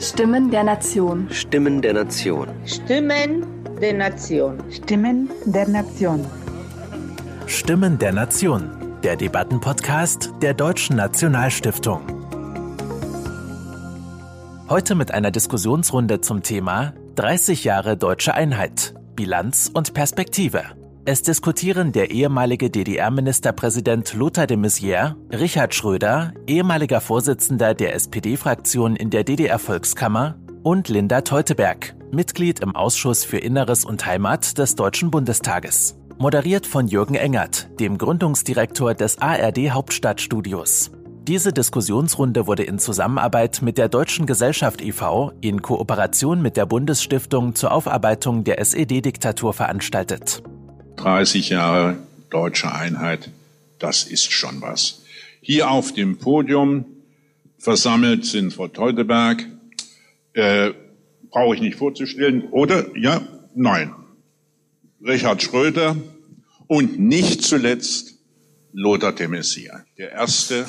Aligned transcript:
Stimmen 0.00 0.50
der 0.50 0.64
Nation. 0.64 1.28
Stimmen 1.30 1.82
der 1.82 1.92
Nation. 1.92 2.48
Stimmen 2.64 3.44
der 3.82 3.92
Nation. 3.92 4.58
Stimmen 4.70 5.28
der 5.44 5.68
Nation. 5.68 6.24
Stimmen 7.46 7.98
der 7.98 8.12
Nation. 8.12 8.70
Der 9.02 9.16
Debattenpodcast 9.16 10.32
der 10.40 10.54
Deutschen 10.54 10.96
Nationalstiftung. 10.96 12.00
Heute 14.70 14.94
mit 14.94 15.12
einer 15.12 15.30
Diskussionsrunde 15.30 16.22
zum 16.22 16.42
Thema 16.42 16.94
30 17.16 17.64
Jahre 17.64 17.98
deutsche 17.98 18.32
Einheit. 18.32 18.94
Bilanz 19.16 19.70
und 19.72 19.92
Perspektive. 19.92 20.79
Es 21.12 21.22
diskutieren 21.22 21.90
der 21.90 22.12
ehemalige 22.12 22.70
DDR-Ministerpräsident 22.70 24.14
Lothar 24.14 24.46
de 24.46 24.56
Maizière, 24.56 25.16
Richard 25.32 25.74
Schröder, 25.74 26.32
ehemaliger 26.46 27.00
Vorsitzender 27.00 27.74
der 27.74 27.96
SPD-Fraktion 27.96 28.94
in 28.94 29.10
der 29.10 29.24
DDR-Volkskammer 29.24 30.36
und 30.62 30.88
Linda 30.88 31.22
Teuteberg, 31.22 31.96
Mitglied 32.12 32.60
im 32.60 32.76
Ausschuss 32.76 33.24
für 33.24 33.38
Inneres 33.38 33.84
und 33.84 34.06
Heimat 34.06 34.56
des 34.56 34.76
Deutschen 34.76 35.10
Bundestages. 35.10 35.98
Moderiert 36.18 36.64
von 36.64 36.86
Jürgen 36.86 37.16
Engert, 37.16 37.68
dem 37.80 37.98
Gründungsdirektor 37.98 38.94
des 38.94 39.20
ARD 39.20 39.70
Hauptstadtstudios. 39.70 40.92
Diese 41.26 41.52
Diskussionsrunde 41.52 42.46
wurde 42.46 42.62
in 42.62 42.78
Zusammenarbeit 42.78 43.62
mit 43.62 43.78
der 43.78 43.88
Deutschen 43.88 44.26
Gesellschaft 44.26 44.80
e.V. 44.80 45.32
in 45.40 45.60
Kooperation 45.60 46.40
mit 46.40 46.56
der 46.56 46.66
Bundesstiftung 46.66 47.56
zur 47.56 47.72
Aufarbeitung 47.72 48.44
der 48.44 48.60
SED-Diktatur 48.60 49.52
veranstaltet. 49.52 50.44
30 51.00 51.48
Jahre 51.48 51.96
deutsche 52.28 52.72
Einheit, 52.72 53.30
das 53.78 54.04
ist 54.04 54.32
schon 54.32 54.60
was. 54.60 55.02
Hier 55.40 55.70
auf 55.70 55.94
dem 55.94 56.18
Podium 56.18 56.84
versammelt 57.58 58.26
sind 58.26 58.52
Frau 58.52 58.68
Teuteberg, 58.68 59.46
äh, 60.34 60.72
brauche 61.30 61.54
ich 61.54 61.62
nicht 61.62 61.78
vorzustellen, 61.78 62.48
oder? 62.50 62.94
Ja, 62.96 63.22
nein. 63.54 63.94
Richard 65.02 65.42
Schröder 65.42 65.96
und 66.66 66.98
nicht 66.98 67.42
zuletzt 67.42 68.18
Lothar 68.72 69.12
de 69.12 69.26
Maizière, 69.26 69.84
der 69.96 70.12
erste 70.12 70.66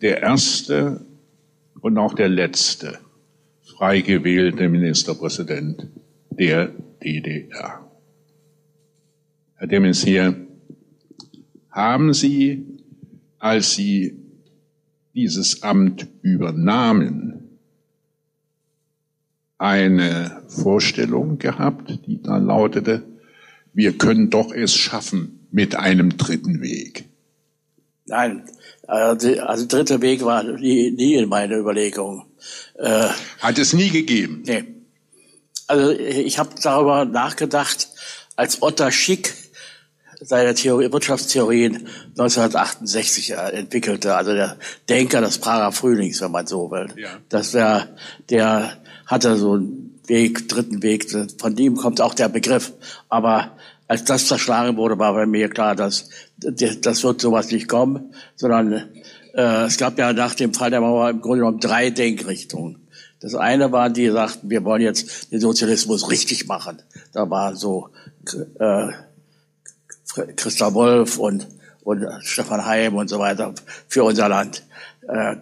der 0.00 0.22
erste 0.22 1.04
und 1.80 1.98
auch 1.98 2.14
der 2.14 2.28
letzte 2.28 2.98
frei 3.76 4.00
gewählte 4.00 4.68
Ministerpräsident 4.68 5.88
der 6.30 6.72
DDR. 7.02 7.90
Herr 9.56 9.66
de 9.66 9.80
Maizière, 9.80 10.34
haben 11.70 12.14
Sie, 12.14 12.64
als 13.38 13.74
Sie 13.74 14.16
dieses 15.14 15.62
Amt 15.62 16.08
übernahmen, 16.22 17.58
eine 19.58 20.42
Vorstellung 20.48 21.38
gehabt, 21.38 22.00
die 22.06 22.22
da 22.22 22.36
lautete, 22.38 23.02
wir 23.72 23.96
können 23.96 24.30
doch 24.30 24.52
es 24.52 24.74
schaffen 24.74 25.46
mit 25.50 25.76
einem 25.76 26.16
dritten 26.16 26.60
Weg? 26.60 27.04
Nein, 28.06 28.44
also, 28.86 29.40
also 29.40 29.66
dritter 29.66 30.00
Weg 30.00 30.24
war 30.24 30.42
nie, 30.44 30.90
nie 30.92 31.14
in 31.14 31.28
meiner 31.28 31.56
Überlegung. 31.56 32.25
Äh, 32.78 33.08
Hat 33.40 33.58
es 33.58 33.72
nie 33.72 33.90
gegeben? 33.90 34.42
Nee. 34.46 34.64
Also 35.66 35.90
ich 35.90 36.38
habe 36.38 36.50
darüber 36.62 37.04
nachgedacht, 37.04 37.88
als 38.36 38.62
Otter 38.62 38.92
Schick 38.92 39.34
seine 40.20 40.54
Theorie, 40.54 40.92
Wirtschaftstheorien 40.92 41.88
1968 42.18 43.32
entwickelte, 43.32 44.14
also 44.16 44.32
der 44.32 44.56
Denker 44.88 45.20
des 45.20 45.38
Prager 45.38 45.72
Frühlings, 45.72 46.20
wenn 46.20 46.30
man 46.30 46.46
so 46.46 46.70
will. 46.70 46.88
Ja. 46.96 47.18
Das 47.28 47.52
der, 47.52 47.96
der 48.30 48.78
hatte 49.06 49.36
so 49.36 49.54
einen 49.54 50.00
Weg, 50.06 50.48
dritten 50.48 50.82
Weg, 50.82 51.06
von 51.38 51.56
ihm 51.56 51.76
kommt 51.76 52.00
auch 52.00 52.14
der 52.14 52.28
Begriff. 52.28 52.72
Aber 53.08 53.56
als 53.88 54.04
das 54.04 54.26
zerschlagen 54.26 54.76
wurde, 54.76 54.98
war 54.98 55.14
bei 55.14 55.26
mir 55.26 55.48
klar, 55.48 55.74
dass 55.76 56.10
das 56.38 57.02
wird 57.04 57.20
sowas 57.20 57.50
nicht 57.50 57.68
kommen, 57.68 58.14
sondern 58.36 58.88
äh, 59.36 59.66
es 59.66 59.76
gab 59.76 59.98
ja 59.98 60.12
nach 60.12 60.34
dem 60.34 60.54
Fall 60.54 60.70
der 60.70 60.80
Mauer 60.80 61.10
im 61.10 61.20
Grunde 61.20 61.40
genommen 61.40 61.60
drei 61.60 61.90
Denkrichtungen. 61.90 62.88
Das 63.20 63.34
eine 63.34 63.72
war, 63.72 63.90
die 63.90 64.10
sagten, 64.10 64.50
wir 64.50 64.64
wollen 64.64 64.82
jetzt 64.82 65.32
den 65.32 65.40
Sozialismus 65.40 66.10
richtig 66.10 66.46
machen. 66.46 66.82
Da 67.12 67.28
war 67.30 67.56
so 67.56 67.90
äh, 68.58 68.88
Christa 70.36 70.74
Wolf 70.74 71.18
und, 71.18 71.48
und 71.82 72.06
Stefan 72.22 72.64
Heim 72.64 72.94
und 72.94 73.08
so 73.08 73.18
weiter 73.18 73.54
für 73.88 74.04
unser 74.04 74.28
Land. 74.28 74.62
Äh, 75.08 75.36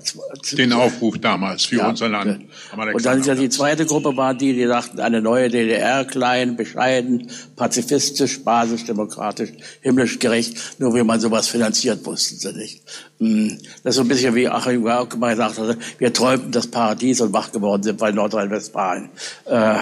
Den 0.57 0.75
Aufruf 0.75 1.19
damals 1.19 1.65
für 1.65 1.77
ja, 1.77 1.89
unser 1.89 2.11
Land. 2.11 2.45
Und 2.93 3.07
dann 3.07 3.21
ist 3.21 3.27
ja 3.27 3.35
die 3.35 3.49
zweite 3.49 3.87
Gruppe 3.87 4.15
war 4.15 4.35
die, 4.35 4.53
die 4.53 4.67
dachten, 4.67 5.01
eine 5.01 5.23
neue 5.23 5.49
DDR, 5.49 6.05
klein, 6.05 6.57
bescheiden, 6.57 7.31
pazifistisch, 7.57 8.45
basisdemokratisch, 8.45 9.53
himmlisch 9.81 10.19
gerecht. 10.19 10.79
Nur 10.79 10.95
wie 10.95 11.03
man 11.03 11.19
sowas 11.19 11.49
finanziert, 11.49 12.05
wussten 12.05 12.37
sie 12.37 12.53
nicht. 12.53 12.83
Hm, 13.19 13.59
das 13.83 13.93
ist 13.93 13.97
so 13.97 14.03
ein 14.03 14.09
bisschen 14.09 14.35
wie 14.35 14.49
Achim 14.49 14.85
Gauck 14.85 15.17
mal 15.17 15.31
gesagt 15.31 15.59
hatte, 15.59 15.79
wir 15.99 16.13
träumten 16.13 16.53
das 16.53 16.67
Paradies 16.67 17.23
und 17.23 17.33
wach 17.33 17.51
geworden 17.51 17.83
sind 17.83 17.99
bei 17.99 18.13
Nordrhein-Westfalen. 18.13 19.09
Äh, 19.47 19.79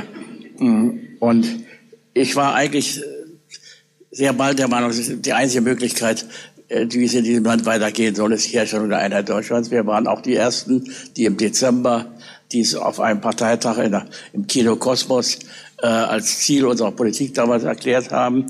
hm, 0.58 1.00
und 1.18 1.46
ich 2.14 2.36
war 2.36 2.54
eigentlich 2.54 3.00
sehr 4.12 4.34
bald 4.34 4.58
der 4.58 4.68
Meinung, 4.68 4.92
die 4.92 5.32
einzige 5.32 5.62
Möglichkeit, 5.62 6.26
wie 6.72 7.04
es 7.04 7.14
in 7.14 7.24
diesem 7.24 7.44
Land 7.44 7.66
weitergehen 7.66 8.14
soll, 8.14 8.32
ist 8.32 8.46
die 8.46 8.56
Herstellung 8.56 8.88
der 8.88 8.98
Einheit 8.98 9.28
Deutschlands. 9.28 9.70
Wir 9.70 9.86
waren 9.86 10.06
auch 10.06 10.22
die 10.22 10.34
Ersten, 10.34 10.90
die 11.16 11.24
im 11.26 11.36
Dezember 11.36 12.06
dies 12.50 12.74
auf 12.74 13.00
einem 13.00 13.20
Parteitag 13.20 13.76
der, 13.76 14.06
im 14.32 14.46
Kino 14.46 14.76
Kosmos 14.76 15.38
äh, 15.82 15.86
als 15.86 16.40
Ziel 16.40 16.66
unserer 16.66 16.92
Politik 16.92 17.34
damals 17.34 17.64
erklärt 17.64 18.10
haben. 18.10 18.46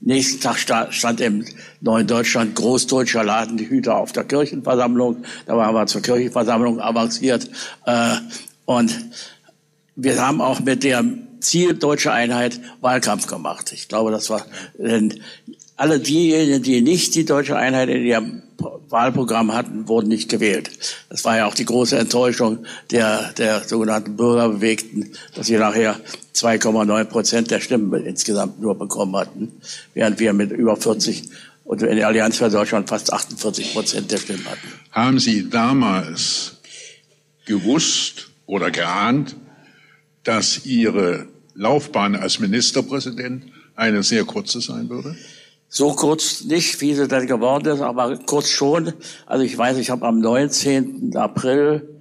Nächsten 0.00 0.40
Tag 0.40 0.58
stand 0.92 1.20
im 1.20 1.44
Neuen 1.80 2.06
Deutschland 2.06 2.54
Großdeutscher 2.54 3.24
Laden 3.24 3.56
die 3.56 3.68
Hüter 3.68 3.96
auf 3.96 4.12
der 4.12 4.24
Kirchenversammlung. 4.24 5.24
Da 5.46 5.56
waren 5.56 5.74
wir 5.74 5.86
zur 5.86 6.02
Kirchenversammlung 6.02 6.80
avanciert. 6.80 7.48
Äh, 7.86 8.16
und 8.66 8.94
wir 9.96 10.20
haben 10.20 10.40
auch 10.40 10.60
mit 10.60 10.82
dem 10.84 11.26
Ziel 11.40 11.74
deutsche 11.74 12.12
Einheit 12.12 12.60
Wahlkampf 12.80 13.26
gemacht. 13.26 13.72
Ich 13.72 13.88
glaube, 13.88 14.10
das 14.10 14.28
war 14.28 14.44
denn 14.78 15.20
alle 15.76 16.00
diejenigen, 16.00 16.62
die 16.62 16.80
nicht 16.80 17.14
die 17.14 17.24
deutsche 17.24 17.56
Einheit 17.56 17.88
in 17.88 18.04
ihrem 18.04 18.42
Wahlprogramm 18.88 19.52
hatten, 19.52 19.88
wurden 19.88 20.08
nicht 20.08 20.28
gewählt. 20.28 20.70
Das 21.08 21.24
war 21.24 21.36
ja 21.36 21.46
auch 21.46 21.54
die 21.54 21.64
große 21.64 21.98
Enttäuschung 21.98 22.64
der, 22.90 23.32
der 23.32 23.64
sogenannten 23.64 24.16
Bürgerbewegten, 24.16 25.12
dass 25.34 25.48
sie 25.48 25.56
nachher 25.56 26.00
2,9 26.34 27.04
Prozent 27.04 27.50
der 27.50 27.60
Stimmen 27.60 27.92
insgesamt 28.06 28.60
nur 28.60 28.78
bekommen 28.78 29.16
hatten, 29.16 29.52
während 29.94 30.20
wir 30.20 30.32
mit 30.32 30.52
über 30.52 30.76
40 30.76 31.24
und 31.64 31.82
in 31.82 31.96
der 31.96 32.06
Allianz 32.06 32.36
für 32.36 32.50
Deutschland 32.50 32.88
fast 32.88 33.12
48 33.12 33.72
Prozent 33.72 34.10
der 34.10 34.18
Stimmen 34.18 34.44
hatten. 34.44 34.68
Haben 34.92 35.18
Sie 35.18 35.48
damals 35.48 36.58
gewusst 37.46 38.30
oder 38.46 38.70
geahnt, 38.70 39.34
dass 40.22 40.64
Ihre 40.66 41.26
Laufbahn 41.54 42.16
als 42.16 42.38
Ministerpräsident 42.38 43.44
eine 43.76 44.02
sehr 44.02 44.24
kurze 44.24 44.60
sein 44.60 44.88
würde? 44.88 45.16
So 45.76 45.92
kurz 45.92 46.44
nicht, 46.44 46.80
wie 46.80 46.94
sie 46.94 47.08
dann 47.08 47.26
geworden 47.26 47.66
ist, 47.66 47.80
aber 47.80 48.16
kurz 48.18 48.48
schon. 48.48 48.92
Also 49.26 49.42
ich 49.42 49.58
weiß, 49.58 49.76
ich 49.78 49.90
habe 49.90 50.06
am 50.06 50.20
19. 50.20 51.16
April 51.16 52.00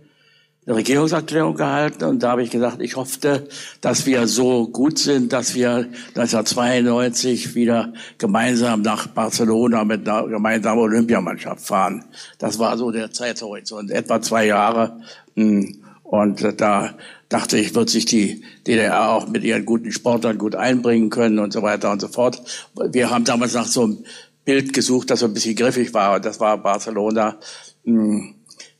eine 0.67 0.75
Regierungserklärung 0.75 1.55
gehalten 1.55 2.03
und 2.03 2.21
da 2.21 2.29
habe 2.29 2.43
ich 2.43 2.51
gesagt, 2.51 2.83
ich 2.83 2.95
hoffte, 2.97 3.47
dass 3.81 4.05
wir 4.05 4.27
so 4.27 4.67
gut 4.67 4.99
sind, 4.99 5.33
dass 5.33 5.55
wir 5.55 5.87
1992 6.09 7.55
wieder 7.55 7.93
gemeinsam 8.19 8.83
nach 8.83 9.07
Barcelona 9.07 9.83
mit 9.85 10.07
einer 10.07 10.27
gemeinsamen 10.27 10.79
Olympiamannschaft 10.79 11.65
fahren. 11.65 12.05
Das 12.37 12.59
war 12.59 12.77
so 12.77 12.91
der 12.91 13.11
Zeithorizont, 13.11 13.89
etwa 13.89 14.21
zwei 14.21 14.45
Jahre. 14.45 15.01
Hm. 15.35 15.83
Und 16.03 16.61
da 16.61 16.93
dachte 17.33 17.57
ich, 17.57 17.73
wird 17.73 17.89
sich 17.89 18.05
die 18.05 18.43
DDR 18.67 19.09
auch 19.09 19.27
mit 19.27 19.43
ihren 19.43 19.65
guten 19.65 19.91
Sportlern 19.91 20.37
gut 20.37 20.53
einbringen 20.53 21.09
können 21.09 21.39
und 21.39 21.51
so 21.51 21.63
weiter 21.63 21.91
und 21.91 21.99
so 21.99 22.07
fort. 22.07 22.39
Wir 22.75 23.09
haben 23.09 23.25
damals 23.25 23.53
nach 23.53 23.65
so 23.65 23.85
einem 23.85 24.05
Bild 24.45 24.71
gesucht, 24.71 25.09
das 25.09 25.21
so 25.21 25.25
ein 25.25 25.33
bisschen 25.33 25.55
griffig 25.55 25.95
war. 25.95 26.19
Das 26.19 26.39
war 26.39 26.59
Barcelona. 26.59 27.37
Hm, 27.85 28.35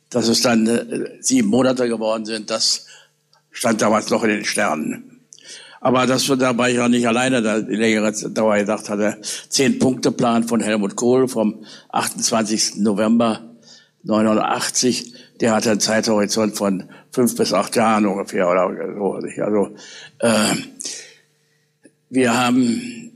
dass 0.08 0.28
es 0.28 0.42
dann 0.42 0.68
äh, 0.68 1.18
sieben 1.20 1.48
Monate 1.48 1.88
geworden 1.88 2.24
sind, 2.24 2.48
das 2.48 2.86
stand 3.50 3.82
damals 3.82 4.10
noch 4.10 4.22
in 4.22 4.30
den 4.30 4.44
Sternen. 4.44 5.20
Aber 5.80 6.06
das 6.06 6.28
wird 6.28 6.40
dabei 6.40 6.70
ja 6.70 6.88
nicht 6.88 7.08
alleine 7.08 7.42
da 7.42 7.60
die 7.60 7.74
längere 7.74 8.12
Dauer 8.30 8.58
gedacht 8.58 8.88
hatte. 8.88 9.18
Zehn-Punkte-Plan 9.48 10.44
von 10.44 10.60
Helmut 10.60 10.94
Kohl 10.94 11.26
vom 11.26 11.64
28. 11.90 12.76
November 12.76 13.40
89 14.04 15.12
der 15.44 15.52
hatte 15.52 15.72
einen 15.72 15.80
Zeithorizont 15.80 16.56
von 16.56 16.84
fünf 17.12 17.36
bis 17.36 17.52
acht 17.52 17.76
Jahren 17.76 18.06
ungefähr 18.06 18.48
oder 18.48 18.70
so. 18.96 19.20
Also 19.42 19.76
äh, 20.20 20.54
wir 22.08 22.34
haben 22.34 23.12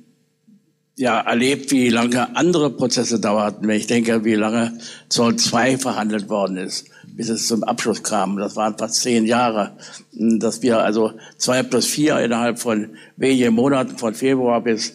ja 0.96 1.20
erlebt, 1.20 1.70
wie 1.70 1.88
lange 1.88 2.36
andere 2.36 2.68
Prozesse 2.68 3.18
dauerten. 3.18 3.66
Wenn 3.66 3.78
ich 3.78 3.86
denke, 3.86 4.26
wie 4.26 4.34
lange 4.34 4.78
Zoll 5.08 5.36
2 5.36 5.78
verhandelt 5.78 6.28
worden 6.28 6.58
ist, 6.58 6.90
bis 7.06 7.30
es 7.30 7.48
zum 7.48 7.64
Abschluss 7.64 8.02
kam. 8.02 8.36
Das 8.36 8.56
waren 8.56 8.76
fast 8.76 8.96
zehn 8.96 9.24
Jahre. 9.24 9.78
Dass 10.12 10.60
wir 10.60 10.80
also 10.80 11.14
zwei 11.38 11.62
plus 11.62 11.86
vier 11.86 12.20
innerhalb 12.20 12.58
von 12.58 12.90
wenigen 13.16 13.54
Monaten, 13.54 13.96
von 13.96 14.12
Februar 14.12 14.60
bis 14.60 14.92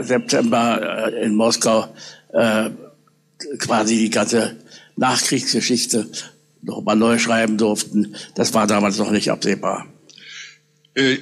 September 0.00 1.12
äh, 1.12 1.26
in 1.26 1.36
Moskau, 1.36 1.86
äh, 2.32 2.70
quasi 3.60 3.98
die 3.98 4.10
ganze 4.10 4.56
Nachkriegsgeschichte 4.96 6.08
noch 6.62 6.82
mal 6.82 6.96
neu 6.96 7.18
schreiben 7.18 7.58
durften. 7.58 8.14
Das 8.34 8.54
war 8.54 8.66
damals 8.66 8.98
noch 8.98 9.10
nicht 9.10 9.30
absehbar. 9.30 9.86
Äh, 10.94 11.18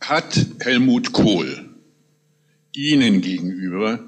hat 0.00 0.46
Helmut 0.60 1.12
Kohl 1.12 1.70
Ihnen 2.72 3.22
gegenüber 3.22 4.00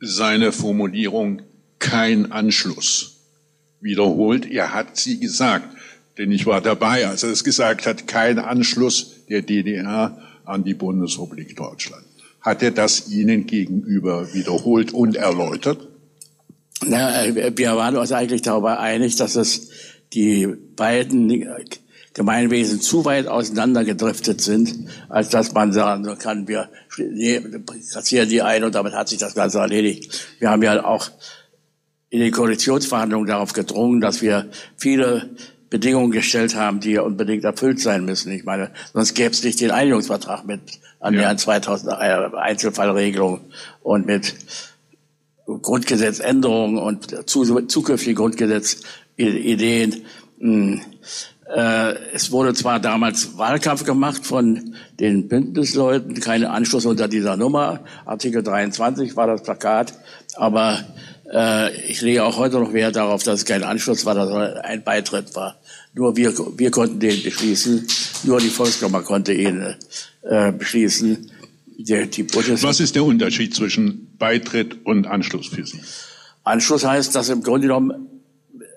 seine 0.00 0.52
Formulierung 0.52 1.42
kein 1.78 2.32
Anschluss 2.32 3.20
wiederholt. 3.80 4.50
Er 4.50 4.74
hat 4.74 4.96
sie 4.96 5.20
gesagt, 5.20 5.68
denn 6.18 6.32
ich 6.32 6.46
war 6.46 6.60
dabei, 6.60 7.06
als 7.06 7.22
er 7.22 7.30
es 7.30 7.44
gesagt 7.44 7.86
hat, 7.86 8.06
kein 8.06 8.38
Anschluss 8.38 9.26
der 9.28 9.42
DDR 9.42 10.20
an 10.44 10.64
die 10.64 10.74
Bundesrepublik 10.74 11.56
Deutschland. 11.56 12.04
Hat 12.40 12.62
er 12.62 12.70
das 12.70 13.10
Ihnen 13.10 13.46
gegenüber 13.46 14.32
wiederholt 14.32 14.92
und 14.92 15.16
erläutert? 15.16 15.88
Na, 16.84 17.24
wir 17.34 17.76
waren 17.76 17.96
uns 17.96 18.12
eigentlich 18.12 18.42
darüber 18.42 18.78
einig, 18.80 19.16
dass 19.16 19.36
es 19.36 19.70
die 20.12 20.46
beiden 20.46 21.48
Gemeinwesen 22.12 22.80
zu 22.80 23.04
weit 23.04 23.26
auseinandergedriftet 23.26 24.40
sind, 24.40 24.88
als 25.08 25.28
dass 25.30 25.52
man 25.52 25.72
sagen 25.72 26.18
kann, 26.18 26.48
wir 26.48 26.68
kassieren 27.92 28.28
die 28.28 28.42
ein 28.42 28.64
und 28.64 28.74
damit 28.74 28.94
hat 28.94 29.08
sich 29.08 29.18
das 29.18 29.34
Ganze 29.34 29.58
erledigt. 29.58 30.26
Wir 30.38 30.50
haben 30.50 30.62
ja 30.62 30.84
auch 30.84 31.10
in 32.08 32.20
den 32.20 32.32
Koalitionsverhandlungen 32.32 33.26
darauf 33.26 33.52
gedrungen, 33.52 34.00
dass 34.00 34.22
wir 34.22 34.48
viele 34.76 35.30
Bedingungen 35.68 36.12
gestellt 36.12 36.54
haben, 36.54 36.80
die 36.80 36.98
unbedingt 36.98 37.44
erfüllt 37.44 37.80
sein 37.80 38.04
müssen. 38.04 38.32
Ich 38.32 38.44
meine, 38.44 38.70
sonst 38.92 39.14
gäbe 39.14 39.32
es 39.32 39.42
nicht 39.42 39.60
den 39.60 39.70
Einigungsvertrag 39.70 40.46
mit 40.46 40.60
annähernd 41.00 41.40
ja. 41.40 41.44
2000 41.44 41.92
Einzelfallregelungen 42.34 43.40
und 43.82 44.06
mit 44.06 44.34
Grundgesetzänderungen 45.46 46.78
und 46.78 47.28
zukünftigen 47.28 48.16
Grundgesetzideen. 48.16 50.04
Hm. 50.38 50.80
Äh, 51.54 51.94
es 52.12 52.32
wurde 52.32 52.54
zwar 52.54 52.80
damals 52.80 53.38
Wahlkampf 53.38 53.84
gemacht 53.84 54.26
von 54.26 54.74
den 54.98 55.28
Bündnisleuten, 55.28 56.18
keine 56.18 56.50
Anschluss 56.50 56.86
unter 56.86 57.06
dieser 57.06 57.36
Nummer. 57.36 57.80
Artikel 58.04 58.42
23 58.42 59.14
war 59.14 59.28
das 59.28 59.44
Plakat, 59.44 59.94
aber 60.34 60.84
äh, 61.32 61.72
ich 61.88 62.00
lege 62.00 62.24
auch 62.24 62.36
heute 62.36 62.58
noch 62.58 62.72
Wert 62.72 62.96
darauf, 62.96 63.22
dass 63.22 63.40
es 63.40 63.44
kein 63.44 63.62
Anschluss 63.62 64.04
war, 64.04 64.16
es 64.16 64.64
ein 64.64 64.82
Beitritt 64.82 65.36
war. 65.36 65.56
Nur 65.94 66.16
wir, 66.16 66.34
wir 66.58 66.70
konnten 66.72 66.98
den 66.98 67.22
beschließen, 67.22 67.86
nur 68.24 68.40
die 68.40 68.50
Volkskammer 68.50 69.02
konnte 69.02 69.32
ihn 69.32 69.76
äh, 70.22 70.50
beschließen. 70.50 71.30
Die, 71.78 72.06
die 72.08 72.26
Was 72.34 72.80
ist 72.80 72.94
der 72.94 73.04
Unterschied 73.04 73.54
zwischen 73.54 74.16
Beitritt 74.18 74.84
und 74.84 75.06
Anschluss 75.06 75.48
für 75.48 75.66
Sie? 75.66 75.80
Anschluss 76.42 76.84
heißt, 76.84 77.14
dass 77.14 77.28
im 77.28 77.42
Grunde 77.42 77.66
genommen 77.66 78.06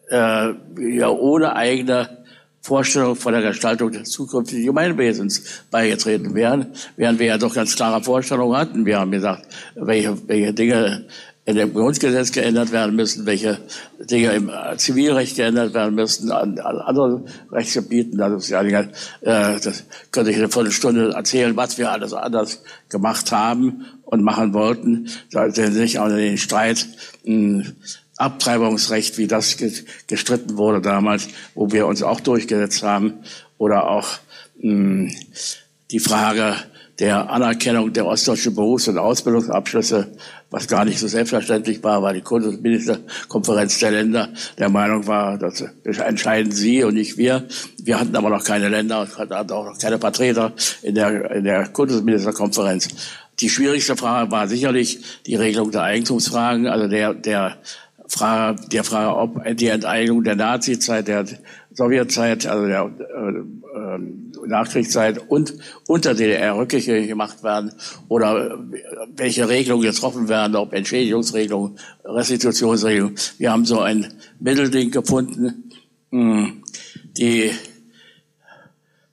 äh, 0.10 0.54
ja 0.98 1.10
ohne 1.10 1.56
eigene 1.56 2.20
Vorstellung 2.62 3.16
von 3.16 3.32
der 3.32 3.42
Gestaltung 3.42 3.92
des 3.92 4.10
zukünftigen 4.10 4.66
Gemeinwesens 4.66 5.64
beigetreten 5.72 6.36
wären, 6.36 6.74
während 6.98 7.20
wir 7.20 7.28
ja 7.28 7.38
doch 7.38 7.56
ganz 7.56 7.76
klare 7.76 8.04
Vorstellungen 8.04 8.58
hatten. 8.58 8.86
Wir 8.86 9.00
haben 9.00 9.12
gesagt, 9.12 9.48
welche, 9.76 10.28
welche 10.28 10.54
Dinge 10.54 11.08
in 11.50 11.56
dem 11.56 11.74
Grundgesetz 11.74 12.32
geändert 12.32 12.72
werden 12.72 12.96
müssen, 12.96 13.26
welche 13.26 13.58
Dinge 14.00 14.34
im 14.34 14.52
Zivilrecht 14.78 15.36
geändert 15.36 15.74
werden 15.74 15.96
müssen, 15.96 16.32
an, 16.32 16.60
an 16.60 16.78
anderen 16.78 17.28
Rechtsgebieten. 17.52 18.22
Also 18.22 18.54
äh, 18.54 19.60
das 19.60 19.84
könnte 20.12 20.30
ich 20.30 20.38
eine 20.38 20.50
Viertelstunde 20.50 21.14
erzählen, 21.14 21.58
was 21.58 21.80
wir 21.80 21.92
alles 21.92 22.14
anders 22.14 22.62
gemacht 22.90 23.32
haben 23.32 23.88
und 24.06 24.22
machen 24.22 24.54
wollten. 24.54 25.10
Da 25.32 25.50
sind 25.50 25.76
nicht 25.76 25.98
auch 25.98 26.10
den 26.10 26.38
Streit 26.38 26.86
mh, 27.24 27.64
hm, 27.64 27.74
Abtreibungsrecht, 28.18 29.18
wie 29.18 29.26
das 29.26 29.58
gestritten 30.06 30.56
wurde 30.56 30.82
damals, 30.82 31.30
wo 31.56 31.72
wir 31.72 31.88
uns 31.88 32.04
auch 32.04 32.20
durchgesetzt 32.20 32.84
haben, 32.84 33.24
oder 33.58 33.90
auch 33.90 34.08
mh, 34.60 35.10
hm, 35.10 35.12
die 35.90 36.00
Frage 36.00 36.58
der 37.00 37.30
Anerkennung 37.30 37.94
der 37.94 38.06
ostdeutschen 38.06 38.54
Berufs- 38.54 38.90
und 38.90 38.98
Ausbildungsabschlüsse, 38.98 40.08
was 40.52 40.68
gar 40.68 40.84
nicht 40.84 41.00
so 41.00 41.08
selbstverständlich 41.08 41.82
war, 41.84 42.04
weil 42.04 42.16
die 42.16 42.22
Kultusministerkonferenz 42.22 43.80
der 43.80 43.92
Länder 43.92 44.30
der 44.58 44.70
Meinung 44.70 45.08
war, 45.08 45.38
das 45.38 45.64
entscheiden 45.84 46.52
sie 46.52 46.84
und 46.84 46.96
nicht 46.96 47.18
wir. 47.18 47.48
Wir 47.82 48.00
hatten 48.00 48.16
aber 48.16 48.30
noch 48.30 48.44
keine 48.44 48.68
Länder 48.68 49.02
und 49.02 49.18
hatten 49.18 49.52
auch 49.52 49.66
noch 49.66 49.78
keine 49.80 49.98
Vertreter 49.98 50.54
in 50.82 50.96
der, 50.96 51.32
in 51.32 51.46
der 51.46 51.68
Kultusministerkonferenz. 51.70 52.90
Die 53.40 53.50
schwierigste 53.50 53.96
Frage 53.96 54.30
war 54.32 54.50
sicherlich 54.50 55.00
die 55.26 55.36
Regelung 55.36 55.72
der 55.72 55.84
Eigentumsfragen, 55.84 56.68
also 56.68 56.90
der, 56.90 57.14
der 57.14 57.58
Frage, 58.10 58.62
der 58.70 58.84
Frage, 58.84 59.16
ob 59.16 59.56
die 59.56 59.68
Enteignung 59.68 60.24
der 60.24 60.36
Nazizeit, 60.36 61.08
der 61.08 61.26
Sowjetzeit, 61.80 62.46
also 62.46 62.68
der 62.68 62.92
äh, 63.00 63.96
äh, 63.96 64.48
Nachkriegszeit 64.48 65.30
und 65.30 65.54
unter 65.88 66.14
DDR 66.14 66.58
rückgängig 66.58 67.08
gemacht 67.08 67.42
werden 67.42 67.72
oder 68.10 68.60
welche 69.16 69.48
Regelungen 69.48 69.90
getroffen 69.90 70.28
werden, 70.28 70.58
ob 70.58 70.74
Entschädigungsregelungen, 70.74 71.80
Restitutionsregelungen. 72.04 73.16
Wir 73.38 73.52
haben 73.52 73.66
so 73.66 73.80
ein 73.80 74.14
Mittelding 74.40 74.92
gefunden, 74.92 75.72
hm, 76.12 76.64
die 77.18 77.52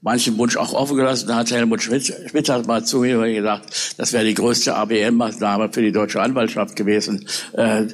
manchen 0.01 0.37
Wunsch 0.39 0.57
auch 0.57 0.73
offen 0.73 0.97
gelassen 0.97 1.33
hat. 1.35 1.53
Helmut 1.53 1.83
Schmidt, 1.83 2.13
Schmidt 2.29 2.49
hat 2.49 2.67
mal 2.67 2.85
zu 2.85 2.99
mir 2.99 3.33
gesagt, 3.33 3.95
das 3.99 4.13
wäre 4.13 4.25
die 4.25 4.35
größte 4.35 4.75
ABM-Maßnahme 4.75 5.73
für 5.73 5.83
die 5.83 5.93
deutsche 5.93 6.21
Anwaltschaft 6.21 6.75
gewesen. 6.75 7.29
Äh, 7.53 7.87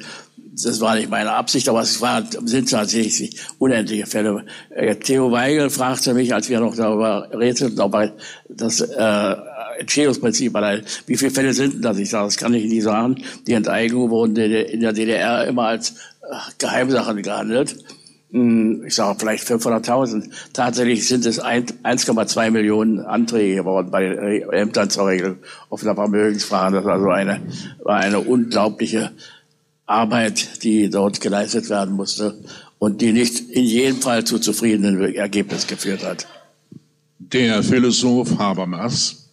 das 0.65 0.81
war 0.81 0.97
nicht 0.97 1.11
meine 1.11 1.33
Absicht, 1.33 1.69
aber 1.69 1.81
es 1.81 2.01
war, 2.01 2.23
sind 2.45 2.71
tatsächlich 2.71 3.41
unendliche 3.59 4.07
Fälle. 4.07 4.45
Äh, 4.71 4.97
Theo 4.97 5.31
Weigel 5.31 5.71
fragte 5.71 6.15
mich, 6.15 6.35
als 6.35 6.49
wir 6.49 6.61
noch 6.61 6.77
darüber 6.77 7.29
redeten, 7.33 7.81
ob 7.81 7.97
das 8.49 8.81
äh, 8.81 9.35
Entschädigungsprinzip 9.79 10.55
allein, 10.55 10.83
wie 11.07 11.17
viele 11.17 11.31
Fälle 11.31 11.53
sind 11.53 11.85
das? 11.85 11.99
Ich 11.99 12.11
sage, 12.11 12.27
das 12.27 12.37
kann 12.37 12.55
ich 12.55 12.65
nicht 12.65 12.83
sagen. 12.83 13.23
Die 13.47 13.53
Enteignungen 13.53 14.11
wurden 14.11 14.37
in 14.37 14.81
der 14.81 14.93
DDR 14.93 15.47
immer 15.47 15.67
als 15.67 15.91
äh, 15.91 16.35
Geheimsachen 16.59 17.23
gehandelt. 17.23 17.77
Hm, 18.33 18.85
ich 18.87 18.95
sage 18.95 19.19
vielleicht 19.19 19.47
500.000. 19.47 20.31
Tatsächlich 20.53 21.07
sind 21.07 21.27
es 21.27 21.43
1,2 21.43 22.51
Millionen 22.51 23.01
Anträge 23.01 23.57
geworden 23.57 23.91
bei 23.91 24.09
den 24.09 24.51
Ämtern 24.51 24.89
zur 24.89 25.09
Regelung 25.09 25.37
offener 25.69 25.95
Vermögensfragen. 25.95 26.75
Das 26.75 26.85
war 26.85 26.95
also 26.95 27.09
eine, 27.11 27.41
war 27.83 27.97
eine 27.97 28.21
unglaubliche 28.21 29.13
Arbeit, 29.93 30.63
die 30.65 30.91
dort 30.91 31.21
geleistet 31.21 31.71
werden 31.71 31.95
musste 31.95 32.39
und 32.79 33.01
die 33.01 33.13
nicht 33.13 33.51
in 33.51 33.65
jedem 33.65 34.01
Fall 34.01 34.25
zu 34.25 34.39
zufriedenen 34.39 35.15
Ergebnissen 35.15 35.69
geführt 35.69 36.05
hat. 36.05 36.27
Der 37.19 37.63
Philosoph 37.63 38.39
Habermas 38.39 39.31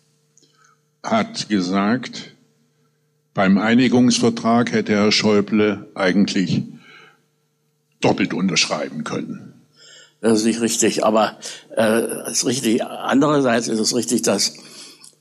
hat 1.01 1.49
gesagt, 1.49 2.35
beim 3.33 3.57
Einigungsvertrag 3.57 4.71
hätte 4.71 4.93
Herr 4.93 5.11
Schäuble 5.11 5.87
eigentlich 5.95 6.63
doppelt 8.01 8.33
unterschreiben 8.33 9.03
können. 9.03 9.53
Das 10.21 10.39
ist 10.39 10.45
nicht 10.45 10.61
richtig, 10.61 11.05
aber 11.05 11.37
äh, 11.77 12.29
ist 12.29 12.45
richtig. 12.45 12.83
Andererseits 12.83 13.67
ist 13.67 13.79
es 13.79 13.95
richtig, 13.95 14.21
dass 14.23 14.53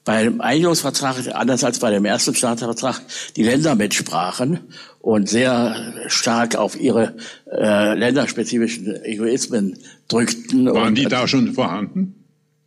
beim 0.09 0.41
Einigungsvertrag, 0.41 1.17
anders 1.35 1.62
als 1.65 1.81
bei 1.81 1.91
dem 1.91 2.07
ersten 2.07 2.35
Staatsvertrag, 2.35 2.99
die 3.37 3.43
Länder 3.43 3.75
mitsprachen 3.75 4.61
und 5.00 5.29
sehr 5.29 5.77
stark 6.07 6.57
auf 6.57 6.81
ihre 6.81 7.15
äh, 7.53 7.93
länderspezifischen 7.93 9.05
Egoismen 9.05 9.79
drückten. 10.09 10.65
Waren 10.65 10.88
und, 10.88 10.95
die 10.95 11.05
da 11.05 11.29
schon 11.29 11.53
vorhanden? 11.53 12.25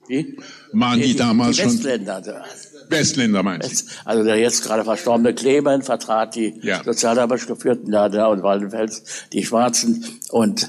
Wie? 0.07 0.37
Waren 0.71 0.99
die, 0.99 1.07
die 1.07 1.15
damals 1.15 1.57
die 1.57 1.63
Westländer, 1.63 2.23
schon? 2.23 2.89
Westländer 2.91 3.41
meinst 3.41 3.89
du? 3.89 3.93
Also 4.05 4.23
der 4.23 4.35
jetzt 4.37 4.63
gerade 4.63 4.83
verstorbene 4.83 5.33
Klemen 5.33 5.81
vertrat 5.81 6.35
die 6.35 6.59
ja. 6.61 6.83
sozialdemokratisch 6.83 7.47
geführten 7.47 7.89
Länder 7.89 8.29
und 8.29 8.43
Waldenfels, 8.43 9.03
die 9.33 9.43
Schwarzen. 9.43 10.05
Und 10.29 10.67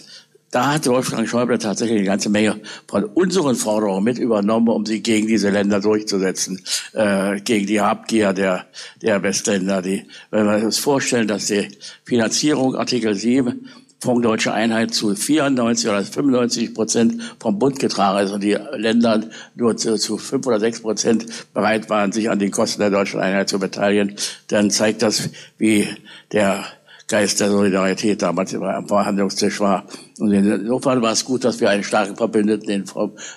da 0.52 0.74
hat 0.74 0.86
Wolfgang 0.86 1.26
Schäuble 1.26 1.58
tatsächlich 1.58 1.96
eine 1.96 2.06
ganze 2.06 2.28
Menge 2.28 2.60
von 2.86 3.04
unseren 3.04 3.56
Forderungen 3.56 4.04
mit 4.04 4.18
übernommen, 4.18 4.68
um 4.68 4.84
sie 4.84 5.02
gegen 5.02 5.26
diese 5.26 5.48
Länder 5.48 5.80
durchzusetzen, 5.80 6.62
äh, 6.92 7.40
gegen 7.40 7.66
die 7.66 7.80
Habgier 7.80 8.34
der, 8.34 8.66
der 9.00 9.22
Westländer. 9.22 9.80
Die, 9.80 10.04
wenn 10.30 10.46
wir 10.46 10.64
uns 10.64 10.78
vorstellen, 10.78 11.26
dass 11.26 11.46
die 11.46 11.68
Finanzierung 12.04 12.76
Artikel 12.76 13.14
7 13.14 13.66
Fonds 14.02 14.22
Deutsche 14.22 14.52
Einheit 14.52 14.92
zu 14.92 15.14
94 15.14 15.88
oder 15.88 16.04
95 16.04 16.74
Prozent 16.74 17.22
vom 17.38 17.58
Bund 17.58 17.78
getragen, 17.78 18.18
also 18.18 18.36
die 18.36 18.58
Länder 18.74 19.22
nur 19.54 19.76
zu, 19.76 19.96
zu 19.96 20.18
5 20.18 20.46
oder 20.46 20.60
6 20.60 20.82
Prozent 20.82 21.26
bereit 21.54 21.88
waren, 21.88 22.12
sich 22.12 22.28
an 22.28 22.40
den 22.40 22.50
Kosten 22.50 22.80
der 22.80 22.90
deutschen 22.90 23.20
Einheit 23.20 23.48
zu 23.48 23.58
beteiligen, 23.58 24.16
dann 24.48 24.70
zeigt 24.70 25.02
das, 25.02 25.30
wie 25.56 25.88
der 26.32 26.64
Geist 27.12 27.40
der 27.40 27.50
Solidarität 27.50 28.22
damals 28.22 28.54
am 28.54 28.88
Verhandlungstisch 28.88 29.60
war. 29.60 29.86
Und 30.18 30.32
insofern 30.32 31.02
war 31.02 31.12
es 31.12 31.26
gut, 31.26 31.44
dass 31.44 31.60
wir 31.60 31.68
einen 31.68 31.84
starken 31.84 32.16
Verbündeten 32.16 32.70
in, 32.70 32.84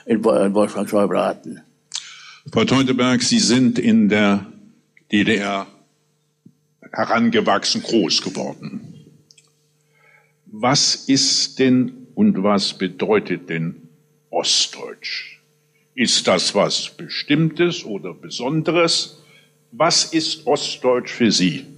in 0.06 0.24
Wolfgang 0.24 0.90
Schäuble 0.90 1.22
hatten. 1.22 1.60
Frau 2.54 2.64
Teuteberg, 2.64 3.22
Sie 3.22 3.40
sind 3.40 3.78
in 3.78 4.08
der 4.08 4.46
DDR 5.12 5.68
herangewachsen, 6.90 7.84
groß 7.84 8.22
geworden. 8.22 8.94
Was 10.46 10.96
ist 11.10 11.60
denn 11.60 12.08
und 12.16 12.44
was 12.44 12.78
bedeutet 12.78 13.50
denn 13.50 13.90
Ostdeutsch? 14.30 15.42
Ist 15.96 16.30
das 16.30 16.56
was 16.56 16.92
Bestimmtes 16.96 17.84
oder 17.84 18.14
Besonderes? 18.14 19.22
Was 19.74 20.14
ist 20.14 20.48
Ostdeutsch 20.48 21.12
für 21.12 21.30
Sie? 21.30 21.75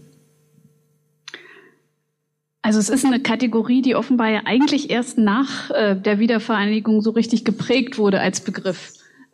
Also 2.67 2.79
es 2.79 2.89
ist 2.89 3.05
eine 3.05 3.21
Kategorie, 3.21 3.81
die 3.81 3.95
offenbar 3.95 4.29
ja 4.29 4.41
eigentlich 4.43 4.89
erst 4.89 5.17
nach 5.17 5.71
äh, 5.71 5.95
der 5.95 6.19
Wiedervereinigung 6.19 7.01
so 7.01 7.11
richtig 7.11 7.45
geprägt 7.45 7.97
wurde 7.97 8.19
als 8.19 8.41
Begriff. 8.41 8.91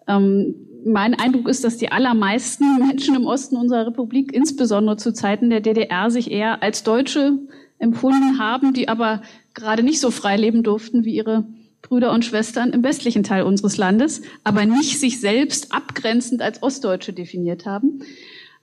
Ähm, 0.08 0.54
mein 0.86 1.16
Eindruck 1.16 1.50
ist, 1.50 1.64
dass 1.64 1.78
die 1.78 1.92
allermeisten 1.92 2.78
Menschen 2.88 3.16
im 3.16 3.26
Osten 3.26 3.58
unserer 3.58 3.88
Republik, 3.88 4.32
insbesondere 4.32 4.98
zu 4.98 5.14
Zeiten 5.14 5.50
der 5.50 5.62
DDR, 5.62 6.12
sich 6.12 6.30
eher 6.30 6.62
als 6.62 6.84
Deutsche 6.84 7.40
empfunden 7.80 8.38
haben, 8.38 8.72
die 8.72 8.88
aber 8.88 9.24
gerade 9.56 9.82
nicht 9.82 10.00
so 10.00 10.12
frei 10.12 10.38
leben 10.38 10.62
durften 10.62 11.04
wie 11.04 11.16
ihre 11.16 11.48
Brüder 11.82 12.12
und 12.12 12.26
Schwestern 12.26 12.70
im 12.70 12.84
westlichen 12.84 13.24
Teil 13.24 13.46
unseres 13.46 13.78
Landes, 13.78 14.22
aber 14.44 14.68
nicht 14.68 15.00
sich 15.00 15.20
selbst 15.20 15.74
abgrenzend 15.74 16.44
als 16.44 16.62
Ostdeutsche 16.62 17.14
definiert 17.14 17.66
haben. 17.66 18.04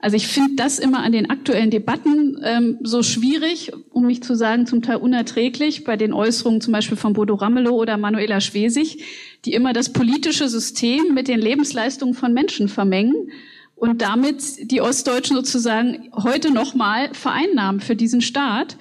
Also 0.03 0.17
ich 0.17 0.29
finde 0.29 0.55
das 0.57 0.79
immer 0.79 1.03
an 1.03 1.13
den 1.13 1.29
aktuellen 1.29 1.71
Debatten 1.71 2.41
ähm, 2.43 2.79
so 2.83 3.03
schwierig, 3.03 3.73
um 3.91 4.07
nicht 4.07 4.25
zu 4.25 4.35
sagen 4.35 4.67
zum 4.67 4.81
Teil 4.81 4.97
unerträglich, 4.97 5.85
bei 5.85 5.97
den 5.97 6.15
Äußerungen 6.15 6.63
zum 6.63 6.73
Beispiel 6.73 6.97
von 6.97 7.13
Bodo 7.13 7.35
Ramelow 7.35 7.75
oder 7.75 7.99
Manuela 7.99 8.41
Schwesig, 8.41 9.05
die 9.45 9.53
immer 9.53 9.75
das 9.75 9.93
politische 9.93 10.49
System 10.49 11.13
mit 11.13 11.29
den 11.29 11.39
Lebensleistungen 11.39 12.15
von 12.15 12.33
Menschen 12.33 12.69
vermengen 12.69 13.31
und 13.77 14.01
damit 14.01 14.71
die 14.71 14.81
Ostdeutschen 14.81 15.37
sozusagen 15.37 16.11
heute 16.13 16.51
nochmal 16.51 17.13
vereinnahmen 17.13 17.81
für 17.81 17.97
diesen 17.97 18.23
Staat. 18.23 18.77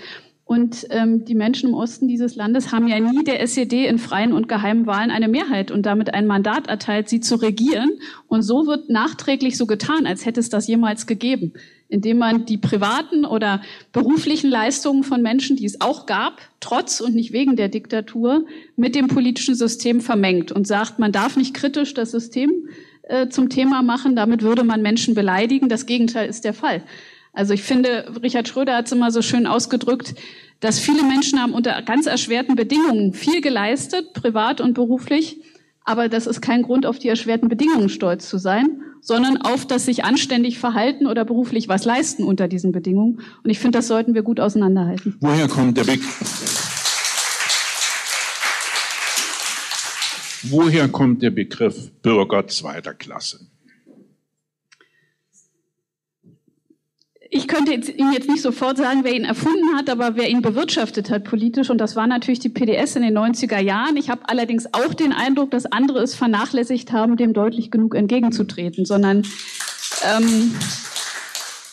Und 0.50 0.88
ähm, 0.90 1.26
die 1.26 1.36
Menschen 1.36 1.70
im 1.70 1.76
Osten 1.76 2.08
dieses 2.08 2.36
Landes 2.36 2.72
haben 2.72 2.88
ja 2.88 3.00
nie 3.00 3.24
der 3.24 3.40
SED 3.40 3.86
in 3.86 4.00
freien 4.00 4.34
und 4.34 4.48
geheimen 4.48 4.88
Wahlen 4.88 5.12
eine 5.12 5.28
Mehrheit 5.28 5.70
und 5.70 5.86
damit 5.86 6.16
ein 6.16 6.26
Mandat 6.26 6.66
erteilt, 6.66 7.08
sie 7.08 7.20
zu 7.20 7.36
regieren. 7.36 7.92
Und 8.28 8.42
so 8.42 8.66
wird 8.66 8.90
nachträglich 8.90 9.58
so 9.58 9.68
getan, 9.68 10.08
als 10.08 10.26
hätte 10.26 10.40
es 10.40 10.50
das 10.50 10.68
jemals 10.68 11.06
gegeben, 11.06 11.54
indem 11.88 12.18
man 12.18 12.48
die 12.48 12.58
privaten 12.58 13.26
oder 13.26 13.62
beruflichen 13.94 14.50
Leistungen 14.50 15.04
von 15.04 15.22
Menschen, 15.22 15.56
die 15.56 15.66
es 15.66 15.82
auch 15.82 16.08
gab, 16.08 16.42
trotz 16.62 17.00
und 17.00 17.14
nicht 17.14 17.32
wegen 17.32 17.56
der 17.56 17.70
Diktatur, 17.70 18.48
mit 18.76 18.96
dem 18.96 19.08
politischen 19.08 19.54
System 19.54 20.02
vermengt 20.02 20.52
und 20.52 20.66
sagt, 20.66 20.98
man 20.98 21.12
darf 21.12 21.38
nicht 21.38 21.54
kritisch 21.54 21.94
das 21.94 22.10
System 22.10 22.70
äh, 23.04 23.30
zum 23.30 23.50
Thema 23.50 23.84
machen, 23.84 24.16
damit 24.16 24.42
würde 24.42 24.64
man 24.64 24.82
Menschen 24.82 25.14
beleidigen. 25.14 25.70
Das 25.70 25.86
Gegenteil 25.86 26.28
ist 26.28 26.44
der 26.44 26.56
Fall. 26.56 26.82
Also 27.34 27.54
ich 27.54 27.64
finde, 27.64 28.12
Richard 28.22 28.48
Schröder 28.48 28.76
hat 28.76 28.88
es 28.88 28.92
immer 28.92 29.12
so 29.12 29.22
schön 29.22 29.48
ausgedrückt, 29.48 30.16
dass 30.60 30.80
viele 30.80 31.04
Menschen 31.04 31.42
haben 31.42 31.54
unter 31.54 31.82
ganz 31.84 32.06
erschwerten 32.06 32.56
Bedingungen 32.56 33.14
viel 33.14 33.42
geleistet, 33.42 34.14
privat 34.14 34.62
und 34.62 34.74
beruflich, 34.74 35.38
aber 35.86 36.10
das 36.10 36.28
ist 36.28 36.42
kein 36.42 36.64
Grund, 36.64 36.86
auf 36.86 37.00
die 37.00 37.08
erschwerten 37.08 37.50
Bedingungen 37.50 37.90
stolz 37.90 38.30
zu 38.30 38.38
sein, 38.38 38.82
sondern 39.02 39.38
auf 39.38 39.66
das 39.66 39.86
sich 39.86 40.04
anständig 40.04 40.60
verhalten 40.60 41.08
oder 41.08 41.26
beruflich 41.26 41.68
was 41.68 41.86
leisten 41.86 42.24
unter 42.24 42.48
diesen 42.48 42.72
Bedingungen. 42.72 43.22
Und 43.44 43.50
ich 43.50 43.60
finde, 43.60 43.80
das 43.80 43.88
sollten 43.88 44.14
wir 44.14 44.22
gut 44.22 44.40
auseinanderhalten. 44.40 45.16
Woher 45.20 45.48
kommt 45.48 45.78
der 45.78 45.86
Be 45.86 45.98
Woher 50.44 50.88
kommt 50.88 51.22
der 51.22 51.32
Begriff 51.32 51.92
Bürger 52.02 52.48
zweiter 52.48 52.94
Klasse? 52.94 53.40
Ich 57.32 57.48
könnte 57.48 57.74
Ihnen 57.74 58.12
jetzt 58.12 58.28
nicht 58.28 58.42
sofort 58.42 58.78
sagen, 58.78 59.04
wer 59.04 59.14
ihn 59.14 59.24
erfunden 59.24 59.76
hat, 59.76 59.88
aber 59.92 60.16
wer 60.16 60.30
ihn 60.30 60.42
bewirtschaftet 60.42 61.12
hat 61.12 61.26
politisch. 61.26 61.70
Und 61.70 61.78
das 61.78 61.96
war 61.96 62.08
natürlich 62.08 62.40
die 62.40 62.50
PDS 62.50 62.96
in 62.96 63.04
den 63.04 63.16
90er 63.16 63.60
Jahren. 63.60 63.98
Ich 63.98 64.10
habe 64.10 64.22
allerdings 64.28 64.74
auch 64.74 64.96
den 64.96 65.14
Eindruck, 65.14 65.52
dass 65.52 65.68
andere 65.68 66.00
es 66.00 66.16
vernachlässigt 66.16 66.92
haben, 66.92 67.18
dem 67.18 67.34
deutlich 67.34 67.70
genug 67.70 67.94
entgegenzutreten, 67.94 68.86
sondern 68.86 69.28
ähm, 70.12 70.56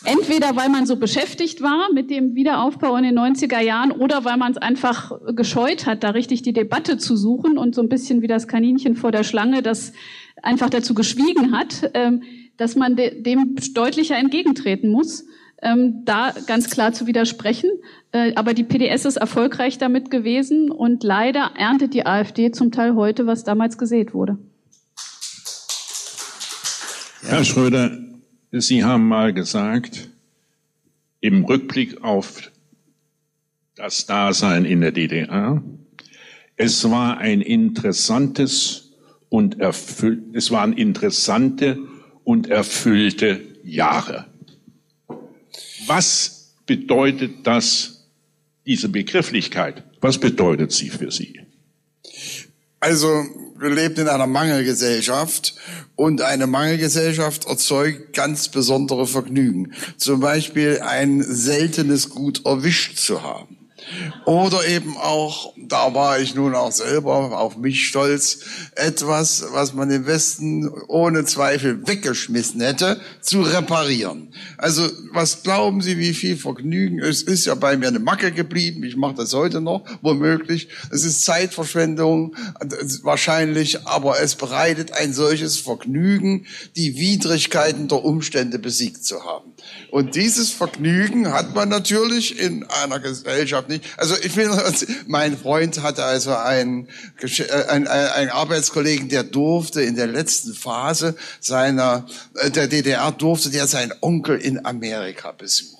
entweder 0.05 0.57
weil 0.57 0.69
man 0.69 0.85
so 0.85 0.97
beschäftigt 0.97 1.63
war 1.63 1.91
mit 1.91 2.11
dem 2.11 2.35
Wiederaufbau 2.35 2.95
in 2.97 3.05
den 3.05 3.19
90er 3.19 3.61
Jahren 3.61 3.93
oder 3.93 4.27
weil 4.27 4.37
man 4.37 4.53
es 4.53 4.59
einfach 4.59 5.19
gescheut 5.35 5.87
hat, 5.87 6.05
da 6.05 6.11
richtig 6.11 6.43
die 6.43 6.53
Debatte 6.53 6.99
zu 6.99 7.17
suchen 7.17 7.57
und 7.57 7.75
so 7.75 7.81
ein 7.81 7.89
bisschen 7.89 8.21
wie 8.21 8.27
das 8.29 8.47
Kaninchen 8.47 8.95
vor 8.95 9.11
der 9.11 9.25
Schlange, 9.25 9.63
das 9.63 9.95
einfach 10.43 10.69
dazu 10.69 10.93
geschwiegen 10.93 11.57
hat, 11.57 11.91
ähm, 11.95 12.25
dass 12.59 12.77
man 12.77 12.95
de 12.95 13.23
dem 13.23 13.57
deutlicher 13.73 14.19
entgegentreten 14.19 14.91
muss 14.91 15.25
ähm, 15.63 16.05
da 16.05 16.35
ganz 16.47 16.71
klar 16.71 16.93
zu 16.93 17.07
widersprechen. 17.07 17.71
Äh, 18.13 18.35
aber 18.35 18.55
die 18.55 18.65
PDS 18.65 19.05
ist 19.05 19.17
erfolgreich 19.17 19.79
damit 19.79 20.11
gewesen 20.11 20.71
und 20.71 21.03
leider 21.03 21.53
erntet 21.57 21.95
die 21.95 22.07
AfD 22.07 22.51
zum 22.51 22.73
Teil 22.73 22.95
heute, 22.95 23.27
was 23.27 23.45
damals 23.45 23.79
gesät 23.79 24.15
wurde. 24.15 24.39
Herr 27.23 27.45
Schröder, 27.45 27.99
Sie 28.53 28.85
haben 28.85 29.09
mal 29.09 29.33
gesagt, 29.33 30.09
im 31.21 31.45
Rückblick 31.45 32.03
auf 32.05 32.53
das 33.75 34.07
Dasein 34.07 34.65
in 34.65 34.81
der 34.81 34.93
DDR, 34.93 35.63
es 36.57 36.89
war 36.89 37.19
ein 37.19 37.41
interessantes 37.43 38.95
und 39.29 39.61
erfüllt, 39.61 40.23
es 40.33 40.51
waren 40.51 40.73
interessante 40.73 41.79
und 42.25 42.49
erfüllte 42.49 43.41
Jahre. 43.63 44.27
Was 45.87 46.55
bedeutet 46.67 47.47
das, 47.47 48.05
diese 48.67 48.89
Begrifflichkeit? 48.89 49.85
Was 50.01 50.19
bedeutet 50.19 50.73
sie 50.73 50.91
für 50.91 51.11
Sie? 51.11 51.41
Also, 52.81 53.25
wir 53.59 53.71
leben 53.71 53.97
in 53.97 54.09
einer 54.09 54.27
Mangelgesellschaft 54.27 55.55
und 55.95 56.21
eine 56.21 56.47
Mangelgesellschaft 56.47 57.47
erzeugt 57.47 58.13
ganz 58.13 58.49
besondere 58.49 59.07
Vergnügen. 59.07 59.73
Zum 59.97 60.21
Beispiel 60.21 60.81
ein 60.81 61.23
seltenes 61.23 62.11
Gut 62.11 62.45
erwischt 62.45 62.99
zu 62.99 63.23
haben. 63.23 63.56
Oder 64.25 64.67
eben 64.67 64.97
auch, 64.97 65.53
da 65.57 65.95
war 65.95 66.19
ich 66.19 66.35
nun 66.35 66.55
auch 66.55 66.73
selber 66.73 67.39
auf 67.39 67.57
mich 67.57 67.87
stolz, 67.87 68.41
etwas, 68.75 69.45
was 69.53 69.73
man 69.75 69.91
im 69.91 70.07
Westen 70.07 70.69
ohne 70.89 71.25
Zweifel 71.25 71.87
weggeschmissen 71.87 72.61
hätte, 72.61 73.01
zu 73.21 73.43
reparieren. 73.43 74.33
Also 74.59 74.89
was 75.13 75.43
glauben 75.43 75.81
Sie, 75.81 75.99
wie 75.99 76.15
viel 76.15 76.37
Vergnügen? 76.37 77.01
Es 77.01 77.23
ist 77.23 77.47
ja 77.47 77.55
bei 77.55 77.77
mir 77.77 77.89
eine 77.89 77.99
Macke 77.99 78.33
geblieben, 78.33 78.83
ich 78.83 78.97
mache 78.97 79.15
das 79.15 79.33
heute 79.33 79.61
noch, 79.61 79.85
womöglich. 80.03 80.69
Es 80.91 81.05
ist 81.05 81.25
Zeitverschwendung, 81.25 82.35
wahrscheinlich, 83.03 83.87
aber 83.87 84.21
es 84.21 84.35
bereitet 84.35 84.93
ein 84.93 85.13
solches 85.13 85.59
Vergnügen, 85.59 86.47
die 86.75 86.97
Widrigkeiten 86.97 87.89
der 87.89 88.05
Umstände 88.05 88.59
besiegt 88.59 89.05
zu 89.05 89.25
haben. 89.25 89.53
Und 89.91 90.15
dieses 90.15 90.51
Vergnügen 90.51 91.33
hat 91.33 91.55
man 91.55 91.69
natürlich 91.69 92.39
in 92.39 92.65
einer 92.65 93.01
Gesellschaft 93.01 93.69
nicht. 93.69 93.85
Also 93.97 94.15
ich 94.23 94.37
will, 94.37 94.51
mein 95.07 95.37
Freund 95.37 95.83
hatte 95.83 96.05
also 96.05 96.35
einen, 96.35 96.89
einen, 97.69 97.87
einen 97.87 98.31
Arbeitskollegen, 98.31 99.09
der 99.09 99.23
durfte 99.23 99.83
in 99.83 99.97
der 99.97 100.07
letzten 100.07 100.55
Phase 100.55 101.17
seiner, 101.41 102.07
äh, 102.35 102.51
der 102.51 102.69
DDR 102.69 103.13
durfte 103.13 103.51
der 103.51 103.67
seinen 103.67 103.93
Onkel 104.01 104.39
in 104.39 104.65
Amerika 104.65 105.33
besuchen. 105.33 105.77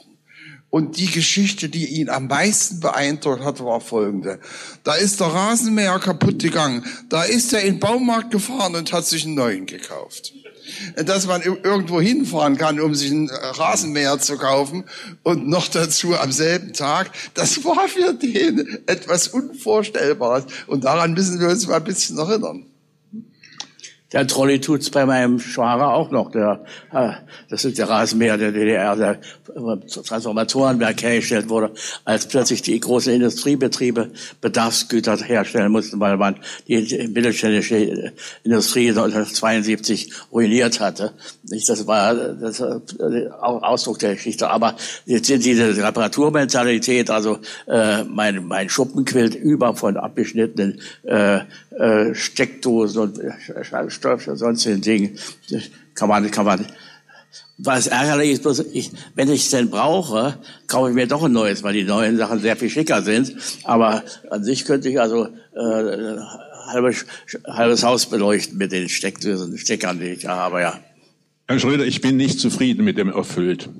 Und 0.71 0.99
die 0.99 1.11
Geschichte, 1.11 1.69
die 1.69 1.87
ihn 1.87 2.11
am 2.11 2.27
meisten 2.27 2.81
beeindruckt 2.81 3.45
hat, 3.45 3.65
war 3.65 3.81
folgende. 3.81 4.41
Da 4.85 4.95
ist 4.95 5.21
der 5.21 5.29
Rasenmäher 5.29 5.99
kaputt 5.99 6.41
gegangen. 6.41 6.85
Da 7.09 7.23
ist 7.23 7.53
er 7.53 7.63
in 7.63 7.75
den 7.75 7.81
Baumarkt 7.81 8.31
gefahren 8.31 8.75
und 8.75 8.93
hat 8.93 9.07
sich 9.07 9.25
einen 9.25 9.37
neuen 9.37 9.67
gekauft 9.67 10.33
dass 10.97 11.27
man 11.27 11.43
irgendwo 11.43 12.01
hinfahren 12.01 12.57
kann, 12.57 12.81
um 12.81 12.95
sich 12.95 13.11
einen 13.11 13.31
Rasenmäher 13.31 14.19
zu 14.19 14.37
kaufen 14.37 14.85
und 15.23 15.49
noch 15.49 15.69
dazu 15.69 16.17
am 16.17 16.33
selben 16.33 16.73
Tag. 16.73 17.11
Das 17.35 17.65
war 17.65 17.89
für 17.89 18.15
den 18.15 18.79
etwas 18.87 19.29
Unvorstellbares. 19.29 20.45
Und 20.67 20.85
daran 20.85 21.15
müssen 21.15 21.41
wir 21.41 21.49
uns 21.49 21.67
mal 21.67 21.77
ein 21.77 21.85
bisschen 21.85 22.19
erinnern. 22.19 22.67
Der 24.13 24.25
Trolley 24.27 24.61
tut's 24.61 24.91
bei 24.91 25.05
meinem 25.05 25.41
Schwager 25.41 25.93
auch 25.93 26.13
noch. 26.13 26.31
Der, 26.31 26.65
äh, 26.93 27.13
das 27.51 27.65
ist 27.65 27.77
der 27.79 27.89
Rasenmäher 27.89 28.39
der 28.39 28.53
DDR, 28.53 28.95
der 28.95 29.21
Transformatorenwerk 30.05 31.03
hergestellt 31.03 31.49
wurde, 31.49 31.73
als 32.05 32.29
plötzlich 32.29 32.63
die 32.63 32.79
großen 32.79 33.13
Industriebetriebe 33.13 34.11
Bedarfsgüter 34.41 35.17
herstellen 35.17 35.73
mussten, 35.73 35.99
weil 35.99 36.17
man 36.17 36.37
die 36.69 37.09
mittelständische 37.09 38.13
Industrie 38.45 38.91
1972 38.91 40.13
ruiniert 40.31 40.79
hatte. 40.79 41.13
Das 41.43 41.87
war 41.87 42.15
das 42.15 42.61
auch 42.61 43.63
Ausdruck 43.63 43.99
der 43.99 44.15
Geschichte. 44.15 44.51
Aber 44.51 44.77
jetzt 45.07 45.27
sind 45.27 45.45
diese 45.45 45.77
Reparaturmentalität, 45.77 47.11
also 47.11 47.39
äh, 47.67 48.05
mein, 48.05 48.47
mein 48.47 48.69
Schuppen 48.69 49.05
quillt 49.05 49.35
über 49.35 49.75
von 49.75 49.97
abgeschnittenen 49.97 50.81
äh, 51.03 51.41
äh, 51.79 52.15
Steckdosen 52.15 53.03
und 53.03 53.19
äh, 53.19 54.37
sonstigen 54.37 54.81
Dingen. 54.81 55.19
Kann 55.95 56.09
man, 56.09 56.31
kann 56.31 56.45
man 56.45 56.67
was 57.59 57.87
ärgerlich 57.87 58.33
ist, 58.33 58.43
bloß 58.43 58.61
ich, 58.73 58.91
wenn 59.15 59.31
ich 59.31 59.45
es 59.45 59.51
denn 59.51 59.71
brauche, 59.71 60.39
kaufe 60.67 60.91
ich 60.91 60.95
mir 60.95 61.07
doch 61.07 61.23
ein 61.25 61.33
neues, 61.33 61.63
weil 61.63 61.73
die 61.73 61.85
neuen 61.85 62.19
Sachen 62.19 62.41
sehr 62.41 62.57
viel 62.57 62.69
schicker 62.69 63.03
sind. 63.03 63.35
Aber 63.65 64.05
an 64.31 64.45
sich 64.45 64.65
könnte 64.65 64.91
ich 64.91 65.01
also 65.01 65.27
äh, 65.55 66.17
halbes, 66.67 67.07
halbes 67.47 67.83
Haus 67.83 68.07
beleuchten 68.07 68.59
mit 68.59 68.73
den 68.73 68.89
Steckdösen, 68.89 69.57
Steckern, 69.57 69.99
die 69.99 70.07
ich 70.07 70.23
da 70.23 70.37
habe, 70.37 70.61
ja. 70.61 70.81
Herr 71.49 71.59
Schröder, 71.59 71.87
ich 71.87 72.01
bin 72.01 72.17
nicht 72.17 72.41
zufrieden 72.41 72.85
mit 72.85 72.99
dem 72.99 73.09
erfüllt. 73.09 73.71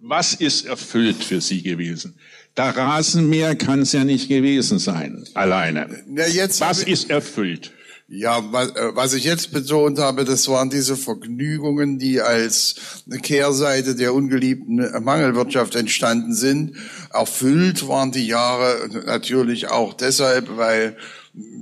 Was 0.00 0.34
ist 0.34 0.66
erfüllt 0.66 1.22
für 1.22 1.40
Sie 1.40 1.62
gewesen? 1.62 2.16
Der 2.56 2.76
Rasenmäher 2.76 3.54
kann 3.56 3.80
es 3.80 3.92
ja 3.92 4.04
nicht 4.04 4.28
gewesen 4.28 4.78
sein, 4.78 5.24
alleine. 5.34 6.04
Na, 6.06 6.26
jetzt 6.26 6.60
Was 6.60 6.82
ist 6.82 7.08
erfüllt? 7.08 7.72
Ja, 8.14 8.40
äh, 8.40 8.94
was 8.94 9.14
ich 9.14 9.24
jetzt 9.24 9.52
betont 9.52 9.98
habe, 9.98 10.26
das 10.26 10.46
waren 10.48 10.68
diese 10.68 10.98
Vergnügungen, 10.98 11.98
die 11.98 12.20
als 12.20 12.74
Kehrseite 13.22 13.94
der 13.94 14.12
ungeliebten 14.12 14.76
Mangelwirtschaft 15.02 15.76
entstanden 15.76 16.34
sind. 16.34 16.76
Erfüllt 17.10 17.88
waren 17.88 18.12
die 18.12 18.26
Jahre 18.26 18.86
natürlich 19.06 19.68
auch 19.68 19.94
deshalb, 19.94 20.58
weil 20.58 20.98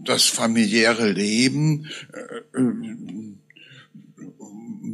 das 0.04 0.24
familiäre 0.24 1.12
Leben 1.12 1.86
äh, 2.12 2.60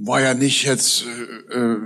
war 0.04 0.20
ja 0.20 0.34
nicht 0.34 0.64
jetzt 0.64 1.06
äh, 1.50 1.76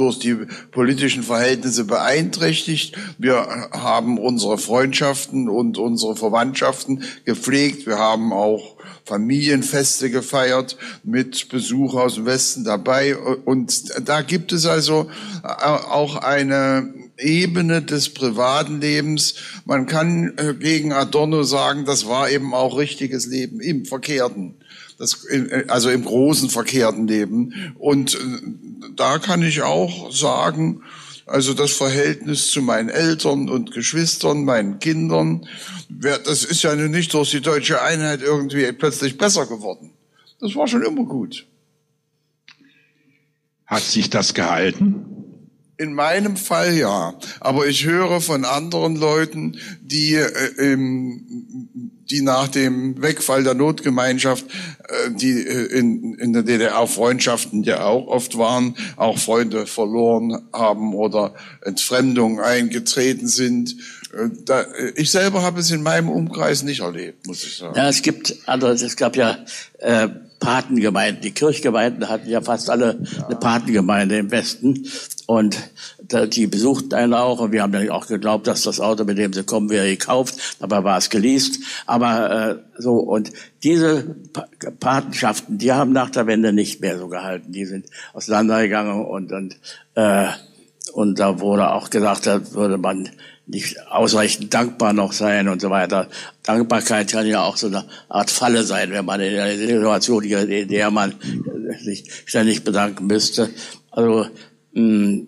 durch 0.00 0.18
die 0.18 0.34
politischen 0.70 1.22
Verhältnisse 1.22 1.84
beeinträchtigt. 1.84 2.96
Wir 3.18 3.68
haben 3.70 4.18
unsere 4.18 4.58
Freundschaften 4.58 5.48
und 5.48 5.78
unsere 5.78 6.16
Verwandtschaften 6.16 7.04
gepflegt. 7.24 7.86
Wir 7.86 7.98
haben 7.98 8.32
auch 8.32 8.76
Familienfeste 9.04 10.10
gefeiert 10.10 10.76
mit 11.04 11.48
Besuch 11.48 11.94
aus 11.94 12.14
dem 12.14 12.26
Westen 12.26 12.64
dabei. 12.64 13.16
Und 13.16 13.92
da 14.08 14.22
gibt 14.22 14.52
es 14.52 14.66
also 14.66 15.10
auch 15.42 16.16
eine 16.16 16.94
Ebene 17.18 17.82
des 17.82 18.14
privaten 18.14 18.80
Lebens. 18.80 19.34
Man 19.66 19.86
kann 19.86 20.32
äh, 20.38 20.54
gegen 20.54 20.92
Adorno 20.92 21.42
sagen, 21.42 21.84
das 21.84 22.06
war 22.06 22.30
eben 22.30 22.54
auch 22.54 22.78
richtiges 22.78 23.26
Leben 23.26 23.60
im 23.60 23.84
Verkehrten 23.84 24.54
das, 25.00 25.26
also 25.68 25.88
im 25.88 26.04
großen 26.04 26.50
verkehrten 26.50 27.08
Leben. 27.08 27.74
Und 27.78 28.14
äh, 28.14 28.18
da 28.94 29.18
kann 29.18 29.42
ich 29.42 29.62
auch 29.62 30.12
sagen, 30.12 30.82
also 31.26 31.54
das 31.54 31.72
Verhältnis 31.72 32.50
zu 32.50 32.60
meinen 32.60 32.90
Eltern 32.90 33.48
und 33.48 33.72
Geschwistern, 33.72 34.44
meinen 34.44 34.78
Kindern, 34.78 35.46
das 35.88 36.44
ist 36.44 36.62
ja 36.62 36.74
nicht 36.74 37.14
durch 37.14 37.30
die 37.30 37.40
deutsche 37.40 37.80
Einheit 37.80 38.20
irgendwie 38.20 38.70
plötzlich 38.72 39.16
besser 39.16 39.46
geworden. 39.46 39.92
Das 40.38 40.54
war 40.54 40.68
schon 40.68 40.82
immer 40.82 41.04
gut. 41.04 41.46
Hat 43.64 43.82
sich 43.82 44.10
das 44.10 44.34
gehalten? 44.34 45.19
In 45.80 45.94
meinem 45.94 46.36
Fall 46.36 46.74
ja, 46.74 47.14
aber 47.40 47.66
ich 47.66 47.86
höre 47.86 48.20
von 48.20 48.44
anderen 48.44 48.96
Leuten, 48.96 49.56
die 49.80 50.14
äh, 50.14 50.76
die 52.10 52.22
nach 52.22 52.48
dem 52.48 53.00
Wegfall 53.00 53.44
der 53.44 53.54
Notgemeinschaft, 53.54 54.44
äh, 54.88 55.10
die 55.10 55.46
äh, 55.46 55.78
in, 55.78 56.14
in 56.14 56.32
der 56.32 56.42
DDR 56.42 56.86
Freundschaften 56.86 57.62
ja 57.62 57.84
auch 57.84 58.08
oft 58.08 58.36
waren, 58.36 58.76
auch 58.96 59.18
Freunde 59.18 59.66
verloren 59.66 60.42
haben 60.52 60.94
oder 60.94 61.34
Entfremdung 61.62 62.40
eingetreten 62.40 63.28
sind. 63.28 63.76
Äh, 64.12 64.28
da, 64.44 64.66
ich 64.96 65.10
selber 65.10 65.42
habe 65.42 65.60
es 65.60 65.70
in 65.70 65.82
meinem 65.82 66.08
Umkreis 66.08 66.62
nicht 66.62 66.80
erlebt, 66.80 67.26
muss 67.26 67.44
ich 67.44 67.56
sagen. 67.56 67.76
Ja, 67.76 67.88
es 67.88 68.02
gibt 68.02 68.36
andere, 68.46 68.72
es 68.72 68.96
gab 68.96 69.16
ja 69.16 69.38
äh, 69.78 70.08
Patengemeinden. 70.40 71.22
Die 71.22 71.30
Kirchgemeinden 71.30 72.08
hatten 72.08 72.28
ja 72.28 72.40
fast 72.40 72.70
alle 72.70 72.98
ja. 73.02 73.26
eine 73.26 73.36
Patengemeinde 73.36 74.18
im 74.18 74.30
Westen. 74.30 74.86
Und 75.26 75.56
die 76.32 76.48
besuchten 76.48 76.94
einen 76.94 77.14
auch 77.14 77.38
und 77.38 77.52
wir 77.52 77.62
haben 77.62 77.72
dann 77.72 77.88
auch 77.90 78.08
geglaubt, 78.08 78.48
dass 78.48 78.62
das 78.62 78.80
Auto, 78.80 79.04
mit 79.04 79.16
dem 79.16 79.32
sie 79.32 79.44
kommen, 79.44 79.70
wäre 79.70 79.86
gekauft. 79.86 80.56
Dabei 80.58 80.82
war 80.82 80.98
es 80.98 81.08
geleast. 81.08 81.60
Aber 81.86 82.30
äh, 82.50 82.56
so 82.78 82.94
und 82.94 83.30
diese 83.62 84.16
Patenschaften, 84.80 85.58
die 85.58 85.70
haben 85.70 85.92
nach 85.92 86.10
der 86.10 86.26
Wende 86.26 86.52
nicht 86.52 86.80
mehr 86.80 86.98
so 86.98 87.06
gehalten. 87.06 87.52
Die 87.52 87.66
sind 87.66 87.86
auseinandergegangen 88.12 89.04
und 89.04 89.30
und 89.30 89.56
äh, 89.94 90.26
und 90.92 91.20
da 91.20 91.38
wurde 91.38 91.70
auch 91.70 91.90
gesagt, 91.90 92.26
da 92.26 92.52
würde 92.52 92.78
man 92.78 93.08
nicht 93.50 93.86
ausreichend 93.88 94.52
dankbar 94.54 94.92
noch 94.92 95.12
sein 95.12 95.48
und 95.48 95.60
so 95.60 95.70
weiter. 95.70 96.08
Dankbarkeit 96.42 97.10
kann 97.10 97.26
ja 97.26 97.42
auch 97.42 97.56
so 97.56 97.66
eine 97.66 97.84
Art 98.08 98.30
Falle 98.30 98.62
sein, 98.64 98.90
wenn 98.92 99.04
man 99.04 99.20
in 99.20 99.38
einer 99.38 99.56
Situation, 99.56 100.24
in 100.24 100.68
der 100.68 100.90
man 100.90 101.14
sich 101.82 102.10
ständig 102.26 102.64
bedanken 102.64 103.06
müsste. 103.06 103.50
Also, 103.90 104.26
mh, 104.72 104.82
mm, 104.82 105.26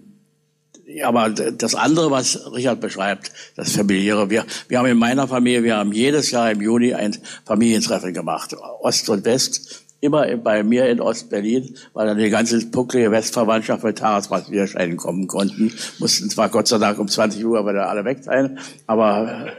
aber 1.05 1.31
das 1.31 1.75
andere, 1.75 2.11
was 2.11 2.53
Richard 2.53 2.81
beschreibt, 2.81 3.33
das 3.57 3.73
familiäre, 3.73 4.29
wir, 4.29 4.45
wir 4.69 4.79
haben 4.79 4.87
in 4.87 4.99
meiner 4.99 5.27
Familie, 5.27 5.63
wir 5.63 5.77
haben 5.77 5.93
jedes 5.93 6.31
Jahr 6.31 6.51
im 6.51 6.61
Juni 6.61 6.93
ein 6.93 7.17
Familientreffen 7.47 8.13
gemacht, 8.13 8.55
Ost 8.81 9.09
und 9.09 9.25
West, 9.25 9.85
immer 10.03 10.37
bei 10.37 10.65
mir 10.65 10.89
in 10.89 11.01
Ostberlin, 11.01 11.77
weil 11.95 12.09
dann 12.09 12.19
die 12.19 12.29
ganze 12.29 12.59
pucklige 12.67 13.11
Westverwandtschaft 13.13 13.85
mit 13.85 13.99
Tagespass 13.99 14.51
widerscheinen 14.51 14.97
kommen 14.97 15.29
konnten. 15.29 15.73
Mussten 16.01 16.29
zwar 16.29 16.49
Gott 16.49 16.69
sei 16.69 16.79
Dank 16.79 16.99
um 16.99 17.09
20 17.09 17.45
Uhr 17.47 17.59
aber 17.59 17.89
alle 17.89 18.05
weg 18.05 18.19
sein, 18.23 18.59
aber 18.87 19.53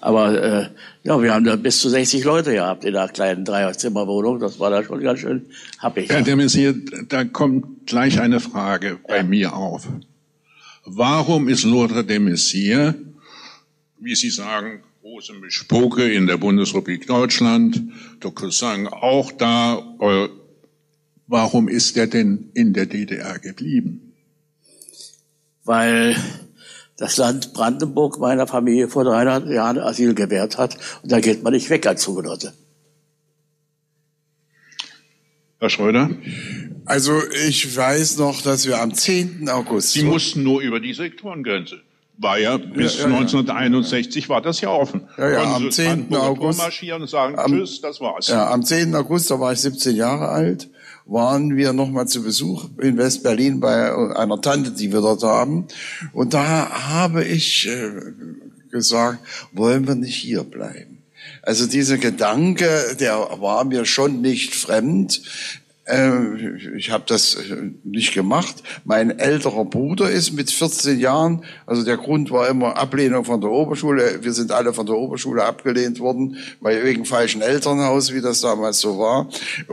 aber 0.00 0.42
äh, 0.42 0.68
ja, 1.02 1.20
wir 1.20 1.34
haben 1.34 1.44
da 1.44 1.56
bis 1.56 1.80
zu 1.80 1.88
60 1.88 2.24
Leute 2.24 2.52
gehabt 2.52 2.84
in 2.84 2.96
einer 2.96 3.08
kleinen 3.08 3.44
Dreierzimmerwohnung. 3.44 4.38
Das 4.38 4.58
war 4.60 4.70
da 4.70 4.82
schon 4.82 5.00
ganz 5.02 5.20
schön 5.20 5.46
happig. 5.78 6.08
Herr 6.08 6.22
de 6.22 6.34
Maizière, 6.34 6.74
da 7.08 7.24
kommt 7.24 7.86
gleich 7.86 8.20
eine 8.20 8.40
Frage 8.40 8.98
bei 9.06 9.22
mir 9.22 9.54
auf. 9.54 9.88
Warum 10.84 11.48
ist 11.48 11.64
Lothar 11.64 12.04
de 12.04 12.18
Maizière, 12.18 12.94
wie 13.98 14.14
Sie 14.14 14.30
sagen, 14.30 14.82
große 15.18 15.32
Mischpoke 15.32 16.12
in 16.12 16.28
der 16.28 16.36
Bundesrepublik 16.36 17.08
Deutschland, 17.08 17.82
der 18.22 18.30
Cousin 18.30 18.86
auch 18.86 19.32
da, 19.32 19.78
äh, 20.00 20.28
warum 21.26 21.66
ist 21.66 21.96
er 21.96 22.06
denn 22.06 22.50
in 22.54 22.72
der 22.72 22.86
DDR 22.86 23.40
geblieben? 23.40 24.12
Weil 25.64 26.14
das 26.98 27.16
Land 27.16 27.52
Brandenburg 27.52 28.20
meiner 28.20 28.46
Familie 28.46 28.86
vor 28.86 29.02
300 29.02 29.48
Jahren 29.50 29.78
Asyl 29.78 30.14
gewährt 30.14 30.56
hat. 30.56 30.78
Und 31.02 31.10
da 31.10 31.18
geht 31.18 31.42
man 31.42 31.52
nicht 31.52 31.68
weg 31.68 31.84
als 31.88 32.02
Zugenotte. 32.02 32.52
Herr 35.58 35.68
Schröder? 35.68 36.10
Also 36.84 37.20
ich 37.48 37.76
weiß 37.76 38.18
noch, 38.18 38.40
dass 38.42 38.68
wir 38.68 38.80
am 38.80 38.94
10. 38.94 39.48
August... 39.48 39.94
Sie 39.94 40.04
mussten 40.04 40.44
nur 40.44 40.60
über 40.60 40.78
die 40.78 40.94
Sektorengrenze. 40.94 41.82
War 42.20 42.38
ja 42.38 42.56
bis 42.56 42.98
ja, 42.98 43.08
ja, 43.08 43.16
1961 43.16 44.24
ja. 44.24 44.28
war 44.28 44.42
das 44.42 44.60
ja 44.60 44.70
offen. 44.70 45.08
Ja, 45.16 45.30
ja, 45.30 45.54
am 45.54 45.70
10. 45.70 46.12
August 46.14 46.58
marschieren 46.58 47.02
und 47.02 47.08
sagen 47.08 47.38
am, 47.38 47.52
Tschüss, 47.52 47.80
das 47.80 48.00
war's. 48.00 48.26
Ja, 48.28 48.50
am 48.50 48.64
10. 48.64 48.94
August, 48.96 49.30
da 49.30 49.38
war 49.38 49.52
ich 49.52 49.60
17 49.60 49.94
Jahre 49.94 50.28
alt 50.28 50.68
waren 51.08 51.56
wir 51.56 51.72
nochmal 51.72 52.06
zu 52.06 52.22
Besuch 52.22 52.68
in 52.78 52.98
West-Berlin 52.98 53.60
bei 53.60 53.94
einer 54.14 54.40
Tante, 54.42 54.72
die 54.72 54.92
wir 54.92 55.00
dort 55.00 55.22
haben. 55.22 55.66
Und 56.12 56.34
da 56.34 56.68
habe 56.88 57.24
ich 57.24 57.66
äh, 57.66 57.90
gesagt, 58.70 59.18
wollen 59.52 59.88
wir 59.88 59.94
nicht 59.94 60.16
hier 60.16 60.44
bleiben? 60.44 61.02
Also 61.42 61.66
dieser 61.66 61.96
Gedanke, 61.96 62.96
der 63.00 63.16
war 63.40 63.64
mir 63.64 63.86
schon 63.86 64.20
nicht 64.20 64.54
fremd. 64.54 65.22
Äh, 65.88 66.76
ich 66.76 66.90
habe 66.90 67.04
das 67.06 67.34
äh, 67.34 67.70
nicht 67.82 68.12
gemacht. 68.12 68.62
Mein 68.84 69.18
älterer 69.18 69.64
Bruder 69.64 70.10
ist 70.10 70.32
mit 70.32 70.50
14 70.50 71.00
Jahren, 71.00 71.44
also 71.66 71.82
der 71.82 71.96
Grund 71.96 72.30
war 72.30 72.48
immer 72.48 72.76
Ablehnung 72.76 73.24
von 73.24 73.40
der 73.40 73.50
Oberschule. 73.50 74.18
Wir 74.22 74.32
sind 74.32 74.52
alle 74.52 74.74
von 74.74 74.84
der 74.84 74.96
Oberschule 74.96 75.44
abgelehnt 75.44 75.98
worden, 75.98 76.36
weil 76.60 76.84
wegen 76.84 77.06
falschen 77.06 77.40
Elternhaus, 77.40 78.12
wie 78.12 78.20
das 78.20 78.42
damals 78.42 78.80
so 78.80 78.98
war. 78.98 79.28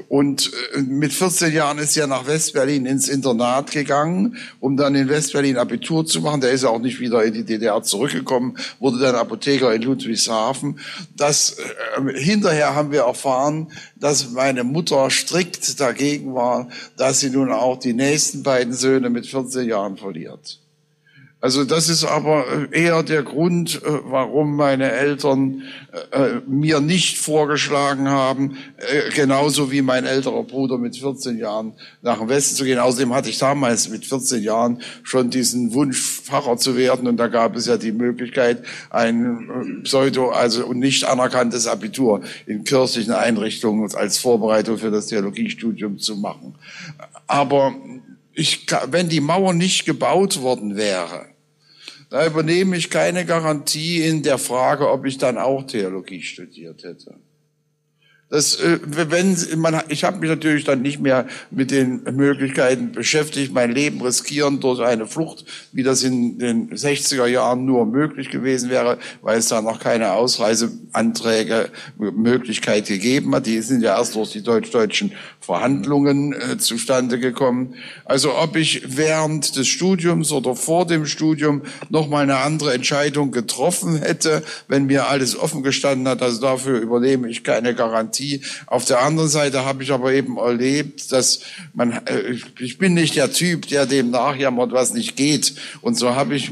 Und 0.08 0.52
äh, 0.74 0.82
mit 0.82 1.12
14 1.12 1.52
Jahren 1.54 1.80
ist 1.80 1.98
er 1.98 2.08
nach 2.08 2.26
Westberlin 2.28 2.86
ins 2.86 3.10
Internat 3.10 3.72
gegangen, 3.72 4.38
um 4.62 4.78
dann 4.78 4.96
in 4.96 5.10
Westberlin 5.10 5.58
Abitur 5.58 6.06
zu 6.06 6.22
machen. 6.22 6.40
Der 6.40 6.52
ist 6.52 6.64
auch 6.64 6.80
nicht 6.80 7.02
wieder 7.02 7.26
in 7.26 7.34
die 7.34 7.44
DDR 7.44 7.84
zurückgekommen, 7.84 8.58
wurde 8.80 9.00
dann 9.00 9.16
Apotheker 9.16 9.74
in 9.74 9.82
Ludwigshafen. 9.82 10.80
Das 11.18 11.58
hinterher 12.16 12.74
haben 12.74 12.92
wir 12.92 13.02
erfahren, 13.02 13.68
dass 13.98 14.32
meine 14.32 14.64
Mutter 14.64 15.10
strikt 15.10 15.80
dagegen 15.80 16.05
war, 16.34 16.70
dass 16.98 17.20
sie 17.20 17.30
nun 17.30 17.52
auch 17.52 17.78
die 17.80 17.94
nächsten 17.94 18.44
beiden 18.44 18.74
Söhne 18.74 19.10
mit 19.10 19.26
14 19.26 19.68
Jahren 19.68 19.98
verliert. 19.98 20.60
Also 21.46 21.64
das 21.64 21.90
ist 21.90 22.04
aber 22.04 22.46
äh, 22.74 22.86
eher 22.86 23.04
der 23.04 23.22
Grund, 23.22 23.76
äh, 23.76 24.00
warum 24.06 24.56
meine 24.56 24.92
Eltern 24.92 25.62
äh, 26.10 26.40
mir 26.48 26.80
nicht 26.80 27.20
vorgeschlagen 27.20 28.10
haben, 28.10 28.58
genauso 29.14 29.72
wie 29.72 29.84
mein 29.84 30.06
älterer 30.06 30.42
Bruder 30.42 30.80
mit 30.80 30.98
14 30.98 31.38
Jahren 31.38 31.74
nach 32.02 32.18
dem 32.18 32.30
Westen 32.30 32.56
zu 32.56 32.64
gehen. 32.64 32.80
Außerdem 32.80 33.14
hatte 33.14 33.30
ich 33.30 33.38
damals 33.38 33.90
mit 33.90 34.08
14 34.08 34.42
Jahren 34.42 34.82
schon 35.04 35.30
diesen 35.30 35.76
Wunsch, 35.76 36.02
Pfarrer 36.24 36.58
zu 36.58 36.76
werden. 36.78 37.08
Und 37.08 37.18
da 37.18 37.28
gab 37.28 37.56
es 37.56 37.68
ja 37.68 37.78
die 37.78 37.92
Möglichkeit, 37.92 38.64
ein 38.90 39.82
pseudo, 39.84 40.32
also 40.32 40.74
nicht 40.74 41.04
anerkanntes 41.04 41.68
Abitur 41.68 42.22
in 42.48 42.64
kirchlichen 42.64 43.14
Einrichtungen 43.14 43.88
als 43.94 44.18
Vorbereitung 44.18 44.80
für 44.80 44.90
das 44.90 45.06
Theologiestudium 45.06 46.00
zu 46.00 46.16
machen. 46.16 46.56
Aber 47.28 47.76
ich, 48.34 48.66
wenn 48.90 49.10
die 49.10 49.22
Mauer 49.22 49.54
nicht 49.54 49.86
gebaut 49.86 50.42
worden 50.42 50.76
wäre, 50.76 51.35
da 52.10 52.26
übernehme 52.26 52.78
ich 52.78 52.90
keine 52.90 53.26
Garantie 53.26 54.04
in 54.04 54.24
der 54.24 54.38
Frage, 54.38 54.90
ob 54.90 55.06
ich 55.06 55.18
dann 55.18 55.38
auch 55.38 55.64
Theologie 55.64 56.22
studiert 56.22 56.84
hätte. 56.84 57.16
Das, 58.36 58.56
äh, 58.56 58.80
wenn 58.84 59.38
man, 59.56 59.82
ich 59.88 60.04
habe 60.04 60.20
mich 60.20 60.30
natürlich 60.30 60.66
dann 60.66 60.82
nicht 60.82 61.00
mehr 61.00 61.26
mit 61.52 61.72
den 61.72 62.04
Möglichkeiten 62.04 62.92
beschäftigt, 62.92 63.54
mein 63.54 63.72
Leben 63.72 64.02
riskieren 64.02 64.60
durch 64.60 64.82
eine 64.82 65.08
Flucht, 65.08 65.46
wie 65.72 65.84
das 65.84 66.04
in 66.04 66.38
den 66.38 66.70
60er 66.70 67.28
Jahren 67.28 67.64
nur 67.64 67.86
möglich 67.86 68.32
gewesen 68.32 68.70
wäre, 68.70 68.98
weil 69.22 69.38
es 69.38 69.48
da 69.48 69.62
noch 69.62 69.80
keine 69.80 70.12
Ausreiseanträge 70.12 71.70
Möglichkeit 71.98 72.88
gegeben 72.88 73.34
hat. 73.34 73.46
Die 73.46 73.62
sind 73.62 73.82
ja 73.82 73.98
erst 73.98 74.16
durch 74.16 74.34
die 74.34 74.44
deutsch-deutschen 74.44 75.14
Verhandlungen 75.40 76.34
äh, 76.34 76.58
zustande 76.58 77.20
gekommen. 77.20 77.76
Also 78.04 78.36
ob 78.36 78.58
ich 78.58 78.98
während 78.98 79.56
des 79.56 79.70
Studiums 79.70 80.34
oder 80.34 80.58
vor 80.58 80.86
dem 80.86 81.06
Studium 81.06 81.62
noch 81.90 82.10
mal 82.10 82.24
eine 82.24 82.40
andere 82.40 82.74
Entscheidung 82.74 83.32
getroffen 83.32 83.96
hätte, 83.96 84.44
wenn 84.68 84.88
mir 84.88 85.08
alles 85.08 85.40
offen 85.40 85.64
gestanden 85.64 86.10
hat, 86.10 86.22
also 86.22 86.42
dafür 86.42 86.82
übernehme 86.82 87.30
ich 87.30 87.46
keine 87.46 87.74
Garantie 87.74 88.25
Demokratie. 88.26 88.42
Auf 88.68 88.86
der 88.86 89.02
anderen 89.02 89.30
Seite 89.30 89.66
habe 89.66 89.84
ich 89.84 89.92
aber 89.92 90.14
eben 90.14 90.38
erlebt, 90.38 91.12
dass 91.12 91.42
man, 91.74 91.92
äh, 92.06 92.38
ich 92.60 92.78
bin 92.78 92.94
nicht 92.94 93.16
der 93.16 93.32
Typ, 93.32 93.68
der 93.68 93.86
dem 93.86 94.12
nachjammert, 94.12 94.72
was 94.72 94.94
nicht 94.94 95.16
geht. 95.16 95.56
Und 95.82 95.98
so 95.98 96.16
habe 96.16 96.36
ich, 96.36 96.52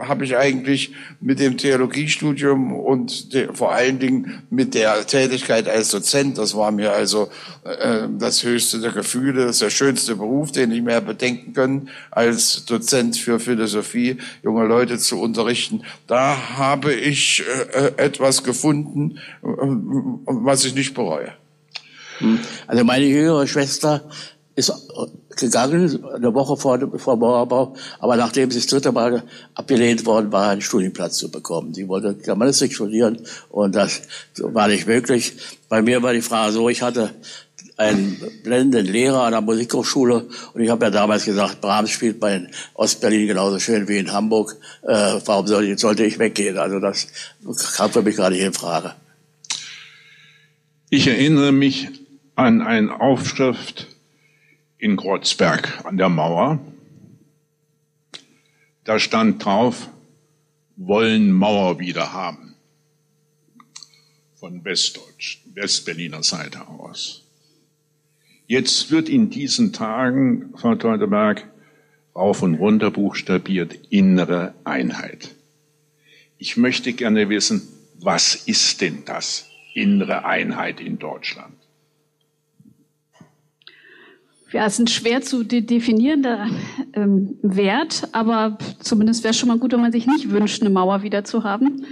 habe 0.00 0.24
ich 0.24 0.36
eigentlich 0.36 0.92
mit 1.20 1.40
dem 1.40 1.56
Theologiestudium 1.56 2.72
und 2.74 3.28
vor 3.52 3.72
allen 3.72 3.98
Dingen 3.98 4.42
mit 4.50 4.74
der 4.74 5.06
Tätigkeit 5.06 5.68
als 5.68 5.90
Dozent, 5.90 6.38
das 6.38 6.54
war 6.54 6.70
mir 6.70 6.92
also 6.92 7.28
äh, 7.64 8.08
das 8.18 8.42
höchste 8.42 8.80
der 8.80 8.92
Gefühle, 8.92 9.46
das 9.46 9.56
ist 9.56 9.62
der 9.62 9.70
schönste 9.70 10.16
Beruf, 10.16 10.52
den 10.52 10.72
ich 10.72 10.82
mir 10.82 11.00
bedenken 11.00 11.52
können, 11.52 11.88
als 12.10 12.64
Dozent 12.64 13.16
für 13.16 13.40
Philosophie 13.40 14.18
junge 14.42 14.64
Leute 14.64 14.98
zu 14.98 15.20
unterrichten. 15.20 15.82
Da 16.06 16.56
habe 16.56 16.92
ich 16.92 17.42
äh, 17.72 17.92
etwas 17.96 18.44
gefunden, 18.44 19.18
was 19.42 20.63
ich 20.64 20.74
nicht 20.74 20.94
bereue. 20.94 21.32
Hm. 22.18 22.38
Also 22.66 22.84
meine 22.84 23.04
jüngere 23.04 23.46
Schwester 23.46 24.02
ist 24.56 24.72
gegangen, 25.36 26.04
eine 26.14 26.32
Woche 26.32 26.56
vor, 26.56 26.78
vor 26.98 27.16
Mauerbau, 27.16 27.74
aber 27.98 28.16
nachdem 28.16 28.50
sie 28.52 28.58
das 28.58 28.68
dritte 28.68 28.92
Mal 28.92 29.24
abgelehnt 29.54 30.06
worden 30.06 30.30
war, 30.30 30.50
einen 30.50 30.60
Studienplatz 30.60 31.16
zu 31.16 31.30
bekommen. 31.30 31.74
Sie 31.74 31.88
wollte 31.88 32.14
Germanistik 32.14 32.72
studieren 32.72 33.18
und 33.50 33.74
das 33.74 34.02
war 34.38 34.68
nicht 34.68 34.86
möglich. 34.86 35.32
Bei 35.68 35.82
mir 35.82 36.02
war 36.02 36.12
die 36.12 36.22
Frage 36.22 36.52
so, 36.52 36.68
ich 36.68 36.82
hatte 36.82 37.10
einen 37.76 38.22
blendenden 38.44 38.86
Lehrer 38.86 39.24
an 39.24 39.32
der 39.32 39.40
Musikhochschule 39.40 40.28
und 40.52 40.60
ich 40.60 40.70
habe 40.70 40.84
ja 40.84 40.90
damals 40.90 41.24
gesagt, 41.24 41.60
Brahms 41.60 41.90
spielt 41.90 42.20
bei 42.20 42.46
Ostberlin 42.74 43.26
genauso 43.26 43.58
schön 43.58 43.88
wie 43.88 43.98
in 43.98 44.12
Hamburg. 44.12 44.56
Äh, 44.82 45.14
warum 45.24 45.48
soll, 45.48 45.76
sollte 45.76 46.04
ich 46.04 46.20
weggehen? 46.20 46.58
Also 46.58 46.78
das 46.78 47.08
kam 47.76 47.90
für 47.90 48.02
mich 48.02 48.16
gar 48.16 48.30
nicht 48.30 48.42
in 48.42 48.52
Frage. 48.52 48.94
Ich 50.96 51.08
erinnere 51.08 51.50
mich 51.50 51.88
an 52.36 52.62
eine 52.62 53.00
Aufschrift 53.00 53.88
in 54.78 54.94
Kreuzberg 54.96 55.84
an 55.84 55.96
der 55.96 56.08
Mauer. 56.08 56.60
Da 58.84 59.00
stand 59.00 59.44
drauf, 59.44 59.90
wollen 60.76 61.32
Mauer 61.32 61.80
wieder 61.80 62.12
haben. 62.12 62.54
Von 64.36 64.64
Westdeutsch, 64.64 65.40
Westberliner 65.52 66.22
Seite 66.22 66.68
aus. 66.68 67.24
Jetzt 68.46 68.92
wird 68.92 69.08
in 69.08 69.30
diesen 69.30 69.72
Tagen, 69.72 70.54
Frau 70.56 70.76
Teuteberg, 70.76 71.44
rauf 72.14 72.40
und 72.40 72.54
runter 72.54 72.92
buchstabiert 72.92 73.74
innere 73.90 74.54
Einheit. 74.62 75.34
Ich 76.38 76.56
möchte 76.56 76.92
gerne 76.92 77.28
wissen, 77.30 77.66
was 77.98 78.36
ist 78.36 78.80
denn 78.80 79.04
das? 79.04 79.50
Innere 79.74 80.24
Einheit 80.24 80.80
in 80.80 80.98
Deutschland? 80.98 81.54
Ja, 84.52 84.66
es 84.66 84.74
ist 84.74 84.78
ein 84.78 84.86
schwer 84.86 85.20
zu 85.20 85.42
de 85.42 85.62
definierender 85.62 86.46
ähm, 86.92 87.38
Wert, 87.42 88.08
aber 88.12 88.56
zumindest 88.78 89.24
wäre 89.24 89.32
es 89.32 89.38
schon 89.38 89.48
mal 89.48 89.58
gut, 89.58 89.72
wenn 89.72 89.80
man 89.80 89.90
sich 89.90 90.06
nicht 90.06 90.30
wünscht, 90.30 90.62
eine 90.62 90.70
Mauer 90.70 91.02
wieder 91.02 91.24
zu 91.24 91.42
haben. 91.42 91.84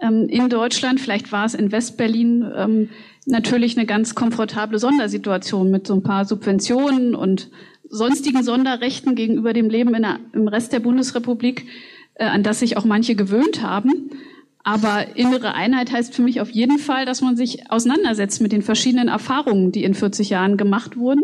Ähm, 0.00 0.26
in 0.28 0.48
Deutschland, 0.48 0.98
vielleicht 0.98 1.30
war 1.30 1.44
es 1.44 1.52
in 1.52 1.72
Westberlin, 1.72 2.50
ähm, 2.56 2.88
natürlich 3.26 3.76
eine 3.76 3.86
ganz 3.86 4.14
komfortable 4.14 4.78
Sondersituation 4.78 5.70
mit 5.70 5.86
so 5.86 5.94
ein 5.94 6.02
paar 6.02 6.24
Subventionen 6.24 7.14
und 7.14 7.50
sonstigen 7.88 8.42
Sonderrechten 8.42 9.14
gegenüber 9.14 9.52
dem 9.52 9.68
Leben 9.68 9.92
der, 9.92 10.20
im 10.32 10.48
Rest 10.48 10.72
der 10.72 10.80
Bundesrepublik, 10.80 11.66
äh, 12.14 12.24
an 12.24 12.42
das 12.42 12.60
sich 12.60 12.78
auch 12.78 12.86
manche 12.86 13.14
gewöhnt 13.14 13.62
haben. 13.62 14.10
Aber 14.66 15.16
innere 15.16 15.54
Einheit 15.54 15.92
heißt 15.92 16.12
für 16.12 16.22
mich 16.22 16.40
auf 16.40 16.50
jeden 16.50 16.80
Fall, 16.80 17.06
dass 17.06 17.20
man 17.20 17.36
sich 17.36 17.70
auseinandersetzt 17.70 18.40
mit 18.40 18.50
den 18.50 18.62
verschiedenen 18.62 19.06
Erfahrungen, 19.06 19.70
die 19.70 19.84
in 19.84 19.94
40 19.94 20.30
Jahren 20.30 20.56
gemacht 20.56 20.96
wurden. 20.96 21.22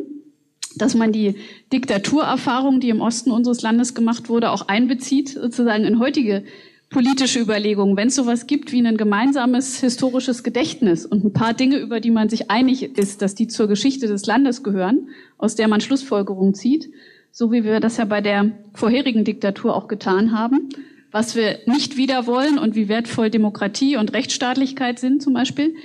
Dass 0.77 0.95
man 0.95 1.11
die 1.11 1.35
Diktaturerfahrung, 1.73 2.79
die 2.79 2.89
im 2.89 3.01
Osten 3.01 3.33
unseres 3.33 3.61
Landes 3.61 3.97
gemacht 3.97 4.29
wurde, 4.29 4.53
auch 4.53 4.69
einbezieht, 4.69 5.31
sozusagen 5.31 5.83
in 5.83 5.99
heutige 5.99 6.45
politische 6.89 7.41
Überlegungen. 7.41 7.97
Wenn 7.97 8.09
es 8.09 8.15
sowas 8.15 8.47
gibt 8.47 8.71
wie 8.71 8.87
ein 8.87 8.97
gemeinsames 8.97 9.81
historisches 9.81 10.45
Gedächtnis 10.45 11.05
und 11.05 11.25
ein 11.25 11.33
paar 11.33 11.53
Dinge, 11.53 11.79
über 11.79 11.99
die 11.99 12.13
man 12.13 12.29
sich 12.29 12.49
einig 12.49 12.97
ist, 12.97 13.23
dass 13.23 13.35
die 13.35 13.49
zur 13.49 13.67
Geschichte 13.67 14.07
des 14.07 14.25
Landes 14.25 14.63
gehören, 14.63 15.09
aus 15.37 15.57
der 15.57 15.67
man 15.67 15.81
Schlussfolgerungen 15.81 16.55
zieht, 16.55 16.93
so 17.33 17.51
wie 17.51 17.65
wir 17.65 17.81
das 17.81 17.97
ja 17.97 18.05
bei 18.05 18.21
der 18.21 18.53
vorherigen 18.73 19.25
Diktatur 19.25 19.75
auch 19.75 19.89
getan 19.89 20.31
haben, 20.31 20.69
was 21.13 21.37
wir 21.37 21.61
nicht 21.67 21.97
wieder 21.97 22.27
wollen 22.27 22.59
und 22.59 22.75
wie 22.75 22.89
wertvoll 22.89 23.31
Demokratie 23.31 23.97
und 23.97 24.13
Rechtsstaatlichkeit 24.13 24.99
sind 24.99 25.23
zum 25.23 25.35
Beispiel, 25.35 25.77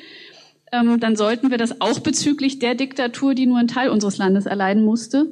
ähm, 0.71 0.99
dann 0.99 1.15
sollten 1.15 1.51
wir 1.51 1.57
das 1.57 1.81
auch 1.81 1.99
bezüglich 1.99 2.59
der 2.59 2.75
Diktatur, 2.75 3.35
die 3.35 3.45
nur 3.45 3.57
einen 3.57 3.67
Teil 3.67 3.89
unseres 3.89 4.17
Landes 4.17 4.45
erleiden 4.45 4.83
musste, 4.83 5.27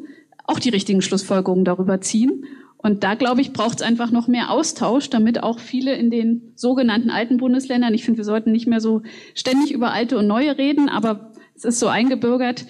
auch 0.46 0.60
die 0.60 0.70
richtigen 0.70 1.02
Schlussfolgerungen 1.02 1.66
darüber 1.66 2.02
ziehen. 2.02 2.46
Und 2.78 3.04
da, 3.04 3.16
glaube 3.16 3.42
ich, 3.42 3.52
braucht 3.52 3.80
es 3.80 3.82
einfach 3.82 4.12
noch 4.12 4.28
mehr 4.28 4.52
Austausch, 4.52 5.10
damit 5.10 5.42
auch 5.42 5.60
viele 5.60 5.96
in 5.96 6.12
den 6.12 6.52
sogenannten 6.56 7.10
alten 7.10 7.38
Bundesländern, 7.38 7.96
ich 7.96 8.06
finde, 8.06 8.20
wir 8.20 8.26
sollten 8.26 8.52
nicht 8.52 8.68
mehr 8.68 8.80
so 8.80 9.02
ständig 9.34 9.72
über 9.72 9.92
alte 9.92 10.18
und 10.20 10.28
neue 10.28 10.58
reden, 10.58 10.88
aber 10.88 11.32
es 11.56 11.66
ist 11.66 11.80
so 11.80 11.88
eingebürgert, 11.88 12.66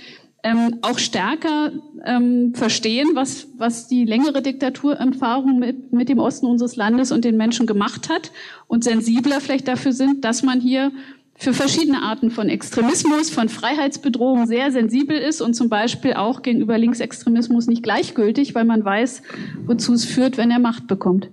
ähm, 0.45 0.77
auch 0.83 0.99
stärker 0.99 1.71
ähm, 2.05 2.53
verstehen, 2.53 3.09
was, 3.15 3.47
was 3.57 3.87
die 3.87 4.05
längere 4.05 4.43
Diktaturerfahrung 4.43 5.57
mit, 5.57 5.91
mit 5.91 6.07
dem 6.07 6.19
Osten 6.19 6.45
unseres 6.45 6.75
Landes 6.75 7.11
und 7.11 7.25
den 7.25 7.35
Menschen 7.35 7.65
gemacht 7.65 8.09
hat 8.09 8.31
und 8.67 8.83
sensibler 8.83 9.41
vielleicht 9.41 9.67
dafür 9.67 9.91
sind, 9.91 10.23
dass 10.23 10.43
man 10.43 10.61
hier 10.61 10.91
für 11.35 11.51
verschiedene 11.51 12.03
Arten 12.03 12.29
von 12.29 12.47
Extremismus, 12.47 13.31
von 13.31 13.49
Freiheitsbedrohung 13.49 14.45
sehr 14.45 14.71
sensibel 14.71 15.17
ist 15.17 15.41
und 15.41 15.55
zum 15.55 15.67
Beispiel 15.67 16.13
auch 16.13 16.43
gegenüber 16.43 16.77
Linksextremismus 16.77 17.65
nicht 17.65 17.81
gleichgültig, 17.81 18.53
weil 18.53 18.65
man 18.65 18.85
weiß, 18.85 19.23
wozu 19.65 19.93
es 19.93 20.05
führt, 20.05 20.37
wenn 20.37 20.51
er 20.51 20.59
Macht 20.59 20.85
bekommt. 20.85 21.29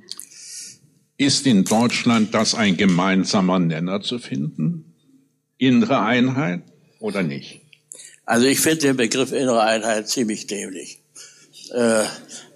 Ist 1.19 1.47
in 1.47 1.65
Deutschland 1.65 2.33
das 2.33 2.55
ein 2.55 2.79
gemeinsamer 2.79 3.59
Nenner 3.59 4.01
zu 4.01 4.19
finden? 4.19 4.95
Innere 5.59 6.01
Einheit 6.01 6.63
oder 6.99 7.23
nicht? 7.23 7.62
Also 8.25 8.47
ich 8.47 8.61
finde 8.61 8.79
den 8.79 8.97
Begriff 8.97 9.33
innere 9.33 9.63
Einheit 9.63 10.09
ziemlich 10.09 10.47
dämlich. 10.47 11.03
Äh, 11.73 12.05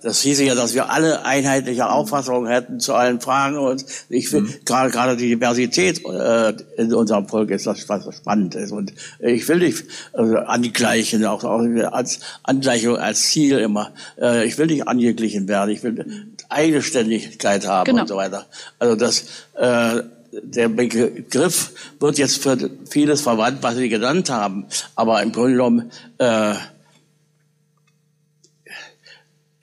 das 0.03 0.21
hieße 0.21 0.45
ja, 0.45 0.55
dass 0.55 0.75
wir 0.75 0.91
alle 0.91 1.25
einheitliche 1.25 1.89
Auffassungen 1.89 2.49
hätten 2.49 2.79
zu 2.79 2.95
allen 2.95 3.21
Fragen. 3.21 3.59
Und 3.59 3.85
ich 4.09 4.29
finde 4.29 4.51
mhm. 4.51 4.65
gerade 4.65 4.91
gerade 4.91 5.17
die 5.17 5.31
Diversität 5.31 6.05
äh, 6.05 6.55
in 6.77 6.95
unserem 6.95 7.27
Volk 7.27 7.51
ist 7.51 7.67
das, 7.67 7.89
was 7.89 8.15
spannend 8.15 8.55
ist. 8.55 8.73
Und 8.73 8.93
ich 9.19 9.49
will 9.49 9.59
nicht 9.59 9.85
also 10.13 10.37
angleichen, 10.37 11.25
auch, 11.25 11.45
auch 11.45 11.61
als 11.91 12.21
Angleichung 12.43 12.99
als 12.99 13.23
Ziel 13.31 13.59
immer. 13.59 13.93
Äh, 14.21 14.47
ich 14.47 14.59
will 14.59 14.67
nicht 14.67 14.87
angeglichen 14.87 15.49
werden. 15.49 15.71
Ich 15.71 15.83
will 15.83 16.05
Eigenständigkeit 16.49 17.67
haben 17.67 17.87
genau. 17.87 18.03
und 18.03 18.09
so 18.09 18.17
weiter. 18.17 18.47
Also 18.79 18.95
das 18.95 19.25
äh, 19.55 20.03
der 20.43 20.69
Begriff 20.69 21.73
wird 22.01 22.19
jetzt 22.19 22.43
für 22.43 22.71
vieles 22.89 23.23
verwandt, 23.23 23.63
was 23.63 23.77
Sie 23.77 23.89
genannt 23.89 24.31
haben. 24.31 24.67
Aber 24.95 25.23
im 25.23 25.33
Grunde 25.33 25.53
genommen 25.53 25.91
äh, 26.19 26.55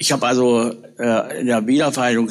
ich 0.03 0.11
habe 0.11 0.27
also 0.27 0.75
äh, 0.99 1.39
in 1.39 1.47
der 1.47 1.65
Wiedervereinigung 1.65 2.29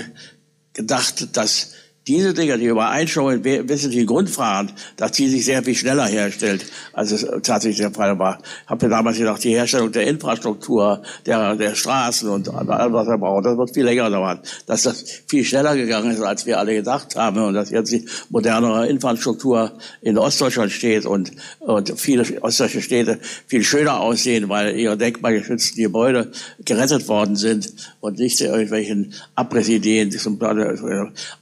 gedacht, 0.74 1.34
dass 1.34 1.71
diese 2.08 2.34
Dinge, 2.34 2.58
die 2.58 2.66
Übereinstimmung 2.66 3.30
in 3.30 3.44
wesentlichen 3.44 4.06
Grundfragen, 4.06 4.72
dass 4.96 5.12
die 5.12 5.28
sich 5.28 5.44
sehr 5.44 5.62
viel 5.62 5.74
schneller 5.74 6.06
herstellt, 6.06 6.66
als 6.92 7.12
es 7.12 7.26
tatsächlich 7.42 7.78
der 7.78 7.92
Fall 7.92 8.18
war. 8.18 8.38
Ich 8.64 8.70
habe 8.70 8.88
damals 8.88 9.18
gedacht, 9.18 9.44
die 9.44 9.54
Herstellung 9.54 9.92
der 9.92 10.08
Infrastruktur, 10.08 11.02
der, 11.26 11.54
der 11.54 11.76
Straßen 11.76 12.28
und 12.28 12.48
alles, 12.48 12.92
was 12.92 13.06
wir 13.06 13.18
brauchen, 13.18 13.44
das 13.44 13.56
wird 13.56 13.74
viel 13.74 13.84
länger 13.84 14.10
dauern. 14.10 14.40
Dass 14.66 14.82
das 14.82 15.04
viel 15.28 15.44
schneller 15.44 15.76
gegangen 15.76 16.10
ist, 16.10 16.20
als 16.20 16.44
wir 16.44 16.58
alle 16.58 16.74
gedacht 16.74 17.14
haben 17.14 17.38
und 17.38 17.54
dass 17.54 17.70
jetzt 17.70 17.92
die 17.92 18.04
modernere 18.30 18.88
Infrastruktur 18.88 19.72
in 20.00 20.18
Ostdeutschland 20.18 20.72
steht 20.72 21.06
und, 21.06 21.30
und 21.60 22.00
viele 22.00 22.24
ostdeutsche 22.42 22.82
Städte 22.82 23.20
viel 23.46 23.62
schöner 23.62 24.00
aussehen, 24.00 24.48
weil 24.48 24.76
ihre 24.76 24.96
denkmalgeschützten 24.96 25.80
Gebäude 25.80 26.32
gerettet 26.64 27.06
worden 27.06 27.36
sind 27.36 27.72
und 28.00 28.18
nicht 28.18 28.40
irgendwelchen 28.40 29.14
Abrissideen. 29.36 30.10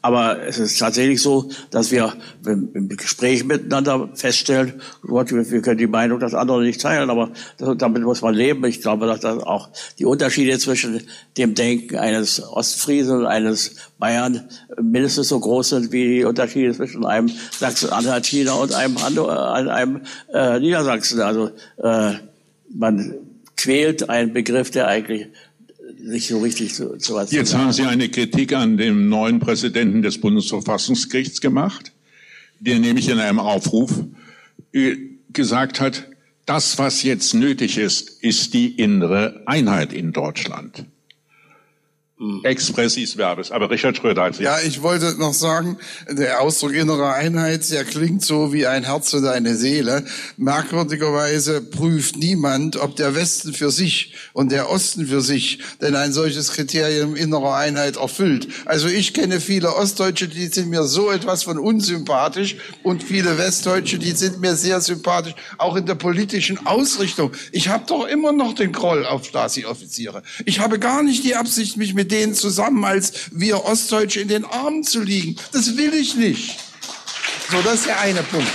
Aber 0.02 0.49
es 0.50 0.72
ist 0.72 0.78
tatsächlich 0.78 1.22
so, 1.22 1.50
dass 1.70 1.90
wir 1.90 2.12
im 2.44 2.88
Gespräch 2.88 3.44
miteinander 3.44 4.10
feststellen, 4.14 4.80
Gott, 5.02 5.30
wir 5.30 5.62
können 5.62 5.78
die 5.78 5.86
Meinung 5.86 6.18
des 6.18 6.34
anderen 6.34 6.64
nicht 6.64 6.80
teilen, 6.80 7.08
aber 7.10 7.30
damit 7.58 8.02
muss 8.02 8.22
man 8.22 8.34
leben. 8.34 8.64
Ich 8.64 8.82
glaube, 8.82 9.06
dass 9.06 9.20
das 9.20 9.42
auch 9.42 9.70
die 9.98 10.04
Unterschiede 10.04 10.58
zwischen 10.58 11.02
dem 11.36 11.54
Denken 11.54 11.96
eines 11.96 12.42
Ostfriesen 12.42 13.18
und 13.18 13.26
eines 13.26 13.76
Bayern 13.98 14.48
mindestens 14.80 15.28
so 15.28 15.38
groß 15.38 15.68
sind 15.70 15.92
wie 15.92 16.16
die 16.16 16.24
Unterschiede 16.24 16.74
zwischen 16.74 17.04
einem 17.04 17.30
Sachsen-Anhaltiner 17.58 18.58
und 18.58 18.74
einem, 18.74 18.96
einem 18.98 20.02
äh, 20.32 20.58
Niedersachsen. 20.58 21.20
Also 21.20 21.50
äh, 21.82 22.14
man 22.74 23.14
quält 23.56 24.08
einen 24.08 24.32
Begriff, 24.32 24.70
der 24.70 24.88
eigentlich 24.88 25.28
nicht 26.02 26.28
so 26.28 26.40
richtig 26.40 26.74
zu, 26.74 26.96
zu 26.98 27.14
was 27.14 27.32
Jetzt 27.32 27.54
haben 27.54 27.72
Sie 27.72 27.84
eine 27.84 28.08
Kritik 28.08 28.52
an 28.52 28.76
dem 28.76 29.08
neuen 29.08 29.40
Präsidenten 29.40 30.02
des 30.02 30.20
Bundesverfassungsgerichts 30.20 31.40
gemacht, 31.40 31.92
der 32.58 32.78
nämlich 32.78 33.08
in 33.08 33.18
einem 33.18 33.38
Aufruf 33.38 34.04
äh, 34.72 34.96
gesagt 35.32 35.80
hat, 35.80 36.08
das, 36.46 36.78
was 36.78 37.02
jetzt 37.02 37.34
nötig 37.34 37.78
ist, 37.78 38.10
ist 38.22 38.54
die 38.54 38.76
innere 38.76 39.42
Einheit 39.46 39.92
in 39.92 40.12
Deutschland. 40.12 40.84
Mhm. 42.20 42.44
Expressis 42.44 43.14
verbis. 43.14 43.50
Aber 43.50 43.70
Richard 43.70 43.96
Schröder 43.96 44.24
hat 44.24 44.34
sich. 44.34 44.44
Ja, 44.44 44.58
ich 44.60 44.82
wollte 44.82 45.18
noch 45.18 45.32
sagen, 45.32 45.78
der 46.06 46.42
Ausdruck 46.42 46.74
innere 46.74 47.14
Einheit, 47.14 47.70
der 47.70 47.84
klingt 47.84 48.22
so 48.22 48.52
wie 48.52 48.66
ein 48.66 48.84
Herz 48.84 49.14
und 49.14 49.26
eine 49.26 49.56
Seele. 49.56 50.04
Merkwürdigerweise 50.36 51.62
prüft 51.62 52.18
niemand, 52.18 52.76
ob 52.76 52.94
der 52.96 53.14
Westen 53.14 53.54
für 53.54 53.70
sich 53.70 54.12
und 54.34 54.52
der 54.52 54.68
Osten 54.68 55.06
für 55.06 55.22
sich 55.22 55.60
denn 55.80 55.96
ein 55.96 56.12
solches 56.12 56.52
Kriterium 56.52 57.16
innerer 57.16 57.56
Einheit 57.56 57.96
erfüllt. 57.96 58.48
Also 58.66 58.88
ich 58.88 59.14
kenne 59.14 59.40
viele 59.40 59.74
Ostdeutsche, 59.74 60.28
die 60.28 60.48
sind 60.48 60.68
mir 60.68 60.82
so 60.82 61.10
etwas 61.10 61.44
von 61.44 61.58
unsympathisch 61.58 62.56
und 62.82 63.02
viele 63.02 63.38
Westdeutsche, 63.38 63.98
die 63.98 64.12
sind 64.12 64.40
mir 64.40 64.56
sehr 64.56 64.82
sympathisch, 64.82 65.34
auch 65.56 65.74
in 65.74 65.86
der 65.86 65.94
politischen 65.94 66.66
Ausrichtung. 66.66 67.32
Ich 67.50 67.68
habe 67.68 67.84
doch 67.86 68.06
immer 68.06 68.32
noch 68.32 68.52
den 68.52 68.72
Groll 68.72 69.06
auf 69.06 69.24
Stasi-Offiziere. 69.24 70.22
Ich 70.44 70.60
habe 70.60 70.78
gar 70.78 71.02
nicht 71.02 71.24
die 71.24 71.34
Absicht, 71.34 71.78
mich 71.78 71.94
mit 71.94 72.09
denen 72.10 72.34
zusammen, 72.34 72.84
als 72.84 73.12
wir 73.30 73.64
Ostdeutsche 73.64 74.20
in 74.20 74.28
den 74.28 74.44
Armen 74.44 74.84
zu 74.84 75.02
liegen. 75.02 75.36
Das 75.52 75.76
will 75.76 75.94
ich 75.94 76.16
nicht. 76.16 76.58
So, 77.50 77.60
das 77.62 77.80
ist 77.80 77.86
der 77.86 78.00
eine 78.00 78.22
Punkt. 78.22 78.50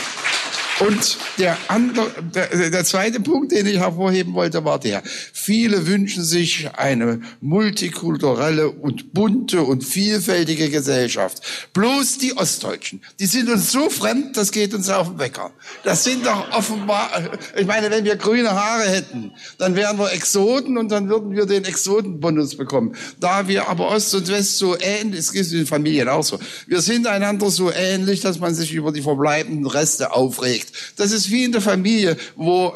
Und 0.79 1.17
der, 1.37 1.57
andere, 1.69 2.11
der, 2.33 2.69
der 2.69 2.83
zweite 2.83 3.21
Punkt, 3.21 3.53
den 3.53 3.65
ich 3.65 3.77
hervorheben 3.77 4.33
wollte, 4.33 4.65
war 4.65 4.77
der. 4.77 5.03
Viele 5.31 5.87
wünschen 5.87 6.23
sich 6.23 6.69
eine 6.73 7.21
multikulturelle 7.39 8.69
und 8.69 9.13
bunte 9.13 9.61
und 9.61 9.85
vielfältige 9.85 10.69
Gesellschaft. 10.69 11.41
Bloß 11.73 12.17
die 12.17 12.35
Ostdeutschen, 12.35 13.01
die 13.19 13.25
sind 13.25 13.49
uns 13.49 13.71
so 13.71 13.89
fremd, 13.89 14.35
das 14.35 14.51
geht 14.51 14.73
uns 14.73 14.89
auf 14.89 15.07
den 15.07 15.19
Wecker. 15.19 15.51
Das 15.83 16.03
sind 16.03 16.25
doch 16.25 16.51
offenbar, 16.51 17.09
ich 17.55 17.65
meine, 17.65 17.89
wenn 17.89 18.03
wir 18.03 18.17
grüne 18.17 18.51
Haare 18.51 18.89
hätten, 18.89 19.31
dann 19.57 19.75
wären 19.77 19.97
wir 19.97 20.11
Exoten 20.11 20.77
und 20.77 20.89
dann 20.91 21.07
würden 21.07 21.31
wir 21.31 21.45
den 21.45 21.63
Exotenbonus 21.63 22.57
bekommen. 22.57 22.95
Da 23.21 23.47
wir 23.47 23.69
aber 23.69 23.91
Ost 23.91 24.13
und 24.13 24.27
West 24.27 24.57
so 24.57 24.77
ähnlich, 24.77 25.19
es 25.19 25.33
ist 25.33 25.53
in 25.53 25.59
den 25.59 25.67
Familien 25.67 26.09
auch 26.09 26.23
so, 26.23 26.37
wir 26.67 26.81
sind 26.81 27.07
einander 27.07 27.49
so 27.49 27.71
ähnlich, 27.71 28.19
dass 28.19 28.39
man 28.39 28.53
sich 28.53 28.73
über 28.73 28.91
die 28.91 29.01
verbleibenden 29.01 29.67
Reste 29.67 30.11
aufregt 30.11 30.64
prägt. 30.65 30.99
Das 30.99 31.11
ist 31.11 31.31
wie 31.31 31.43
in 31.43 31.51
der 31.51 31.61
Familie, 31.61 32.17
wo 32.35 32.73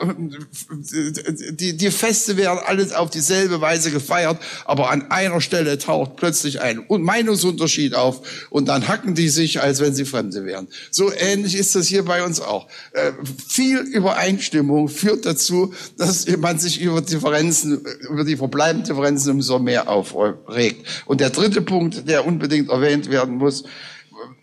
die, 1.51 1.77
die 1.77 1.91
Feste 1.91 2.37
werden 2.37 2.59
alles 2.65 2.93
auf 2.93 3.09
dieselbe 3.09 3.61
Weise 3.61 3.91
gefeiert, 3.91 4.39
aber 4.65 4.89
an 4.91 5.11
einer 5.11 5.41
Stelle 5.41 5.77
taucht 5.77 6.15
plötzlich 6.15 6.61
ein 6.61 6.85
Meinungsunterschied 6.87 7.95
auf 7.95 8.47
und 8.49 8.67
dann 8.67 8.87
hacken 8.87 9.15
die 9.15 9.29
sich, 9.29 9.61
als 9.61 9.79
wenn 9.79 9.93
sie 9.93 10.05
Fremde 10.05 10.45
wären. 10.45 10.67
So 10.91 11.11
ähnlich 11.11 11.55
ist 11.55 11.75
das 11.75 11.87
hier 11.87 12.03
bei 12.03 12.23
uns 12.23 12.41
auch. 12.41 12.67
Äh, 12.93 13.11
viel 13.47 13.79
Übereinstimmung 13.79 14.89
führt 14.89 15.25
dazu, 15.25 15.73
dass 15.97 16.27
man 16.37 16.59
sich 16.59 16.81
über 16.81 17.01
Differenzen, 17.01 17.81
über 18.09 18.23
die 18.23 18.37
verbleibenden 18.37 18.87
Differenzen 18.87 19.31
umso 19.31 19.59
mehr 19.59 19.89
aufregt. 19.89 20.85
Und 21.05 21.21
der 21.21 21.29
dritte 21.29 21.61
Punkt, 21.61 22.07
der 22.07 22.25
unbedingt 22.25 22.69
erwähnt 22.69 23.09
werden 23.09 23.35
muss, 23.35 23.63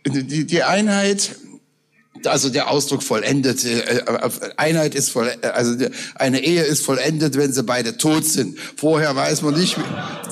die, 0.07 0.47
die 0.47 0.63
Einheit 0.63 1.37
also 2.27 2.51
der 2.51 2.71
Ausdruck 2.71 3.03
vollendet, 3.03 3.65
äh, 3.65 3.81
äh, 3.81 4.31
Einheit 4.57 4.95
ist 4.95 5.11
voll, 5.11 5.33
äh, 5.43 5.47
also 5.49 5.75
eine 6.15 6.45
Ehe 6.45 6.63
ist 6.63 6.85
vollendet, 6.85 7.37
wenn 7.37 7.53
sie 7.53 7.63
beide 7.63 7.97
tot 7.97 8.25
sind. 8.25 8.59
Vorher 8.77 9.15
weiß 9.15 9.43
man 9.43 9.59
nicht, 9.59 9.77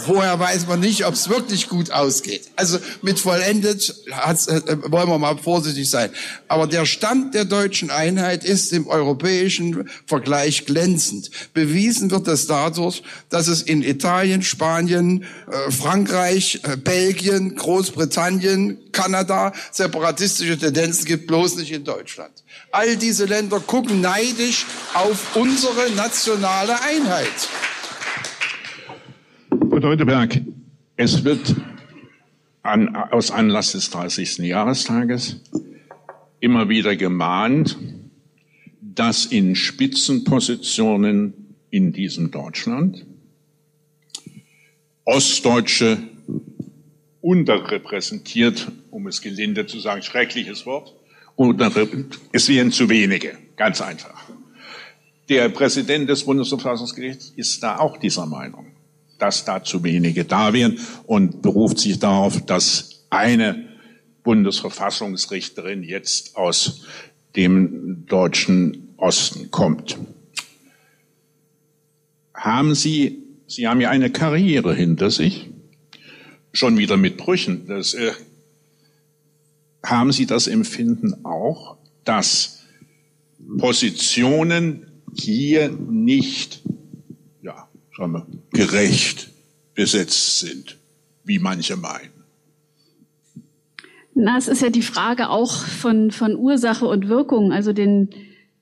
vorher 0.04 0.38
weiß 0.38 0.66
man 0.66 0.80
nicht, 0.80 1.07
ob 1.07 1.14
es 1.14 1.28
wirklich 1.28 1.68
gut 1.68 1.90
ausgeht. 1.90 2.42
Also 2.57 2.78
mit 3.02 3.18
vollendet 3.18 3.94
hat's, 4.11 4.46
wollen 4.46 5.09
wir 5.09 5.18
mal 5.18 5.38
vorsichtig 5.38 5.88
sein. 5.88 6.11
Aber 6.48 6.66
der 6.66 6.87
Stand 6.87 7.35
der 7.35 7.44
deutschen 7.44 7.90
Einheit 7.90 8.44
ist 8.44 8.72
im 8.72 8.87
europäischen 8.87 9.88
Vergleich 10.07 10.66
glänzend. 10.66 11.30
Bewiesen 11.52 12.11
wird 12.11 12.26
das 12.26 12.46
dadurch, 12.46 13.02
dass 13.30 13.48
es 13.48 13.62
in 13.62 13.83
Italien, 13.83 14.42
Spanien, 14.42 15.24
Frankreich, 15.70 16.61
Belgien, 16.83 17.57
Großbritannien, 17.57 18.78
Kanada 18.92 19.52
separatistische 19.72 20.59
Tendenzen 20.59 21.04
gibt, 21.04 21.26
bloß 21.26 21.57
nicht 21.57 21.72
in 21.72 21.84
Deutschland. 21.85 22.44
All 22.73 22.97
diese 22.97 23.27
Länder 23.27 23.61
gucken 23.61 24.01
neidisch 24.01 24.66
auf 24.94 25.37
unsere 25.37 25.90
nationale 25.94 26.81
Einheit. 26.83 27.49
Frau 29.51 29.79
Deuteberg, 29.79 30.40
es 30.97 31.25
wird 31.25 31.55
an, 32.62 32.97
aus 32.97 33.31
Anlass 33.31 33.73
des 33.73 33.90
30. 33.90 34.38
Jahrestages 34.38 35.40
immer 36.40 36.68
wieder 36.68 36.97
gemahnt, 36.97 37.77
dass 38.81 39.27
in 39.27 39.57
Spitzenpositionen 39.57 41.57
in 41.70 41.92
diesem 41.92 42.31
Deutschland 42.31 43.05
Ostdeutsche 45.05 45.99
unterrepräsentiert, 47.20 48.70
um 48.90 49.07
es 49.07 49.23
gelinde 49.23 49.66
zu 49.66 49.81
sagen, 49.81 50.03
schreckliches 50.03 50.66
Wort, 50.66 50.94
es 52.33 52.49
wären 52.49 52.70
zu 52.70 52.88
wenige, 52.88 53.37
ganz 53.57 53.81
einfach. 53.81 54.25
Der 55.29 55.49
Präsident 55.49 56.09
des 56.09 56.25
Bundesverfassungsgerichts 56.25 57.33
ist 57.37 57.62
da 57.62 57.79
auch 57.79 57.97
dieser 57.97 58.27
Meinung, 58.27 58.66
dass 59.18 59.44
da 59.44 59.62
zu 59.64 59.83
wenige 59.83 60.25
da 60.25 60.53
wären 60.53 60.79
und 61.07 61.42
beruft 61.42 61.79
sich 61.79 61.99
darauf, 61.99 62.44
dass 62.44 63.07
eine 63.11 63.68
Bundesverfassungsrichterin 64.23 65.83
jetzt 65.83 66.37
aus 66.37 66.87
dem 67.37 68.07
deutschen 68.07 68.94
Osten 68.97 69.51
kommt. 69.51 69.99
Haben 72.35 72.75
Sie, 72.75 73.23
Sie 73.47 73.66
haben 73.66 73.81
ja 73.81 73.90
eine 73.90 74.11
Karriere 74.11 74.75
hinter 74.75 75.11
sich, 75.11 75.51
schon 76.53 76.79
wieder 76.79 76.97
mit 76.97 77.16
Brüchen. 77.16 77.66
Das, 77.66 77.94
äh, 77.94 78.12
haben 79.85 80.12
Sie 80.12 80.27
das 80.27 80.47
Empfinden 80.47 81.25
auch, 81.25 81.77
dass 82.05 82.62
Positionen 83.59 84.87
hier 85.14 85.70
nicht 85.70 86.62
ja, 87.42 87.68
sagen 87.97 88.12
wir, 88.12 88.27
gerecht 88.53 89.31
besetzt 89.75 90.40
sind, 90.40 90.77
wie 91.25 91.38
manche 91.38 91.77
meinen. 91.77 92.12
Na, 94.14 94.38
es 94.38 94.49
ist 94.49 94.62
ja 94.62 94.70
die 94.70 94.83
Frage 94.83 95.29
auch 95.29 95.64
von, 95.64 96.11
von 96.11 96.37
Ursache 96.37 96.87
und 96.87 97.09
Wirkung. 97.09 97.53
Also 97.53 97.73
den, 97.73 98.11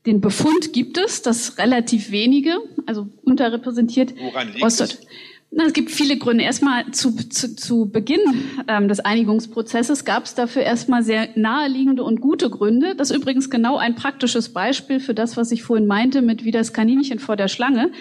den 0.06 0.20
Befund 0.20 0.72
gibt 0.72 0.96
es, 0.96 1.20
dass 1.20 1.58
relativ 1.58 2.10
wenige, 2.10 2.56
also 2.86 3.08
unterrepräsentiert 3.22 4.14
Woran 4.18 4.48
liegt 4.48 4.64
Ostdeutsch. 4.64 4.96
Na, 5.00 5.08
es 5.54 5.72
gibt 5.72 5.90
viele 5.90 6.16
Gründe. 6.16 6.44
Erstmal 6.44 6.90
zu, 6.92 7.14
zu, 7.28 7.54
zu 7.54 7.86
Beginn 7.86 8.20
ähm, 8.68 8.88
des 8.88 9.00
Einigungsprozesses 9.00 10.04
gab 10.04 10.24
es 10.24 10.34
dafür 10.34 10.62
erstmal 10.62 11.02
sehr 11.02 11.28
naheliegende 11.34 12.02
und 12.02 12.20
gute 12.20 12.48
Gründe. 12.50 12.94
Das 12.96 13.10
ist 13.10 13.16
übrigens 13.16 13.50
genau 13.50 13.76
ein 13.76 13.94
praktisches 13.94 14.50
Beispiel 14.50 15.00
für 15.00 15.14
das, 15.14 15.36
was 15.36 15.50
ich 15.52 15.62
vorhin 15.62 15.86
meinte 15.86 16.22
mit 16.22 16.44
wie 16.44 16.50
das 16.50 16.72
Kaninchen 16.72 17.18
vor 17.18 17.36
der 17.36 17.48
Schlange. 17.48 17.92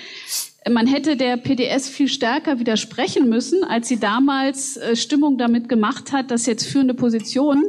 Man 0.69 0.85
hätte 0.85 1.17
der 1.17 1.37
PDS 1.37 1.89
viel 1.89 2.07
stärker 2.07 2.59
widersprechen 2.59 3.27
müssen, 3.27 3.63
als 3.63 3.87
sie 3.87 3.99
damals 3.99 4.77
äh, 4.77 4.95
Stimmung 4.95 5.37
damit 5.37 5.67
gemacht 5.69 6.11
hat, 6.11 6.29
dass 6.29 6.45
jetzt 6.45 6.67
führende 6.67 6.93
Positionen 6.93 7.63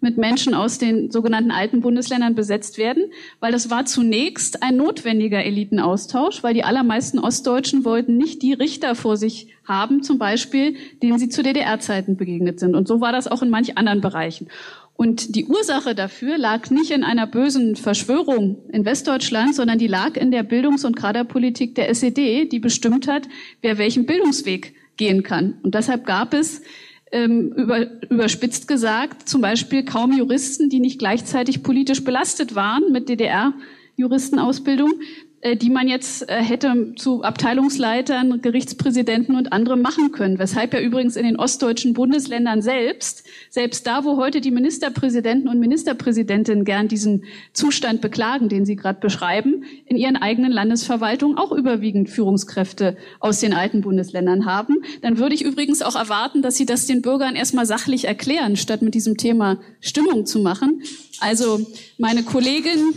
mit 0.00 0.16
Menschen 0.16 0.54
aus 0.54 0.78
den 0.78 1.10
sogenannten 1.10 1.50
alten 1.50 1.80
Bundesländern 1.80 2.34
besetzt 2.34 2.78
werden, 2.78 3.04
weil 3.40 3.52
das 3.52 3.70
war 3.70 3.84
zunächst 3.84 4.62
ein 4.62 4.76
notwendiger 4.76 5.44
Elitenaustausch, 5.44 6.42
weil 6.42 6.54
die 6.54 6.64
allermeisten 6.64 7.18
Ostdeutschen 7.18 7.84
wollten 7.84 8.16
nicht 8.16 8.42
die 8.42 8.52
Richter 8.52 8.94
vor 8.94 9.16
sich 9.16 9.48
haben, 9.64 10.02
zum 10.02 10.18
Beispiel, 10.18 10.76
denen 11.02 11.18
sie 11.18 11.28
zu 11.28 11.42
DDR-Zeiten 11.42 12.16
begegnet 12.16 12.60
sind. 12.60 12.74
Und 12.74 12.88
so 12.88 13.00
war 13.00 13.12
das 13.12 13.28
auch 13.28 13.42
in 13.42 13.50
manch 13.50 13.76
anderen 13.76 14.00
Bereichen. 14.00 14.48
Und 14.94 15.36
die 15.36 15.44
Ursache 15.44 15.94
dafür 15.94 16.38
lag 16.38 16.70
nicht 16.70 16.90
in 16.90 17.04
einer 17.04 17.28
bösen 17.28 17.76
Verschwörung 17.76 18.58
in 18.72 18.84
Westdeutschland, 18.84 19.54
sondern 19.54 19.78
die 19.78 19.86
lag 19.86 20.16
in 20.16 20.32
der 20.32 20.42
Bildungs- 20.42 20.84
und 20.84 20.96
Kaderpolitik 20.96 21.76
der 21.76 21.88
SED, 21.88 22.46
die 22.46 22.58
bestimmt 22.58 23.06
hat, 23.06 23.28
wer 23.62 23.78
welchen 23.78 24.06
Bildungsweg 24.06 24.74
gehen 24.96 25.22
kann. 25.22 25.58
Und 25.62 25.76
deshalb 25.76 26.04
gab 26.04 26.34
es 26.34 26.62
ähm, 27.12 27.52
über, 27.52 27.86
überspitzt 28.10 28.68
gesagt 28.68 29.28
zum 29.28 29.40
Beispiel 29.40 29.84
kaum 29.84 30.12
Juristen, 30.12 30.68
die 30.68 30.80
nicht 30.80 30.98
gleichzeitig 30.98 31.62
politisch 31.62 32.04
belastet 32.04 32.54
waren 32.54 32.92
mit 32.92 33.08
DDR-Juristenausbildung, 33.08 34.92
die 35.56 35.70
man 35.70 35.86
jetzt 35.86 36.28
äh, 36.28 36.42
hätte 36.42 36.94
zu 36.96 37.22
Abteilungsleitern, 37.22 38.42
Gerichtspräsidenten 38.42 39.36
und 39.36 39.52
anderem 39.52 39.82
machen 39.82 40.10
können. 40.10 40.38
Weshalb 40.38 40.74
ja 40.74 40.80
übrigens 40.80 41.14
in 41.14 41.24
den 41.24 41.38
ostdeutschen 41.38 41.92
Bundesländern 41.94 42.60
selbst, 42.60 43.24
selbst 43.48 43.86
da, 43.86 44.04
wo 44.04 44.16
heute 44.16 44.40
die 44.40 44.50
Ministerpräsidenten 44.50 45.48
und 45.48 45.60
Ministerpräsidentinnen 45.60 46.64
gern 46.64 46.88
diesen 46.88 47.24
Zustand 47.52 48.00
beklagen, 48.00 48.48
den 48.48 48.64
Sie 48.64 48.74
gerade 48.74 48.98
beschreiben, 48.98 49.62
in 49.86 49.96
ihren 49.96 50.16
eigenen 50.16 50.50
Landesverwaltungen 50.50 51.38
auch 51.38 51.52
überwiegend 51.52 52.10
Führungskräfte 52.10 52.96
aus 53.20 53.38
den 53.38 53.54
alten 53.54 53.82
Bundesländern 53.82 54.44
haben. 54.44 54.78
Dann 55.02 55.18
würde 55.18 55.36
ich 55.36 55.44
übrigens 55.44 55.82
auch 55.82 55.94
erwarten, 55.94 56.42
dass 56.42 56.56
Sie 56.56 56.66
das 56.66 56.86
den 56.86 57.00
Bürgern 57.00 57.36
erstmal 57.36 57.66
sachlich 57.66 58.06
erklären, 58.06 58.56
statt 58.56 58.82
mit 58.82 58.94
diesem 58.94 59.16
Thema 59.16 59.60
Stimmung 59.80 60.26
zu 60.26 60.40
machen. 60.40 60.82
Also 61.20 61.64
meine 61.96 62.24
Kollegin 62.24 62.92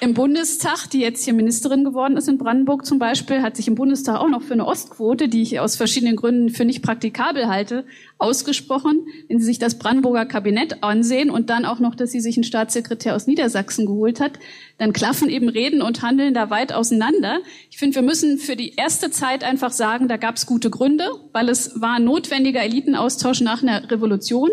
im 0.00 0.14
Bundestag, 0.14 0.86
die 0.90 1.00
jetzt 1.00 1.24
hier 1.24 1.34
Ministerin 1.34 1.82
geworden 1.82 2.16
ist 2.16 2.28
in 2.28 2.38
Brandenburg 2.38 2.86
zum 2.86 3.00
Beispiel, 3.00 3.42
hat 3.42 3.56
sich 3.56 3.66
im 3.66 3.74
Bundestag 3.74 4.20
auch 4.20 4.28
noch 4.28 4.42
für 4.42 4.52
eine 4.52 4.66
Ostquote, 4.66 5.28
die 5.28 5.42
ich 5.42 5.58
aus 5.58 5.74
verschiedenen 5.74 6.14
Gründen 6.14 6.50
für 6.50 6.64
nicht 6.64 6.82
praktikabel 6.82 7.48
halte, 7.48 7.84
ausgesprochen. 8.16 9.06
Wenn 9.26 9.40
Sie 9.40 9.44
sich 9.44 9.58
das 9.58 9.78
Brandenburger 9.78 10.24
Kabinett 10.24 10.84
ansehen 10.84 11.30
und 11.30 11.50
dann 11.50 11.64
auch 11.64 11.80
noch, 11.80 11.96
dass 11.96 12.12
sie 12.12 12.20
sich 12.20 12.36
einen 12.36 12.44
Staatssekretär 12.44 13.16
aus 13.16 13.26
Niedersachsen 13.26 13.86
geholt 13.86 14.20
hat, 14.20 14.38
dann 14.78 14.92
klaffen 14.92 15.28
eben 15.28 15.48
Reden 15.48 15.82
und 15.82 16.02
Handeln 16.02 16.32
da 16.32 16.48
weit 16.48 16.72
auseinander. 16.72 17.40
Ich 17.70 17.78
finde, 17.78 17.96
wir 17.96 18.02
müssen 18.02 18.38
für 18.38 18.54
die 18.54 18.76
erste 18.76 19.10
Zeit 19.10 19.42
einfach 19.42 19.72
sagen, 19.72 20.06
da 20.06 20.16
gab 20.16 20.36
es 20.36 20.46
gute 20.46 20.70
Gründe, 20.70 21.10
weil 21.32 21.48
es 21.48 21.80
war 21.80 21.96
ein 21.96 22.04
notwendiger 22.04 22.62
Elitenaustausch 22.62 23.40
nach 23.40 23.62
einer 23.62 23.90
Revolution. 23.90 24.50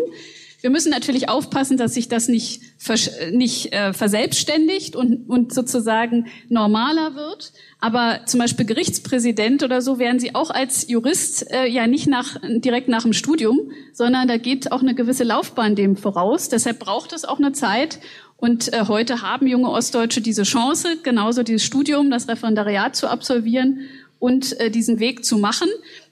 Wir 0.66 0.72
müssen 0.72 0.90
natürlich 0.90 1.28
aufpassen, 1.28 1.76
dass 1.76 1.94
sich 1.94 2.08
das 2.08 2.26
nicht, 2.26 2.60
nicht 3.30 3.72
äh, 3.72 3.92
verselbstständigt 3.92 4.96
und, 4.96 5.30
und 5.30 5.54
sozusagen 5.54 6.26
normaler 6.48 7.14
wird. 7.14 7.52
Aber 7.78 8.22
zum 8.26 8.40
Beispiel 8.40 8.66
Gerichtspräsident 8.66 9.62
oder 9.62 9.80
so 9.80 10.00
werden 10.00 10.18
Sie 10.18 10.34
auch 10.34 10.50
als 10.50 10.88
Jurist 10.88 11.52
äh, 11.52 11.68
ja 11.68 11.86
nicht 11.86 12.08
nach, 12.08 12.38
direkt 12.42 12.88
nach 12.88 13.04
dem 13.04 13.12
Studium, 13.12 13.70
sondern 13.92 14.26
da 14.26 14.38
geht 14.38 14.72
auch 14.72 14.82
eine 14.82 14.96
gewisse 14.96 15.22
Laufbahn 15.22 15.76
dem 15.76 15.96
voraus. 15.96 16.48
Deshalb 16.48 16.80
braucht 16.80 17.12
es 17.12 17.24
auch 17.24 17.38
eine 17.38 17.52
Zeit. 17.52 18.00
Und 18.36 18.72
äh, 18.72 18.86
heute 18.88 19.22
haben 19.22 19.46
junge 19.46 19.70
Ostdeutsche 19.70 20.20
diese 20.20 20.42
Chance, 20.42 20.96
genauso 21.04 21.44
dieses 21.44 21.62
Studium, 21.62 22.10
das 22.10 22.26
Referendariat 22.26 22.96
zu 22.96 23.06
absolvieren 23.06 23.82
und 24.18 24.58
äh, 24.58 24.70
diesen 24.70 24.98
Weg 24.98 25.24
zu 25.24 25.38
machen. 25.38 25.68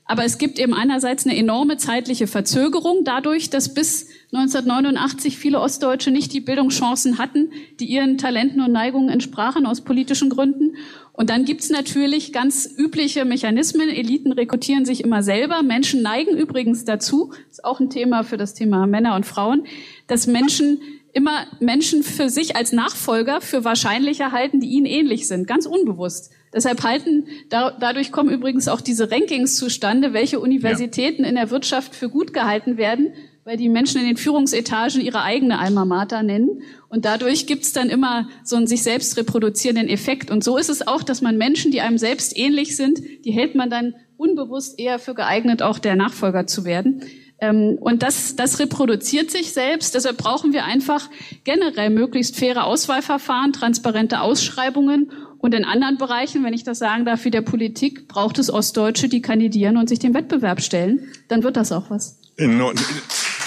Aber 0.06 0.24
es 0.24 0.36
gibt 0.36 0.58
eben 0.58 0.74
einerseits 0.74 1.24
eine 1.24 1.36
enorme 1.36 1.78
zeitliche 1.78 2.26
Verzögerung 2.26 3.04
dadurch, 3.04 3.48
dass 3.48 3.72
bis 3.72 4.08
1989 4.32 5.38
viele 5.38 5.60
Ostdeutsche 5.60 6.10
nicht 6.10 6.32
die 6.34 6.40
Bildungschancen 6.40 7.18
hatten, 7.18 7.50
die 7.80 7.86
ihren 7.86 8.18
Talenten 8.18 8.60
und 8.60 8.72
Neigungen 8.72 9.08
entsprachen 9.08 9.64
aus 9.64 9.80
politischen 9.80 10.28
Gründen. 10.28 10.76
Und 11.12 11.30
dann 11.30 11.46
gibt's 11.46 11.70
natürlich 11.70 12.32
ganz 12.32 12.68
übliche 12.76 13.24
Mechanismen. 13.24 13.88
Eliten 13.88 14.32
rekrutieren 14.32 14.84
sich 14.84 15.02
immer 15.02 15.22
selber. 15.22 15.62
Menschen 15.62 16.02
neigen 16.02 16.36
übrigens 16.36 16.84
dazu, 16.84 17.32
ist 17.50 17.64
auch 17.64 17.80
ein 17.80 17.88
Thema 17.88 18.24
für 18.24 18.36
das 18.36 18.52
Thema 18.52 18.86
Männer 18.86 19.14
und 19.14 19.24
Frauen, 19.24 19.64
dass 20.06 20.26
Menschen 20.26 20.80
immer 21.14 21.46
Menschen 21.60 22.02
für 22.02 22.28
sich 22.28 22.56
als 22.56 22.72
Nachfolger 22.72 23.40
für 23.40 23.64
wahrscheinlicher 23.64 24.32
halten, 24.32 24.60
die 24.60 24.68
ihnen 24.68 24.86
ähnlich 24.86 25.28
sind, 25.28 25.46
ganz 25.46 25.64
unbewusst. 25.64 26.32
Deshalb 26.54 26.84
halten, 26.84 27.26
da, 27.48 27.72
dadurch 27.72 28.12
kommen 28.12 28.30
übrigens 28.30 28.68
auch 28.68 28.80
diese 28.80 29.10
Rankings 29.10 29.56
zustande, 29.56 30.12
welche 30.12 30.38
Universitäten 30.38 31.24
ja. 31.24 31.28
in 31.28 31.34
der 31.34 31.50
Wirtschaft 31.50 31.94
für 31.94 32.08
gut 32.08 32.32
gehalten 32.32 32.76
werden, 32.76 33.12
weil 33.44 33.56
die 33.56 33.68
Menschen 33.68 34.00
in 34.00 34.06
den 34.06 34.16
Führungsetagen 34.16 35.00
ihre 35.00 35.22
eigene 35.22 35.58
Alma 35.58 35.84
Mater 35.84 36.22
nennen. 36.22 36.62
Und 36.88 37.04
dadurch 37.04 37.46
gibt's 37.46 37.72
dann 37.72 37.90
immer 37.90 38.28
so 38.44 38.56
einen 38.56 38.66
sich 38.66 38.82
selbst 38.82 39.16
reproduzierenden 39.16 39.88
Effekt. 39.88 40.30
Und 40.30 40.44
so 40.44 40.56
ist 40.56 40.70
es 40.70 40.86
auch, 40.86 41.02
dass 41.02 41.20
man 41.20 41.36
Menschen, 41.36 41.72
die 41.72 41.80
einem 41.80 41.98
selbst 41.98 42.36
ähnlich 42.38 42.76
sind, 42.76 43.00
die 43.24 43.32
hält 43.32 43.54
man 43.54 43.68
dann 43.68 43.94
unbewusst 44.16 44.78
eher 44.78 44.98
für 44.98 45.14
geeignet, 45.14 45.60
auch 45.60 45.78
der 45.78 45.96
Nachfolger 45.96 46.46
zu 46.46 46.64
werden. 46.64 47.02
Ähm, 47.40 47.78
und 47.80 48.02
das, 48.02 48.36
das 48.36 48.58
reproduziert 48.60 49.30
sich 49.30 49.52
selbst. 49.52 49.94
Deshalb 49.94 50.18
brauchen 50.18 50.52
wir 50.52 50.64
einfach 50.64 51.10
generell 51.44 51.90
möglichst 51.90 52.36
faire 52.36 52.64
Auswahlverfahren, 52.64 53.52
transparente 53.52 54.20
Ausschreibungen. 54.20 55.10
Und 55.44 55.52
in 55.52 55.66
anderen 55.66 55.98
Bereichen, 55.98 56.42
wenn 56.42 56.54
ich 56.54 56.64
das 56.64 56.78
sagen 56.78 57.04
darf, 57.04 57.26
wie 57.26 57.30
der 57.30 57.42
Politik, 57.42 58.08
braucht 58.08 58.38
es 58.38 58.48
Ostdeutsche, 58.48 59.10
die 59.10 59.20
kandidieren 59.20 59.76
und 59.76 59.90
sich 59.90 59.98
dem 59.98 60.14
Wettbewerb 60.14 60.62
stellen. 60.62 61.12
Dann 61.28 61.42
wird 61.42 61.58
das 61.58 61.70
auch 61.70 61.90
was. 61.90 62.18
Äh, 62.38 62.46
nur, 62.46 62.72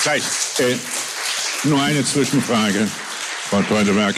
gleich, 0.03 0.21
äh, 0.59 0.75
nur 1.67 1.81
eine 1.81 2.05
Zwischenfrage, 2.05 2.85
Frau 2.85 3.63
Teuteberg. 3.63 4.15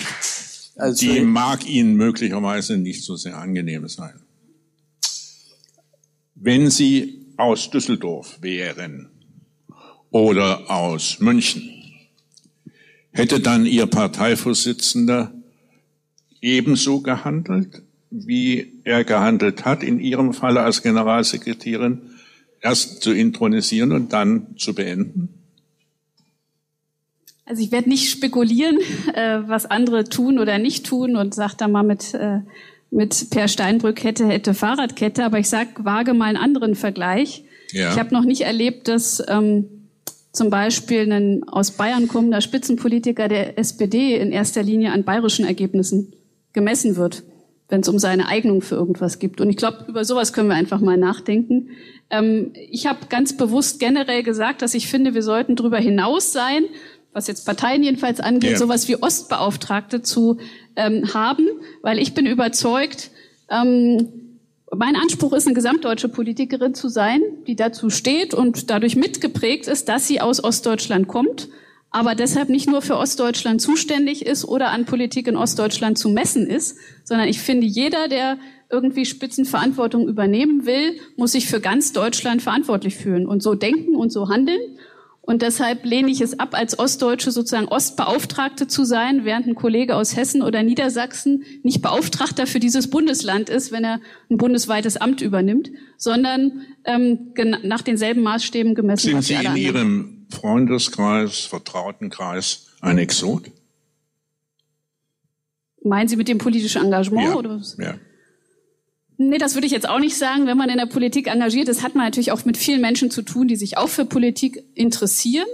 Also, 0.76 1.06
die 1.06 1.22
mag 1.22 1.66
Ihnen 1.70 1.96
möglicherweise 1.96 2.76
nicht 2.76 3.06
so 3.06 3.16
sehr 3.16 3.38
angenehm 3.38 3.88
sein. 3.88 4.20
Wenn 6.36 6.70
Sie 6.70 7.28
aus 7.38 7.70
Düsseldorf 7.70 8.40
wären, 8.42 9.10
oder 10.12 10.70
aus 10.70 11.20
München. 11.20 11.70
Hätte 13.12 13.40
dann 13.40 13.66
Ihr 13.66 13.86
Parteivorsitzender 13.86 15.39
ebenso 16.42 17.02
gehandelt, 17.02 17.82
wie 18.10 18.82
er 18.84 19.04
gehandelt 19.04 19.66
hat, 19.66 19.84
in 19.84 20.00
Ihrem 20.00 20.34
Falle 20.34 20.62
als 20.62 20.82
Generalsekretärin, 20.82 22.02
erst 22.62 23.02
zu 23.02 23.12
intronisieren 23.12 23.92
und 23.92 24.14
dann 24.14 24.58
zu 24.58 24.74
beenden? 24.74 25.30
Also 27.46 27.64
ich 27.64 27.72
werde 27.72 27.90
nicht 27.90 28.10
spekulieren, 28.10 28.78
äh, 29.14 29.40
was 29.48 29.66
andere 29.66 30.06
tun 30.06 30.40
oder 30.40 30.58
nicht 30.58 30.86
tun 30.86 31.16
und 31.16 31.34
sage 31.34 31.54
da 31.58 31.68
mal 31.68 31.84
mit, 31.84 32.14
äh, 32.14 32.40
mit 32.92 33.30
Per 33.32 33.48
Steinbrück 33.48 34.04
hätte, 34.04 34.28
hätte 34.28 34.54
Fahrradkette, 34.54 35.24
aber 35.24 35.40
ich 35.40 35.50
sag 35.50 35.84
wage 35.84 36.14
mal 36.14 36.26
einen 36.26 36.38
anderen 36.38 36.76
Vergleich. 36.76 37.44
Ja. 37.72 37.92
Ich 37.92 38.00
habe 38.00 38.14
noch 38.14 38.24
nicht 38.24 38.42
erlebt, 38.42 38.88
dass 38.88 39.24
ähm, 39.28 39.66
zum 40.32 40.50
Beispiel 40.50 41.12
ein 41.12 41.44
aus 41.48 41.72
Bayern 41.72 42.08
kommender 42.08 42.42
Spitzenpolitiker 42.42 43.28
der 43.28 43.58
SPD 43.58 44.16
in 44.16 44.32
erster 44.32 44.64
Linie 44.64 44.92
an 44.92 45.04
bayerischen 45.04 45.46
Ergebnissen 45.46 46.14
gemessen 46.54 46.96
wird, 46.96 47.24
wenn 47.68 47.82
es 47.82 47.90
um 47.90 48.00
seine 48.00 48.28
Eignung 48.28 48.62
für 48.62 48.76
irgendwas 48.76 49.20
gibt. 49.20 49.42
Und 49.42 49.50
ich 49.50 49.58
glaube, 49.58 49.86
über 49.88 50.04
sowas 50.04 50.34
können 50.34 50.50
wir 50.50 50.56
einfach 50.56 50.80
mal 50.80 50.98
nachdenken. 50.98 51.70
Ähm, 52.10 52.52
ich 52.70 52.88
habe 52.88 53.00
ganz 53.10 53.38
bewusst 53.38 53.80
generell 53.80 54.24
gesagt, 54.24 54.62
dass 54.62 54.74
ich 54.74 54.88
finde, 54.88 55.14
wir 55.14 55.24
sollten 55.24 55.56
darüber 55.56 55.78
hinaus 55.78 56.32
sein, 56.34 56.66
was 57.14 57.28
jetzt 57.28 57.46
Parteien 57.46 57.84
jedenfalls 57.84 58.20
angeht, 58.20 58.52
ja. 58.52 58.58
sowas 58.58 58.88
wie 58.88 59.02
Ostbeauftragte 59.02 60.02
zu 60.02 60.38
ähm, 60.76 61.14
haben, 61.14 61.48
weil 61.82 62.00
ich 62.00 62.14
bin 62.14 62.26
überzeugt, 62.26 63.12
ähm, 63.50 64.10
mein 64.76 64.96
Anspruch 64.96 65.34
ist, 65.34 65.48
eine 65.48 65.56
gesamtdeutsche 65.56 66.10
Politikerin 66.10 66.76
zu 66.76 66.90
sein, 66.90 67.22
die 67.48 67.56
dazu 67.56 67.90
steht 67.90 68.34
und 68.34 68.70
dadurch 68.70 68.96
mitgeprägt 68.96 69.68
ist, 69.68 69.90
dass 69.90 70.08
sie 70.08 70.22
aus 70.22 70.44
Ostdeutschland 70.44 71.08
kommt. 71.08 71.50
Aber 71.92 72.16
deshalb 72.16 72.50
nicht 72.50 72.70
nur 72.70 72.82
für 72.82 72.98
Ostdeutschland 72.98 73.62
zuständig 73.62 74.26
ist 74.26 74.46
oder 74.46 74.70
an 74.70 74.86
Politik 74.86 75.28
in 75.28 75.36
Ostdeutschland 75.36 75.98
zu 75.98 76.10
messen 76.10 76.46
ist, 76.46 76.78
sondern 77.04 77.28
ich 77.28 77.40
finde, 77.40 77.66
jeder, 77.66 78.08
der 78.08 78.38
irgendwie 78.70 79.06
Spitzenverantwortung 79.06 80.08
übernehmen 80.08 80.66
will, 80.66 81.00
muss 81.18 81.32
sich 81.32 81.48
für 81.48 81.60
ganz 81.60 81.92
Deutschland 81.92 82.42
verantwortlich 82.44 82.96
fühlen 82.96 83.26
und 83.26 83.42
so 83.42 83.56
denken 83.56 83.96
und 83.96 84.12
so 84.12 84.30
handeln. 84.30 84.60
Und 85.22 85.44
deshalb 85.44 85.86
lehne 85.86 86.10
ich 86.10 86.22
es 86.22 86.40
ab, 86.40 86.50
als 86.54 86.80
Ostdeutsche 86.80 87.32
sozusagen 87.32 87.68
Ostbeauftragte 87.68 88.68
zu 88.68 88.84
sein, 88.84 89.26
während 89.26 89.46
ein 89.46 89.54
Kollege 89.54 89.96
aus 89.96 90.16
Hessen 90.16 90.42
oder 90.42 90.64
Niedersachsen 90.64 91.44
nicht 91.62 91.82
Beauftragter 91.84 92.48
für 92.48 92.60
dieses 92.60 92.90
Bundesland 92.90 93.48
ist, 93.50 93.72
wenn 93.72 93.84
er 93.84 94.00
ein 94.32 94.38
bundesweites 94.38 94.98
Amt 94.98 95.22
übernimmt, 95.22 95.70
sondern 95.98 96.64
ähm, 96.84 97.34
nach 97.64 97.82
denselben 97.82 98.22
Maßstäben 98.22 98.74
gemessen. 98.74 99.22
Sind 99.22 99.24
Sie 99.24 99.34
in 99.36 99.56
Ihrem 99.56 100.19
Freundeskreis, 100.30 101.40
Vertrautenkreis 101.40 102.68
ein 102.82 102.98
Exot? 102.98 103.52
Meinen 105.84 106.08
Sie 106.08 106.16
mit 106.16 106.28
dem 106.28 106.38
politischen 106.38 106.84
Engagement? 106.84 107.30
Ja. 107.30 107.36
Oder 107.36 107.50
was? 107.52 107.78
ja. 107.80 107.96
Nee, 109.22 109.38
das 109.38 109.54
würde 109.54 109.68
ich 109.68 109.74
jetzt 109.74 109.88
auch 109.88 110.00
nicht 110.00 110.18
sagen. 110.18 110.48
Wenn 110.48 110.56
man 110.56 110.70
in 110.70 110.78
der 110.78 110.86
Politik 110.86 111.28
engagiert 111.28 111.68
ist, 111.68 111.84
hat 111.84 111.94
man 111.94 112.06
natürlich 112.06 112.32
auch 112.32 112.46
mit 112.46 112.56
vielen 112.56 112.80
Menschen 112.80 113.12
zu 113.12 113.22
tun, 113.22 113.50
die 113.50 113.58
sich 113.58 113.78
auch 113.78 113.90
für 113.90 114.06
Politik 114.06 114.64
interessieren. 114.76 115.48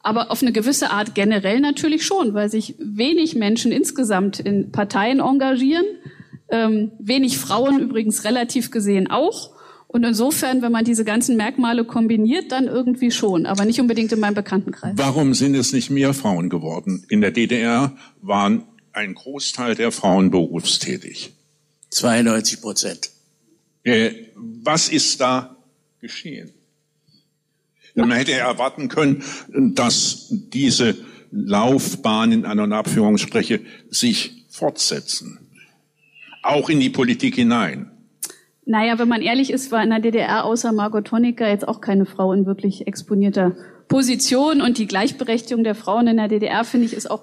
Aber 0.00 0.30
auf 0.30 0.40
eine 0.40 0.52
gewisse 0.52 0.92
Art 0.92 1.16
generell 1.16 1.58
natürlich 1.58 2.06
schon, 2.06 2.32
weil 2.34 2.48
sich 2.48 2.76
wenig 2.78 3.34
Menschen 3.34 3.72
insgesamt 3.72 4.38
in 4.38 4.70
Parteien 4.70 5.18
engagieren. 5.18 5.84
Ähm, 6.48 6.92
wenig 7.00 7.38
Frauen 7.38 7.80
übrigens 7.80 8.22
relativ 8.24 8.70
gesehen 8.70 9.10
auch. 9.10 9.50
Und 9.88 10.04
insofern, 10.04 10.60
wenn 10.60 10.70
man 10.70 10.84
diese 10.84 11.04
ganzen 11.04 11.36
Merkmale 11.36 11.84
kombiniert, 11.84 12.52
dann 12.52 12.66
irgendwie 12.66 13.10
schon, 13.10 13.46
aber 13.46 13.64
nicht 13.64 13.80
unbedingt 13.80 14.12
in 14.12 14.20
meinem 14.20 14.34
Bekanntenkreis. 14.34 14.92
Warum 14.96 15.32
sind 15.32 15.54
es 15.54 15.72
nicht 15.72 15.88
mehr 15.88 16.12
Frauen 16.12 16.50
geworden? 16.50 17.04
In 17.08 17.22
der 17.22 17.30
DDR 17.30 17.96
waren 18.20 18.64
ein 18.92 19.14
Großteil 19.14 19.74
der 19.74 19.90
Frauen 19.90 20.30
berufstätig. 20.30 21.32
92 21.90 22.60
Prozent. 22.60 23.10
Äh, 23.82 24.10
was 24.34 24.90
ist 24.90 25.20
da 25.22 25.56
geschehen? 26.00 26.52
Man 27.94 28.12
hätte 28.12 28.32
erwarten 28.32 28.88
können, 28.88 29.24
dass 29.74 30.26
diese 30.30 30.96
Laufbahn 31.30 32.30
in 32.32 32.44
einer 32.44 32.70
Abführungsspreche 32.76 33.60
sich 33.90 34.44
fortsetzen. 34.50 35.38
Auch 36.42 36.68
in 36.68 36.78
die 36.78 36.90
Politik 36.90 37.34
hinein. 37.34 37.90
Naja, 38.68 38.98
wenn 38.98 39.08
man 39.08 39.22
ehrlich 39.22 39.50
ist, 39.50 39.72
war 39.72 39.82
in 39.82 39.88
der 39.88 40.00
DDR 40.00 40.44
außer 40.44 40.72
Margot 40.72 41.10
Honecker 41.10 41.48
jetzt 41.48 41.66
auch 41.66 41.80
keine 41.80 42.04
Frau 42.04 42.34
in 42.34 42.44
wirklich 42.44 42.86
exponierter 42.86 43.56
Position. 43.88 44.60
Und 44.60 44.76
die 44.76 44.86
Gleichberechtigung 44.86 45.64
der 45.64 45.74
Frauen 45.74 46.06
in 46.06 46.18
der 46.18 46.28
DDR, 46.28 46.64
finde 46.64 46.84
ich, 46.84 46.92
ist 46.92 47.10
auch 47.10 47.22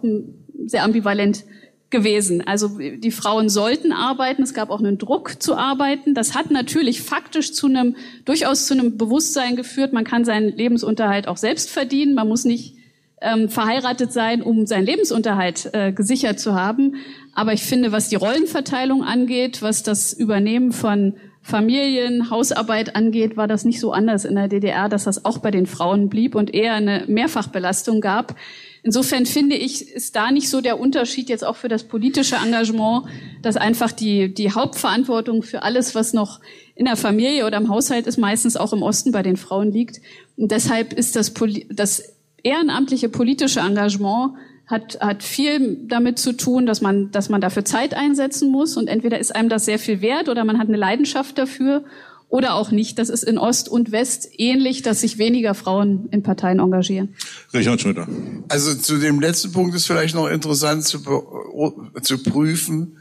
sehr 0.65 0.83
ambivalent 0.83 1.43
gewesen. 1.91 2.41
Also 2.47 2.79
die 2.79 3.11
Frauen 3.11 3.49
sollten 3.49 3.91
arbeiten, 3.91 4.41
es 4.41 4.55
gab 4.55 4.71
auch 4.71 4.79
einen 4.79 4.97
Druck 4.97 5.35
zu 5.39 5.55
arbeiten. 5.55 6.15
Das 6.15 6.33
hat 6.33 6.49
natürlich 6.49 7.03
faktisch 7.03 7.53
zu 7.53 7.67
einem, 7.67 7.95
durchaus 8.25 8.65
zu 8.65 8.73
einem 8.73 8.97
Bewusstsein 8.97 9.55
geführt, 9.55 9.93
man 9.93 10.03
kann 10.03 10.25
seinen 10.25 10.49
Lebensunterhalt 10.49 11.27
auch 11.27 11.37
selbst 11.37 11.69
verdienen, 11.69 12.15
man 12.15 12.27
muss 12.27 12.45
nicht 12.45 12.75
ähm, 13.21 13.49
verheiratet 13.49 14.11
sein, 14.11 14.41
um 14.41 14.65
seinen 14.65 14.87
Lebensunterhalt 14.87 15.69
äh, 15.73 15.91
gesichert 15.91 16.39
zu 16.39 16.55
haben. 16.55 16.95
Aber 17.35 17.53
ich 17.53 17.61
finde, 17.61 17.91
was 17.91 18.09
die 18.09 18.15
Rollenverteilung 18.15 19.03
angeht, 19.03 19.61
was 19.61 19.83
das 19.83 20.11
Übernehmen 20.11 20.71
von 20.71 21.13
Familien, 21.47 22.31
Hausarbeit 22.31 22.95
angeht, 22.95 23.37
war 23.37 23.47
das 23.47 23.65
nicht 23.65 23.79
so 23.79 23.91
anders 23.91 24.25
in 24.25 24.33
der 24.33 24.47
DDR, 24.47 24.89
dass 24.89 25.03
das 25.03 25.25
auch 25.25 25.37
bei 25.37 25.51
den 25.51 25.67
Frauen 25.67 26.09
blieb 26.09 26.33
und 26.33 26.51
eher 26.51 26.73
eine 26.73 27.03
Mehrfachbelastung 27.05 28.01
gab. 28.01 28.35
Insofern 28.81 29.27
finde 29.27 29.55
ich, 29.55 29.87
ist 29.91 30.15
da 30.15 30.31
nicht 30.31 30.49
so 30.49 30.59
der 30.59 30.79
Unterschied 30.79 31.29
jetzt 31.29 31.45
auch 31.45 31.55
für 31.55 31.67
das 31.67 31.83
politische 31.83 32.37
Engagement, 32.37 33.05
dass 33.43 33.57
einfach 33.57 33.91
die, 33.91 34.33
die 34.33 34.53
Hauptverantwortung 34.53 35.43
für 35.43 35.61
alles, 35.61 35.93
was 35.93 36.13
noch 36.13 36.39
in 36.73 36.85
der 36.85 36.95
Familie 36.95 37.45
oder 37.45 37.57
im 37.57 37.69
Haushalt 37.69 38.07
ist, 38.07 38.17
meistens 38.17 38.57
auch 38.57 38.73
im 38.73 38.81
Osten 38.81 39.11
bei 39.11 39.21
den 39.21 39.37
Frauen 39.37 39.71
liegt. 39.71 40.01
Und 40.37 40.49
deshalb 40.49 40.93
ist 40.93 41.15
das, 41.15 41.31
das 41.69 42.15
ehrenamtliche 42.41 43.07
politische 43.07 43.59
Engagement 43.59 44.33
hat, 44.67 44.99
hat 44.99 45.23
viel 45.23 45.77
damit 45.87 46.17
zu 46.19 46.33
tun, 46.33 46.65
dass 46.65 46.81
man, 46.81 47.11
dass 47.11 47.29
man 47.29 47.41
dafür 47.41 47.65
Zeit 47.65 47.93
einsetzen 47.93 48.51
muss 48.51 48.77
und 48.77 48.87
entweder 48.87 49.19
ist 49.19 49.35
einem 49.35 49.49
das 49.49 49.65
sehr 49.65 49.79
viel 49.79 50.01
wert 50.01 50.29
oder 50.29 50.43
man 50.43 50.57
hat 50.57 50.67
eine 50.67 50.77
Leidenschaft 50.77 51.37
dafür 51.37 51.83
oder 52.29 52.55
auch 52.55 52.71
nicht. 52.71 52.97
Das 52.97 53.09
ist 53.09 53.23
in 53.23 53.37
Ost 53.37 53.69
und 53.69 53.91
West 53.91 54.29
ähnlich, 54.37 54.81
dass 54.81 55.01
sich 55.01 55.17
weniger 55.17 55.53
Frauen 55.53 56.07
in 56.11 56.23
Parteien 56.23 56.59
engagieren. 56.59 57.15
Richard 57.53 57.79
Schröder. 57.79 58.07
Also 58.49 58.73
zu 58.75 58.97
dem 58.97 59.19
letzten 59.19 59.51
Punkt 59.51 59.75
ist 59.75 59.85
vielleicht 59.85 60.15
noch 60.15 60.27
interessant 60.27 60.83
zu, 60.83 60.99
zu 62.01 62.23
prüfen, 62.23 62.97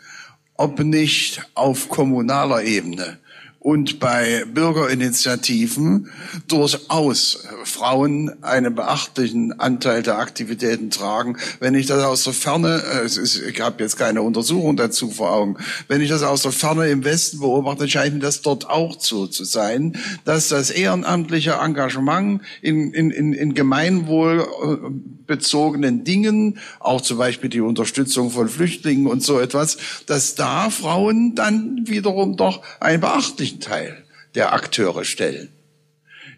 ob 0.56 0.78
nicht 0.80 1.42
auf 1.54 1.88
kommunaler 1.88 2.62
Ebene 2.62 3.18
und 3.64 3.98
bei 3.98 4.44
Bürgerinitiativen 4.52 6.10
durchaus 6.48 7.44
Frauen 7.64 8.30
einen 8.42 8.74
beachtlichen 8.74 9.58
Anteil 9.58 10.02
der 10.02 10.18
Aktivitäten 10.18 10.90
tragen. 10.90 11.38
Wenn 11.60 11.74
ich 11.74 11.86
das 11.86 12.04
aus 12.04 12.24
der 12.24 12.34
Ferne, 12.34 12.82
äh, 12.92 13.06
ist, 13.06 13.16
ich 13.16 13.58
habe 13.62 13.82
jetzt 13.82 13.96
keine 13.96 14.20
Untersuchung 14.20 14.76
dazu 14.76 15.10
vor 15.10 15.32
Augen, 15.32 15.56
wenn 15.88 16.02
ich 16.02 16.10
das 16.10 16.22
aus 16.22 16.42
der 16.42 16.52
Ferne 16.52 16.88
im 16.88 17.04
Westen 17.04 17.40
beobachte, 17.40 17.88
scheint 17.88 18.22
das 18.22 18.42
dort 18.42 18.68
auch 18.68 19.00
so 19.00 19.26
zu 19.26 19.44
sein, 19.44 19.96
dass 20.26 20.48
das 20.48 20.68
ehrenamtliche 20.68 21.52
Engagement 21.52 22.42
in, 22.60 22.92
in, 22.92 23.10
in, 23.10 23.32
in 23.32 23.54
gemeinwohlbezogenen 23.54 26.04
Dingen, 26.04 26.58
auch 26.80 27.00
zum 27.00 27.16
Beispiel 27.16 27.48
die 27.48 27.62
Unterstützung 27.62 28.30
von 28.30 28.50
Flüchtlingen 28.50 29.06
und 29.06 29.22
so 29.22 29.40
etwas, 29.40 29.78
dass 30.04 30.34
da 30.34 30.68
Frauen 30.68 31.34
dann 31.34 31.84
wiederum 31.86 32.36
doch 32.36 32.60
einen 32.78 33.00
beachtlichen 33.00 33.53
Teil 33.60 34.04
der 34.34 34.52
Akteure 34.52 35.04
stellen. 35.04 35.50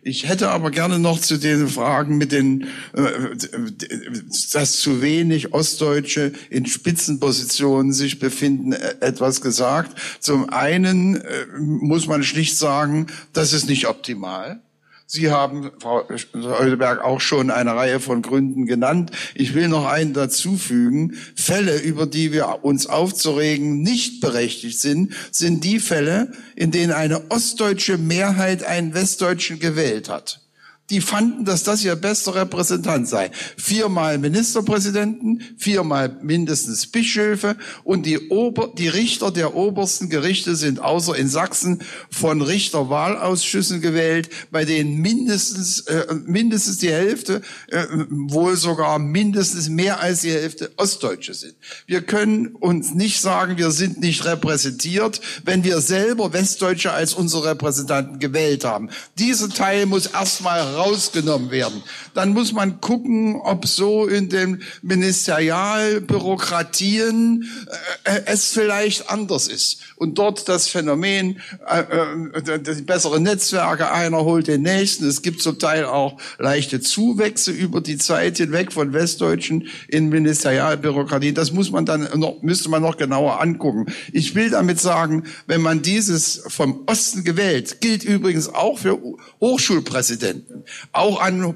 Ich 0.02 0.28
hätte 0.28 0.50
aber 0.50 0.70
gerne 0.70 1.00
noch 1.00 1.20
zu 1.20 1.36
den 1.36 1.66
Fragen 1.66 2.16
mit 2.16 2.30
den, 2.30 2.68
äh, 2.92 3.02
dass 4.52 4.78
zu 4.78 5.02
wenig 5.02 5.52
Ostdeutsche 5.52 6.32
in 6.48 6.64
Spitzenpositionen 6.66 7.92
sich 7.92 8.20
befinden, 8.20 8.72
äh, 8.72 8.94
etwas 9.00 9.40
gesagt. 9.40 9.98
Zum 10.20 10.48
einen 10.48 11.16
äh, 11.16 11.46
muss 11.58 12.06
man 12.06 12.22
schlicht 12.22 12.56
sagen, 12.56 13.08
das 13.32 13.52
ist 13.52 13.68
nicht 13.68 13.88
optimal. 13.88 14.62
Sie 15.06 15.30
haben, 15.30 15.70
Frau 15.80 16.04
Heuleberg, 16.34 17.02
auch 17.04 17.20
schon 17.20 17.50
eine 17.50 17.76
Reihe 17.76 18.00
von 18.00 18.22
Gründen 18.22 18.66
genannt. 18.66 19.12
Ich 19.34 19.54
will 19.54 19.68
noch 19.68 19.86
einen 19.86 20.14
dazufügen. 20.14 21.14
Fälle, 21.36 21.78
über 21.78 22.06
die 22.06 22.32
wir 22.32 22.64
uns 22.64 22.86
aufzuregen, 22.86 23.82
nicht 23.82 24.20
berechtigt 24.20 24.80
sind, 24.80 25.14
sind 25.30 25.62
die 25.62 25.78
Fälle, 25.78 26.32
in 26.56 26.72
denen 26.72 26.92
eine 26.92 27.30
ostdeutsche 27.30 27.98
Mehrheit 27.98 28.64
einen 28.64 28.94
Westdeutschen 28.94 29.60
gewählt 29.60 30.08
hat 30.08 30.40
die 30.90 31.00
fanden, 31.00 31.44
dass 31.44 31.64
das 31.64 31.82
ihr 31.84 31.96
bester 31.96 32.34
Repräsentant 32.34 33.08
sei. 33.08 33.30
Viermal 33.56 34.18
Ministerpräsidenten, 34.18 35.42
viermal 35.58 36.16
mindestens 36.22 36.86
Bischöfe 36.86 37.56
und 37.82 38.06
die, 38.06 38.28
Ober, 38.28 38.72
die 38.76 38.88
Richter 38.88 39.30
der 39.30 39.56
obersten 39.56 40.08
Gerichte 40.08 40.54
sind 40.54 40.80
außer 40.80 41.16
in 41.16 41.28
Sachsen 41.28 41.82
von 42.10 42.40
Richterwahlausschüssen 42.40 43.80
gewählt, 43.80 44.28
bei 44.50 44.64
denen 44.64 45.00
mindestens, 45.00 45.80
äh, 45.80 46.14
mindestens 46.24 46.78
die 46.78 46.90
Hälfte, 46.90 47.42
äh, 47.68 47.84
wohl 48.08 48.56
sogar 48.56 48.98
mindestens 48.98 49.68
mehr 49.68 50.00
als 50.00 50.20
die 50.20 50.30
Hälfte 50.30 50.70
Ostdeutsche 50.76 51.34
sind. 51.34 51.54
Wir 51.86 52.02
können 52.02 52.54
uns 52.54 52.94
nicht 52.94 53.20
sagen, 53.20 53.58
wir 53.58 53.72
sind 53.72 54.00
nicht 54.00 54.24
repräsentiert, 54.24 55.20
wenn 55.44 55.64
wir 55.64 55.80
selber 55.80 56.32
Westdeutsche 56.32 56.92
als 56.92 57.14
unsere 57.14 57.50
Repräsentanten 57.50 58.20
gewählt 58.20 58.64
haben. 58.64 58.90
Dieser 59.18 59.48
Teil 59.48 59.86
muss 59.86 60.06
erstmal 60.06 60.75
rausgenommen 60.76 61.50
werden. 61.50 61.82
Dann 62.16 62.32
muss 62.32 62.52
man 62.54 62.80
gucken, 62.80 63.36
ob 63.36 63.66
so 63.66 64.06
in 64.06 64.30
den 64.30 64.62
Ministerialbürokratien 64.80 67.44
äh, 68.04 68.22
es 68.24 68.52
vielleicht 68.52 69.10
anders 69.10 69.48
ist. 69.48 69.80
Und 69.96 70.16
dort 70.16 70.48
das 70.48 70.68
Phänomen, 70.68 71.42
äh, 71.68 71.80
äh, 71.80 72.58
die 72.58 72.80
besseren 72.80 73.22
Netzwerke, 73.22 73.92
einer 73.92 74.24
holt 74.24 74.46
den 74.46 74.62
nächsten. 74.62 75.06
Es 75.06 75.20
gibt 75.20 75.42
zum 75.42 75.58
Teil 75.58 75.84
auch 75.84 76.18
leichte 76.38 76.80
Zuwächse 76.80 77.50
über 77.50 77.82
die 77.82 77.98
Zeit 77.98 78.38
hinweg 78.38 78.72
von 78.72 78.94
Westdeutschen 78.94 79.68
in 79.88 80.08
Ministerialbürokratien. 80.08 81.34
Das 81.34 81.52
muss 81.52 81.70
man 81.70 81.84
dann 81.84 82.08
noch, 82.14 82.40
müsste 82.40 82.70
man 82.70 82.80
noch 82.80 82.96
genauer 82.96 83.42
angucken. 83.42 83.92
Ich 84.10 84.34
will 84.34 84.48
damit 84.48 84.80
sagen, 84.80 85.24
wenn 85.46 85.60
man 85.60 85.82
dieses 85.82 86.44
vom 86.48 86.84
Osten 86.86 87.24
gewählt, 87.24 87.82
gilt 87.82 88.04
übrigens 88.04 88.48
auch 88.48 88.78
für 88.78 88.98
Hochschulpräsidenten 89.38 90.64
Auch 90.92 91.20
an 91.20 91.54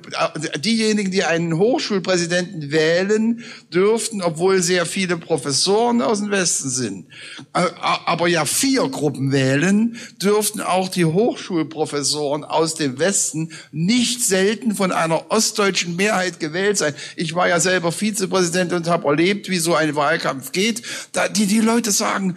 diejenigen, 0.59 1.11
die 1.11 1.25
einen 1.25 1.57
Hochschulpräsidenten 1.57 2.71
wählen, 2.71 3.45
dürften, 3.73 4.23
obwohl 4.23 4.63
sehr 4.63 4.87
viele 4.87 5.17
Professoren 5.17 6.03
aus 6.03 6.21
dem 6.21 6.31
Westen 6.31 6.71
sind, 6.71 7.07
äh, 7.55 7.67
aber 7.81 8.29
ja 8.29 8.45
vier 8.45 8.89
Gruppen 8.89 9.33
wählen, 9.33 9.97
dürften 10.23 10.61
auch 10.61 10.89
die 10.89 11.05
Hochschulprofessoren 11.05 12.45
aus 12.45 12.75
dem 12.75 12.99
Westen 12.99 13.53
nicht 13.73 14.23
selten 14.23 14.75
von 14.75 14.93
einer 14.93 15.31
ostdeutschen 15.31 15.97
Mehrheit 15.97 16.41
gewählt 16.41 16.79
sein. 16.79 16.95
Ich 17.17 17.35
war 17.35 17.49
ja 17.49 17.61
selber 17.61 17.93
Vizepräsident 17.93 18.73
und 18.73 18.89
habe 18.89 19.09
erlebt, 19.09 19.49
wie 19.49 19.59
so 19.59 19.75
ein 19.75 19.95
Wahlkampf 19.95 20.53
geht. 20.53 20.83
Da 21.13 21.29
die, 21.29 21.47
die 21.47 21.61
Leute 21.61 21.91
sagen, 21.91 22.37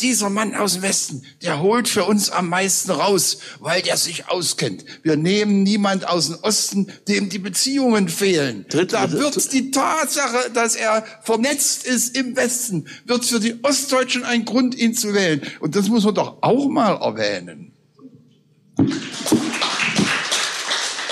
dieser 0.00 0.28
Mann 0.28 0.54
aus 0.54 0.74
dem 0.74 0.82
Westen, 0.82 1.24
der 1.42 1.60
holt 1.60 1.88
für 1.88 2.04
uns 2.04 2.30
am 2.30 2.48
meisten 2.48 2.90
raus, 2.90 3.38
weil 3.60 3.80
der 3.82 3.96
sich 3.96 4.28
auskennt. 4.28 4.84
Wir 5.02 5.16
nehmen 5.16 5.62
niemand 5.62 6.08
aus 6.08 6.28
dem 6.28 6.38
Osten, 6.42 6.92
dem 7.06 7.28
die 7.28 7.38
Beziehungen 7.38 8.08
fehlen. 8.08 8.66
da 8.68 9.10
wird 9.12 9.52
die 9.52 9.70
Tatsache, 9.70 10.50
dass 10.52 10.74
er 10.74 11.04
vernetzt 11.22 11.86
ist 11.86 12.16
im 12.16 12.36
Westen, 12.36 12.88
wird 13.04 13.24
für 13.24 13.40
die 13.40 13.62
Ostdeutschen 13.62 14.24
ein 14.24 14.44
Grund, 14.44 14.74
ihn 14.74 14.94
zu 14.94 15.14
wählen. 15.14 15.42
Und 15.60 15.76
das 15.76 15.88
muss 15.88 16.04
man 16.04 16.14
doch 16.14 16.38
auch 16.42 16.68
mal 16.68 16.96
erwähnen. 16.96 17.72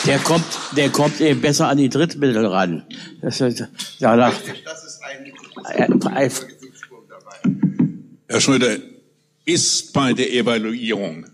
Der 0.06 0.18
kommt, 0.18 0.44
der 0.76 0.90
kommt 0.90 1.20
eben 1.20 1.40
besser 1.40 1.68
an 1.68 1.78
die 1.78 1.88
Drittmittel 1.88 2.44
ran. 2.44 2.84
Das 3.20 3.40
ist, 3.40 3.64
danach, 4.00 4.34
das 4.64 4.84
ist 4.84 5.00
ein, 5.04 6.02
ein, 6.02 6.32
Herr 8.32 8.40
Schröder, 8.40 8.78
ist 9.44 9.92
bei 9.92 10.14
der 10.14 10.32
Evaluierung 10.32 11.26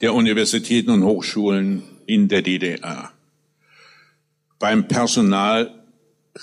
der 0.00 0.14
Universitäten 0.14 0.90
und 0.90 1.02
Hochschulen 1.02 1.82
in 2.06 2.28
der 2.28 2.40
DDR 2.40 3.10
beim 4.60 4.86
Personal 4.86 5.74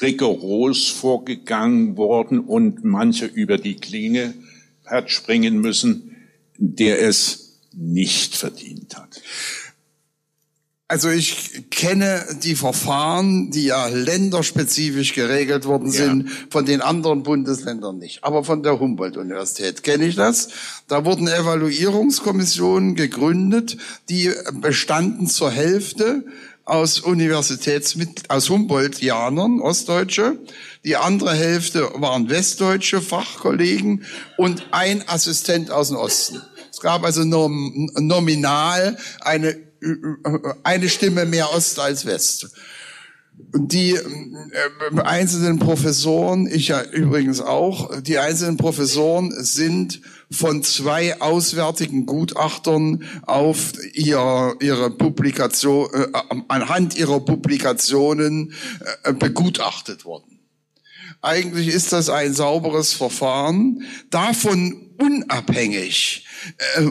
rigoros 0.01 0.89
vorgegangen 0.89 1.95
worden 1.95 2.41
und 2.41 2.83
manche 2.83 3.27
über 3.27 3.57
die 3.57 3.77
Klinge 3.77 4.33
hat 4.85 5.09
springen 5.09 5.61
müssen, 5.61 6.17
der 6.57 7.01
es 7.01 7.61
nicht 7.71 8.35
verdient 8.35 8.97
hat. 8.97 9.21
Also 10.91 11.09
ich 11.09 11.69
kenne 11.69 12.25
die 12.43 12.53
Verfahren, 12.53 13.49
die 13.49 13.63
ja 13.63 13.87
länderspezifisch 13.87 15.13
geregelt 15.13 15.63
worden 15.63 15.89
sind, 15.89 16.27
ja. 16.27 16.31
von 16.49 16.65
den 16.65 16.81
anderen 16.81 17.23
Bundesländern 17.23 17.97
nicht. 17.97 18.25
Aber 18.25 18.43
von 18.43 18.61
der 18.61 18.77
Humboldt-Universität 18.77 19.83
kenne 19.83 20.03
ich 20.03 20.17
das. 20.17 20.49
Da 20.89 21.05
wurden 21.05 21.29
Evaluierungskommissionen 21.29 22.95
gegründet, 22.95 23.77
die 24.09 24.31
bestanden 24.55 25.27
zur 25.27 25.49
Hälfte 25.49 26.25
aus 26.65 26.99
Universitätsmit 26.99 28.29
aus 28.29 28.49
Humboldt-Janern, 28.49 29.61
Ostdeutsche. 29.61 30.39
Die 30.83 30.97
andere 30.97 31.33
Hälfte 31.33 31.89
waren 31.95 32.29
westdeutsche 32.29 33.01
Fachkollegen 33.01 34.03
und 34.35 34.67
ein 34.71 35.07
Assistent 35.07 35.71
aus 35.71 35.87
dem 35.87 35.95
Osten. 35.95 36.41
Es 36.69 36.81
gab 36.81 37.05
also 37.05 37.23
nominal 37.23 38.97
eine 39.21 39.70
eine 40.63 40.89
Stimme 40.89 41.25
mehr 41.25 41.53
Ost 41.53 41.79
als 41.79 42.05
West. 42.05 42.49
Und 43.53 43.73
die 43.73 43.93
äh, 43.93 45.01
einzelnen 45.03 45.59
Professoren, 45.59 46.47
ich 46.47 46.69
ja 46.69 46.83
übrigens 46.83 47.41
auch, 47.41 48.01
die 48.01 48.17
einzelnen 48.17 48.57
Professoren 48.57 49.31
sind 49.43 50.01
von 50.29 50.63
zwei 50.63 51.19
auswärtigen 51.19 52.05
Gutachtern 52.05 53.03
auf 53.23 53.73
ihr, 53.93 54.55
ihre 54.61 54.91
Publikation, 54.91 55.89
äh, 55.93 56.07
anhand 56.47 56.97
ihrer 56.97 57.19
Publikationen 57.19 58.53
äh, 59.03 59.13
begutachtet 59.13 60.05
worden. 60.05 60.39
Eigentlich 61.21 61.67
ist 61.67 61.91
das 61.91 62.09
ein 62.09 62.33
sauberes 62.33 62.93
Verfahren. 62.93 63.83
Davon 64.09 64.91
unabhängig 64.97 66.25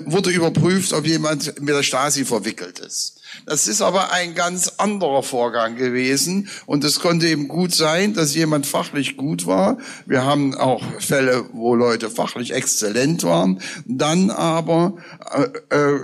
wurde 0.04 0.30
überprüft, 0.30 0.92
ob 0.92 1.06
jemand 1.06 1.60
mit 1.60 1.74
der 1.74 1.82
Stasi 1.82 2.24
verwickelt 2.24 2.78
ist. 2.78 3.20
Das 3.46 3.68
ist 3.68 3.80
aber 3.80 4.12
ein 4.12 4.34
ganz 4.34 4.72
anderer 4.78 5.22
Vorgang 5.22 5.76
gewesen 5.76 6.48
und 6.66 6.84
es 6.84 7.00
konnte 7.00 7.28
eben 7.28 7.48
gut 7.48 7.74
sein, 7.74 8.14
dass 8.14 8.34
jemand 8.34 8.66
fachlich 8.66 9.16
gut 9.16 9.46
war. 9.46 9.78
Wir 10.06 10.24
haben 10.24 10.54
auch 10.54 10.82
Fälle, 11.00 11.44
wo 11.52 11.74
Leute 11.74 12.10
fachlich 12.10 12.52
exzellent 12.52 13.22
waren, 13.22 13.60
dann 13.86 14.30
aber 14.30 14.96
äh, 15.32 15.76
äh, 15.76 16.00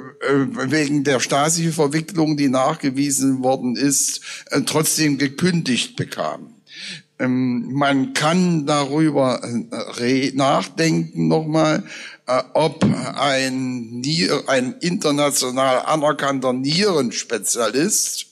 wegen 0.70 1.04
der 1.04 1.20
Stasi-Verwicklung, 1.20 2.36
die 2.36 2.48
nachgewiesen 2.48 3.42
worden 3.42 3.76
ist, 3.76 4.20
äh, 4.50 4.62
trotzdem 4.62 5.18
gekündigt 5.18 5.96
bekamen. 5.96 6.54
Ähm, 7.18 7.72
man 7.72 8.12
kann 8.12 8.66
darüber 8.66 9.40
äh, 9.98 10.32
nachdenken 10.34 11.28
nochmal, 11.28 11.78
äh, 11.78 11.82
ob 12.54 12.84
ein, 12.84 14.02
ein 14.46 14.74
international 14.80 15.82
anerkannter 15.82 16.52
Nierenspezialist 16.52 18.22
äh, 18.22 18.25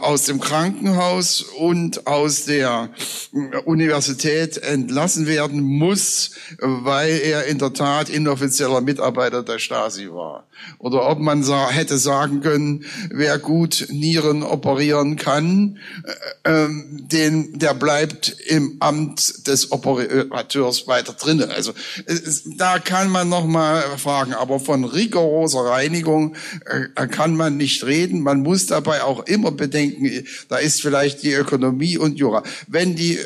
aus 0.00 0.24
dem 0.24 0.40
Krankenhaus 0.40 1.42
und 1.42 2.06
aus 2.06 2.44
der 2.44 2.90
äh, 3.32 3.56
Universität 3.64 4.58
entlassen 4.58 5.26
werden 5.26 5.60
muss, 5.60 6.30
weil 6.60 7.20
er 7.24 7.46
in 7.46 7.58
der 7.58 7.72
Tat 7.72 8.08
inoffizieller 8.08 8.80
Mitarbeiter 8.80 9.42
der 9.42 9.58
Stasi 9.58 10.08
war. 10.08 10.46
Oder 10.78 11.08
ob 11.08 11.18
man 11.18 11.42
sa 11.42 11.68
hätte 11.68 11.98
sagen 11.98 12.42
können, 12.42 12.84
wer 13.10 13.38
gut 13.38 13.88
Nieren 13.90 14.44
operieren 14.44 15.16
kann, 15.16 15.78
äh, 16.44 16.64
ähm, 16.64 17.08
den, 17.10 17.58
der 17.58 17.74
bleibt 17.74 18.36
im 18.46 18.76
Amt 18.78 19.48
des 19.48 19.72
Operateurs 19.72 20.86
weiter 20.86 21.12
drinnen. 21.12 21.50
Also 21.50 21.72
da 22.56 22.78
kann 22.78 23.10
man 23.10 23.28
noch 23.28 23.46
mal 23.46 23.82
fragen, 23.98 24.32
aber 24.32 24.60
von 24.60 24.84
rigoroser 24.84 25.64
Reinigung 25.64 26.36
äh, 26.66 27.06
kann 27.08 27.34
man 27.34 27.56
nicht 27.56 27.84
reden. 27.84 28.20
Man 28.20 28.42
muss 28.42 28.66
dabei 28.66 29.02
auch 29.02 29.26
immer 29.26 29.55
bedenken, 29.56 30.26
da 30.48 30.56
ist 30.56 30.82
vielleicht 30.82 31.22
die 31.22 31.32
Ökonomie 31.32 31.98
und 31.98 32.18
Jura. 32.18 32.42
Wenn 32.66 32.94
die 32.94 33.18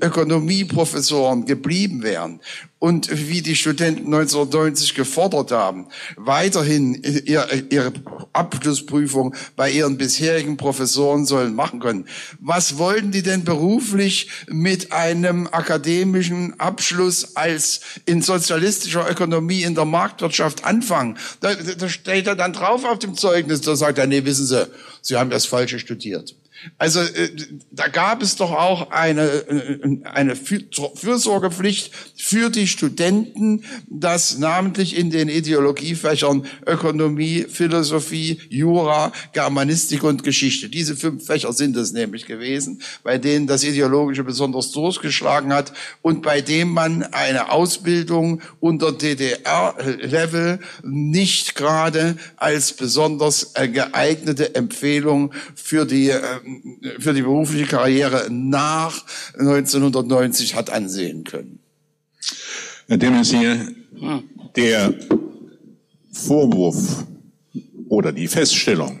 Ökonomieprofessoren 0.00 1.46
geblieben 1.46 2.02
wären 2.02 2.40
und 2.84 3.28
wie 3.30 3.40
die 3.40 3.56
Studenten 3.56 4.12
1990 4.12 4.94
gefordert 4.94 5.52
haben, 5.52 5.86
weiterhin 6.16 7.02
ihre 7.24 7.92
Abschlussprüfung 8.34 9.34
bei 9.56 9.70
ihren 9.70 9.96
bisherigen 9.96 10.58
Professoren 10.58 11.24
sollen 11.24 11.54
machen 11.54 11.80
können. 11.80 12.06
Was 12.40 12.76
wollten 12.76 13.10
die 13.10 13.22
denn 13.22 13.44
beruflich 13.44 14.28
mit 14.48 14.92
einem 14.92 15.46
akademischen 15.50 16.60
Abschluss 16.60 17.36
als 17.36 17.80
in 18.04 18.20
sozialistischer 18.20 19.10
Ökonomie 19.10 19.62
in 19.62 19.74
der 19.74 19.86
Marktwirtschaft 19.86 20.66
anfangen? 20.66 21.16
Da, 21.40 21.54
da 21.54 21.88
steht 21.88 22.26
er 22.26 22.36
dann 22.36 22.52
drauf 22.52 22.84
auf 22.84 22.98
dem 22.98 23.14
Zeugnis, 23.14 23.62
da 23.62 23.76
sagt 23.76 23.96
er, 23.96 24.06
nee, 24.06 24.26
wissen 24.26 24.46
Sie, 24.46 24.68
Sie 25.04 25.16
haben 25.18 25.28
das 25.28 25.44
Falsche 25.44 25.78
studiert. 25.78 26.34
Also 26.78 27.00
äh, 27.00 27.30
da 27.70 27.88
gab 27.88 28.22
es 28.22 28.36
doch 28.36 28.50
auch 28.50 28.90
eine, 28.90 29.22
äh, 29.22 29.98
eine 30.04 30.36
Fürsorgepflicht 30.36 31.92
für 32.16 32.50
die 32.50 32.66
Studenten, 32.66 33.64
dass 33.86 34.38
namentlich 34.38 34.96
in 34.96 35.10
den 35.10 35.28
Ideologiefächern 35.28 36.46
Ökonomie, 36.66 37.46
Philosophie, 37.48 38.40
Jura, 38.48 39.12
Germanistik 39.32 40.02
und 40.04 40.24
Geschichte, 40.24 40.68
diese 40.68 40.96
fünf 40.96 41.26
Fächer 41.26 41.52
sind 41.52 41.76
es 41.76 41.92
nämlich 41.92 42.26
gewesen, 42.26 42.80
bei 43.02 43.18
denen 43.18 43.46
das 43.46 43.64
Ideologische 43.64 44.24
besonders 44.24 44.72
durchgeschlagen 44.72 45.52
hat 45.52 45.72
und 46.02 46.22
bei 46.22 46.40
dem 46.40 46.70
man 46.70 47.02
eine 47.02 47.50
Ausbildung 47.50 48.40
unter 48.60 48.92
DDR-Level 48.92 50.60
nicht 50.82 51.54
gerade 51.54 52.16
als 52.36 52.72
besonders 52.72 53.52
äh, 53.54 53.68
geeignete 53.68 54.54
Empfehlung 54.54 55.32
für 55.54 55.84
die 55.84 56.10
für 56.98 57.12
die 57.12 57.22
berufliche 57.22 57.66
Karriere 57.66 58.28
nach 58.30 59.04
1990 59.38 60.54
hat 60.54 60.70
ansehen 60.70 61.24
können. 61.24 61.60
Herr 62.86 62.98
de 62.98 63.10
Maizière, 63.10 63.68
der 64.56 64.94
Vorwurf 66.12 67.04
oder 67.88 68.12
die 68.12 68.28
Feststellung 68.28 69.00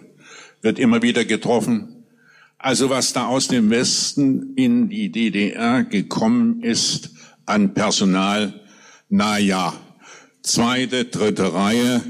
wird 0.62 0.78
immer 0.78 1.02
wieder 1.02 1.24
getroffen, 1.24 2.04
also 2.58 2.88
was 2.88 3.12
da 3.12 3.26
aus 3.26 3.48
dem 3.48 3.68
Westen 3.68 4.54
in 4.56 4.88
die 4.88 5.12
DDR 5.12 5.84
gekommen 5.84 6.62
ist 6.62 7.10
an 7.44 7.74
Personal, 7.74 8.60
na 9.10 9.38
ja, 9.38 9.74
zweite, 10.42 11.04
dritte 11.04 11.52
Reihe, 11.52 12.00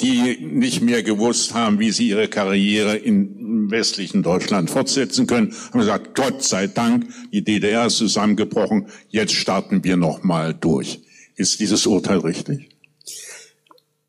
die 0.00 0.38
nicht 0.40 0.82
mehr 0.82 1.02
gewusst 1.02 1.54
haben, 1.54 1.78
wie 1.78 1.90
sie 1.90 2.08
ihre 2.08 2.28
Karriere 2.28 2.96
im 2.96 3.70
westlichen 3.70 4.22
Deutschland 4.22 4.70
fortsetzen 4.70 5.26
können, 5.26 5.54
haben 5.70 5.80
gesagt, 5.80 6.14
Gott 6.14 6.42
sei 6.42 6.66
Dank, 6.66 7.06
die 7.32 7.42
DDR 7.42 7.86
ist 7.86 7.96
zusammengebrochen, 7.96 8.88
jetzt 9.08 9.34
starten 9.34 9.84
wir 9.84 9.96
noch 9.96 10.22
mal 10.22 10.54
durch. 10.54 11.00
Ist 11.36 11.60
dieses 11.60 11.86
Urteil 11.86 12.18
richtig? 12.18 12.70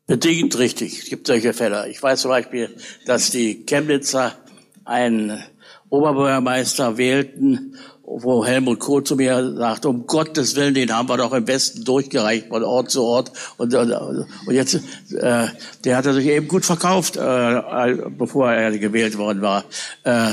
Bedingt 0.06 0.58
richtig. 0.58 1.00
Es 1.00 1.10
gibt 1.10 1.26
solche 1.26 1.52
Fälle. 1.52 1.88
Ich 1.90 2.02
weiß 2.02 2.22
zum 2.22 2.30
Beispiel, 2.30 2.70
dass 3.04 3.30
die 3.30 3.66
Chemnitzer 3.66 4.38
einen 4.84 5.42
Oberbürgermeister 5.90 6.96
wählten, 6.96 7.76
wo 8.10 8.44
Helmut 8.44 8.78
Kohl 8.78 9.04
zu 9.04 9.16
mir 9.16 9.54
sagt, 9.56 9.84
um 9.86 10.06
Gottes 10.06 10.56
Willen, 10.56 10.74
den 10.74 10.92
haben 10.92 11.08
wir 11.08 11.16
doch 11.16 11.32
im 11.32 11.46
Westen 11.46 11.84
durchgereicht 11.84 12.48
von 12.48 12.64
Ort 12.64 12.90
zu 12.90 13.02
Ort. 13.02 13.32
Und, 13.58 13.74
und, 13.74 13.92
und 13.92 14.26
jetzt, 14.54 14.74
äh, 15.12 15.48
der 15.84 15.96
hatte 15.96 16.14
sich 16.14 16.26
eben 16.26 16.48
gut 16.48 16.64
verkauft, 16.64 17.16
äh, 17.16 17.94
bevor 18.16 18.50
er 18.50 18.76
gewählt 18.78 19.18
worden 19.18 19.42
war. 19.42 19.64
Äh, 20.04 20.30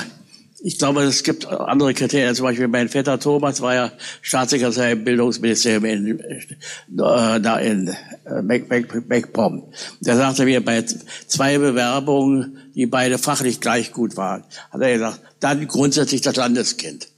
ich 0.64 0.80
glaube, 0.80 1.04
es 1.04 1.22
gibt 1.24 1.46
andere 1.46 1.94
Kriterien. 1.94 2.34
Zum 2.34 2.46
Beispiel 2.46 2.68
mein 2.68 2.90
Vetter 2.90 3.20
Thomas 3.20 3.62
war 3.62 3.76
ja 3.76 3.92
Staatssekretär 4.22 4.92
im 4.92 5.04
Bildungsministerium 5.04 5.86
in, 5.86 6.20
äh, 6.20 7.40
da 7.40 7.58
in 7.60 7.90
äh, 8.26 8.42
MacPom. 8.42 9.64
Der 10.00 10.16
sagte 10.16 10.46
mir 10.46 10.64
bei 10.66 10.84
zwei 11.28 11.60
Bewerbungen, 11.60 12.58
die 12.74 12.88
beide 12.88 13.20
fachlich 13.20 13.62
gleich 13.62 13.92
gut 13.92 14.18
waren, 14.18 14.44
hat 14.72 14.82
er 14.82 14.94
gesagt, 14.94 15.22
dann 15.40 15.68
grundsätzlich 15.68 16.22
das 16.22 16.36
Landeskind. 16.36 17.10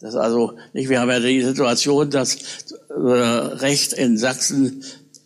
Das 0.00 0.14
also 0.14 0.56
nicht, 0.72 0.88
wir 0.88 1.00
haben 1.00 1.10
ja 1.10 1.20
die 1.20 1.42
Situation, 1.42 2.10
dass 2.10 2.36
äh, 2.88 2.94
Recht 2.94 3.92
in 3.92 4.16
Sachsen 4.16 4.82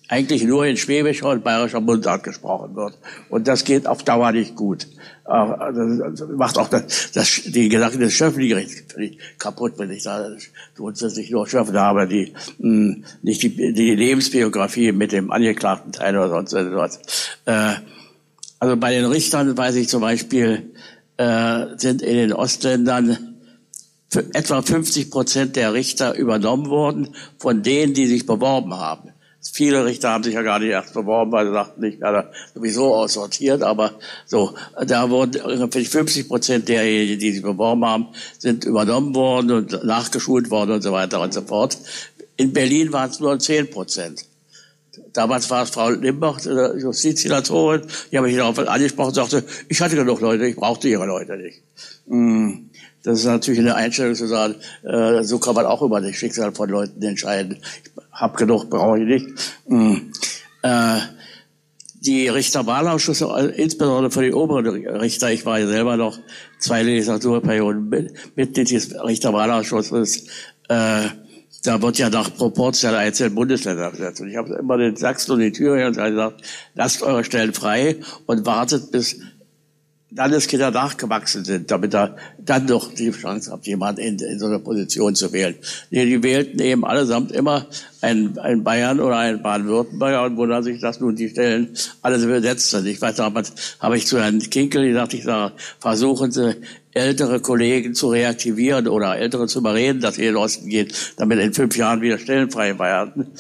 eigentlich 0.09 0.45
nur 0.45 0.67
in 0.67 0.77
schwäbischer 0.77 1.31
und 1.31 1.45
bayerischer 1.45 1.81
Mundart 1.81 2.25
gesprochen 2.25 2.77
wird. 2.77 2.99
Und 3.31 3.49
das 3.49 3.65
geht 3.65 3.87
auf 3.87 4.03
Dauer 4.03 4.33
nicht 4.33 4.55
gut. 4.55 4.87
Das 5.25 6.29
macht 6.37 6.59
auch 6.59 6.69
das, 6.69 7.13
das, 7.13 7.43
die 7.47 7.71
Gedanken 7.71 8.01
des 8.01 8.13
Schöffengerichts 8.13 8.85
kaputt, 9.39 9.75
wenn 9.79 9.91
ich 9.91 10.03
da 10.03 10.29
grundsätzlich 10.77 11.31
nur 11.31 11.49
Schöffen 11.49 11.79
habe, 11.79 12.07
die 12.07 12.35
mh, 12.59 12.69
hm, 12.69 13.05
nicht 13.23 13.43
die, 13.43 13.73
die 13.73 13.95
Lebensbiografie 13.95 14.93
mit 14.93 15.13
dem 15.13 15.33
angeklagten 15.33 15.93
Teil 15.93 16.17
oder 16.17 16.29
sonst 16.29 16.53
etwas. 16.53 17.01
Äh, 17.47 17.75
also 18.59 18.77
bei 18.77 18.93
den 18.93 19.07
Richtern 19.07 19.57
weiß 19.57 19.77
ich 19.77 19.89
zum 19.89 20.03
Beispiel, 20.03 20.71
äh, 21.17 21.67
sind 21.77 22.03
in 22.03 22.17
den 22.17 22.33
Ostländern 22.35 23.34
etwa 24.33 24.63
50 24.63 25.11
Prozent 25.11 25.57
der 25.57 25.73
Richter 25.73 26.15
übernommen 26.15 26.69
worden 26.69 27.15
von 27.39 27.63
denen, 27.63 27.95
die 27.95 28.07
sich 28.07 28.27
beworben 28.27 28.75
haben. 28.75 29.11
Viele 29.53 29.85
Richter 29.85 30.11
haben 30.11 30.25
sich 30.25 30.35
ja 30.35 30.43
gar 30.43 30.59
nicht 30.59 30.71
erst 30.71 30.95
beworben, 30.95 31.31
weil 31.33 31.47
sie 31.47 31.53
dachten, 31.53 31.85
ich 31.85 32.01
werde 32.01 32.31
sowieso 32.55 32.95
aussortiert. 32.95 33.63
Aber 33.63 33.93
so, 34.25 34.55
da 34.87 35.11
wurden 35.11 35.43
ungefähr 35.43 35.85
50 35.85 36.29
Prozent 36.29 36.69
derjenigen, 36.69 37.19
die 37.19 37.33
sich 37.33 37.43
beworben 37.43 37.85
haben, 37.85 38.09
sind 38.39 38.65
übernommen 38.65 39.15
worden 39.15 39.51
und 39.51 39.85
nachgeschult 39.85 40.51
worden 40.51 40.73
und 40.73 40.83
so 40.83 40.93
weiter 40.93 41.21
und 41.21 41.35
so 41.35 41.43
fort. 41.43 41.77
In 42.37 42.53
Berlin 42.53 42.93
waren 42.93 43.11
es 43.11 43.21
nur 43.21 43.39
10 43.39 43.71
Prozent. 43.71 44.25
Damals 45.13 45.51
war 45.51 45.63
es 45.65 45.71
Frau 45.71 45.91
Limbach, 45.91 46.41
Justizsenatorin, 46.45 47.83
die 48.11 48.17
habe 48.17 48.27
mich 48.27 48.37
darauf 48.37 48.59
angesprochen 48.59 49.09
und 49.09 49.15
sagte, 49.15 49.45
ich 49.69 49.81
hatte 49.81 49.97
genug 49.97 50.21
Leute, 50.21 50.47
ich 50.47 50.57
brauchte 50.57 50.89
ihre 50.89 51.07
Leute 51.07 51.37
nicht. 51.37 51.63
Hm. 52.09 52.71
Das 53.05 53.21
ist 53.21 53.27
natürlich 53.27 53.61
eine 53.61 53.75
Einstellung 53.75 54.15
zu 54.15 54.27
sagen, 54.27 54.57
äh, 54.83 55.23
so 55.23 55.39
kann 55.39 55.55
man 55.55 55.67
auch 55.67 55.83
über 55.83 56.01
das 56.01 56.17
Schicksal 56.17 56.53
von 56.53 56.71
Leuten 56.71 57.03
entscheiden. 57.03 57.59
Ich 57.85 57.93
hab 58.13 58.37
genug, 58.37 58.71
brauche 58.71 58.99
ich 58.99 59.07
nicht. 59.07 59.27
Mhm. 59.69 60.13
Äh, 60.63 60.99
die 62.01 62.29
Richterwahlausschüsse, 62.29 63.53
insbesondere 63.57 64.11
für 64.11 64.23
die 64.23 64.33
oberen 64.33 64.67
Richter, 64.67 65.31
ich 65.31 65.47
war 65.47 65.59
ja 65.59 65.67
selber 65.67 65.97
noch 65.97 66.19
zwei 66.59 66.83
Legislaturperioden 66.83 68.11
Mitglied 68.37 68.71
des 68.71 68.95
Richterwahlausschusses, 68.95 70.27
äh, 70.69 71.09
da 71.65 71.81
wird 71.81 71.99
ja 71.99 72.11
nach 72.11 72.35
Proportion 72.35 72.95
einzelnen 72.95 73.35
Bundesländer 73.35 73.91
gesetzt. 73.91 74.21
Und 74.21 74.29
ich 74.29 74.37
habe 74.37 74.55
immer 74.55 74.77
den 74.77 74.97
Sachsen 74.97 75.33
und 75.33 75.39
den 75.41 75.53
Thüringen 75.53 75.95
gesagt, 75.95 76.43
lasst 76.75 77.03
eure 77.03 77.25
Stellen 77.25 77.55
frei 77.55 77.97
und 78.27 78.45
wartet, 78.45 78.91
bis 78.91 79.19
Landeskinder 80.17 80.71
nachgewachsen 80.71 81.45
sind, 81.45 81.71
damit 81.71 81.95
er 81.95 82.17
dann 82.39 82.67
noch 82.67 82.93
die 82.93 83.11
Chance 83.11 83.53
hat, 83.53 83.67
jemanden 83.67 84.01
in, 84.01 84.19
in 84.19 84.39
so 84.39 84.47
einer 84.47 84.61
Position 84.61 85.15
zu 85.15 85.33
wählen. 85.33 85.57
Nee, 85.91 86.07
die 86.07 86.23
wählten 86.23 86.61
eben 86.61 86.85
allesamt 86.85 87.33
immer 87.33 87.67
einen, 88.01 88.63
Bayern 88.63 89.01
oder 89.01 89.17
einen 89.17 89.43
Baden-Württemberger 89.43 90.25
und 90.25 90.37
wundern 90.37 90.63
sich, 90.63 90.81
dass 90.81 91.01
nun 91.01 91.17
die 91.17 91.31
Stellen 91.31 91.77
alle 92.03 92.19
besetzt 92.19 92.71
sind. 92.71 92.87
Ich 92.87 93.01
weiß 93.01 93.17
damals, 93.17 93.53
habe 93.81 93.97
ich 93.97 94.07
zu 94.07 94.21
Herrn 94.21 94.39
Kinkel 94.39 94.87
gesagt, 94.87 95.15
ich 95.15 95.25
sage, 95.25 95.55
versuchen 95.81 96.31
Sie 96.31 96.57
ältere 96.93 97.41
Kollegen 97.41 97.95
zu 97.95 98.09
reaktivieren 98.09 98.87
oder 98.87 99.17
ältere 99.19 99.49
zu 99.49 99.59
überreden, 99.59 100.01
dass 100.01 100.15
sie 100.15 100.23
in 100.23 100.29
den 100.29 100.37
Osten 100.37 100.69
geht, 100.69 100.95
damit 101.17 101.41
in 101.41 101.53
fünf 101.53 101.77
Jahren 101.77 102.01
wieder 102.01 102.19
Stellen 102.19 102.51
frei 102.51 102.79
werden. 102.79 103.33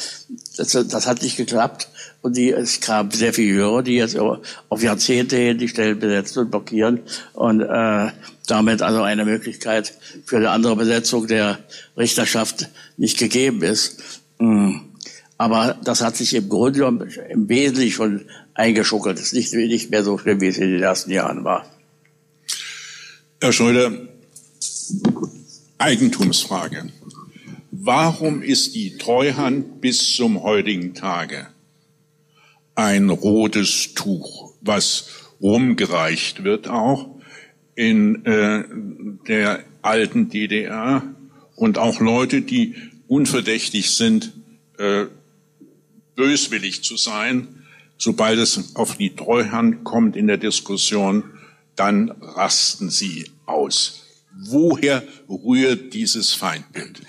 Das, 0.56 0.70
das 0.70 1.06
hat 1.06 1.22
nicht 1.22 1.36
geklappt. 1.36 1.88
Und 2.24 2.38
die, 2.38 2.52
es 2.52 2.80
kam 2.80 3.10
sehr 3.10 3.34
viel 3.34 3.52
höhere, 3.52 3.84
die 3.84 3.96
jetzt 3.96 4.16
auf 4.16 4.82
Jahrzehnte 4.82 5.36
hin 5.36 5.58
die 5.58 5.68
Stellen 5.68 5.98
besetzen 5.98 6.44
und 6.44 6.50
blockieren 6.50 7.00
und 7.34 7.60
äh, 7.60 8.12
damit 8.46 8.80
also 8.80 9.02
eine 9.02 9.26
Möglichkeit 9.26 9.92
für 10.24 10.38
eine 10.38 10.48
andere 10.48 10.74
Besetzung 10.74 11.26
der 11.26 11.58
Richterschaft 11.98 12.70
nicht 12.96 13.18
gegeben 13.18 13.62
ist. 13.62 14.22
Mm. 14.38 14.76
Aber 15.36 15.78
das 15.84 16.00
hat 16.00 16.16
sich 16.16 16.32
im 16.32 16.48
Grunde 16.48 16.78
genommen 16.78 17.10
im 17.28 17.46
Wesentlichen 17.50 17.94
schon 17.94 18.24
eingeschuckelt. 18.54 19.18
Es 19.18 19.34
ist 19.34 19.34
nicht, 19.34 19.52
nicht 19.52 19.90
mehr 19.90 20.02
so 20.02 20.16
schlimm, 20.16 20.40
wie 20.40 20.48
es 20.48 20.56
in 20.56 20.70
den 20.70 20.82
ersten 20.82 21.10
Jahren 21.10 21.44
war. 21.44 21.66
Herr 23.38 23.52
Schröder, 23.52 23.92
Eigentumsfrage. 25.76 26.90
Warum 27.70 28.40
ist 28.40 28.74
die 28.74 28.96
Treuhand 28.96 29.82
bis 29.82 30.16
zum 30.16 30.42
heutigen 30.42 30.94
Tage 30.94 31.48
ein 32.74 33.10
rotes 33.10 33.94
Tuch, 33.94 34.54
was 34.60 35.08
rumgereicht 35.40 36.44
wird 36.44 36.68
auch 36.68 37.14
in 37.74 38.24
äh, 38.24 38.64
der 39.28 39.64
alten 39.82 40.28
DDR 40.28 41.02
und 41.56 41.78
auch 41.78 42.00
Leute, 42.00 42.42
die 42.42 42.74
unverdächtig 43.08 43.90
sind, 43.96 44.32
äh, 44.78 45.06
böswillig 46.16 46.84
zu 46.84 46.96
sein, 46.96 47.64
sobald 47.98 48.38
es 48.38 48.76
auf 48.76 48.96
die 48.96 49.14
Treuhand 49.14 49.84
kommt 49.84 50.16
in 50.16 50.26
der 50.26 50.38
Diskussion, 50.38 51.24
dann 51.76 52.10
rasten 52.10 52.90
sie 52.90 53.30
aus. 53.46 54.04
Woher 54.36 55.02
rührt 55.28 55.94
dieses 55.94 56.32
Feindbild? 56.32 57.02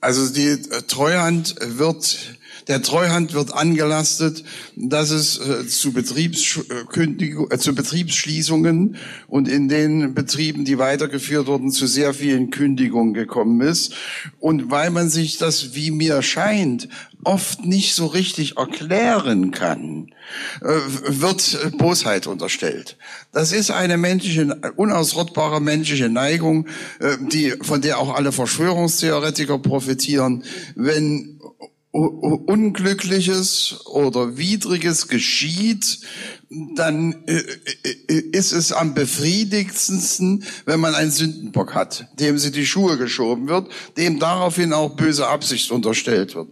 Also 0.00 0.32
die 0.32 0.60
Treuhand 0.86 1.56
wird 1.60 2.36
der 2.68 2.82
Treuhand 2.82 3.34
wird 3.34 3.52
angelastet, 3.52 4.44
dass 4.76 5.10
es 5.10 5.38
äh, 5.38 5.66
zu, 5.66 5.92
Betriebskündigung, 5.92 7.50
äh, 7.50 7.58
zu 7.58 7.74
Betriebsschließungen 7.74 8.96
und 9.28 9.48
in 9.48 9.68
den 9.68 10.14
Betrieben, 10.14 10.64
die 10.64 10.78
weitergeführt 10.78 11.46
wurden, 11.46 11.70
zu 11.70 11.86
sehr 11.86 12.14
vielen 12.14 12.50
Kündigungen 12.50 13.14
gekommen 13.14 13.60
ist. 13.60 13.94
Und 14.40 14.70
weil 14.70 14.90
man 14.90 15.10
sich 15.10 15.38
das, 15.38 15.74
wie 15.74 15.90
mir 15.90 16.22
scheint, 16.22 16.88
oft 17.24 17.64
nicht 17.64 17.94
so 17.94 18.06
richtig 18.06 18.56
erklären 18.56 19.50
kann, 19.50 20.10
äh, 20.60 20.66
wird 21.06 21.76
Bosheit 21.78 22.26
unterstellt. 22.26 22.96
Das 23.32 23.52
ist 23.52 23.70
eine 23.70 23.96
menschliche, 23.96 24.60
unausrottbare 24.76 25.60
menschliche 25.60 26.08
Neigung, 26.08 26.66
äh, 27.00 27.16
die, 27.32 27.54
von 27.62 27.80
der 27.80 27.98
auch 27.98 28.14
alle 28.14 28.32
Verschwörungstheoretiker 28.32 29.58
profitieren. 29.58 30.44
Wenn 30.74 31.33
Unglückliches 31.94 33.86
oder 33.86 34.36
Widriges 34.36 35.06
geschieht, 35.06 36.00
dann 36.74 37.24
äh, 37.26 37.42
äh, 37.84 38.20
ist 38.32 38.52
es 38.52 38.72
am 38.72 38.94
befriedigendsten, 38.94 40.42
wenn 40.66 40.80
man 40.80 40.96
einen 40.96 41.12
Sündenbock 41.12 41.74
hat, 41.74 42.08
dem 42.18 42.36
sie 42.38 42.50
die 42.50 42.66
Schuhe 42.66 42.98
geschoben 42.98 43.46
wird, 43.46 43.68
dem 43.96 44.18
daraufhin 44.18 44.72
auch 44.72 44.96
böse 44.96 45.28
Absicht 45.28 45.70
unterstellt 45.70 46.34
wird. 46.34 46.48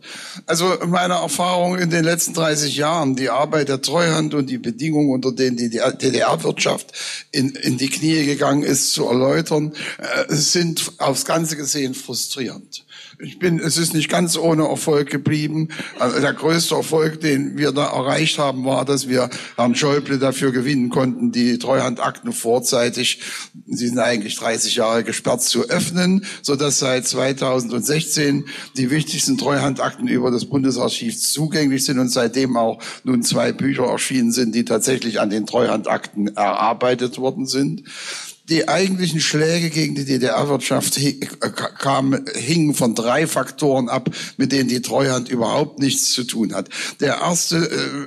Also 0.47 0.76
meine 0.86 1.14
Erfahrung 1.14 1.76
in 1.76 1.90
den 1.90 2.05
letzten 2.05 2.34
30 2.34 2.76
Jahren, 2.76 3.16
die 3.16 3.30
Arbeit 3.30 3.68
der 3.68 3.82
Treuhand 3.82 4.34
und 4.34 4.49
die 4.49 4.59
Bedingungen, 4.59 5.11
unter 5.11 5.32
denen 5.32 5.57
die 5.57 5.70
DDR-Wirtschaft 5.70 6.93
in, 7.32 7.51
in 7.51 7.78
die 7.78 7.88
Knie 7.88 8.24
gegangen 8.26 8.62
ist, 8.62 8.93
zu 8.93 9.07
erläutern, 9.07 9.72
äh, 9.99 10.32
sind 10.32 10.93
aufs 10.99 11.24
Ganze 11.24 11.57
gesehen 11.57 11.95
frustrierend 11.95 12.84
ich 13.22 13.38
bin, 13.38 13.60
es 13.60 13.78
ist 13.78 13.94
nicht 13.94 14.08
ganz 14.08 14.36
ohne 14.36 14.64
Erfolg 14.64 15.08
geblieben. 15.08 15.68
Also 15.98 16.20
der 16.20 16.32
größte 16.32 16.74
Erfolg, 16.74 17.20
den 17.20 17.56
wir 17.56 17.70
da 17.70 17.86
erreicht 17.86 18.38
haben, 18.38 18.64
war, 18.64 18.84
dass 18.84 19.08
wir 19.08 19.30
Herrn 19.56 19.76
Schäuble 19.76 20.18
dafür 20.18 20.50
gewinnen 20.50 20.90
konnten, 20.90 21.30
die 21.30 21.58
Treuhandakten 21.58 22.32
vorzeitig, 22.32 23.20
sie 23.66 23.88
sind 23.88 23.98
eigentlich 24.00 24.36
30 24.36 24.74
Jahre 24.74 25.04
gesperrt, 25.04 25.42
zu 25.42 25.68
öffnen, 25.68 26.26
so 26.42 26.56
dass 26.56 26.78
seit 26.78 27.06
2016 27.06 28.44
die 28.76 28.90
wichtigsten 28.90 29.38
Treuhandakten 29.38 30.08
über 30.08 30.30
das 30.30 30.44
Bundesarchiv 30.44 31.18
zugänglich 31.18 31.84
sind 31.84 31.98
und 31.98 32.08
seitdem 32.08 32.56
auch 32.56 32.82
nun 33.04 33.22
zwei 33.22 33.52
Bücher 33.52 33.84
erschienen 33.84 34.32
sind, 34.32 34.54
die 34.54 34.64
tatsächlich 34.64 35.20
an 35.20 35.30
den 35.30 35.46
Treuhandakten 35.46 36.36
erarbeitet 36.36 37.18
worden 37.18 37.46
sind. 37.46 37.84
Die 38.49 38.68
eigentlichen 38.68 39.20
Schläge 39.20 39.70
gegen 39.70 39.95
die 39.95 40.05
DDR-Wirtschaft 40.05 40.99
äh, 40.99 41.18
hingen 42.34 42.74
von 42.74 42.95
drei 42.95 43.26
Faktoren 43.26 43.88
ab, 43.88 44.11
mit 44.36 44.53
denen 44.53 44.68
die 44.68 44.82
Treuhand 44.82 45.28
überhaupt 45.28 45.78
nichts 45.78 46.12
zu 46.12 46.24
tun 46.24 46.55
hat. 46.55 46.68
Der 47.01 47.18
erste, 47.20 47.57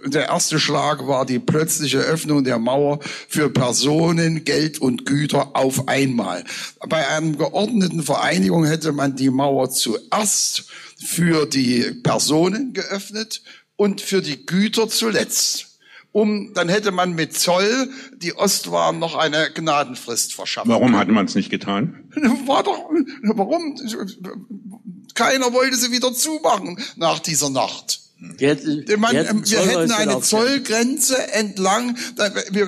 äh, 0.06 0.10
der 0.10 0.28
erste 0.28 0.60
Schlag 0.60 1.08
war 1.08 1.26
die 1.26 1.40
plötzliche 1.40 2.00
Öffnung 2.00 2.44
der 2.44 2.60
Mauer 2.60 3.00
für 3.30 3.50
Personen, 3.50 4.44
Geld 4.44 4.80
und 4.80 5.06
Güter 5.06 5.56
auf 5.56 5.88
einmal. 5.88 6.44
Bei 6.88 7.08
einer 7.08 7.32
geordneten 7.38 8.04
Vereinigung 8.04 8.66
hätte 8.66 8.92
man 8.92 9.16
die 9.16 9.30
Mauer 9.30 9.70
zuerst 9.70 10.66
für 10.98 11.46
die 11.46 11.92
Personen 12.04 12.74
geöffnet 12.74 13.42
und 13.78 14.02
für 14.02 14.22
die 14.22 14.46
Güter 14.46 14.90
zuletzt 14.90 15.75
um, 16.16 16.54
dann 16.54 16.70
hätte 16.70 16.92
man 16.92 17.14
mit 17.14 17.38
Zoll 17.38 17.90
die 18.16 18.38
Ostwaren 18.38 19.00
noch 19.00 19.16
eine 19.18 19.52
Gnadenfrist 19.54 20.34
verschafft. 20.34 20.70
Warum 20.70 20.98
hatte 20.98 21.12
man 21.12 21.26
es 21.26 21.36
nicht 21.36 21.50
getan? 21.50 22.10
War 22.46 22.64
doch, 22.64 22.90
warum? 23.24 23.76
Keiner 25.14 25.52
wollte 25.52 25.76
sie 25.76 25.92
wieder 25.92 26.14
zumachen 26.14 26.80
nach 26.96 27.20
dieser 27.20 27.50
Nacht. 27.50 28.00
Wir 28.18 28.50
hätten, 28.50 28.88
wir 28.88 29.10
hätten, 29.10 29.50
wir 29.50 29.60
hätten 29.60 29.92
eine 29.92 30.22
Zollgrenze 30.22 31.34
entlang, 31.34 31.98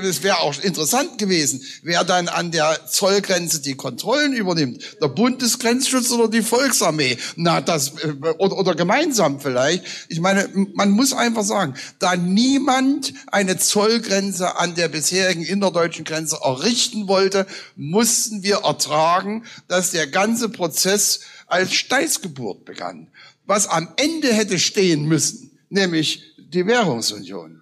es 0.03 0.21
wäre 0.21 0.39
auch 0.39 0.61
interessant 0.61 1.17
gewesen, 1.19 1.61
wer 1.83 2.03
dann 2.03 2.27
an 2.27 2.51
der 2.51 2.85
Zollgrenze 2.87 3.61
die 3.61 3.75
Kontrollen 3.75 4.33
übernimmt, 4.33 4.83
der 5.01 5.07
Bundesgrenzschutz 5.07 6.11
oder 6.11 6.27
die 6.27 6.41
Volksarmee, 6.41 7.17
na 7.37 7.61
das 7.61 7.93
äh, 8.03 8.13
oder, 8.37 8.57
oder 8.57 8.75
gemeinsam 8.75 9.39
vielleicht. 9.39 9.85
Ich 10.09 10.19
meine, 10.19 10.49
man 10.73 10.91
muss 10.91 11.13
einfach 11.13 11.43
sagen, 11.43 11.75
da 11.99 12.17
niemand 12.17 13.13
eine 13.27 13.57
Zollgrenze 13.57 14.57
an 14.57 14.75
der 14.75 14.89
bisherigen 14.89 15.43
innerdeutschen 15.43 16.03
Grenze 16.03 16.39
errichten 16.43 17.07
wollte, 17.07 17.47
mussten 17.77 18.43
wir 18.43 18.63
ertragen, 18.65 19.45
dass 19.69 19.91
der 19.91 20.07
ganze 20.07 20.49
Prozess 20.49 21.21
als 21.47 21.73
Steißgeburt 21.73 22.65
begann 22.65 23.07
was 23.47 23.67
am 23.67 23.87
Ende 23.97 24.31
hätte 24.33 24.59
stehen 24.59 25.05
müssen, 25.05 25.57
nämlich 25.69 26.21
die 26.37 26.65
Währungsunion, 26.67 27.61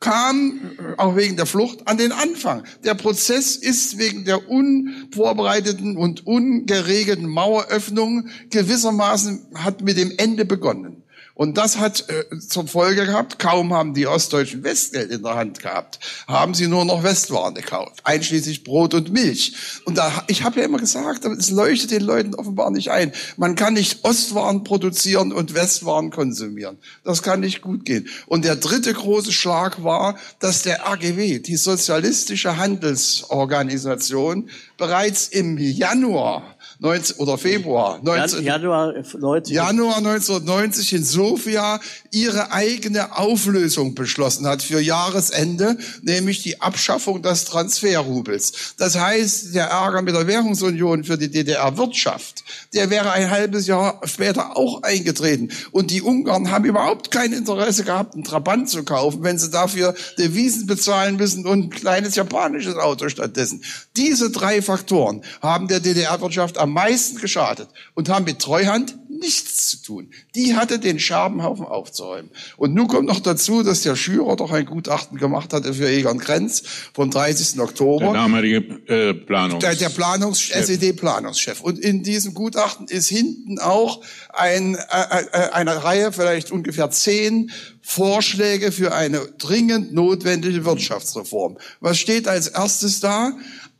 kam 0.00 0.60
äh, 0.78 0.94
auch 0.98 1.16
wegen 1.16 1.36
der 1.36 1.46
Flucht 1.46 1.86
an 1.86 1.98
den 1.98 2.12
Anfang. 2.12 2.64
Der 2.84 2.94
Prozess 2.94 3.56
ist 3.56 3.98
wegen 3.98 4.24
der 4.24 4.48
unvorbereiteten 4.48 5.96
und 5.96 6.26
ungeregelten 6.26 7.26
Maueröffnung 7.26 8.28
gewissermaßen 8.50 9.46
hat 9.54 9.82
mit 9.82 9.96
dem 9.98 10.12
Ende 10.16 10.44
begonnen. 10.44 11.02
Und 11.36 11.58
das 11.58 11.76
hat 11.76 12.08
äh, 12.08 12.38
zur 12.38 12.66
Folge 12.66 13.04
gehabt, 13.04 13.38
kaum 13.38 13.74
haben 13.74 13.92
die 13.92 14.06
Ostdeutschen 14.06 14.64
Westgeld 14.64 15.10
in 15.10 15.22
der 15.22 15.34
Hand 15.34 15.60
gehabt, 15.60 16.00
haben 16.26 16.54
sie 16.54 16.66
nur 16.66 16.86
noch 16.86 17.02
Westwaren 17.02 17.54
gekauft, 17.54 18.00
einschließlich 18.04 18.64
Brot 18.64 18.94
und 18.94 19.12
Milch. 19.12 19.54
Und 19.84 19.98
da, 19.98 20.24
ich 20.28 20.44
habe 20.44 20.60
ja 20.60 20.64
immer 20.64 20.78
gesagt, 20.78 21.26
es 21.26 21.50
leuchtet 21.50 21.90
den 21.90 22.04
Leuten 22.04 22.34
offenbar 22.34 22.70
nicht 22.70 22.90
ein. 22.90 23.12
Man 23.36 23.54
kann 23.54 23.74
nicht 23.74 24.02
Ostwaren 24.02 24.64
produzieren 24.64 25.30
und 25.30 25.52
Westwaren 25.52 26.10
konsumieren. 26.10 26.78
Das 27.04 27.22
kann 27.22 27.40
nicht 27.40 27.60
gut 27.60 27.84
gehen. 27.84 28.08
Und 28.26 28.46
der 28.46 28.56
dritte 28.56 28.94
große 28.94 29.32
Schlag 29.32 29.84
war, 29.84 30.16
dass 30.38 30.62
der 30.62 30.86
RGW, 30.86 31.40
die 31.40 31.56
sozialistische 31.56 32.56
Handelsorganisation, 32.56 34.48
bereits 34.78 35.28
im 35.28 35.58
Januar 35.58 36.55
19, 36.78 37.16
oder 37.16 37.38
Februar 37.38 38.00
19, 38.02 38.44
Januar, 38.44 38.92
90. 38.92 39.54
Januar 39.54 39.96
1990 39.96 40.92
in 40.92 41.04
Sofia 41.04 41.80
ihre 42.10 42.52
eigene 42.52 43.16
Auflösung 43.16 43.94
beschlossen 43.94 44.46
hat 44.46 44.62
für 44.62 44.80
Jahresende, 44.80 45.78
nämlich 46.02 46.42
die 46.42 46.60
Abschaffung 46.60 47.22
des 47.22 47.46
Transferrubels. 47.46 48.74
Das 48.76 48.98
heißt, 48.98 49.54
der 49.54 49.66
Ärger 49.68 50.02
mit 50.02 50.14
der 50.14 50.26
Währungsunion 50.26 51.04
für 51.04 51.16
die 51.16 51.30
DDR-Wirtschaft, 51.30 52.44
der 52.74 52.90
wäre 52.90 53.10
ein 53.10 53.30
halbes 53.30 53.66
Jahr 53.66 54.00
später 54.04 54.56
auch 54.56 54.82
eingetreten. 54.82 55.50
Und 55.72 55.90
die 55.90 56.02
Ungarn 56.02 56.50
haben 56.50 56.66
überhaupt 56.66 57.10
kein 57.10 57.32
Interesse 57.32 57.84
gehabt, 57.84 58.14
einen 58.14 58.24
Trabant 58.24 58.68
zu 58.68 58.84
kaufen, 58.84 59.22
wenn 59.22 59.38
sie 59.38 59.50
dafür 59.50 59.94
Devisen 60.18 60.66
bezahlen 60.66 61.16
müssen 61.16 61.46
und 61.46 61.66
ein 61.66 61.70
kleines 61.70 62.16
japanisches 62.16 62.76
Auto 62.76 63.08
stattdessen. 63.08 63.62
Diese 63.96 64.30
drei 64.30 64.60
Faktoren 64.60 65.22
haben 65.40 65.68
der 65.68 65.80
DDR-Wirtschaft 65.80 66.58
am 66.66 66.72
meisten 66.72 67.18
geschadet 67.18 67.68
und 67.94 68.08
haben 68.08 68.24
mit 68.24 68.40
Treuhand 68.40 68.96
nichts 69.08 69.68
zu 69.68 69.82
tun. 69.82 70.10
Die 70.34 70.56
hatte 70.56 70.78
den 70.78 70.98
Scherbenhaufen 70.98 71.64
aufzuräumen. 71.64 72.30
Und 72.56 72.74
nun 72.74 72.88
kommt 72.88 73.06
noch 73.06 73.20
dazu, 73.20 73.62
dass 73.62 73.82
der 73.82 73.96
Schürer 73.96 74.36
doch 74.36 74.50
ein 74.50 74.66
Gutachten 74.66 75.16
gemacht 75.18 75.52
hatte 75.52 75.74
für 75.74 75.88
Egon 75.88 76.18
Krenz 76.18 76.62
vom 76.92 77.10
30. 77.10 77.60
Oktober. 77.60 78.06
Der 78.06 78.12
damalige 78.14 78.58
äh, 78.86 79.14
Planungs 79.14 79.60
der, 79.60 79.74
der 79.76 79.88
Planungs 79.88 80.50
SED-Planungschef. 80.50 81.60
Und 81.60 81.78
in 81.78 82.02
diesem 82.02 82.34
Gutachten 82.34 82.88
ist 82.88 83.08
hinten 83.08 83.58
auch 83.58 84.02
ein, 84.30 84.74
äh, 84.74 84.78
äh, 84.78 85.50
eine 85.52 85.84
Reihe, 85.84 86.12
vielleicht 86.12 86.50
ungefähr 86.50 86.90
zehn 86.90 87.50
Vorschläge 87.80 88.72
für 88.72 88.92
eine 88.92 89.20
dringend 89.38 89.94
notwendige 89.94 90.64
Wirtschaftsreform. 90.64 91.56
Was 91.78 91.98
steht 91.98 92.26
als 92.26 92.48
erstes 92.48 92.98
da? 92.98 93.32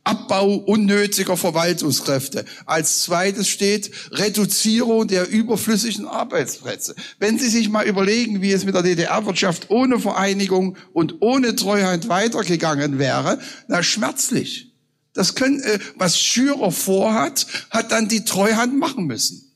Abbau 0.07 0.55
unnötiger 0.55 1.35
Verwaltungskräfte. 1.35 2.45
Als 2.65 3.03
zweites 3.03 3.49
steht 3.49 3.91
Reduzierung 4.11 5.05
der 5.05 5.27
überflüssigen 5.27 6.07
Arbeitsplätze. 6.07 6.95
Wenn 7.19 7.37
Sie 7.37 7.49
sich 7.49 7.67
mal 7.67 7.85
überlegen, 7.85 8.41
wie 8.41 8.53
es 8.53 8.63
mit 8.63 8.73
der 8.73 8.83
DDR-Wirtschaft 8.83 9.69
ohne 9.69 9.99
Vereinigung 9.99 10.77
und 10.93 11.15
ohne 11.19 11.57
Treuhand 11.57 12.07
weitergegangen 12.07 12.99
wäre, 12.99 13.39
na 13.67 13.83
schmerzlich. 13.83 14.71
Das 15.11 15.35
können, 15.35 15.59
äh, 15.59 15.79
was 15.95 16.17
Schürer 16.17 16.71
vorhat, 16.71 17.45
hat 17.69 17.91
dann 17.91 18.07
die 18.07 18.23
Treuhand 18.23 18.79
machen 18.79 19.07
müssen. 19.07 19.51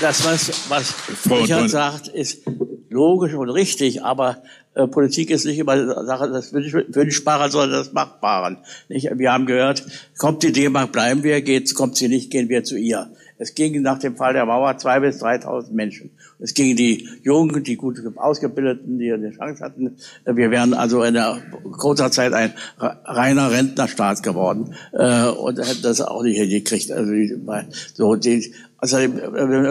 Das, 0.00 0.24
was, 0.24 0.52
was 0.68 0.94
Richard 1.28 1.68
sagt, 1.68 2.08
ist 2.08 2.42
logisch 2.92 3.34
und 3.34 3.50
richtig, 3.50 4.04
aber 4.04 4.42
äh, 4.74 4.86
Politik 4.86 5.30
ist 5.30 5.44
nicht 5.44 5.58
immer 5.58 6.04
Sache 6.04 6.30
des 6.30 6.52
Wünschbaren, 6.52 7.50
sondern 7.50 7.80
des 7.80 7.92
Machbaren. 7.92 8.58
Nicht? 8.88 9.10
Wir 9.14 9.32
haben 9.32 9.46
gehört, 9.46 9.84
kommt 10.18 10.42
die 10.42 10.52
D-Mark, 10.52 10.92
bleiben 10.92 11.22
wir, 11.22 11.42
geht, 11.42 11.74
kommt 11.74 11.96
sie 11.96 12.08
nicht, 12.08 12.30
gehen 12.30 12.48
wir 12.48 12.64
zu 12.64 12.76
ihr. 12.76 13.10
Es 13.42 13.56
ging 13.56 13.82
nach 13.82 13.98
dem 13.98 14.14
Fall 14.16 14.34
der 14.34 14.46
Mauer 14.46 14.78
zwei 14.78 15.00
bis 15.00 15.20
3.000 15.20 15.72
Menschen. 15.72 16.10
Es 16.38 16.54
gingen 16.54 16.76
die 16.76 17.08
Jungen, 17.24 17.64
die 17.64 17.74
gut 17.74 17.98
ausgebildeten, 18.14 19.00
die 19.00 19.12
eine 19.12 19.32
Chance 19.32 19.64
hatten. 19.64 19.96
Wir 20.24 20.52
wären 20.52 20.74
also 20.74 21.02
in 21.02 21.14
der 21.14 21.42
kurzer 21.72 22.12
Zeit 22.12 22.34
ein 22.34 22.52
reiner 22.78 23.50
Rentnerstaat 23.50 24.22
geworden 24.22 24.74
äh, 24.92 25.26
und 25.26 25.58
hätten 25.58 25.82
das 25.82 26.00
auch 26.00 26.22
nicht 26.22 26.38
hingekriegt. 26.38 26.92
Also 26.92 27.12
so 27.94 28.14
also 28.82 28.98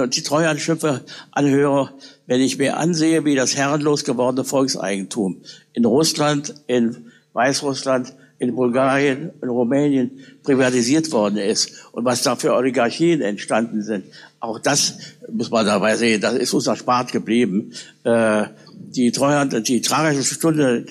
die 0.07 0.23
Treuhandschiffe 0.23 1.01
anhöre, 1.31 1.89
wenn 2.27 2.39
ich 2.39 2.57
mir 2.57 2.77
ansehe, 2.77 3.25
wie 3.25 3.35
das 3.35 3.57
herrenlos 3.57 4.05
gewordene 4.05 4.45
Volkseigentum 4.45 5.41
in 5.73 5.83
Russland, 5.83 6.55
in 6.67 7.11
Weißrussland, 7.33 8.13
in 8.39 8.55
Bulgarien, 8.55 9.31
in 9.41 9.49
Rumänien 9.49 10.11
privatisiert 10.43 11.11
worden 11.11 11.37
ist 11.37 11.89
und 11.91 12.05
was 12.05 12.23
da 12.23 12.37
für 12.37 12.53
Oligarchien 12.53 13.19
entstanden 13.21 13.83
sind. 13.83 14.05
Auch 14.41 14.57
das 14.57 14.95
muss 15.31 15.51
man 15.51 15.67
dabei 15.67 15.95
sehen, 15.95 16.19
das 16.19 16.33
ist 16.33 16.51
uns 16.53 16.65
erspart 16.65 17.11
geblieben. 17.11 17.73
Äh, 18.03 18.45
die 18.73 19.11
Treuhand, 19.11 19.67
die 19.67 19.81
tragische 19.81 20.33
Stunde 20.33 20.83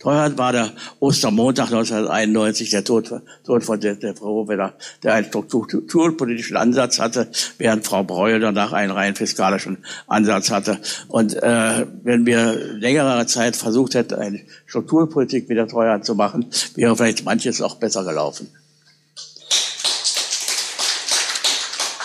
Treuhand 0.00 0.36
war 0.36 0.52
der 0.52 0.72
Ostermontag 0.98 1.66
1991, 1.66 2.70
der 2.70 2.82
Tod, 2.82 3.12
Tod 3.44 3.64
von 3.64 3.80
der, 3.80 3.94
der 3.94 4.16
Frau 4.16 4.48
Weber, 4.48 4.74
der 5.04 5.14
einen 5.14 5.26
strukturpolitischen 5.26 6.56
Ansatz 6.56 6.98
hatte, 6.98 7.28
während 7.58 7.86
Frau 7.86 8.02
Breuer 8.02 8.40
danach 8.40 8.72
einen 8.72 8.90
rein 8.90 9.14
fiskalischen 9.14 9.78
Ansatz 10.08 10.50
hatte. 10.50 10.80
Und 11.06 11.40
äh, 11.40 11.86
wenn 12.02 12.26
wir 12.26 12.52
längere 12.52 13.26
Zeit 13.26 13.54
versucht 13.54 13.94
hätten, 13.94 14.14
eine 14.14 14.40
Strukturpolitik 14.66 15.48
mit 15.48 15.56
der 15.56 15.68
Treuhand 15.68 16.04
zu 16.04 16.16
machen, 16.16 16.46
wäre 16.74 16.96
vielleicht 16.96 17.24
manches 17.24 17.62
auch 17.62 17.76
besser 17.76 18.02
gelaufen. 18.02 18.48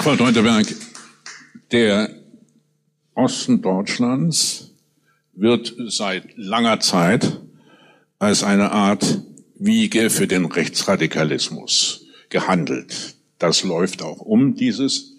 Frau 0.02 0.16
Deuterberg, 0.16 0.66
der 1.72 2.10
Osten 3.14 3.62
Deutschlands 3.62 4.72
wird 5.34 5.76
seit 5.90 6.36
langer 6.38 6.80
Zeit 6.80 7.40
als 8.18 8.42
eine 8.44 8.72
Art 8.72 9.22
Wiege 9.60 10.10
für 10.10 10.26
den 10.26 10.46
Rechtsradikalismus 10.46 12.08
gehandelt. 12.30 13.16
Das 13.38 13.62
läuft 13.62 14.02
auch 14.02 14.18
um 14.22 14.56
dieses, 14.56 15.18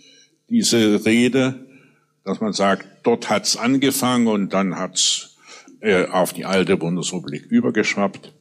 diese 0.51 1.05
Rede, 1.05 1.65
dass 2.25 2.41
man 2.41 2.53
sagt, 2.53 3.07
dort 3.07 3.31
hat's 3.31 3.57
angefangen 3.57 4.27
und 4.27 4.53
dann 4.53 4.77
hat's 4.77 5.37
äh, 5.79 6.07
auf 6.07 6.33
die 6.33 6.45
alte 6.45 6.77
Bundesrepublik 6.77 7.47
übergeschwappt. 7.47 8.33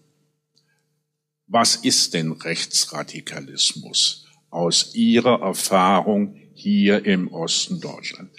Was 1.46 1.76
ist 1.76 2.16
denn 2.16 2.32
Rechtsradikalismus 2.32 4.21
aus 4.52 4.94
Ihrer 4.94 5.42
Erfahrung 5.42 6.36
hier 6.54 7.06
im 7.06 7.28
Osten 7.30 7.80
Deutschland? 7.82 8.30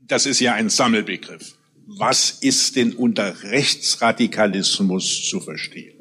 Das 0.00 0.26
ist 0.26 0.40
ja 0.40 0.54
ein 0.54 0.68
Sammelbegriff. 0.70 1.54
was 1.86 2.30
ist 2.30 2.76
denn 2.76 2.92
unter 2.94 3.42
Rechtsradikalismus 3.44 5.26
zu 5.28 5.40
verstehen? 5.40 5.94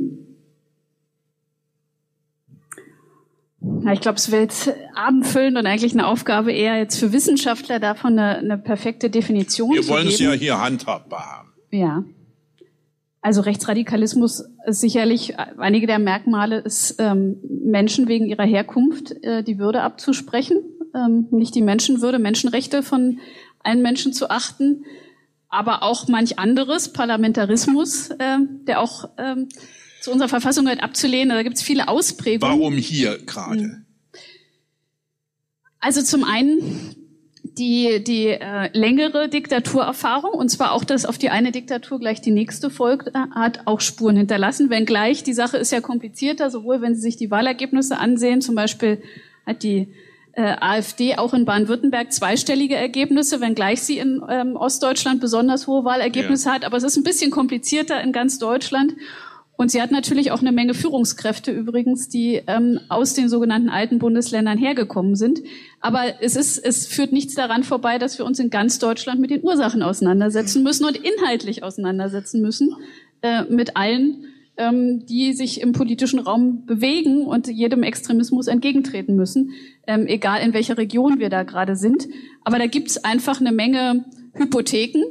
Ja, 3.83 3.93
ich 3.93 4.01
glaube, 4.01 4.17
es 4.17 4.31
wäre 4.31 4.43
jetzt 4.43 4.71
abendfüllend 4.95 5.57
und 5.57 5.65
eigentlich 5.65 5.93
eine 5.93 6.07
Aufgabe 6.07 6.51
eher 6.51 6.77
jetzt 6.77 6.99
für 6.99 7.11
Wissenschaftler 7.13 7.79
davon 7.79 8.19
eine, 8.19 8.37
eine 8.37 8.57
perfekte 8.57 9.09
Definition 9.09 9.73
Wir 9.73 9.81
zu 9.81 9.89
wollen 9.89 10.03
geben. 10.03 10.13
es 10.13 10.19
ja 10.19 10.31
hier 10.33 10.59
handhabbar 10.59 11.25
haben. 11.25 11.53
Ja. 11.71 12.03
Also 13.21 13.41
Rechtsradikalismus 13.41 14.43
ist 14.65 14.81
sicherlich 14.81 15.37
einige 15.37 15.87
der 15.87 15.99
Merkmale 15.99 16.59
ist 16.59 16.95
ähm, 16.99 17.37
Menschen 17.43 18.07
wegen 18.07 18.25
ihrer 18.27 18.45
Herkunft 18.45 19.11
äh, 19.23 19.43
die 19.43 19.57
Würde 19.57 19.81
abzusprechen, 19.81 20.63
ähm, 20.93 21.27
nicht 21.31 21.55
die 21.55 21.61
Menschenwürde, 21.61 22.19
Menschenrechte 22.19 22.83
von 22.83 23.19
allen 23.59 23.81
Menschen 23.81 24.13
zu 24.13 24.29
achten, 24.29 24.85
aber 25.49 25.83
auch 25.83 26.07
manch 26.07 26.39
anderes, 26.39 26.93
Parlamentarismus, 26.93 28.11
äh, 28.11 28.37
der 28.67 28.81
auch 28.81 29.09
ähm, 29.17 29.49
zu 30.01 30.11
unserer 30.11 30.29
Verfassung 30.29 30.65
gehört, 30.65 30.83
abzulehnen. 30.83 31.29
Da 31.29 31.43
gibt 31.43 31.57
es 31.57 31.63
viele 31.63 31.87
Ausprägungen. 31.87 32.59
Warum 32.59 32.73
hier 32.73 33.17
gerade? 33.25 33.83
Also 35.79 36.01
zum 36.01 36.23
einen 36.23 36.95
die, 37.57 38.03
die 38.03 38.27
äh, 38.27 38.69
längere 38.73 39.29
Diktaturerfahrung, 39.29 40.31
und 40.31 40.49
zwar 40.49 40.71
auch, 40.71 40.83
dass 40.83 41.05
auf 41.05 41.17
die 41.17 41.29
eine 41.29 41.51
Diktatur 41.51 41.99
gleich 41.99 42.21
die 42.21 42.31
nächste 42.31 42.69
folgt, 42.69 43.09
äh, 43.09 43.11
hat 43.33 43.61
auch 43.65 43.81
Spuren 43.81 44.15
hinterlassen. 44.17 44.69
Wenngleich, 44.69 45.23
die 45.23 45.33
Sache 45.33 45.57
ist 45.57 45.71
ja 45.71 45.81
komplizierter, 45.81 46.49
sowohl 46.49 46.81
wenn 46.81 46.95
Sie 46.95 47.01
sich 47.01 47.17
die 47.17 47.31
Wahlergebnisse 47.31 47.97
ansehen, 47.97 48.41
zum 48.41 48.55
Beispiel 48.55 49.01
hat 49.45 49.63
die 49.63 49.87
äh, 50.33 50.55
AfD 50.59 51.15
auch 51.15 51.33
in 51.33 51.45
Baden-Württemberg 51.45 52.13
zweistellige 52.13 52.75
Ergebnisse, 52.75 53.41
wenngleich 53.41 53.81
sie 53.81 53.97
in 53.97 54.21
ähm, 54.29 54.55
Ostdeutschland 54.55 55.19
besonders 55.19 55.65
hohe 55.65 55.83
Wahlergebnisse 55.83 56.49
Ja. 56.49 56.55
hat. 56.55 56.63
Aber 56.65 56.77
es 56.77 56.83
ist 56.83 56.95
ein 56.95 57.03
bisschen 57.03 57.31
komplizierter 57.31 57.99
in 58.01 58.11
ganz 58.11 58.37
Deutschland. 58.37 58.93
Und 59.55 59.71
sie 59.71 59.81
hat 59.81 59.89
natürlich 59.89 60.31
auch 60.31 60.41
eine 60.41 60.51
Menge 60.51 60.75
Führungskräfte 60.75 61.51
übrigens, 61.51 62.09
die 62.09 62.43
ähm, 62.45 62.79
aus 62.89 63.15
den 63.15 63.27
sogenannten 63.27 63.69
alten 63.69 63.97
Bundesländern 63.97 64.59
hergekommen 64.59 65.15
sind. 65.15 65.39
Aber 65.79 66.21
es 66.21 66.35
ist, 66.35 66.57
es 66.57 66.87
führt 66.87 67.11
nichts 67.11 67.35
daran 67.35 67.63
vorbei, 67.63 67.97
dass 67.97 68.17
wir 68.17 68.25
uns 68.25 68.39
in 68.39 68.49
ganz 68.49 68.79
Deutschland 68.79 69.21
mit 69.21 69.29
den 69.29 69.43
Ursachen 69.43 69.83
auseinandersetzen 69.83 70.63
müssen 70.63 70.85
und 70.85 70.97
inhaltlich 70.97 71.63
auseinandersetzen 71.63 72.41
müssen 72.41 72.75
äh, 73.21 73.43
mit 73.43 73.77
allen, 73.77 74.25
ähm, 74.57 75.05
die 75.05 75.33
sich 75.33 75.61
im 75.61 75.71
politischen 75.71 76.19
Raum 76.19 76.65
bewegen 76.65 77.25
und 77.25 77.47
jedem 77.47 77.83
Extremismus 77.83 78.47
entgegentreten 78.47 79.15
müssen, 79.15 79.51
ähm, 79.85 80.07
egal 80.07 80.41
in 80.41 80.53
welcher 80.53 80.77
Region 80.77 81.19
wir 81.19 81.29
da 81.29 81.43
gerade 81.43 81.75
sind. 81.75 82.07
Aber 82.43 82.57
da 82.57 82.65
gibt's 82.65 83.03
einfach 83.03 83.39
eine 83.39 83.51
Menge 83.51 84.05
Hypotheken. 84.33 85.03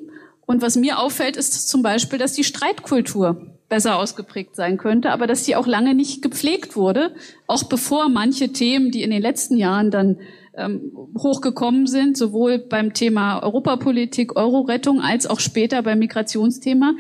Und 0.47 0.62
was 0.62 0.77
mir 0.77 0.99
auffällt, 0.99 1.37
ist 1.37 1.69
zum 1.69 1.83
Beispiel, 1.83 2.19
dass 2.19 2.33
die 2.33 2.45
Streitkultur 2.45 3.57
besser 3.69 3.99
ausgeprägt 3.99 4.55
sein 4.55 4.79
könnte, 4.79 5.11
aber 5.11 5.27
dass 5.27 5.43
die 5.43 5.57
auch 5.57 5.67
lange 5.67 5.95
nicht 5.95 6.23
gepflegt 6.23 6.77
wurde, 6.77 7.14
auch 7.49 7.64
bevor 7.64 8.09
manche 8.09 8.53
Themen, 8.53 8.93
die 8.93 9.03
in 9.03 9.11
den 9.11 9.23
letzten 9.23 9.57
Jahren 9.57 9.91
dann 9.91 10.19
hochgekommen 11.19 11.87
sind, 11.87 12.17
sowohl 12.17 12.59
beim 12.59 12.95
Thema 12.95 13.43
Europapolitik, 13.43 14.37
Euro-Rettung 14.37 15.01
als 15.01 15.27
auch 15.27 15.41
später 15.41 15.83
beim 15.83 15.99
Migrationsthema, 15.99 16.95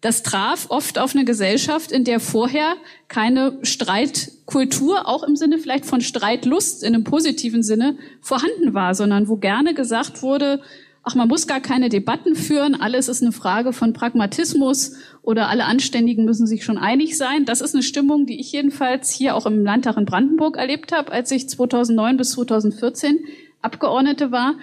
das 0.00 0.22
traf 0.22 0.66
oft 0.68 0.98
auf 0.98 1.14
eine 1.14 1.24
Gesellschaft, 1.24 1.90
in 1.90 2.04
der 2.04 2.20
vorher 2.20 2.74
keine 3.08 3.58
Streitkultur, 3.62 5.08
auch 5.08 5.22
im 5.22 5.36
Sinne 5.36 5.58
vielleicht 5.58 5.86
von 5.86 6.00
Streitlust 6.00 6.82
in 6.82 6.94
einem 6.94 7.04
positiven 7.04 7.62
Sinne, 7.62 7.96
vorhanden 8.20 8.74
war, 8.74 8.94
sondern 8.94 9.28
wo 9.28 9.36
gerne 9.36 9.74
gesagt 9.74 10.22
wurde, 10.22 10.60
ach, 11.02 11.14
man 11.14 11.28
muss 11.28 11.46
gar 11.46 11.60
keine 11.60 11.88
Debatten 11.88 12.34
führen, 12.34 12.74
alles 12.74 13.08
ist 13.08 13.22
eine 13.22 13.32
Frage 13.32 13.72
von 13.72 13.92
Pragmatismus 13.92 14.94
oder 15.26 15.48
alle 15.48 15.64
Anständigen 15.64 16.24
müssen 16.24 16.46
sich 16.46 16.64
schon 16.64 16.78
einig 16.78 17.18
sein. 17.18 17.44
Das 17.44 17.60
ist 17.60 17.74
eine 17.74 17.82
Stimmung, 17.82 18.26
die 18.26 18.38
ich 18.38 18.52
jedenfalls 18.52 19.10
hier 19.10 19.34
auch 19.34 19.44
im 19.44 19.64
Landtag 19.64 19.96
in 19.96 20.04
Brandenburg 20.04 20.56
erlebt 20.56 20.92
habe, 20.92 21.10
als 21.10 21.32
ich 21.32 21.48
2009 21.48 22.16
bis 22.16 22.30
2014 22.30 23.18
Abgeordnete 23.60 24.30
war, 24.30 24.54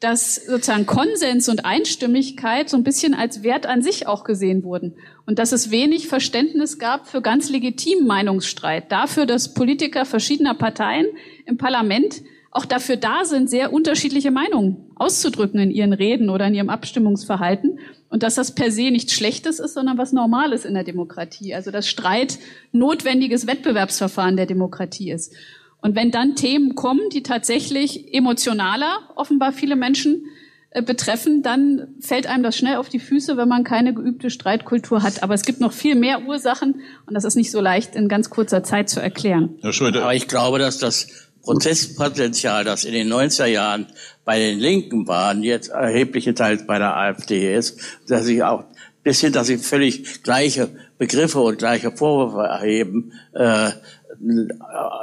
dass 0.00 0.36
sozusagen 0.36 0.86
Konsens 0.86 1.50
und 1.50 1.66
Einstimmigkeit 1.66 2.70
so 2.70 2.78
ein 2.78 2.82
bisschen 2.82 3.12
als 3.12 3.42
Wert 3.42 3.66
an 3.66 3.82
sich 3.82 4.06
auch 4.06 4.24
gesehen 4.24 4.64
wurden 4.64 4.94
und 5.26 5.38
dass 5.38 5.52
es 5.52 5.70
wenig 5.70 6.08
Verständnis 6.08 6.78
gab 6.78 7.08
für 7.08 7.20
ganz 7.20 7.50
legitimen 7.50 8.06
Meinungsstreit, 8.06 8.90
dafür, 8.90 9.26
dass 9.26 9.52
Politiker 9.52 10.06
verschiedener 10.06 10.54
Parteien 10.54 11.06
im 11.44 11.58
Parlament 11.58 12.22
auch 12.50 12.64
dafür 12.64 12.96
da 12.96 13.24
sind, 13.24 13.50
sehr 13.50 13.72
unterschiedliche 13.72 14.30
Meinungen 14.30 14.90
auszudrücken 14.94 15.60
in 15.60 15.70
ihren 15.70 15.92
Reden 15.92 16.30
oder 16.30 16.46
in 16.46 16.54
ihrem 16.54 16.70
Abstimmungsverhalten 16.70 17.78
und 18.08 18.22
dass 18.22 18.36
das 18.36 18.54
per 18.54 18.70
se 18.70 18.90
nichts 18.90 19.12
Schlechtes 19.12 19.58
ist, 19.58 19.74
sondern 19.74 19.98
was 19.98 20.12
Normales 20.12 20.64
in 20.64 20.74
der 20.74 20.84
Demokratie. 20.84 21.54
Also 21.54 21.70
dass 21.70 21.88
Streit 21.88 22.38
notwendiges 22.72 23.46
Wettbewerbsverfahren 23.46 24.36
der 24.36 24.46
Demokratie 24.46 25.10
ist. 25.10 25.34
Und 25.82 25.94
wenn 25.94 26.10
dann 26.10 26.34
Themen 26.34 26.74
kommen, 26.74 27.10
die 27.12 27.22
tatsächlich 27.22 28.12
emotionaler 28.14 29.10
offenbar 29.14 29.52
viele 29.52 29.76
Menschen 29.76 30.26
äh, 30.70 30.82
betreffen, 30.82 31.42
dann 31.42 31.88
fällt 32.00 32.26
einem 32.26 32.42
das 32.42 32.56
schnell 32.56 32.76
auf 32.76 32.88
die 32.88 32.98
Füße, 32.98 33.36
wenn 33.36 33.48
man 33.48 33.64
keine 33.64 33.94
geübte 33.94 34.30
Streitkultur 34.30 35.02
hat. 35.02 35.22
Aber 35.22 35.34
es 35.34 35.42
gibt 35.42 35.60
noch 35.60 35.72
viel 35.72 35.94
mehr 35.94 36.26
Ursachen 36.26 36.82
und 37.06 37.14
das 37.14 37.24
ist 37.24 37.36
nicht 37.36 37.50
so 37.50 37.60
leicht 37.60 37.94
in 37.94 38.08
ganz 38.08 38.30
kurzer 38.30 38.62
Zeit 38.62 38.88
zu 38.88 39.00
erklären. 39.00 39.58
Herr 39.60 39.72
Schröder, 39.72 40.02
Aber 40.02 40.14
ich 40.14 40.28
glaube, 40.28 40.58
dass 40.58 40.78
das 40.78 41.25
Protestpotenzial, 41.46 42.64
das 42.64 42.84
in 42.84 42.92
den 42.92 43.10
90er 43.10 43.46
Jahren 43.46 43.86
bei 44.24 44.38
den 44.38 44.58
Linken 44.58 45.06
war, 45.06 45.32
und 45.32 45.44
jetzt 45.44 45.68
erhebliche 45.68 46.34
Teils 46.34 46.66
bei 46.66 46.78
der 46.78 46.96
AfD 46.96 47.54
ist, 47.54 47.80
dass 48.08 48.26
sie 48.26 48.42
auch 48.42 48.64
bis 49.04 49.20
hin, 49.20 49.32
dass 49.32 49.46
sie 49.46 49.56
völlig 49.56 50.24
gleiche 50.24 50.68
Begriffe 50.98 51.38
und 51.38 51.58
gleiche 51.58 51.92
Vorwürfe 51.92 52.48
erheben, 52.48 53.12
äh, 53.32 53.70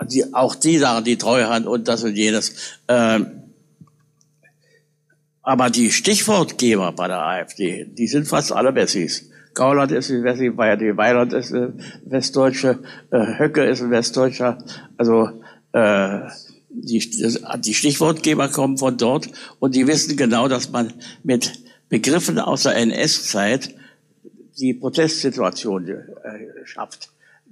die, 0.05 0.33
auch 0.33 0.55
die 0.55 0.77
sagen, 0.77 1.05
die 1.05 1.17
Treuhand 1.17 1.65
und 1.65 1.87
das 1.87 2.03
und 2.03 2.15
jenes. 2.15 2.53
Äh, 2.87 3.21
aber 5.41 5.69
die 5.69 5.91
Stichwortgeber 5.91 6.91
bei 6.91 7.07
der 7.07 7.21
AfD, 7.21 7.85
die 7.85 8.07
sind 8.07 8.27
fast 8.27 8.51
alle 8.51 8.75
Wessis. 8.75 9.29
Gauland 9.53 9.93
ist 9.93 10.09
ein 10.09 10.23
Wessi, 10.25 10.57
Weiland 10.57 11.31
ist 11.31 11.53
eine 11.53 11.73
Westdeutsche, 12.05 12.79
äh, 13.11 13.39
Höcke 13.39 13.63
ist 13.63 13.81
ein 13.81 13.91
Westdeutscher. 13.91 14.57
Also 14.97 15.42
äh, 15.73 16.19
die, 16.69 17.21
das, 17.21 17.39
die 17.59 17.73
Stichwortgeber 17.73 18.47
kommen 18.49 18.77
von 18.77 18.97
dort 18.97 19.29
und 19.59 19.75
die 19.75 19.87
wissen 19.87 20.17
genau, 20.17 20.47
dass 20.47 20.71
man 20.71 20.93
mit 21.23 21.53
Begriffen 21.89 22.39
aus 22.39 22.63
der 22.63 22.75
NS-Zeit 22.75 23.75
die 24.57 24.73
Protestsituation 24.73 25.87
äh, 25.87 25.97
schafft. 26.65 27.09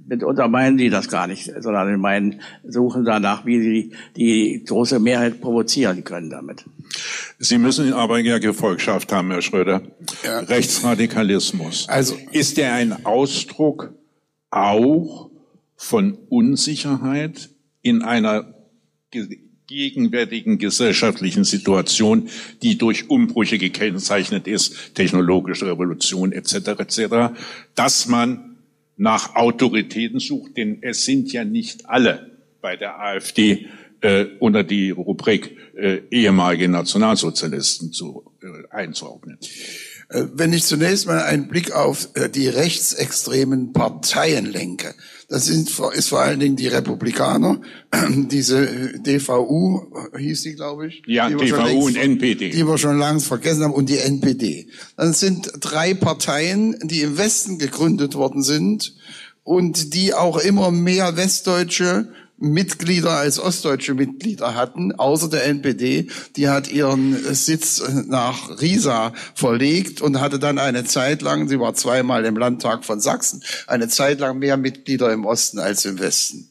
Mitunter 0.07 0.47
meinen 0.47 0.77
die 0.77 0.89
das 0.89 1.09
gar 1.09 1.27
nicht, 1.27 1.51
sondern 1.59 1.99
meinen, 1.99 2.41
suchen 2.67 3.05
danach, 3.05 3.45
wie 3.45 3.61
sie 3.61 3.91
die 4.15 4.63
große 4.65 4.99
Mehrheit 4.99 5.41
provozieren 5.41 6.03
können 6.03 6.29
damit. 6.29 6.65
Sie 7.37 7.57
müssen 7.57 7.93
aber 7.93 8.19
ja 8.19 8.39
Gefolgschaft 8.39 9.11
haben, 9.11 9.31
Herr 9.31 9.41
Schröder. 9.41 9.81
Ja. 10.23 10.39
Rechtsradikalismus. 10.39 11.87
Also- 11.87 12.17
ist 12.31 12.57
der 12.57 12.73
ein 12.73 13.05
Ausdruck 13.05 13.93
auch 14.49 15.29
von 15.75 16.17
Unsicherheit 16.29 17.49
in 17.81 18.01
einer 18.01 18.53
ge 19.11 19.39
gegenwärtigen 19.67 20.57
gesellschaftlichen 20.57 21.45
Situation, 21.45 22.27
die 22.61 22.77
durch 22.77 23.09
Umbrüche 23.09 23.57
gekennzeichnet 23.57 24.45
ist, 24.45 24.95
technologische 24.95 25.65
Revolution 25.65 26.33
etc. 26.33 26.55
etc., 26.77 27.33
dass 27.73 28.05
man 28.07 28.57
nach 28.97 29.35
Autoritäten 29.35 30.19
sucht, 30.19 30.57
denn 30.57 30.79
es 30.81 31.05
sind 31.05 31.31
ja 31.31 31.45
nicht 31.45 31.89
alle 31.89 32.31
bei 32.61 32.75
der 32.75 32.99
AfD 32.99 33.67
äh, 34.01 34.25
unter 34.39 34.63
die 34.63 34.91
Rubrik 34.91 35.57
äh, 35.75 36.01
ehemalige 36.11 36.67
Nationalsozialisten 36.67 37.93
zu, 37.93 38.31
äh, 38.41 38.75
einzuordnen. 38.75 39.37
Äh, 40.09 40.25
Wenn 40.33 40.53
ich 40.53 40.65
zunächst 40.65 41.07
mal 41.07 41.21
einen 41.21 41.47
Blick 41.47 41.71
auf 41.71 42.09
äh, 42.15 42.29
die 42.29 42.47
rechtsextremen 42.47 43.73
Parteien 43.73 44.45
lenke, 44.45 44.93
das 45.31 45.45
sind, 45.45 45.69
vor- 45.69 45.93
ist 45.93 46.09
vor 46.09 46.19
allen 46.19 46.39
Dingen 46.39 46.55
die 46.57 46.67
Republikaner, 46.67 47.61
diese 48.09 48.67
äh, 48.67 48.99
DVU 48.99 49.87
äh, 50.13 50.19
hieß 50.19 50.43
die, 50.43 50.53
glaube 50.55 50.87
ich. 50.87 51.01
Ja, 51.07 51.29
die 51.29 51.39
wir 51.39 51.47
schon 51.47 51.65
DVU 51.65 51.85
und 51.87 51.93
längst- 51.93 52.05
NPD. 52.05 52.49
Die 52.49 52.67
wir 52.67 52.77
schon 52.77 52.99
lange 52.99 53.21
vergessen 53.21 53.63
haben 53.63 53.73
und 53.73 53.89
die 53.89 53.97
NPD. 53.97 54.67
Das 54.97 55.19
sind 55.19 55.51
drei 55.59 55.93
Parteien, 55.93 56.75
die 56.83 57.01
im 57.01 57.17
Westen 57.17 57.57
gegründet 57.57 58.15
worden 58.15 58.43
sind 58.43 58.93
und 59.43 59.93
die 59.95 60.13
auch 60.13 60.37
immer 60.37 60.69
mehr 60.69 61.15
westdeutsche 61.17 62.09
Mitglieder 62.41 63.11
als 63.11 63.39
ostdeutsche 63.39 63.93
Mitglieder 63.93 64.55
hatten, 64.55 64.93
außer 64.93 65.29
der 65.29 65.45
NPD. 65.45 66.09
Die 66.35 66.49
hat 66.49 66.71
ihren 66.71 67.15
Sitz 67.33 67.83
nach 68.07 68.59
Riesa 68.59 69.13
verlegt 69.35 70.01
und 70.01 70.19
hatte 70.19 70.39
dann 70.39 70.57
eine 70.57 70.83
Zeit 70.83 71.21
lang, 71.21 71.47
sie 71.47 71.59
war 71.59 71.75
zweimal 71.75 72.25
im 72.25 72.35
Landtag 72.35 72.83
von 72.83 72.99
Sachsen, 72.99 73.43
eine 73.67 73.87
Zeit 73.87 74.19
lang 74.19 74.39
mehr 74.39 74.57
Mitglieder 74.57 75.13
im 75.13 75.25
Osten 75.25 75.59
als 75.59 75.85
im 75.85 75.99
Westen. 75.99 76.49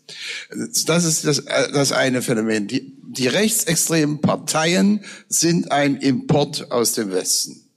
Das 0.87 1.05
ist 1.05 1.27
das, 1.27 1.45
das 1.45 1.93
eine 1.93 2.23
Phänomen. 2.23 2.69
Die, 2.69 2.93
die 3.03 3.27
rechtsextremen 3.27 4.21
Parteien 4.21 5.05
sind 5.29 5.73
ein 5.73 5.97
Import 5.97 6.71
aus 6.71 6.93
dem 6.93 7.11
Westen. 7.11 7.70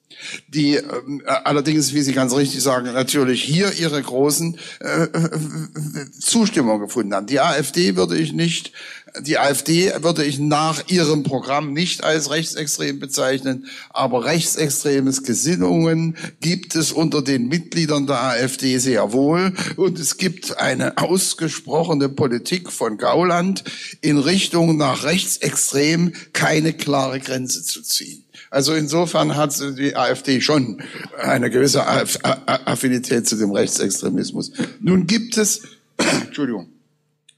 Die 0.48 0.76
äh, 0.76 0.84
allerdings, 1.44 1.94
wie 1.94 2.02
Sie 2.02 2.14
ganz 2.14 2.36
richtig 2.36 2.62
sagen, 2.62 2.92
natürlich 2.94 3.44
hier 3.44 3.74
ihre 3.74 4.02
großen 4.02 4.58
äh, 4.80 5.04
äh, 5.04 5.10
Zustimmung 6.20 6.80
gefunden 6.80 7.14
haben. 7.14 7.28
Die 7.28 7.40
AfD 7.40 7.96
würde 7.96 8.18
ich 8.18 8.34
nicht, 8.34 8.72
die 9.22 9.38
AfD 9.38 9.92
würde 10.02 10.24
ich 10.24 10.40
nach 10.40 10.88
ihrem 10.88 11.24
Programm 11.24 11.74
nicht 11.74 12.04
als 12.04 12.32
rechtsextrem 12.32 13.00
bezeichnen, 13.00 13.68
aber 13.90 14.26
rechtsextremes 14.26 15.24
Gesinnungen 15.24 16.18
gibt 16.42 16.76
es 16.76 16.92
unter 16.92 17.22
den 17.22 17.48
Mitgliedern 17.48 18.08
der 18.08 18.24
AfD 18.24 18.78
sehr 18.80 19.14
wohl 19.14 19.54
und 19.76 20.00
es 20.00 20.18
gibt 20.18 20.58
eine 20.58 20.98
ausgesprochene 20.98 22.10
Politik 22.10 22.72
von 22.72 22.98
Gauland 22.98 23.64
in 24.02 24.18
Richtung 24.18 24.78
nach 24.78 25.04
rechtsextrem 25.04 26.14
keine 26.34 26.74
klare 26.74 27.20
Grenze 27.20 27.64
zu 27.64 27.82
ziehen. 27.82 28.23
Also 28.54 28.76
insofern 28.76 29.36
hat 29.36 29.60
die 29.80 29.96
AfD 29.96 30.40
schon 30.40 30.80
eine 31.18 31.50
gewisse 31.50 31.84
Affinität 31.88 33.28
zu 33.28 33.36
dem 33.36 33.52
Rechtsextremismus. 33.52 34.52
Nun 34.80 35.08
gibt 35.08 35.38
es, 35.38 35.64
Entschuldigung, 36.26 36.70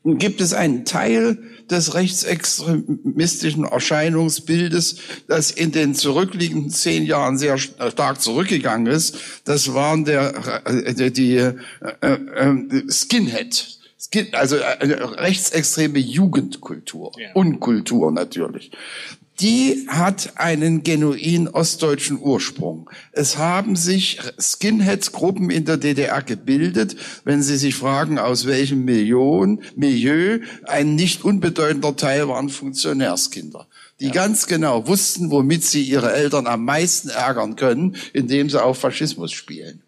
nun 0.03 0.17
gibt 0.17 0.41
es 0.41 0.51
einen 0.51 0.83
Teil 0.83 1.37
des 1.71 1.93
rechtsextremistischen 1.93 3.63
Erscheinungsbildes, 3.63 4.97
das 5.29 5.51
in 5.51 5.71
den 5.71 5.95
zurückliegenden 5.95 6.69
zehn 6.69 7.05
Jahren 7.05 7.37
sehr 7.37 7.57
stark 7.57 8.21
zurückgegangen 8.21 8.87
ist. 8.87 9.17
Das 9.45 9.73
waren 9.73 10.03
der, 10.03 10.65
äh, 10.65 11.11
die 11.11 11.37
äh, 11.37 11.53
äh, 12.01 12.91
Skinhead. 12.91 13.79
Also 14.33 14.57
äh, 14.57 14.85
rechtsextreme 14.85 15.97
Jugendkultur, 15.97 17.13
ja. 17.17 17.31
Unkultur 17.33 18.11
natürlich 18.11 18.71
die 19.39 19.85
hat 19.87 20.33
einen 20.35 20.83
genuin 20.83 21.47
ostdeutschen 21.47 22.19
Ursprung. 22.19 22.89
Es 23.11 23.37
haben 23.37 23.75
sich 23.75 24.19
Skinheads-Gruppen 24.39 25.49
in 25.49 25.65
der 25.65 25.77
DDR 25.77 26.21
gebildet, 26.21 26.95
wenn 27.25 27.41
Sie 27.41 27.57
sich 27.57 27.75
fragen, 27.75 28.17
aus 28.17 28.45
welchem 28.45 28.85
Million, 28.85 29.61
Milieu, 29.75 30.39
ein 30.63 30.95
nicht 30.95 31.25
unbedeutender 31.25 31.95
Teil 31.95 32.27
waren 32.27 32.49
Funktionärskinder 32.49 33.67
die 33.99 34.07
ja. 34.07 34.11
ganz 34.11 34.47
genau 34.47 34.87
wussten, 34.87 35.31
womit 35.31 35.63
sie 35.63 35.81
ihre 35.83 36.11
Eltern 36.11 36.47
am 36.47 36.65
meisten 36.65 37.09
ärgern 37.09 37.55
können, 37.55 37.95
indem 38.13 38.49
sie 38.49 38.61
auf 38.61 38.79
Faschismus 38.79 39.31
spielen. 39.31 39.84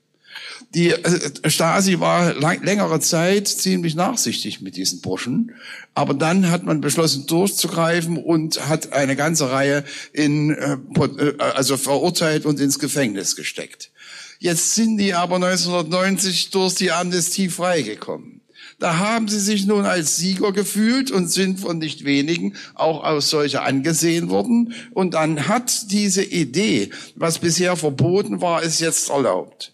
Die 0.76 0.90
äh, 0.90 1.50
Stasi 1.50 2.00
war 2.00 2.34
lang, 2.34 2.62
längere 2.64 3.00
Zeit 3.00 3.48
ziemlich 3.48 3.96
nachsichtig 3.96 4.62
mit 4.62 4.76
diesen 4.76 5.02
Burschen, 5.02 5.54
aber 5.94 6.14
dann 6.14 6.52
hat 6.52 6.64
man 6.64 6.82
beschlossen 6.82 7.26
durchzugreifen 7.26 8.18
und 8.18 8.68
hat 8.68 8.92
eine 8.92 9.16
ganze 9.16 9.50
Reihe 9.50 9.86
in 10.12 10.52
äh, 10.52 10.78
äh 10.98 11.38
also 11.40 11.78
verurteilt 11.78 12.46
und 12.46 12.60
ins 12.60 12.80
Gefängnis 12.80 13.36
gesteckt. 13.36 13.92
Jetzt 14.40 14.76
sind 14.76 14.98
die 14.98 15.14
aber 15.14 15.36
1990 15.38 16.52
durch 16.52 16.76
die 16.76 16.92
Amnestie 16.92 17.50
freigekommen. 17.50 18.42
Da 18.80 19.00
haben 19.00 19.28
sie 19.28 19.40
sich 19.40 19.66
nun 19.66 19.86
als 19.86 20.18
Sieger 20.18 20.52
gefühlt 20.52 21.10
und 21.10 21.30
sind 21.30 21.60
von 21.60 21.80
nicht 21.80 22.06
wenigen 22.06 22.56
auch 22.76 23.04
als 23.04 23.30
solche 23.30 23.64
angesehen 23.64 24.30
worden. 24.30 24.74
Und 24.94 25.16
dann 25.16 25.48
hat 25.48 25.92
diese 25.92 26.24
Idee, 26.24 26.92
was 27.16 27.40
bisher 27.40 27.76
verboten 27.76 28.42
war, 28.42 28.62
ist 28.62 28.80
jetzt 28.80 29.10
erlaubt 29.10 29.72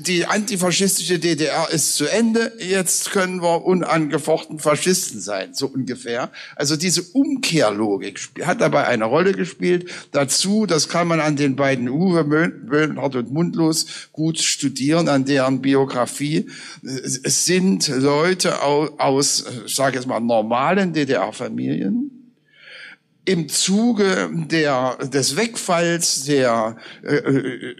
die 0.00 0.26
antifaschistische 0.26 1.20
DDR 1.20 1.68
ist 1.70 1.94
zu 1.94 2.06
Ende, 2.06 2.52
jetzt 2.58 3.12
können 3.12 3.40
wir 3.40 3.64
unangefochten 3.64 4.58
Faschisten 4.58 5.20
sein, 5.20 5.54
so 5.54 5.68
ungefähr. 5.68 6.32
Also 6.56 6.74
diese 6.74 7.02
Umkehrlogik 7.02 8.30
hat 8.42 8.60
dabei 8.60 8.88
eine 8.88 9.04
Rolle 9.04 9.32
gespielt. 9.32 9.88
Dazu, 10.10 10.66
das 10.66 10.88
kann 10.88 11.06
man 11.06 11.20
an 11.20 11.36
den 11.36 11.54
beiden 11.54 11.88
Uwe 11.88 12.24
Möhnhardt 12.24 13.14
und 13.14 13.32
Mundlos 13.32 13.86
gut 14.10 14.40
studieren, 14.40 15.08
an 15.08 15.24
deren 15.24 15.62
Biografie. 15.62 16.50
Es 16.82 17.44
sind 17.44 17.86
Leute 17.86 18.60
aus, 18.62 19.44
ich 19.66 19.74
sage 19.74 19.96
jetzt 19.96 20.08
mal, 20.08 20.18
normalen 20.18 20.92
DDR-Familien, 20.92 22.23
im 23.24 23.48
Zuge 23.48 24.30
der, 24.32 24.96
des 25.06 25.36
Wegfalls 25.36 26.24
der 26.24 26.76
äh, 27.02 27.14
äh 27.16 27.74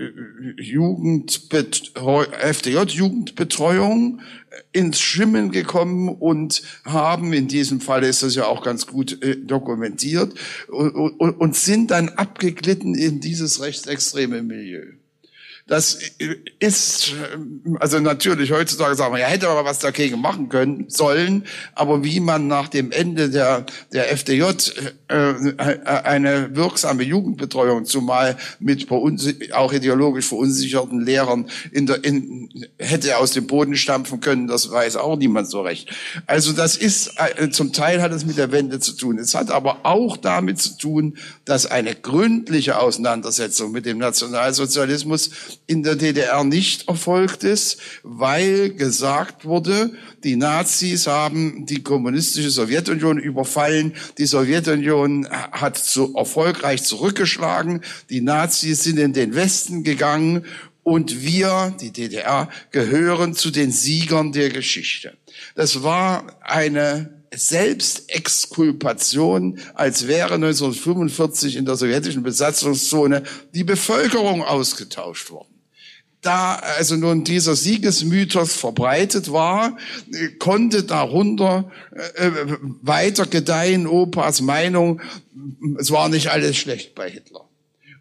FDJ-Jugendbetreuung 2.40 4.20
ins 4.72 5.00
Schwimmen 5.00 5.50
gekommen 5.50 6.08
und 6.08 6.62
haben, 6.84 7.32
in 7.32 7.48
diesem 7.48 7.80
Fall 7.80 8.04
ist 8.04 8.22
das 8.22 8.34
ja 8.34 8.46
auch 8.46 8.62
ganz 8.62 8.86
gut 8.86 9.22
äh, 9.22 9.36
dokumentiert, 9.36 10.34
und, 10.68 10.94
und, 10.94 11.32
und 11.32 11.56
sind 11.56 11.90
dann 11.90 12.08
abgeglitten 12.10 12.94
in 12.94 13.20
dieses 13.20 13.60
rechtsextreme 13.60 14.42
Milieu. 14.42 14.84
Das 15.66 15.98
ist, 16.58 17.14
also 17.80 17.98
natürlich 17.98 18.52
heutzutage 18.52 18.94
sagen 18.96 19.14
wir, 19.14 19.20
ja, 19.20 19.28
hätte 19.28 19.46
man 19.46 19.64
was 19.64 19.78
dagegen 19.78 20.20
machen 20.20 20.50
können, 20.50 20.90
sollen, 20.90 21.46
aber 21.74 22.04
wie 22.04 22.20
man 22.20 22.48
nach 22.48 22.68
dem 22.68 22.90
Ende 22.90 23.30
der, 23.30 23.64
der 23.90 24.12
FDJ 24.12 24.42
äh, 25.08 25.54
eine 25.86 26.54
wirksame 26.54 27.02
Jugendbetreuung, 27.02 27.86
zumal 27.86 28.36
mit 28.60 28.88
auch 29.52 29.72
ideologisch 29.72 30.26
verunsicherten 30.26 31.00
Lehrern 31.00 31.46
in 31.72 31.86
der, 31.86 32.04
in, 32.04 32.50
hätte 32.78 33.16
aus 33.16 33.30
dem 33.30 33.46
Boden 33.46 33.76
stampfen 33.76 34.20
können, 34.20 34.46
das 34.46 34.70
weiß 34.70 34.96
auch 34.96 35.16
niemand 35.16 35.48
so 35.48 35.62
recht. 35.62 35.88
Also 36.26 36.52
das 36.52 36.76
ist, 36.76 37.12
äh, 37.16 37.48
zum 37.48 37.72
Teil 37.72 38.02
hat 38.02 38.12
es 38.12 38.26
mit 38.26 38.36
der 38.36 38.52
Wende 38.52 38.80
zu 38.80 38.92
tun. 38.92 39.18
Es 39.18 39.34
hat 39.34 39.50
aber 39.50 39.78
auch 39.84 40.18
damit 40.18 40.60
zu 40.60 40.76
tun, 40.76 41.16
dass 41.46 41.64
eine 41.64 41.94
gründliche 41.94 42.78
Auseinandersetzung 42.78 43.72
mit 43.72 43.86
dem 43.86 43.96
Nationalsozialismus 43.96 45.30
in 45.66 45.82
der 45.82 45.96
DDR 45.96 46.44
nicht 46.44 46.88
erfolgt 46.88 47.42
ist, 47.42 47.78
weil 48.02 48.74
gesagt 48.74 49.46
wurde, 49.46 49.92
die 50.22 50.36
Nazis 50.36 51.06
haben 51.06 51.64
die 51.64 51.82
kommunistische 51.82 52.50
Sowjetunion 52.50 53.18
überfallen, 53.18 53.94
die 54.18 54.26
Sowjetunion 54.26 55.26
hat 55.30 55.78
so 55.78 56.12
erfolgreich 56.14 56.82
zurückgeschlagen, 56.82 57.80
die 58.10 58.20
Nazis 58.20 58.82
sind 58.82 58.98
in 58.98 59.14
den 59.14 59.34
Westen 59.34 59.84
gegangen 59.84 60.44
und 60.82 61.22
wir, 61.22 61.74
die 61.80 61.92
DDR, 61.92 62.50
gehören 62.70 63.32
zu 63.34 63.50
den 63.50 63.72
Siegern 63.72 64.32
der 64.32 64.50
Geschichte. 64.50 65.16
Das 65.54 65.82
war 65.82 66.26
eine 66.42 67.22
Selbstexkulpation, 67.34 69.60
als 69.74 70.06
wäre 70.06 70.34
1945 70.34 71.56
in 71.56 71.64
der 71.64 71.76
sowjetischen 71.76 72.22
Besatzungszone 72.22 73.22
die 73.54 73.64
Bevölkerung 73.64 74.42
ausgetauscht 74.42 75.30
worden 75.30 75.53
da 76.24 76.56
also 76.56 76.96
nun 76.96 77.24
dieser 77.24 77.54
Siegesmythos 77.54 78.54
verbreitet 78.54 79.30
war, 79.30 79.76
konnte 80.38 80.84
darunter 80.84 81.70
äh, 82.16 82.30
weiter 82.82 83.26
gedeihen 83.26 83.86
Opas 83.86 84.40
Meinung, 84.40 85.00
es 85.78 85.90
war 85.90 86.08
nicht 86.08 86.28
alles 86.28 86.56
schlecht 86.56 86.94
bei 86.94 87.10
Hitler. 87.10 87.48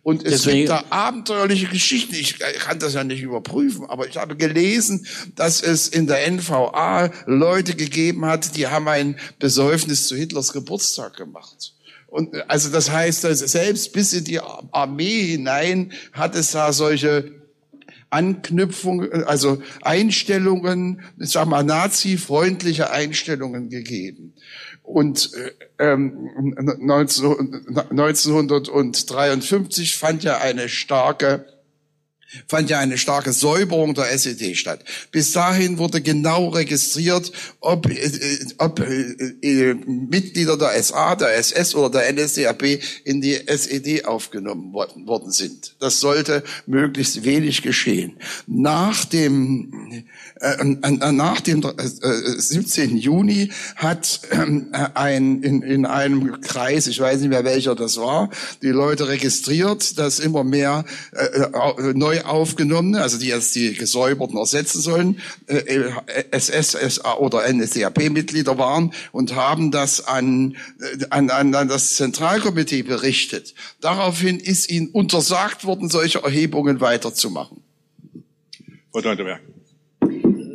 Und 0.04 0.26
es 0.26 0.44
Deswegen. 0.44 0.58
gibt 0.58 0.70
da 0.70 0.84
abenteuerliche 0.90 1.68
Geschichten. 1.68 2.14
Ich 2.16 2.38
kann 2.38 2.78
das 2.78 2.94
ja 2.94 3.06
nicht 3.06 3.22
überprüfen, 3.22 3.86
aber 3.86 4.06
ich 4.06 4.18
habe 4.18 4.36
gelesen, 4.36 5.08
dass 5.36 5.64
es 5.64 5.88
in 5.88 6.08
der 6.08 6.30
NVA 6.30 7.10
Leute 7.26 7.74
gegeben 7.74 8.26
hat, 8.26 8.58
die 8.58 8.68
haben 8.68 8.90
ein 8.90 9.18
Besäufnis 9.40 10.08
zu 10.08 10.18
Hitlers 10.18 10.52
Geburtstag 10.52 11.16
gemacht. 11.16 11.74
Und 12.08 12.36
also 12.50 12.70
das 12.70 12.92
heißt, 12.92 13.22
selbst 13.22 13.94
bis 13.94 14.12
in 14.12 14.26
die 14.26 14.42
Armee 14.42 15.24
hinein 15.24 15.94
hat 16.12 16.36
es 16.36 16.52
da 16.52 16.74
solche 16.74 17.43
Anknüpfungen, 18.14 19.26
also 19.26 19.62
Einstellungen, 19.82 21.02
ich 21.20 21.32
sag 21.32 21.48
mal 21.48 21.64
Nazi-freundliche 21.64 22.92
Einstellungen 22.92 23.70
gegeben. 23.70 24.36
Und 24.84 25.32
äh, 25.34 25.50
ähm, 25.94 26.30
19, 26.80 27.66
1953 27.90 29.98
fand 29.98 30.24
ja 30.24 30.38
eine 30.38 30.70
starke 30.70 31.53
fand 32.48 32.70
ja 32.70 32.80
eine 32.80 32.98
starke 32.98 33.34
Säuberung 33.34 33.94
der 33.94 34.12
SED 34.12 34.56
statt. 34.56 34.84
Bis 35.12 35.32
dahin 35.32 35.78
wurde 35.78 36.02
genau 36.02 36.50
registriert, 36.50 37.32
ob, 37.60 37.90
äh, 37.90 38.40
ob 38.58 38.80
äh, 38.80 39.12
äh, 39.42 39.74
Mitglieder 39.74 40.58
der 40.58 40.82
SA, 40.84 41.16
der 41.16 41.36
SS 41.36 41.76
oder 41.76 42.02
der 42.02 42.14
NSDAP 42.14 42.80
in 43.04 43.22
die 43.22 43.36
SED 43.48 44.06
aufgenommen 44.06 44.74
worden, 44.74 45.08
worden 45.08 45.32
sind. 45.32 45.76
Das 45.80 46.00
sollte 46.00 46.44
möglichst 46.66 47.24
wenig 47.24 47.62
geschehen. 47.62 48.18
Nach 48.48 49.06
dem, 49.06 50.04
äh, 50.40 50.64
nach 51.12 51.42
dem 51.42 51.64
17. 51.64 52.98
Äh, 52.98 53.00
Juni 53.00 53.52
hat 53.76 54.22
äh, 54.30 54.88
ein, 54.94 55.44
in, 55.44 55.62
in 55.62 55.86
einem 55.86 56.42
Kreis, 56.42 56.88
ich 56.88 57.00
weiß 57.00 57.22
nicht 57.22 57.30
mehr 57.30 57.44
welcher 57.44 57.76
das 57.76 57.98
war, 57.98 58.30
die 58.62 58.70
Leute 58.70 59.08
registriert, 59.08 59.98
dass 59.98 60.20
immer 60.20 60.44
mehr 60.44 60.86
äh, 61.12 61.94
neu 61.94 62.23
aufgenommene, 62.24 63.02
also 63.02 63.18
die 63.18 63.28
jetzt 63.28 63.56
die 63.56 63.74
Gesäuberten 63.74 64.38
ersetzen 64.38 64.82
sollen, 64.82 65.20
äh, 65.48 65.92
SS 66.32 67.02
oder 67.20 67.48
NSDAP-Mitglieder 67.52 68.58
waren 68.58 68.94
und 69.12 69.36
haben 69.36 69.72
das 69.72 70.08
an, 70.08 70.58
an, 71.10 71.30
an, 71.30 71.56
an 71.56 71.68
das 71.68 71.96
Zentralkomitee 71.96 72.84
berichtet. 72.84 73.54
Daraufhin 73.82 74.40
ist 74.40 74.72
ihnen 74.72 74.90
untersagt 74.90 75.66
worden, 75.66 75.90
solche 75.90 76.24
Erhebungen 76.24 76.82
weiterzumachen. 76.82 77.62
Frau 78.92 79.02
Teuteberg. 79.02 79.42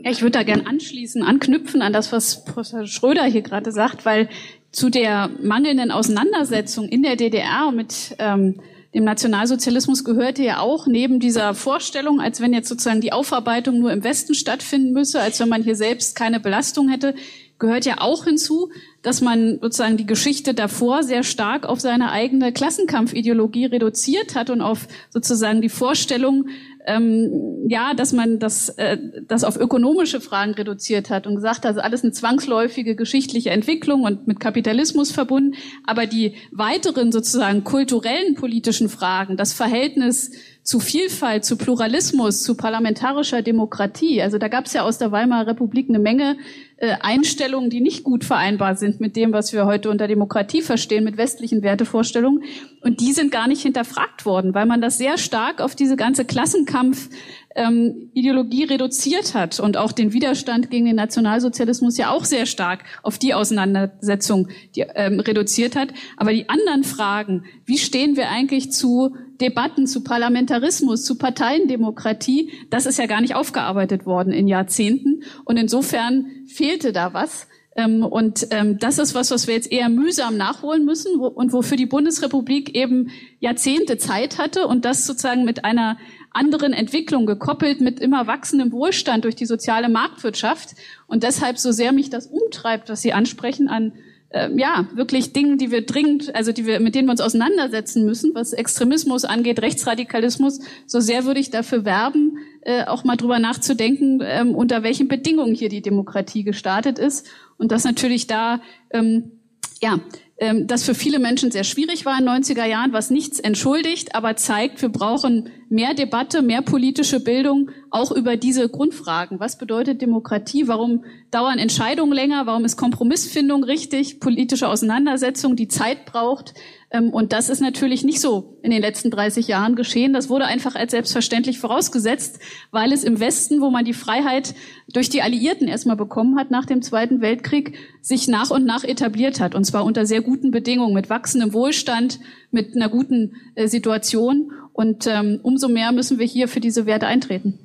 Ja, 0.04 0.10
ich 0.10 0.22
würde 0.22 0.38
da 0.38 0.42
gern 0.42 0.66
anschließen, 0.66 1.22
anknüpfen 1.22 1.82
an 1.82 1.92
das, 1.92 2.12
was 2.12 2.44
Professor 2.44 2.86
Schröder 2.86 3.24
hier 3.24 3.42
gerade 3.42 3.72
sagt, 3.72 4.04
weil 4.04 4.28
zu 4.70 4.90
der 4.90 5.28
mangelnden 5.42 5.90
Auseinandersetzung 5.90 6.88
in 6.88 7.02
der 7.02 7.16
DDR 7.16 7.72
mit 7.72 8.14
ähm, 8.18 8.60
dem 8.94 9.04
Nationalsozialismus 9.04 10.02
gehörte 10.02 10.42
ja 10.42 10.60
auch 10.60 10.86
neben 10.86 11.20
dieser 11.20 11.54
Vorstellung, 11.54 12.20
als 12.20 12.40
wenn 12.40 12.54
jetzt 12.54 12.68
sozusagen 12.68 13.02
die 13.02 13.12
Aufarbeitung 13.12 13.78
nur 13.78 13.92
im 13.92 14.02
Westen 14.02 14.34
stattfinden 14.34 14.92
müsse, 14.92 15.20
als 15.20 15.38
wenn 15.40 15.48
man 15.48 15.62
hier 15.62 15.76
selbst 15.76 16.16
keine 16.16 16.40
Belastung 16.40 16.88
hätte, 16.88 17.14
gehört 17.58 17.84
ja 17.84 18.00
auch 18.00 18.24
hinzu, 18.24 18.70
dass 19.02 19.20
man 19.20 19.58
sozusagen 19.60 19.96
die 19.96 20.06
Geschichte 20.06 20.54
davor 20.54 21.02
sehr 21.02 21.22
stark 21.22 21.66
auf 21.66 21.80
seine 21.80 22.12
eigene 22.12 22.52
Klassenkampfideologie 22.52 23.66
reduziert 23.66 24.34
hat 24.34 24.48
und 24.48 24.60
auf 24.60 24.88
sozusagen 25.10 25.60
die 25.60 25.68
Vorstellung, 25.68 26.48
ähm, 26.86 27.68
ja, 27.68 27.94
dass 27.94 28.12
man 28.12 28.38
das, 28.38 28.70
äh, 28.70 28.98
das 29.26 29.44
auf 29.44 29.58
ökonomische 29.58 30.20
Fragen 30.20 30.52
reduziert 30.52 31.10
hat 31.10 31.26
und 31.26 31.36
gesagt 31.36 31.58
hat, 31.58 31.66
also 31.66 31.80
alles 31.80 32.02
eine 32.02 32.12
zwangsläufige 32.12 32.96
geschichtliche 32.96 33.50
Entwicklung 33.50 34.04
und 34.04 34.26
mit 34.26 34.40
Kapitalismus 34.40 35.10
verbunden. 35.10 35.54
Aber 35.84 36.06
die 36.06 36.34
weiteren 36.50 37.12
sozusagen 37.12 37.64
kulturellen 37.64 38.34
politischen 38.34 38.88
Fragen, 38.88 39.36
das 39.36 39.52
Verhältnis 39.52 40.30
zu 40.68 40.80
Vielfalt, 40.80 41.46
zu 41.46 41.56
Pluralismus, 41.56 42.42
zu 42.42 42.54
parlamentarischer 42.54 43.40
Demokratie. 43.40 44.20
Also 44.20 44.36
da 44.36 44.48
gab 44.48 44.66
es 44.66 44.74
ja 44.74 44.82
aus 44.82 44.98
der 44.98 45.10
Weimarer 45.12 45.46
Republik 45.46 45.88
eine 45.88 45.98
Menge 45.98 46.36
äh, 46.76 46.94
Einstellungen, 47.00 47.70
die 47.70 47.80
nicht 47.80 48.04
gut 48.04 48.22
vereinbar 48.22 48.76
sind 48.76 49.00
mit 49.00 49.16
dem, 49.16 49.32
was 49.32 49.54
wir 49.54 49.64
heute 49.64 49.88
unter 49.88 50.06
Demokratie 50.06 50.60
verstehen, 50.60 51.04
mit 51.04 51.16
westlichen 51.16 51.62
Wertevorstellungen. 51.62 52.44
Und 52.82 53.00
die 53.00 53.14
sind 53.14 53.32
gar 53.32 53.48
nicht 53.48 53.62
hinterfragt 53.62 54.26
worden, 54.26 54.52
weil 54.52 54.66
man 54.66 54.82
das 54.82 54.98
sehr 54.98 55.16
stark 55.16 55.62
auf 55.62 55.74
diese 55.74 55.96
ganze 55.96 56.26
Klassenkampf 56.26 57.08
ähm, 57.56 58.10
reduziert 58.14 59.34
hat 59.34 59.60
und 59.60 59.78
auch 59.78 59.92
den 59.92 60.12
Widerstand 60.12 60.70
gegen 60.70 60.84
den 60.84 60.96
Nationalsozialismus 60.96 61.96
ja 61.96 62.10
auch 62.10 62.26
sehr 62.26 62.44
stark 62.44 62.84
auf 63.02 63.16
die 63.16 63.32
Auseinandersetzung 63.32 64.48
die, 64.76 64.82
ähm, 64.94 65.18
reduziert 65.18 65.76
hat. 65.76 65.88
Aber 66.18 66.34
die 66.34 66.50
anderen 66.50 66.84
Fragen, 66.84 67.44
wie 67.64 67.78
stehen 67.78 68.18
wir 68.18 68.28
eigentlich 68.28 68.70
zu 68.70 69.16
Debatten, 69.40 69.86
zu 69.86 70.02
Parlamentarismus, 70.02 71.04
zu 71.04 71.16
Parteiendemokratie, 71.16 72.50
das 72.70 72.86
ist 72.86 72.98
ja 72.98 73.06
gar 73.06 73.20
nicht 73.20 73.34
aufgearbeitet 73.34 74.06
worden 74.06 74.32
in 74.32 74.48
Jahrzehnten. 74.48 75.22
Und 75.44 75.56
insofern 75.56 76.26
fehlte 76.46 76.92
da 76.92 77.14
was. 77.14 77.46
Ähm, 77.76 78.02
und 78.02 78.48
ähm, 78.50 78.78
das 78.78 78.98
ist 78.98 79.14
was, 79.14 79.30
was 79.30 79.46
wir 79.46 79.54
jetzt 79.54 79.70
eher 79.70 79.88
mühsam 79.88 80.36
nachholen 80.36 80.84
müssen 80.84 81.20
und 81.20 81.52
wofür 81.52 81.76
die 81.76 81.86
Bundesrepublik 81.86 82.74
eben 82.74 83.10
Jahrzehnte 83.38 83.98
Zeit 83.98 84.38
hatte 84.38 84.66
und 84.66 84.84
das 84.84 85.06
sozusagen 85.06 85.44
mit 85.44 85.64
einer 85.64 85.96
anderen 86.32 86.72
Entwicklung 86.72 87.24
gekoppelt 87.24 87.80
mit 87.80 88.00
immer 88.00 88.26
wachsendem 88.26 88.72
Wohlstand 88.72 89.24
durch 89.24 89.36
die 89.36 89.46
soziale 89.46 89.88
Marktwirtschaft. 89.88 90.74
Und 91.06 91.22
deshalb, 91.22 91.58
so 91.58 91.70
sehr 91.70 91.92
mich 91.92 92.10
das 92.10 92.26
umtreibt, 92.26 92.88
was 92.88 93.00
Sie 93.02 93.12
ansprechen, 93.12 93.68
an 93.68 93.92
äh, 94.30 94.50
ja, 94.56 94.88
wirklich 94.94 95.32
Dingen, 95.32 95.58
die 95.58 95.70
wir 95.70 95.86
dringend, 95.86 96.34
also 96.34 96.52
die 96.52 96.66
wir, 96.66 96.80
mit 96.80 96.94
denen 96.94 97.08
wir 97.08 97.12
uns 97.12 97.20
auseinandersetzen 97.20 98.04
müssen, 98.04 98.34
was 98.34 98.52
Extremismus 98.52 99.24
angeht, 99.24 99.62
Rechtsradikalismus, 99.62 100.60
so 100.86 101.00
sehr 101.00 101.24
würde 101.24 101.40
ich 101.40 101.50
dafür 101.50 101.84
werben, 101.84 102.38
äh, 102.62 102.84
auch 102.84 103.04
mal 103.04 103.16
drüber 103.16 103.38
nachzudenken, 103.38 104.20
ähm, 104.22 104.54
unter 104.54 104.82
welchen 104.82 105.08
Bedingungen 105.08 105.54
hier 105.54 105.70
die 105.70 105.82
Demokratie 105.82 106.44
gestartet 106.44 106.98
ist. 106.98 107.26
Und 107.56 107.72
das 107.72 107.84
natürlich 107.84 108.26
da, 108.26 108.60
ähm, 108.90 109.32
ja, 109.80 110.00
ähm, 110.38 110.66
das 110.66 110.84
für 110.84 110.94
viele 110.94 111.18
Menschen 111.18 111.50
sehr 111.50 111.64
schwierig 111.64 112.04
war 112.04 112.18
in 112.18 112.26
den 112.26 112.28
90er 112.28 112.66
Jahren, 112.66 112.92
was 112.92 113.10
nichts 113.10 113.40
entschuldigt, 113.40 114.14
aber 114.14 114.36
zeigt, 114.36 114.82
wir 114.82 114.90
brauchen 114.90 115.50
mehr 115.70 115.94
Debatte, 115.94 116.42
mehr 116.42 116.62
politische 116.62 117.20
Bildung, 117.20 117.70
auch 117.90 118.12
über 118.12 118.36
diese 118.36 118.68
Grundfragen. 118.68 119.40
Was 119.40 119.58
bedeutet 119.58 120.02
Demokratie? 120.02 120.68
Warum 120.68 121.04
dauern 121.30 121.58
Entscheidungen 121.58 122.12
länger? 122.12 122.46
Warum 122.46 122.64
ist 122.64 122.76
Kompromissfindung 122.76 123.64
richtig? 123.64 124.20
Politische 124.20 124.68
Auseinandersetzung, 124.68 125.56
die 125.56 125.68
Zeit 125.68 126.06
braucht. 126.06 126.54
Ähm, 126.90 127.10
und 127.10 127.32
das 127.32 127.48
ist 127.48 127.60
natürlich 127.60 128.04
nicht 128.04 128.20
so 128.20 128.58
in 128.62 128.70
den 128.70 128.80
letzten 128.80 129.10
30 129.10 129.46
Jahren 129.48 129.76
geschehen. 129.76 130.12
Das 130.12 130.28
wurde 130.28 130.46
einfach 130.46 130.74
als 130.74 130.92
selbstverständlich 130.92 131.58
vorausgesetzt, 131.58 132.40
weil 132.70 132.92
es 132.92 133.04
im 133.04 133.20
Westen, 133.20 133.60
wo 133.60 133.70
man 133.70 133.84
die 133.84 133.92
Freiheit 133.92 134.54
durch 134.92 135.10
die 135.10 135.22
Alliierten 135.22 135.68
erstmal 135.68 135.96
bekommen 135.96 136.38
hat 136.38 136.50
nach 136.50 136.64
dem 136.64 136.82
Zweiten 136.82 137.20
Weltkrieg, 137.20 137.76
sich 138.00 138.28
nach 138.28 138.50
und 138.50 138.64
nach 138.64 138.84
etabliert 138.84 139.40
hat. 139.40 139.54
Und 139.54 139.64
zwar 139.64 139.84
unter 139.84 140.06
sehr 140.06 140.22
guten 140.22 140.50
Bedingungen, 140.50 140.94
mit 140.94 141.10
wachsendem 141.10 141.52
Wohlstand, 141.52 142.20
mit 142.50 142.74
einer 142.74 142.88
guten 142.88 143.36
äh, 143.54 143.68
Situation. 143.68 144.50
Und 144.78 145.08
ähm, 145.08 145.40
umso 145.42 145.66
mehr 145.66 145.90
müssen 145.90 146.20
wir 146.20 146.26
hier 146.26 146.46
für 146.46 146.60
diese 146.60 146.86
Werte 146.86 147.08
eintreten. 147.08 147.58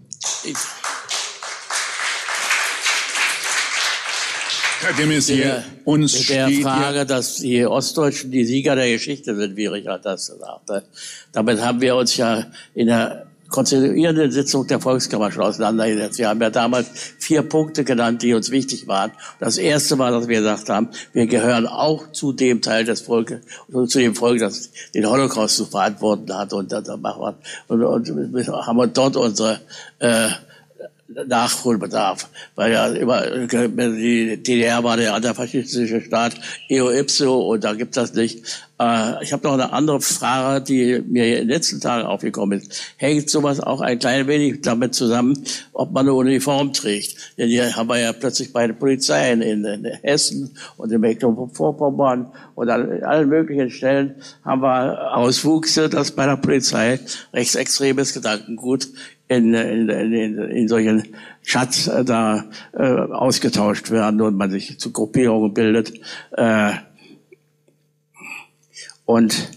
Ich 0.44 0.58
Herr 4.82 4.94
de 4.94 5.06
Maizière, 5.06 5.64
uns 5.86 6.18
mit 6.18 6.30
der 6.30 6.50
Frage, 6.50 7.06
dass 7.06 7.36
die 7.36 7.68
Ostdeutschen 7.68 8.32
die 8.32 8.44
Sieger 8.46 8.76
der 8.76 8.90
Geschichte 8.90 9.36
sind, 9.36 9.56
wie 9.56 9.68
Richard 9.68 10.04
das 10.04 10.26
sagte. 10.26 10.86
Damit 11.32 11.62
haben 11.62 11.82
wir 11.82 11.96
uns 11.98 12.18
ja 12.18 12.48
in 12.74 12.88
der 12.88 13.28
konstituierenden 13.54 14.32
Sitzung 14.32 14.66
der 14.66 14.80
Volkskammer 14.80 15.32
schon 15.32 15.44
auseinandergesetzt. 15.44 16.18
Wir 16.18 16.28
haben 16.28 16.42
ja 16.42 16.50
damals 16.50 16.88
vier 17.20 17.44
Punkte 17.44 17.84
genannt, 17.84 18.24
die 18.24 18.34
uns 18.34 18.50
wichtig 18.50 18.88
waren. 18.88 19.12
Das 19.40 19.60
erste 19.60 20.00
war, 20.00 20.10
dass 20.10 20.28
wir 20.28 20.40
gesagt 20.40 20.70
haben, 20.70 20.90
wir 21.14 21.28
gehören 21.28 21.68
auch 21.68 22.12
zu 22.12 22.34
dem 22.34 22.64
Teil 22.64 22.84
des 22.84 23.02
Volkes, 23.02 23.42
zu 23.88 24.00
dem 24.00 24.16
Volk, 24.16 24.40
das 24.40 24.72
den 24.96 25.08
Holocaust 25.08 25.56
zu 25.56 25.66
verantworten 25.68 26.36
hat. 26.36 26.52
Und, 26.52 26.74
und, 26.74 26.88
und, 27.70 28.10
und 28.10 28.48
haben 28.48 28.94
dort 28.94 29.16
unsere 29.18 29.60
äh, 30.00 30.30
Nachholbedarf, 31.28 32.30
weil 32.56 32.72
ja 32.72 32.88
immer 32.88 33.24
die 33.24 34.42
DDR 34.42 34.84
war 34.84 34.98
der 34.98 35.14
antifaschistische 35.14 36.02
Staat 36.02 36.36
eo 36.70 36.90
ipso 36.92 37.50
und 37.50 37.64
da 37.64 37.74
gibt 37.74 37.98
das 37.98 38.14
nicht. 38.14 38.44
Äh, 38.80 39.24
ich 39.24 39.34
habe 39.34 39.44
noch 39.44 39.54
eine 39.54 39.72
andere 39.72 40.02
Frage, 40.02 40.64
die 40.64 41.02
mir 41.08 41.26
in 41.40 41.48
den 41.48 41.50
letzten 41.50 41.80
Tagen 41.80 42.06
aufgekommen 42.06 42.60
ist. 42.60 42.96
Hängt 42.98 43.30
sowas 43.30 43.60
auch 43.60 43.82
ein 43.82 44.00
klein 44.00 44.28
wenig 44.28 44.62
damit 44.62 44.96
zusammen, 44.96 45.44
ob 45.74 45.92
man 45.92 46.06
eine 46.06 46.14
Uniform 46.14 46.74
trägt? 46.74 47.38
Denn 47.38 47.50
hier 47.50 47.76
haben 47.76 47.88
wir 47.90 48.00
ja 48.00 48.14
plötzlich 48.14 48.52
bei 48.52 48.68
den 48.68 48.78
Polizeien 48.78 49.42
in, 49.42 49.64
in 49.66 49.86
Hessen 49.86 50.58
und 50.78 50.92
in 50.92 51.02
Mecklenburg-Vorpommern 51.02 52.32
und 52.56 52.70
an 52.70 53.04
allen 53.04 53.30
möglichen 53.30 53.70
Stellen 53.70 54.16
haben 54.44 54.62
wir 54.62 55.16
Auswuchse, 55.16 55.90
dass 55.90 56.12
bei 56.12 56.26
der 56.26 56.38
Polizei 56.38 57.00
rechtsextremes 57.34 58.14
Gedankengut 58.14 58.88
in, 59.28 59.54
in, 59.54 59.90
in, 59.90 60.38
in 60.38 60.68
solchen 60.68 61.16
Chats 61.44 61.88
äh, 61.88 62.06
da 62.06 62.46
äh, 62.74 62.84
ausgetauscht 62.84 63.92
werden 63.92 64.22
und 64.22 64.36
man 64.36 64.50
sich 64.52 64.80
zu 64.80 64.92
Gruppierungen 64.92 65.54
bildet. 65.54 65.94
Äh, 66.32 66.74
und 69.06 69.50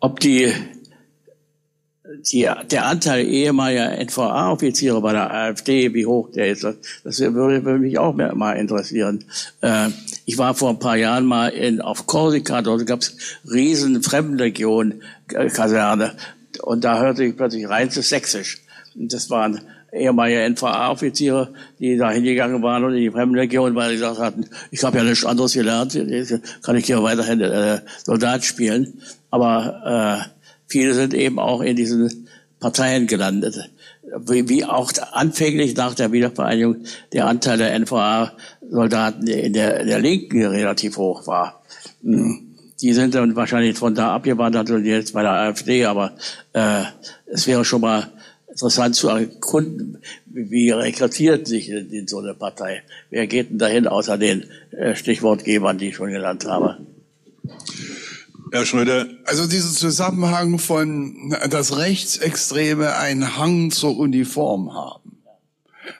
ob 0.00 0.18
die, 0.20 0.52
die 2.32 2.48
der 2.70 2.86
Anteil 2.86 3.26
ehemaliger 3.26 3.98
NVA-Offiziere 3.98 5.00
bei 5.00 5.12
der 5.12 5.32
AfD, 5.32 5.94
wie 5.94 6.06
hoch 6.06 6.30
der 6.32 6.48
ist, 6.48 6.66
das 7.04 7.20
würde, 7.20 7.64
würde 7.64 7.78
mich 7.78 7.98
auch 7.98 8.14
mal 8.14 8.54
interessieren. 8.54 9.24
Äh, 9.60 9.90
ich 10.24 10.38
war 10.38 10.54
vor 10.54 10.70
ein 10.70 10.78
paar 10.78 10.96
Jahren 10.96 11.26
mal 11.26 11.48
in, 11.48 11.80
auf 11.80 12.06
Korsika, 12.06 12.62
dort 12.62 12.86
gab 12.86 13.00
es 13.00 13.16
riesen 13.50 14.02
Fremdenlegion-Kaserne 14.02 16.12
und 16.62 16.84
da 16.84 17.00
hörte 17.00 17.24
ich 17.24 17.36
plötzlich 17.36 17.68
reinstes 17.68 18.08
Sächsisch. 18.08 18.59
Das 18.94 19.30
waren 19.30 19.60
ehemalige 19.92 20.48
NVA-Offiziere, 20.50 21.52
die 21.78 21.96
da 21.96 22.10
hingegangen 22.10 22.62
waren 22.62 22.84
und 22.84 22.94
in 22.94 23.00
die 23.00 23.10
Fremdenlegion, 23.10 23.74
weil 23.74 23.90
sie 23.90 23.96
gesagt 23.96 24.18
hatten, 24.18 24.46
ich 24.70 24.82
habe 24.84 24.98
ja 24.98 25.04
nichts 25.04 25.24
anderes 25.24 25.52
gelernt, 25.52 25.98
kann 26.62 26.76
ich 26.76 26.86
hier 26.86 27.02
weiterhin 27.02 27.40
äh, 27.40 27.80
Soldat 28.04 28.44
spielen. 28.44 29.00
Aber 29.30 30.24
äh, 30.24 30.30
viele 30.66 30.94
sind 30.94 31.14
eben 31.14 31.38
auch 31.38 31.60
in 31.60 31.76
diesen 31.76 32.28
Parteien 32.60 33.06
gelandet. 33.06 33.70
Wie, 34.26 34.48
wie 34.48 34.64
auch 34.64 34.92
anfänglich 35.12 35.76
nach 35.76 35.94
der 35.94 36.12
Wiedervereinigung 36.12 36.76
der 37.12 37.26
Anteil 37.26 37.58
der 37.58 37.78
NVA-Soldaten 37.78 39.26
in 39.26 39.52
der, 39.52 39.80
in 39.80 39.86
der 39.86 40.00
Linken 40.00 40.44
relativ 40.44 40.96
hoch 40.96 41.26
war. 41.26 41.62
Hm. 42.02 42.46
Die 42.80 42.92
sind 42.94 43.14
dann 43.14 43.36
wahrscheinlich 43.36 43.76
von 43.76 43.94
da 43.94 44.14
abgewandert 44.14 44.70
und 44.70 44.86
jetzt 44.86 45.12
bei 45.12 45.22
der 45.22 45.32
AfD, 45.32 45.84
aber 45.84 46.12
äh, 46.54 46.84
es 47.26 47.46
wäre 47.46 47.64
schon 47.64 47.82
mal 47.82 48.08
interessant 48.60 48.94
zu 48.94 49.08
erkunden, 49.08 49.98
wie 50.26 50.70
rekrutiert 50.70 51.48
sich 51.48 51.70
in, 51.70 52.06
so 52.06 52.18
eine 52.18 52.34
Partei. 52.34 52.82
Wer 53.08 53.26
geht 53.26 53.50
denn 53.50 53.58
dahin 53.58 53.86
außer 53.86 54.18
den 54.18 54.44
äh, 54.70 54.94
Stichwortgebern, 54.94 55.78
die 55.78 55.88
ich 55.88 55.96
schon 55.96 56.10
genannt 56.10 56.44
habe? 56.44 56.76
Herr 58.52 58.66
Schröder. 58.66 59.06
Also 59.24 59.46
dieser 59.46 59.70
Zusammenhang 59.70 60.58
von, 60.58 61.34
dass 61.48 61.78
Rechtsextreme 61.78 62.96
einen 62.96 63.38
Hang 63.38 63.70
zur 63.70 63.96
Uniform 63.96 64.74
haben. 64.74 65.09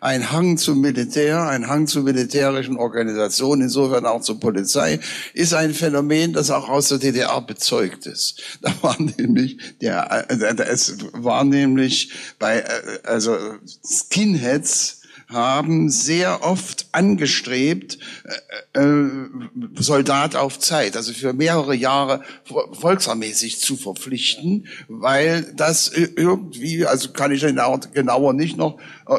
Ein 0.00 0.30
Hang 0.30 0.56
zum 0.56 0.80
Militär, 0.80 1.48
ein 1.48 1.68
Hang 1.68 1.86
zu 1.86 2.02
militärischen 2.02 2.76
Organisationen, 2.76 3.62
insofern 3.62 4.06
auch 4.06 4.20
zur 4.20 4.38
Polizei, 4.38 5.00
ist 5.34 5.54
ein 5.54 5.74
Phänomen, 5.74 6.32
das 6.32 6.50
auch 6.50 6.68
aus 6.68 6.88
der 6.88 6.98
DDR 6.98 7.40
bezeugt 7.40 8.06
ist. 8.06 8.42
Da 8.62 8.72
war 8.82 8.96
nämlich 9.18 9.58
der, 9.80 10.26
äh, 10.28 10.62
es 10.62 10.96
war 11.12 11.44
nämlich 11.44 12.12
bei, 12.38 12.60
äh, 12.60 12.98
also 13.04 13.36
Skinheads, 13.84 14.99
haben 15.30 15.90
sehr 15.90 16.42
oft 16.42 16.88
angestrebt, 16.92 17.98
äh, 18.74 18.80
äh, 18.80 19.08
Soldat 19.76 20.36
auf 20.36 20.58
Zeit, 20.58 20.96
also 20.96 21.12
für 21.12 21.32
mehrere 21.32 21.74
Jahre 21.74 22.22
volksarmäßig 22.72 23.60
zu 23.60 23.76
verpflichten, 23.76 24.66
weil 24.88 25.52
das 25.56 25.88
irgendwie, 25.88 26.84
also 26.84 27.10
kann 27.10 27.32
ich 27.32 27.40
genauer 27.40 28.32
nicht 28.32 28.56
noch, 28.56 28.78
äh, 29.06 29.14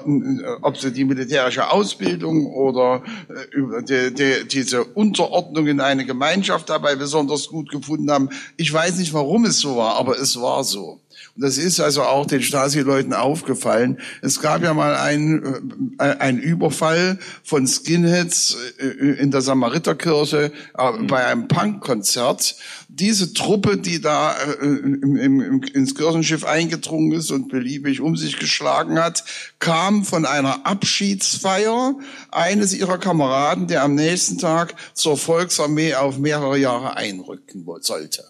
ob 0.62 0.78
sie 0.78 0.92
die 0.92 1.06
militärische 1.06 1.72
Ausbildung 1.72 2.48
oder 2.48 3.04
äh, 3.30 3.84
die, 3.84 4.14
die, 4.14 4.48
diese 4.48 4.84
Unterordnung 4.84 5.68
in 5.68 5.80
eine 5.80 6.06
Gemeinschaft 6.06 6.70
dabei 6.70 6.96
besonders 6.96 7.48
gut 7.48 7.70
gefunden 7.70 8.12
haben. 8.12 8.30
Ich 8.58 8.72
weiß 8.72 8.98
nicht, 8.98 9.14
warum 9.14 9.46
es 9.46 9.60
so 9.60 9.78
war, 9.78 9.96
aber 9.96 10.20
es 10.20 10.40
war 10.40 10.64
so. 10.64 11.00
Das 11.42 11.58
ist 11.58 11.80
also 11.80 12.04
auch 12.04 12.28
den 12.28 12.44
Stasi-Leuten 12.44 13.14
aufgefallen. 13.14 13.98
Es 14.22 14.42
gab 14.42 14.62
ja 14.62 14.76
mal 14.76 14.96
einen, 14.96 15.98
äh, 15.98 16.32
Überfall 16.32 17.18
von 17.44 17.68
Skinheads 17.68 18.58
äh, 18.78 18.86
in 18.86 19.32
der 19.32 19.42
Samariterkirche 19.42 20.52
äh, 20.78 20.92
bei 21.08 21.26
einem 21.26 21.48
Punkkonzert. 21.48 22.56
Diese 22.90 23.34
Truppe, 23.34 23.78
die 23.78 24.00
da 24.00 24.34
äh, 24.34 24.66
im, 24.66 25.18
im, 25.18 25.64
ins 25.64 25.96
Kirchenschiff 25.96 26.46
eingedrungen 26.46 27.14
ist 27.14 27.32
und 27.32 27.50
beliebig 27.50 28.02
um 28.02 28.16
sich 28.16 28.38
geschlagen 28.38 29.00
hat, 29.00 29.24
kam 29.58 30.06
von 30.06 30.26
einer 30.26 30.68
Abschiedsfeier 30.68 31.96
eines 32.30 32.74
ihrer 32.76 33.00
Kameraden, 33.00 33.66
der 33.66 33.82
am 33.82 33.96
nächsten 33.96 34.38
Tag 34.38 34.76
zur 34.94 35.18
Volksarmee 35.18 35.96
auf 35.96 36.20
mehrere 36.20 36.58
Jahre 36.58 36.98
einrücken 36.98 37.66
sollte. 37.82 38.26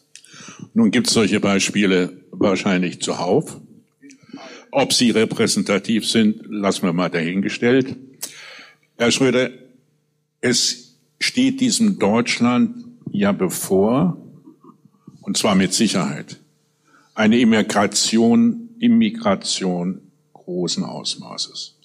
Nun 0.74 0.92
gibt 0.92 1.08
es 1.08 1.14
solche 1.14 1.40
Beispiele 1.40 2.22
wahrscheinlich 2.32 3.02
zuhauf. 3.02 3.60
Ob 4.72 4.94
sie 4.94 5.12
repräsentativ 5.12 6.08
sind, 6.08 6.44
lassen 6.48 6.84
wir 6.84 6.94
mal 6.94 7.10
dahingestellt. 7.10 7.98
Herr 8.98 9.12
Schröder, 9.12 9.50
es 10.40 10.96
steht 11.20 11.60
diesem 11.60 12.00
Deutschland 12.00 12.86
ja 13.12 13.32
bevor, 13.32 14.18
und 15.22 15.38
zwar 15.38 15.56
mit 15.56 15.74
Sicherheit, 15.74 16.40
eine 17.14 17.40
Immigration, 17.40 18.70
Immigration 18.80 20.02
großen 20.34 20.84
Ausmaßes. 20.84 21.76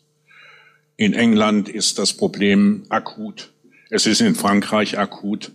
In 0.96 1.12
England 1.12 1.68
ist 1.68 1.98
das 1.98 2.14
Problem 2.14 2.84
akut. 2.88 3.52
Es 3.90 4.06
ist 4.06 4.20
in 4.20 4.34
Frankreich 4.34 4.98
akut. 4.98 5.52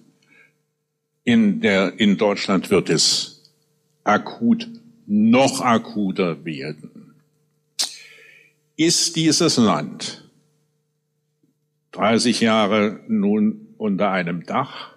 In, 1.23 1.61
der, 1.61 1.99
in 1.99 2.17
Deutschland 2.17 2.71
wird 2.71 2.89
es 2.89 3.43
akut 4.03 4.67
noch 5.05 5.61
akuter 5.61 6.43
werden. 6.45 7.13
Ist 8.75 9.15
dieses 9.15 9.57
Land 9.57 10.27
30 11.91 12.41
Jahre 12.41 13.01
nun 13.07 13.67
unter 13.77 14.09
einem 14.11 14.43
Dach 14.45 14.95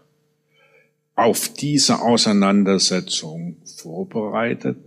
auf 1.16 1.52
diese 1.52 2.00
Auseinandersetzung 2.00 3.58
vorbereitet? 3.64 4.78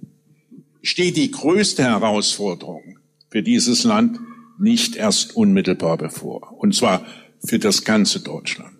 steht 0.82 1.16
die 1.16 1.30
größte 1.30 1.82
Herausforderung 1.82 2.98
für 3.30 3.42
dieses 3.42 3.84
Land 3.84 4.20
nicht 4.58 4.96
erst 4.96 5.36
unmittelbar 5.36 5.96
bevor, 5.96 6.58
und 6.58 6.74
zwar 6.74 7.06
für 7.44 7.58
das 7.58 7.84
ganze 7.84 8.20
Deutschland. 8.20 8.77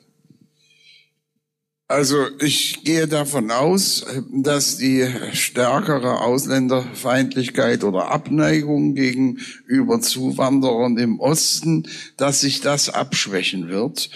Also 1.91 2.27
ich 2.39 2.85
gehe 2.85 3.09
davon 3.09 3.51
aus, 3.51 4.05
dass 4.31 4.77
die 4.77 5.09
stärkere 5.33 6.21
Ausländerfeindlichkeit 6.21 7.83
oder 7.83 8.11
Abneigung 8.11 8.95
gegenüber 8.95 9.99
Zuwanderern 10.03 10.99
im 10.99 11.19
Osten, 11.19 11.89
dass 12.19 12.43
sich 12.43 12.61
das 12.61 12.91
abschwächen 12.91 13.71
wird, 13.71 14.11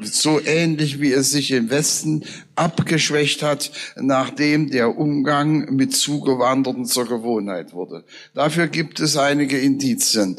so 0.00 0.40
ähnlich 0.40 0.98
wie 0.98 1.12
es 1.12 1.30
sich 1.30 1.50
im 1.50 1.68
Westen 1.68 2.24
abgeschwächt 2.56 3.42
hat, 3.42 3.70
nachdem 3.96 4.70
der 4.70 4.98
Umgang 4.98 5.74
mit 5.74 5.94
Zugewanderten 5.94 6.86
zur 6.86 7.06
Gewohnheit 7.06 7.72
wurde. 7.72 8.04
Dafür 8.34 8.68
gibt 8.68 9.00
es 9.00 9.16
einige 9.16 9.58
Indizien. 9.58 10.36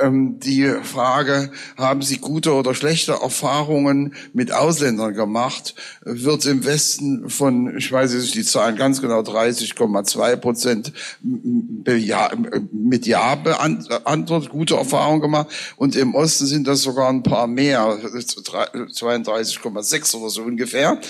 Ähm, 0.00 0.40
die 0.40 0.72
Frage, 0.82 1.50
haben 1.76 2.02
Sie 2.02 2.18
gute 2.18 2.52
oder 2.52 2.74
schlechte 2.74 3.12
Erfahrungen 3.12 4.14
mit 4.32 4.52
Ausländern 4.52 5.14
gemacht? 5.14 5.42
macht, 5.42 5.74
wird 6.02 6.46
im 6.46 6.64
Westen 6.64 7.28
von, 7.28 7.76
ich 7.76 7.90
weiß 7.90 8.14
nicht 8.14 8.34
die 8.34 8.44
Zahlen 8.44 8.76
ganz 8.76 9.00
genau, 9.00 9.20
30,2 9.20 10.36
Prozent 10.36 10.92
mit 11.22 13.06
Ja 13.06 13.34
beantwortet, 13.34 14.50
gute 14.50 14.76
Erfahrungen 14.76 15.20
gemacht. 15.20 15.48
Und 15.76 15.96
im 15.96 16.14
Osten 16.14 16.46
sind 16.46 16.68
das 16.68 16.82
sogar 16.82 17.08
ein 17.08 17.22
paar 17.22 17.46
mehr, 17.46 17.82
32,6 17.82 20.16
oder 20.16 20.30
so 20.30 20.42
ungefähr. 20.42 21.00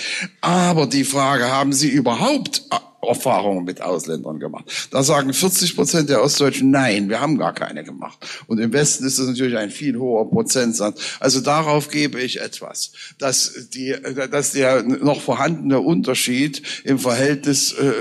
Aber 0.42 0.86
die 0.86 1.04
Frage, 1.04 1.50
haben 1.50 1.72
Sie 1.72 1.88
überhaupt 1.88 2.64
Erfahrungen 3.02 3.64
mit 3.64 3.82
Ausländern 3.82 4.38
gemacht. 4.38 4.88
Da 4.92 5.02
sagen 5.02 5.32
40 5.32 5.74
Prozent 5.74 6.08
der 6.08 6.22
Ostdeutschen, 6.22 6.70
nein, 6.70 7.08
wir 7.08 7.20
haben 7.20 7.36
gar 7.36 7.52
keine 7.52 7.82
gemacht. 7.82 8.18
Und 8.46 8.58
im 8.58 8.72
Westen 8.72 9.04
ist 9.04 9.18
das 9.18 9.26
natürlich 9.26 9.58
ein 9.58 9.70
viel 9.70 9.98
hoher 9.98 10.30
Prozentsatz. 10.30 11.00
Also 11.18 11.40
darauf 11.40 11.88
gebe 11.88 12.20
ich 12.20 12.40
etwas, 12.40 12.92
dass, 13.18 13.68
die, 13.74 13.94
dass 14.30 14.52
der 14.52 14.82
noch 14.84 15.20
vorhandene 15.20 15.80
Unterschied 15.80 16.62
im 16.84 16.98
Verhältnis, 16.98 17.72
äh, 17.72 17.92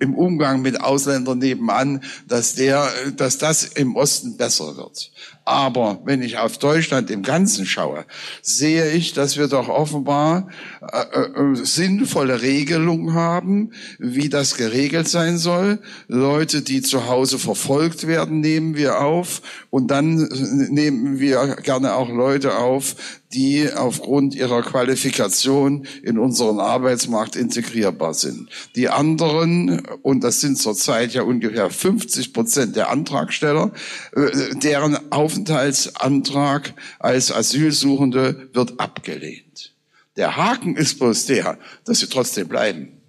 im 0.00 0.14
Umgang 0.14 0.60
mit 0.60 0.80
Ausländern 0.80 1.38
nebenan, 1.38 2.02
dass 2.28 2.54
der, 2.54 2.90
dass 3.16 3.38
das 3.38 3.64
im 3.64 3.96
Osten 3.96 4.36
besser 4.36 4.76
wird. 4.76 5.12
Aber 5.44 6.00
wenn 6.04 6.22
ich 6.22 6.38
auf 6.38 6.58
Deutschland 6.58 7.10
im 7.10 7.22
Ganzen 7.22 7.66
schaue, 7.66 8.04
sehe 8.42 8.92
ich, 8.92 9.12
dass 9.12 9.36
wir 9.36 9.48
doch 9.48 9.68
offenbar 9.68 10.48
äh, 10.80 11.18
äh, 11.18 11.54
sinnvolle 11.56 12.42
Regelungen 12.42 13.14
haben, 13.14 13.72
wie 13.98 14.28
das 14.28 14.41
geregelt 14.56 15.08
sein 15.08 15.38
soll. 15.38 15.78
Leute, 16.08 16.62
die 16.62 16.82
zu 16.82 17.06
Hause 17.06 17.38
verfolgt 17.38 18.06
werden, 18.06 18.40
nehmen 18.40 18.76
wir 18.76 19.00
auf. 19.00 19.42
Und 19.70 19.90
dann 19.90 20.28
nehmen 20.70 21.18
wir 21.18 21.56
gerne 21.62 21.94
auch 21.94 22.08
Leute 22.08 22.56
auf, 22.56 22.96
die 23.32 23.72
aufgrund 23.72 24.34
ihrer 24.34 24.62
Qualifikation 24.62 25.86
in 26.02 26.18
unseren 26.18 26.60
Arbeitsmarkt 26.60 27.36
integrierbar 27.36 28.14
sind. 28.14 28.48
Die 28.76 28.88
anderen, 28.88 29.80
und 30.02 30.22
das 30.22 30.40
sind 30.40 30.58
zurzeit 30.58 31.14
ja 31.14 31.22
ungefähr 31.22 31.70
50 31.70 32.32
Prozent 32.32 32.76
der 32.76 32.90
Antragsteller, 32.90 33.72
äh, 34.14 34.54
deren 34.56 35.12
Aufenthaltsantrag 35.12 36.74
als 36.98 37.32
Asylsuchende 37.32 38.50
wird 38.52 38.78
abgelehnt. 38.78 39.74
Der 40.16 40.36
Haken 40.36 40.76
ist 40.76 40.98
bloß 40.98 41.26
der, 41.26 41.58
dass 41.84 42.00
sie 42.00 42.08
trotzdem 42.08 42.48
bleiben. 42.48 43.01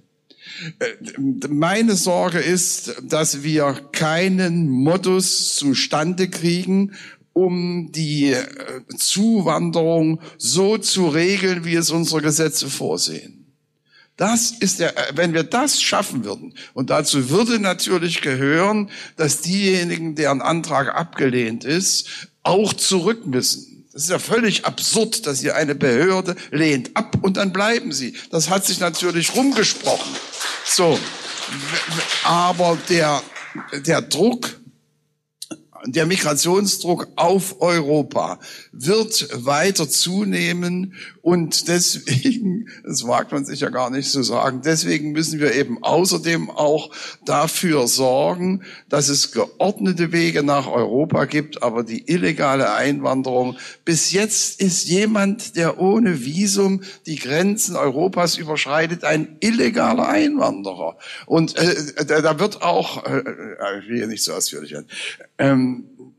Äh, 0.80 1.48
meine 1.50 1.96
Sorge 1.96 2.40
ist, 2.40 2.96
dass 3.04 3.44
wir 3.44 3.74
keinen 3.92 4.70
Modus 4.70 5.56
zustande 5.56 6.30
kriegen, 6.30 6.94
um 7.34 7.92
die 7.92 8.32
äh, 8.32 8.46
Zuwanderung 8.96 10.20
so 10.38 10.78
zu 10.78 11.08
regeln, 11.08 11.66
wie 11.66 11.76
es 11.76 11.90
unsere 11.90 12.22
Gesetze 12.22 12.70
vorsehen. 12.70 13.44
Das 14.16 14.52
ist 14.52 14.80
der, 14.80 14.96
äh, 14.96 15.18
wenn 15.18 15.34
wir 15.34 15.44
das 15.44 15.82
schaffen 15.82 16.24
würden, 16.24 16.54
und 16.74 16.92
dazu 16.92 17.30
würde 17.30 17.60
natürlich 17.60 18.22
gehören, 18.22 18.90
dass 19.16 19.42
diejenigen, 19.42 20.16
deren 20.16 20.42
Antrag 20.42 20.94
abgelehnt 20.96 21.64
ist, 21.64 22.30
auch 22.44 22.74
zurück 22.74 23.26
müssen. 23.26 23.73
Das 23.94 24.06
ist 24.06 24.10
ja 24.10 24.18
völlig 24.18 24.66
absurd, 24.66 25.28
dass 25.28 25.42
hier 25.42 25.56
eine 25.56 25.76
Behörde 25.76 26.36
lehnt 26.50 26.98
ab 26.98 27.16
und 27.22 27.38
dann 27.38 27.54
bleiben 27.54 27.92
sie. 27.92 28.16
Das 28.32 28.50
hat 28.50 28.66
sich 28.66 28.80
natürlich 28.80 29.36
rumgesprochen. 29.36 30.12
So. 30.66 31.00
Aber 32.24 32.76
der, 32.90 33.22
der 33.86 34.02
Druck 34.02 34.60
der 35.86 36.06
Migrationsdruck 36.06 37.08
auf 37.16 37.62
Europa 37.62 38.40
wird 38.72 39.28
weiter 39.46 39.90
zunehmen 39.90 40.94
und 41.22 41.68
deswegen, 41.68 42.70
das 42.84 43.04
mag 43.04 43.32
man 43.32 43.46
sich 43.46 43.62
ja 43.62 43.70
gar 43.70 43.90
nicht 43.90 44.10
so 44.10 44.24
sagen, 44.24 44.62
deswegen 44.64 45.12
müssen 45.12 45.40
wir 45.40 45.54
eben 45.56 45.84
außerdem 45.84 46.50
auch 46.50 46.92
dafür 47.26 47.88
sorgen, 47.88 48.64
dass 48.90 49.10
es 49.10 49.32
geordnete 49.32 50.12
Wege 50.12 50.44
nach 50.44 50.68
Europa 50.68 51.26
gibt, 51.26 51.64
aber 51.64 51.84
die 51.84 52.10
illegale 52.10 52.74
Einwanderung, 52.74 53.58
bis 53.86 54.12
jetzt 54.12 54.62
ist 54.62 54.86
jemand, 54.86 55.56
der 55.56 55.80
ohne 55.80 56.24
Visum 56.24 56.82
die 57.06 57.18
Grenzen 57.18 57.76
Europas 57.76 58.38
überschreitet, 58.38 59.04
ein 59.04 59.38
illegaler 59.40 60.08
Einwanderer. 60.08 60.98
Und 61.26 61.56
äh, 61.58 62.06
da 62.06 62.40
wird 62.40 62.62
auch, 62.62 63.06
äh, 63.06 63.18
äh 63.18 63.80
ich 63.80 63.90
will 63.90 63.98
hier 63.98 64.08
nicht 64.08 64.24
so 64.24 64.34
ausführlich 64.34 64.72
werden, 64.72 64.88
ähm, 65.38 65.73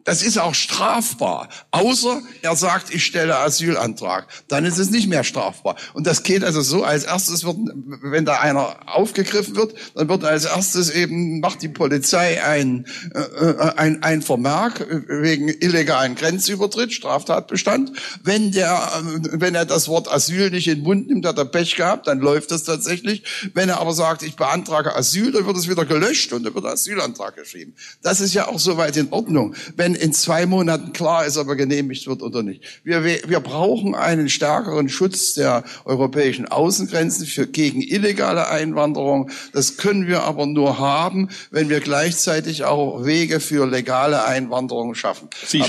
das 0.04 0.22
ist 0.22 0.38
auch 0.38 0.54
strafbar, 0.54 1.48
außer 1.70 2.20
er 2.42 2.56
sagt, 2.56 2.94
ich 2.94 3.04
stelle 3.04 3.38
Asylantrag. 3.38 4.26
Dann 4.48 4.66
ist 4.66 4.78
es 4.78 4.90
nicht 4.90 5.08
mehr 5.08 5.24
strafbar. 5.24 5.76
Und 5.94 6.06
das 6.06 6.22
geht 6.22 6.44
also 6.44 6.60
so, 6.60 6.84
als 6.84 7.04
erstes 7.04 7.44
wird, 7.44 7.56
wenn 8.02 8.26
da 8.26 8.38
einer 8.40 8.76
aufgegriffen 8.86 9.56
wird, 9.56 9.74
dann 9.94 10.08
wird 10.08 10.24
als 10.24 10.44
erstes 10.44 10.90
eben, 10.90 11.40
macht 11.40 11.62
die 11.62 11.68
Polizei 11.68 12.42
ein, 12.44 12.86
äh, 13.14 13.70
ein, 13.76 14.02
ein 14.02 14.20
Vermerk 14.20 14.86
wegen 15.08 15.48
illegalen 15.48 16.14
Grenzübertritt, 16.16 16.92
Straftatbestand. 16.92 17.92
Wenn 18.22 18.52
der, 18.52 19.02
wenn 19.30 19.54
er 19.54 19.64
das 19.64 19.88
Wort 19.88 20.12
Asyl 20.12 20.50
nicht 20.50 20.68
in 20.68 20.80
den 20.80 20.84
Mund 20.84 21.08
nimmt, 21.08 21.24
hat 21.24 21.38
er 21.38 21.46
Pech 21.46 21.76
gehabt, 21.76 22.06
dann 22.08 22.20
läuft 22.20 22.50
das 22.50 22.64
tatsächlich. 22.64 23.22
Wenn 23.54 23.70
er 23.70 23.80
aber 23.80 23.94
sagt, 23.94 24.22
ich 24.22 24.36
beantrage 24.36 24.94
Asyl, 24.94 25.32
dann 25.32 25.46
wird 25.46 25.56
es 25.56 25.68
wieder 25.68 25.86
gelöscht 25.86 26.34
und 26.34 26.44
dann 26.44 26.54
wird 26.54 26.66
Asylantrag 26.66 27.36
geschrieben. 27.36 27.74
Das 28.02 28.20
ist 28.20 28.34
ja 28.34 28.48
auch 28.48 28.58
soweit 28.58 28.98
in 28.98 29.10
Ordnung. 29.10 29.54
Wenn 29.76 29.93
in 29.94 30.12
zwei 30.12 30.46
Monaten 30.46 30.92
klar 30.92 31.26
ist, 31.26 31.36
ob 31.36 31.48
er 31.48 31.56
genehmigt 31.56 32.06
wird 32.06 32.22
oder 32.22 32.42
nicht. 32.42 32.62
Wir, 32.84 33.04
wir 33.04 33.40
brauchen 33.40 33.94
einen 33.94 34.28
stärkeren 34.28 34.88
Schutz 34.88 35.34
der 35.34 35.64
europäischen 35.84 36.46
Außengrenzen 36.46 37.26
für, 37.26 37.46
gegen 37.46 37.80
illegale 37.82 38.48
Einwanderung. 38.48 39.30
Das 39.52 39.76
können 39.76 40.06
wir 40.06 40.22
aber 40.22 40.46
nur 40.46 40.78
haben, 40.78 41.28
wenn 41.50 41.68
wir 41.68 41.80
gleichzeitig 41.80 42.64
auch 42.64 43.04
Wege 43.04 43.40
für 43.40 43.66
legale 43.66 44.24
Einwanderung 44.24 44.94
schaffen. 44.94 45.28
Sie 45.46 45.62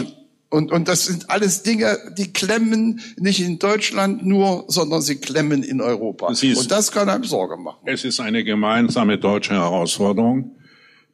und, 0.55 0.71
und 0.71 0.87
das 0.87 1.05
sind 1.05 1.29
alles 1.29 1.63
Dinge, 1.63 1.97
die 2.17 2.31
klemmen 2.31 3.01
nicht 3.17 3.41
in 3.41 3.59
Deutschland 3.59 4.25
nur, 4.25 4.63
sondern 4.69 5.01
sie 5.01 5.17
klemmen 5.17 5.63
in 5.63 5.81
Europa. 5.81 6.31
Ist, 6.31 6.43
und 6.43 6.71
das 6.71 6.93
kann 6.93 7.09
einem 7.09 7.25
Sorge 7.25 7.57
machen. 7.57 7.79
Es 7.85 8.05
ist 8.05 8.21
eine 8.21 8.43
gemeinsame 8.45 9.17
deutsche 9.17 9.53
Herausforderung. 9.53 10.51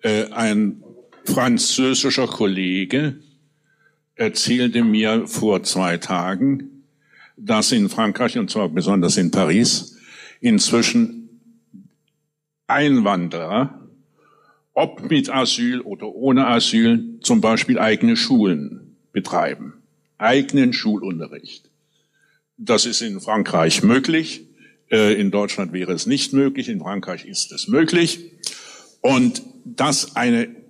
Äh, 0.03 0.25
ein 0.31 0.83
französischer 1.25 2.27
Kollege 2.27 3.17
erzählte 4.15 4.83
mir 4.83 5.27
vor 5.27 5.63
zwei 5.63 5.97
Tagen, 5.97 6.83
dass 7.37 7.71
in 7.71 7.89
Frankreich, 7.89 8.37
und 8.37 8.49
zwar 8.49 8.69
besonders 8.69 9.17
in 9.17 9.31
Paris, 9.31 9.97
inzwischen 10.41 11.39
Einwanderer, 12.67 13.87
ob 14.73 15.09
mit 15.09 15.29
Asyl 15.29 15.81
oder 15.81 16.07
ohne 16.07 16.47
Asyl, 16.47 17.19
zum 17.21 17.41
Beispiel 17.41 17.79
eigene 17.79 18.15
Schulen 18.15 18.95
betreiben, 19.11 19.73
eigenen 20.17 20.71
Schulunterricht. 20.71 21.69
Das 22.57 22.85
ist 22.85 23.01
in 23.01 23.19
Frankreich 23.19 23.83
möglich. 23.83 24.45
Äh, 24.89 25.19
in 25.19 25.31
Deutschland 25.31 25.73
wäre 25.73 25.93
es 25.93 26.05
nicht 26.05 26.31
möglich. 26.31 26.69
In 26.69 26.79
Frankreich 26.79 27.25
ist 27.25 27.51
es 27.51 27.67
möglich. 27.67 28.31
Und 29.01 29.41
das 29.65 30.15
eine 30.15 30.60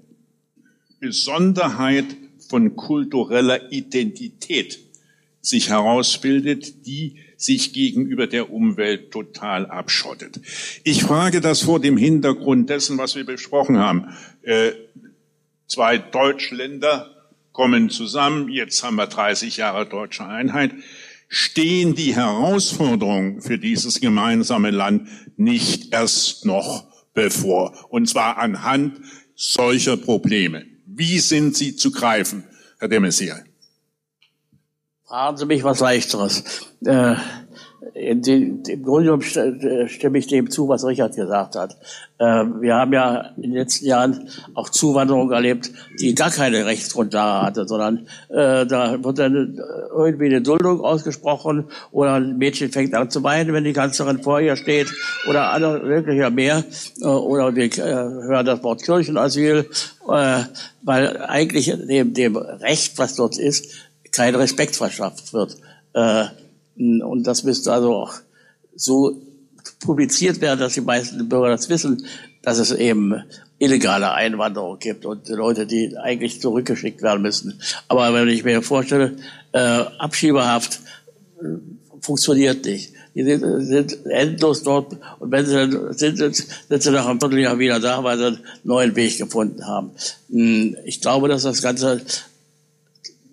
Besonderheit 1.01 2.05
von 2.47 2.75
kultureller 2.75 3.71
Identität 3.71 4.79
sich 5.41 5.69
herausbildet, 5.69 6.85
die 6.85 7.17
sich 7.35 7.73
gegenüber 7.73 8.27
der 8.27 8.53
Umwelt 8.53 9.09
total 9.09 9.65
abschottet. 9.65 10.39
Ich 10.83 11.01
frage 11.01 11.41
das 11.41 11.63
vor 11.63 11.79
dem 11.79 11.97
Hintergrund 11.97 12.69
dessen, 12.69 12.99
was 12.99 13.15
wir 13.15 13.25
besprochen 13.25 13.79
haben. 13.79 14.09
Äh, 14.43 14.73
zwei 15.65 15.97
Deutschländer 15.97 17.09
kommen 17.51 17.89
zusammen, 17.89 18.49
jetzt 18.49 18.83
haben 18.83 18.97
wir 18.97 19.07
30 19.07 19.57
Jahre 19.57 19.87
deutsche 19.87 20.27
Einheit. 20.27 20.71
Stehen 21.27 21.95
die 21.95 22.15
Herausforderungen 22.15 23.41
für 23.41 23.57
dieses 23.57 24.01
gemeinsame 24.01 24.69
Land 24.69 25.07
nicht 25.35 25.93
erst 25.93 26.45
noch 26.45 26.85
bevor? 27.15 27.87
Und 27.89 28.07
zwar 28.07 28.37
anhand 28.37 28.99
solcher 29.33 29.97
Probleme. 29.97 30.70
Wie 30.93 31.19
sind 31.19 31.55
sie 31.55 31.75
zu 31.75 31.91
greifen, 31.91 32.43
Herr 32.79 32.89
de 32.89 32.99
Maizière? 32.99 33.43
Fragen 35.05 35.37
Sie 35.37 35.45
mich 35.45 35.63
was 35.63 35.79
Leichteres. 35.79 36.43
Äh, 36.85 37.15
Im 37.95 38.21
Grunde 38.83 39.05
genommen 39.05 39.23
äh, 39.23 39.87
stimme 39.87 40.19
ich 40.19 40.27
dem 40.27 40.51
zu, 40.51 40.67
was 40.67 40.85
Richard 40.85 41.15
gesagt 41.15 41.55
hat. 41.55 41.77
Äh, 42.19 42.45
wir 42.59 42.75
haben 42.75 42.93
ja 42.93 43.31
in 43.37 43.41
den 43.41 43.53
letzten 43.53 43.87
Jahren 43.87 44.29
auch 44.53 44.69
Zuwanderung 44.69 45.31
erlebt, 45.31 45.71
die 45.99 46.13
gar 46.13 46.29
keine 46.29 46.67
Rechtsgrundlage 46.67 47.45
hatte, 47.45 47.67
sondern 47.67 48.07
äh, 48.29 48.67
da 48.67 49.03
wird 49.03 49.17
dann 49.17 49.59
irgendwie 49.95 50.27
eine 50.27 50.43
Duldung 50.43 50.81
ausgesprochen 50.81 51.65
oder 51.91 52.13
ein 52.13 52.37
Mädchen 52.37 52.71
fängt 52.71 52.93
an 52.93 53.09
zu 53.09 53.23
weinen, 53.23 53.51
wenn 53.51 53.63
die 53.63 53.73
Kanzlerin 53.73 54.21
vor 54.21 54.39
ihr 54.39 54.55
steht 54.57 54.93
oder 55.27 55.49
andere 55.49 55.83
wirklich 55.87 56.29
mehr. 56.29 56.63
oder 57.01 57.55
wir 57.55 57.69
hören 57.75 58.45
das 58.45 58.63
Wort 58.63 58.83
Kirchenasyl, 58.83 59.67
weil 60.05 61.17
eigentlich 61.17 61.73
dem, 61.87 62.13
dem 62.13 62.35
Recht, 62.37 62.99
was 62.99 63.15
dort 63.15 63.39
ist, 63.39 63.73
kein 64.11 64.35
Respekt 64.35 64.75
verschafft 64.75 65.33
wird. 65.33 65.57
Und 66.81 67.23
das 67.23 67.43
müsste 67.43 67.71
also 67.71 67.95
auch 67.95 68.13
so 68.75 69.21
publiziert 69.79 70.41
werden, 70.41 70.59
dass 70.59 70.73
die 70.73 70.81
meisten 70.81 71.29
Bürger 71.29 71.49
das 71.49 71.69
wissen, 71.69 72.05
dass 72.41 72.57
es 72.57 72.71
eben 72.71 73.23
illegale 73.59 74.11
Einwanderung 74.11 74.79
gibt 74.79 75.05
und 75.05 75.29
Leute, 75.29 75.67
die 75.67 75.95
eigentlich 75.97 76.41
zurückgeschickt 76.41 77.03
werden 77.03 77.21
müssen. 77.21 77.61
Aber 77.87 78.11
wenn 78.13 78.27
ich 78.27 78.43
mir 78.43 78.63
vorstelle, 78.63 79.17
äh, 79.51 79.59
Abschiebehaft 79.59 80.79
äh, 81.39 81.45
funktioniert 81.99 82.65
nicht. 82.65 82.93
Die 83.13 83.23
sind, 83.23 83.43
sind 83.65 84.05
endlos 84.05 84.63
dort 84.63 84.97
und 85.19 85.31
wenn 85.31 85.45
sie 85.45 85.53
dann 85.53 85.93
sind, 85.93 86.17
sind 86.17 86.83
sie 86.83 86.91
nach 86.91 87.05
einem 87.05 87.19
Vierteljahr 87.19 87.59
wieder 87.59 87.79
da, 87.79 88.03
weil 88.03 88.17
sie 88.17 88.25
einen 88.27 88.39
neuen 88.63 88.95
Weg 88.95 89.17
gefunden 89.17 89.67
haben. 89.67 89.91
Hm, 90.29 90.77
ich 90.85 91.01
glaube, 91.01 91.27
dass 91.27 91.43
das 91.43 91.61
Ganze 91.61 92.01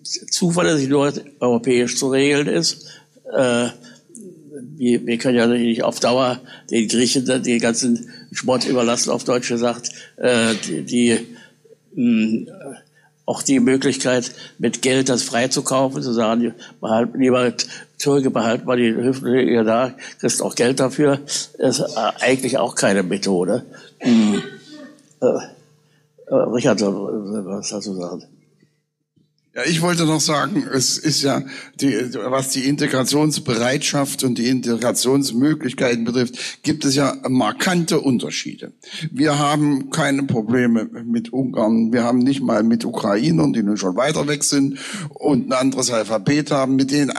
zuverlässig 0.03 0.89
nur 0.89 1.11
europäisch 1.39 1.97
zu 1.97 2.09
regeln 2.09 2.47
ist. 2.47 2.88
Äh, 3.33 3.69
wir, 4.77 5.05
wir 5.05 5.17
können 5.17 5.37
ja 5.37 5.47
nicht 5.47 5.83
auf 5.83 5.99
Dauer 5.99 6.39
den 6.69 6.87
Griechen 6.87 7.25
den 7.25 7.59
ganzen 7.59 8.09
Sport 8.31 8.67
überlassen, 8.67 9.11
auf 9.11 9.23
Deutsch 9.23 9.49
gesagt, 9.49 9.91
äh, 10.17 10.53
die, 10.65 10.83
die 10.83 11.27
mh, 11.95 12.51
auch 13.29 13.43
die 13.43 13.59
Möglichkeit, 13.59 14.31
mit 14.57 14.81
Geld 14.81 15.07
das 15.07 15.21
freizukaufen, 15.21 16.01
zu 16.01 16.13
sagen, 16.13 16.55
behalt, 16.81 17.11
lieber 17.13 17.53
Türke, 17.99 18.31
behalt 18.31 18.65
mal 18.65 18.77
die 18.77 18.91
Hüfte 18.95 19.63
da, 19.63 19.93
kriegst 20.19 20.41
auch 20.41 20.55
Geld 20.55 20.79
dafür, 20.79 21.19
ist 21.59 21.79
äh, 21.79 21.85
eigentlich 22.21 22.57
auch 22.57 22.73
keine 22.73 23.03
Methode. 23.03 23.65
Mhm. 24.03 24.41
Äh, 25.21 25.25
äh, 26.25 26.35
Richard, 26.35 26.81
was 26.81 27.71
hast 27.71 27.85
du 27.85 27.93
gesagt? 27.93 28.27
Ja, 29.59 29.65
ich 29.65 29.81
wollte 29.81 30.05
noch 30.05 30.21
sagen, 30.21 30.65
es 30.73 30.97
ist 30.97 31.21
ja, 31.21 31.41
die, 31.81 31.93
was 32.13 32.51
die 32.51 32.65
Integrationsbereitschaft 32.65 34.23
und 34.23 34.37
die 34.37 34.47
Integrationsmöglichkeiten 34.47 36.05
betrifft, 36.05 36.63
gibt 36.63 36.85
es 36.85 36.95
ja 36.95 37.17
markante 37.27 37.99
Unterschiede. 37.99 38.71
Wir 39.11 39.37
haben 39.37 39.89
keine 39.89 40.23
Probleme 40.23 40.85
mit 41.03 41.33
Ungarn, 41.33 41.91
wir 41.91 42.05
haben 42.05 42.19
nicht 42.19 42.41
mal 42.41 42.63
mit 42.63 42.85
Ukrainern, 42.85 43.51
die 43.51 43.61
nun 43.61 43.75
schon 43.75 43.97
weiter 43.97 44.29
weg 44.29 44.45
sind 44.45 44.79
und 45.09 45.49
ein 45.49 45.53
anderes 45.53 45.91
Alphabet 45.91 46.51
haben, 46.51 46.77
mit 46.77 46.91
denen, 46.91 47.11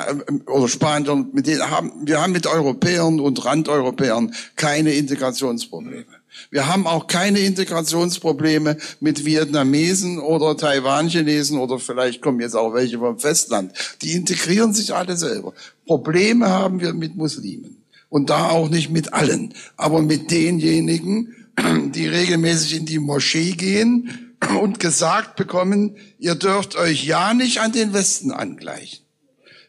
oder 0.46 0.68
Spaniern, 0.68 1.28
mit 1.34 1.46
denen 1.46 1.70
haben, 1.70 1.92
wir 2.04 2.22
haben 2.22 2.32
mit 2.32 2.46
Europäern 2.46 3.20
und 3.20 3.44
Randeuropäern 3.44 4.34
keine 4.56 4.94
Integrationsprobleme. 4.94 6.19
Wir 6.50 6.66
haben 6.66 6.86
auch 6.86 7.06
keine 7.06 7.40
Integrationsprobleme 7.40 8.76
mit 9.00 9.24
Vietnamesen 9.24 10.18
oder 10.18 10.56
Taiwan-Chinesen 10.56 11.58
oder 11.58 11.78
vielleicht 11.78 12.22
kommen 12.22 12.40
jetzt 12.40 12.56
auch 12.56 12.74
welche 12.74 12.98
vom 12.98 13.18
Festland. 13.18 13.72
Die 14.02 14.12
integrieren 14.12 14.72
sich 14.72 14.94
alle 14.94 15.16
selber. 15.16 15.52
Probleme 15.86 16.48
haben 16.48 16.80
wir 16.80 16.92
mit 16.92 17.16
Muslimen. 17.16 17.76
Und 18.08 18.28
da 18.28 18.50
auch 18.50 18.68
nicht 18.68 18.90
mit 18.90 19.12
allen, 19.12 19.54
aber 19.76 20.02
mit 20.02 20.30
denjenigen, 20.32 21.34
die 21.94 22.08
regelmäßig 22.08 22.76
in 22.78 22.86
die 22.86 22.98
Moschee 22.98 23.52
gehen 23.52 24.34
und 24.60 24.80
gesagt 24.80 25.36
bekommen, 25.36 25.96
ihr 26.18 26.34
dürft 26.34 26.76
euch 26.76 27.04
ja 27.04 27.34
nicht 27.34 27.60
an 27.60 27.72
den 27.72 27.92
Westen 27.92 28.32
angleichen. 28.32 29.04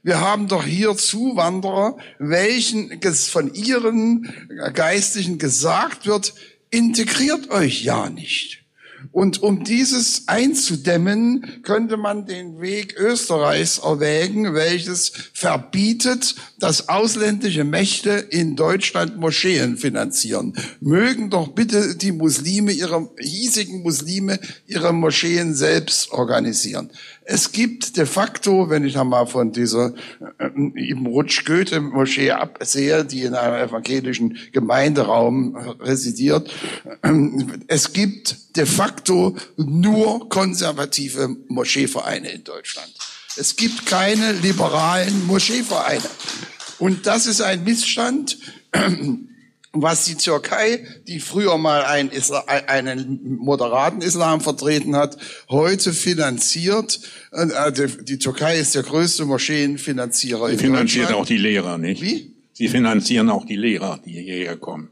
Wir 0.03 0.19
haben 0.19 0.47
doch 0.47 0.65
hier 0.65 0.97
Zuwanderer, 0.97 1.97
welchen 2.17 2.99
von 3.29 3.53
ihren 3.53 4.33
Geistlichen 4.73 5.37
gesagt 5.37 6.07
wird, 6.07 6.33
integriert 6.71 7.51
euch 7.51 7.83
ja 7.83 8.09
nicht. 8.09 8.61
Und 9.11 9.41
um 9.41 9.63
dieses 9.63 10.27
einzudämmen, 10.27 11.61
könnte 11.63 11.97
man 11.97 12.25
den 12.25 12.61
Weg 12.61 12.95
Österreichs 12.97 13.79
erwägen, 13.79 14.53
welches 14.53 15.11
verbietet, 15.33 16.35
dass 16.61 16.89
ausländische 16.89 17.63
Mächte 17.63 18.11
in 18.11 18.55
Deutschland 18.55 19.17
Moscheen 19.17 19.77
finanzieren. 19.77 20.53
Mögen 20.79 21.31
doch 21.31 21.49
bitte 21.49 21.95
die 21.95 22.11
Muslime, 22.11 22.71
ihre 22.71 23.09
hiesigen 23.19 23.81
Muslime, 23.81 24.39
ihre 24.67 24.93
Moscheen 24.93 25.55
selbst 25.55 26.11
organisieren. 26.11 26.91
Es 27.23 27.51
gibt 27.51 27.97
de 27.97 28.05
facto, 28.05 28.69
wenn 28.69 28.85
ich 28.85 28.97
einmal 28.97 29.25
von 29.25 29.51
dieser 29.51 29.93
äh, 30.37 30.47
Ibn 30.55 31.07
Rutsch 31.07 31.45
Goethe 31.45 31.81
Moschee 31.81 32.31
absehe, 32.31 33.05
die 33.05 33.23
in 33.23 33.33
einem 33.33 33.67
evangelischen 33.67 34.37
Gemeinderaum 34.51 35.55
residiert, 35.79 36.51
äh, 37.01 37.11
es 37.67 37.93
gibt 37.93 38.55
de 38.55 38.67
facto 38.67 39.35
nur 39.57 40.29
konservative 40.29 41.35
Moscheevereine 41.47 42.29
in 42.29 42.43
Deutschland. 42.43 42.93
Es 43.37 43.55
gibt 43.55 43.85
keine 43.85 44.33
liberalen 44.33 45.25
Moscheevereine. 45.25 46.09
Und 46.79 47.07
das 47.07 47.27
ist 47.27 47.41
ein 47.41 47.63
Missstand, 47.63 48.37
was 49.73 50.05
die 50.05 50.15
Türkei, 50.15 50.85
die 51.07 51.19
früher 51.19 51.57
mal 51.57 51.83
einen, 51.83 52.09
Islam, 52.09 52.43
einen 52.47 53.37
moderaten 53.37 54.01
Islam 54.01 54.41
vertreten 54.41 54.95
hat, 54.95 55.17
heute 55.49 55.93
finanziert. 55.93 56.99
Äh, 57.31 57.71
die 58.03 58.17
Türkei 58.17 58.57
ist 58.57 58.75
der 58.75 58.83
größte 58.83 59.25
Moscheenfinanzierer 59.25 60.47
Sie 60.47 60.53
in 60.53 60.59
finanziert 60.59 61.13
auch 61.13 61.25
die 61.25 61.37
Lehrer, 61.37 61.77
nicht? 61.77 62.01
Wie? 62.01 62.35
Sie 62.53 62.67
finanzieren 62.67 63.29
auch 63.29 63.45
die 63.45 63.55
Lehrer, 63.55 63.99
die 64.05 64.11
hierher 64.11 64.57
kommen. 64.57 64.89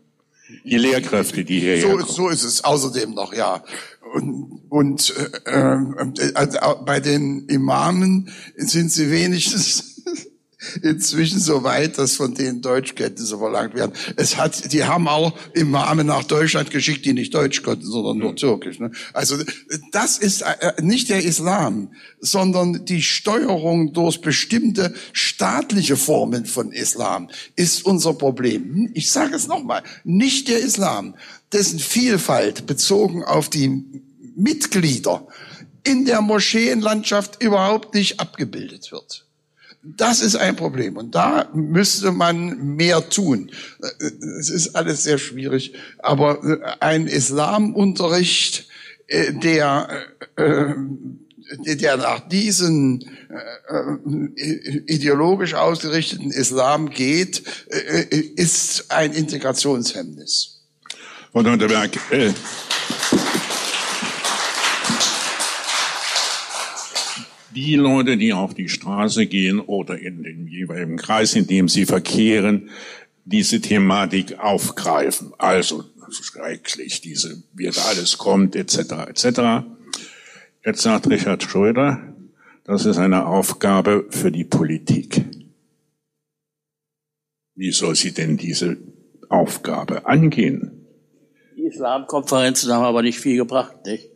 Die 0.63 0.77
Lehrkräfte, 0.77 1.43
die 1.45 1.59
hierher 1.59 1.81
so. 1.81 1.99
So 2.05 2.29
ist 2.29 2.43
es 2.43 2.63
außerdem 2.63 3.13
noch, 3.13 3.33
ja. 3.33 3.63
Und, 4.13 4.61
und 4.69 5.13
äh, 5.45 5.51
äh, 5.51 6.33
also 6.33 6.59
bei 6.85 6.99
den 6.99 7.47
Imamen 7.47 8.29
sind 8.55 8.91
sie 8.91 9.11
wenigstens 9.11 9.98
inzwischen 10.81 11.39
so 11.39 11.63
weit, 11.63 11.97
dass 11.97 12.15
von 12.15 12.35
denen 12.35 12.61
Deutschkenntnisse 12.61 13.37
verlangt 13.37 13.75
werden. 13.75 13.93
Es 14.17 14.37
hat, 14.37 14.73
die 14.73 14.83
haben 14.83 15.07
auch 15.07 15.33
Imame 15.53 16.03
nach 16.03 16.23
Deutschland 16.23 16.69
geschickt, 16.69 17.05
die 17.05 17.13
nicht 17.13 17.33
Deutsch 17.33 17.63
konnten, 17.63 17.85
sondern 17.85 18.17
nur 18.17 18.35
Türkisch. 18.35 18.79
Ne? 18.79 18.91
Also 19.13 19.37
das 19.91 20.17
ist 20.17 20.41
äh, 20.41 20.73
nicht 20.81 21.09
der 21.09 21.23
Islam, 21.23 21.93
sondern 22.19 22.85
die 22.85 23.01
Steuerung 23.01 23.93
durch 23.93 24.21
bestimmte 24.21 24.93
staatliche 25.13 25.95
Formen 25.95 26.45
von 26.45 26.71
Islam 26.71 27.29
ist 27.55 27.85
unser 27.85 28.13
Problem. 28.13 28.91
Ich 28.93 29.11
sage 29.11 29.35
es 29.35 29.47
nochmal, 29.47 29.83
nicht 30.03 30.49
der 30.49 30.59
Islam, 30.59 31.15
dessen 31.53 31.79
Vielfalt 31.79 32.65
bezogen 32.67 33.23
auf 33.23 33.49
die 33.49 33.83
Mitglieder 34.35 35.25
in 35.83 36.05
der 36.05 36.21
Moscheenlandschaft 36.21 37.41
überhaupt 37.41 37.95
nicht 37.95 38.19
abgebildet 38.19 38.91
wird. 38.91 39.28
Das 39.81 40.21
ist 40.21 40.35
ein 40.35 40.57
Problem 40.57 40.97
und 40.97 41.15
da 41.15 41.49
müsste 41.53 42.11
man 42.11 42.75
mehr 42.75 43.09
tun. 43.09 43.51
Es 44.39 44.49
ist 44.49 44.75
alles 44.75 45.03
sehr 45.03 45.17
schwierig, 45.17 45.73
aber 45.99 46.77
ein 46.81 47.07
Islamunterricht, 47.07 48.67
äh, 49.07 49.33
der 49.33 49.87
äh, 50.35 50.73
der 51.63 51.97
nach 51.97 52.27
diesen 52.27 53.01
äh, 53.01 54.83
ideologisch 54.85 55.55
ausgerichteten 55.55 56.29
Islam 56.29 56.91
geht, 56.91 57.41
ist 58.35 58.91
ein 58.91 59.13
Integrationshemmnis. 59.13 60.59
Frau 61.31 61.41
Donnerberg, 61.41 61.97
äh, 62.11 62.33
die 67.59 67.75
Leute, 67.75 68.15
die 68.15 68.31
auf 68.31 68.53
die 68.53 68.69
Straße 68.69 69.25
gehen 69.25 69.59
oder 69.59 69.99
in 69.99 70.23
den 70.23 70.47
jeweiligen 70.47 70.95
Kreis, 70.95 71.35
in 71.35 71.45
dem 71.45 71.67
sie 71.67 71.85
verkehren, 71.85 72.69
diese 73.25 73.59
Thematik 73.59 74.39
aufgreifen. 74.39 75.33
Also 75.37 75.83
schrecklich, 76.09 77.01
diese, 77.01 77.43
wie 77.53 77.65
das 77.65 77.85
alles 77.85 78.17
kommt, 78.17 78.55
etc. 78.55 78.77
etc. 79.09 79.39
Jetzt 80.65 80.81
sagt 80.81 81.09
Richard 81.09 81.43
Schröder, 81.43 82.13
das 82.63 82.85
ist 82.85 82.97
eine 82.97 83.25
Aufgabe 83.25 84.05
für 84.09 84.31
die 84.31 84.45
Politik. 84.45 85.25
Wie 87.55 87.71
soll 87.71 87.95
sie 87.95 88.13
denn 88.13 88.37
diese 88.37 88.77
Aufgabe 89.27 90.05
angehen? 90.05 90.85
Die 91.57 91.63
Islamkonferenzen 91.63 92.71
haben 92.71 92.85
aber 92.85 93.01
nicht 93.01 93.19
viel 93.19 93.35
gebracht, 93.35 93.85
nicht? 93.85 94.09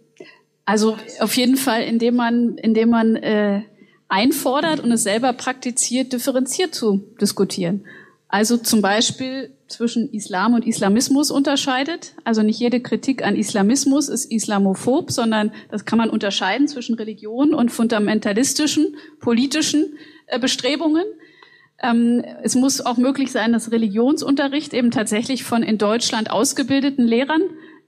Also 0.66 0.98
auf 1.20 1.36
jeden 1.36 1.58
Fall, 1.58 1.84
indem 1.84 2.16
man, 2.16 2.58
indem 2.58 2.90
man 2.90 3.16
äh, 3.16 3.64
einfordert 4.08 4.80
und 4.80 4.92
es 4.92 5.04
selber 5.04 5.34
praktiziert, 5.34 6.14
differenziert 6.14 6.74
zu 6.74 7.04
diskutieren. 7.20 7.86
Also 8.28 8.58
zum 8.58 8.82
Beispiel 8.82 9.52
zwischen 9.68 10.12
Islam 10.12 10.54
und 10.54 10.66
Islamismus 10.66 11.32
unterscheidet. 11.32 12.14
Also 12.24 12.42
nicht 12.42 12.60
jede 12.60 12.80
Kritik 12.80 13.24
an 13.24 13.36
Islamismus 13.36 14.10
ist 14.10 14.32
islamophob, 14.32 15.12
sondern 15.12 15.52
das 15.70 15.86
kann 15.86 15.98
man 15.98 16.10
unterscheiden 16.10 16.68
zwischen 16.68 16.96
Religion 16.96 17.54
und 17.54 17.72
fundamentalistischen, 17.72 18.96
politischen 19.20 19.98
äh, 20.28 20.40
Bestrebungen. 20.40 21.06
Ähm, 21.82 22.24
es 22.44 22.56
muss 22.56 22.82
auch 22.82 22.98
möglich 22.98 23.32
sein, 23.32 23.52
dass 23.52 23.72
Religionsunterricht 23.72 24.74
eben 24.74 24.92
tatsächlich 24.92 25.44
von 25.44 25.64
in 25.64 25.78
Deutschland 25.78 26.30
ausgebildeten 26.32 27.06
Lehrern 27.06 27.42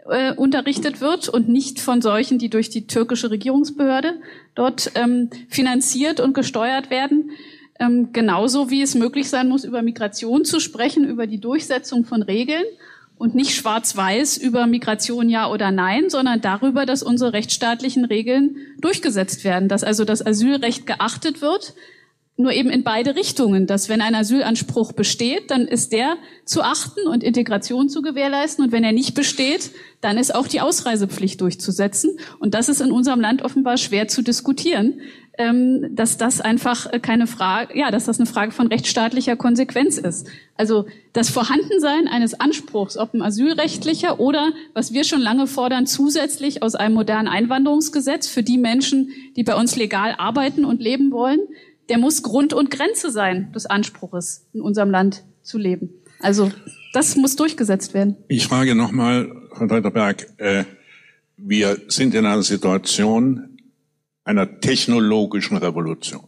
äh, 0.09 0.33
unterrichtet 0.33 1.01
wird 1.01 1.29
und 1.29 1.49
nicht 1.49 1.79
von 1.79 2.01
solchen, 2.01 2.37
die 2.37 2.49
durch 2.49 2.69
die 2.69 2.87
türkische 2.87 3.31
Regierungsbehörde 3.31 4.13
dort 4.53 4.91
ähm, 4.95 5.29
finanziert 5.49 6.19
und 6.19 6.33
gesteuert 6.33 6.89
werden. 6.89 7.31
Ähm, 7.79 8.13
genauso 8.13 8.69
wie 8.69 8.81
es 8.81 8.95
möglich 8.95 9.29
sein 9.29 9.49
muss, 9.49 9.65
über 9.65 9.81
Migration 9.81 10.45
zu 10.45 10.59
sprechen, 10.59 11.05
über 11.05 11.27
die 11.27 11.39
Durchsetzung 11.39 12.05
von 12.05 12.21
Regeln 12.21 12.63
und 13.17 13.35
nicht 13.35 13.55
schwarz-weiß 13.55 14.37
über 14.37 14.67
Migration 14.67 15.29
ja 15.29 15.49
oder 15.49 15.71
nein, 15.71 16.09
sondern 16.09 16.41
darüber, 16.41 16.85
dass 16.85 17.03
unsere 17.03 17.33
rechtsstaatlichen 17.33 18.05
Regeln 18.05 18.57
durchgesetzt 18.79 19.43
werden, 19.43 19.69
dass 19.69 19.83
also 19.83 20.05
das 20.05 20.25
Asylrecht 20.25 20.85
geachtet 20.85 21.41
wird, 21.41 21.73
nur 22.37 22.51
eben 22.51 22.69
in 22.69 22.83
beide 22.83 23.15
Richtungen, 23.15 23.65
dass 23.65 23.87
wenn 23.87 24.01
ein 24.01 24.13
Asylanspruch 24.13 24.91
besteht, 24.91 25.51
dann 25.51 25.67
ist 25.67 25.93
der 25.93 26.17
zu 26.43 26.63
achten 26.63 27.07
und 27.07 27.23
Integration 27.23 27.87
zu 27.87 28.01
gewährleisten 28.01 28.65
und 28.65 28.71
wenn 28.73 28.83
er 28.83 28.91
nicht 28.91 29.15
besteht, 29.15 29.71
dann 30.01 30.17
ist 30.17 30.35
auch 30.35 30.47
die 30.47 30.59
Ausreisepflicht 30.59 31.39
durchzusetzen 31.39 32.19
und 32.39 32.53
das 32.53 32.67
ist 32.67 32.81
in 32.81 32.91
unserem 32.91 33.21
Land 33.21 33.41
offenbar 33.41 33.77
schwer 33.77 34.09
zu 34.09 34.21
diskutieren, 34.21 34.99
ähm, 35.37 35.95
dass 35.95 36.17
das 36.17 36.41
einfach 36.41 36.91
keine 37.01 37.27
Frage, 37.27 37.77
ja, 37.77 37.89
dass 37.91 38.05
das 38.05 38.19
eine 38.19 38.25
Frage 38.27 38.51
von 38.51 38.67
rechtsstaatlicher 38.67 39.35
Konsequenz 39.35 39.97
ist. 39.97 40.27
Also 40.57 40.85
das 41.13 41.29
Vorhandensein 41.29 42.07
eines 42.07 42.39
Anspruchs, 42.39 42.97
ob 42.97 43.13
ein 43.13 43.21
asylrechtlicher 43.21 44.19
oder, 44.19 44.51
was 44.73 44.93
wir 44.93 45.03
schon 45.03 45.21
lange 45.21 45.47
fordern, 45.47 45.87
zusätzlich 45.87 46.63
aus 46.63 46.75
einem 46.75 46.95
modernen 46.95 47.27
Einwanderungsgesetz 47.27 48.27
für 48.27 48.43
die 48.43 48.57
Menschen, 48.57 49.09
die 49.35 49.43
bei 49.43 49.55
uns 49.55 49.75
legal 49.75 50.15
arbeiten 50.17 50.65
und 50.65 50.81
leben 50.81 51.11
wollen, 51.11 51.39
der 51.89 51.97
muss 51.97 52.23
Grund 52.23 52.53
und 52.53 52.71
Grenze 52.71 53.11
sein 53.11 53.51
des 53.53 53.65
Anspruches, 53.65 54.47
in 54.53 54.61
unserem 54.61 54.89
Land 54.89 55.23
zu 55.41 55.57
leben. 55.57 55.89
Also 56.19 56.51
das 56.93 57.15
muss 57.15 57.35
durchgesetzt 57.35 57.93
werden. 57.93 58.15
Ich 58.27 58.47
frage 58.47 58.75
nochmal, 58.75 59.31
Frau 59.53 59.67
Deuterberg, 59.67 60.27
äh, 60.37 60.63
wir 61.37 61.81
sind 61.87 62.15
in 62.15 62.25
einer 62.25 62.43
Situation 62.43 63.59
einer 64.23 64.59
technologischen 64.59 65.57
Revolution. 65.57 66.23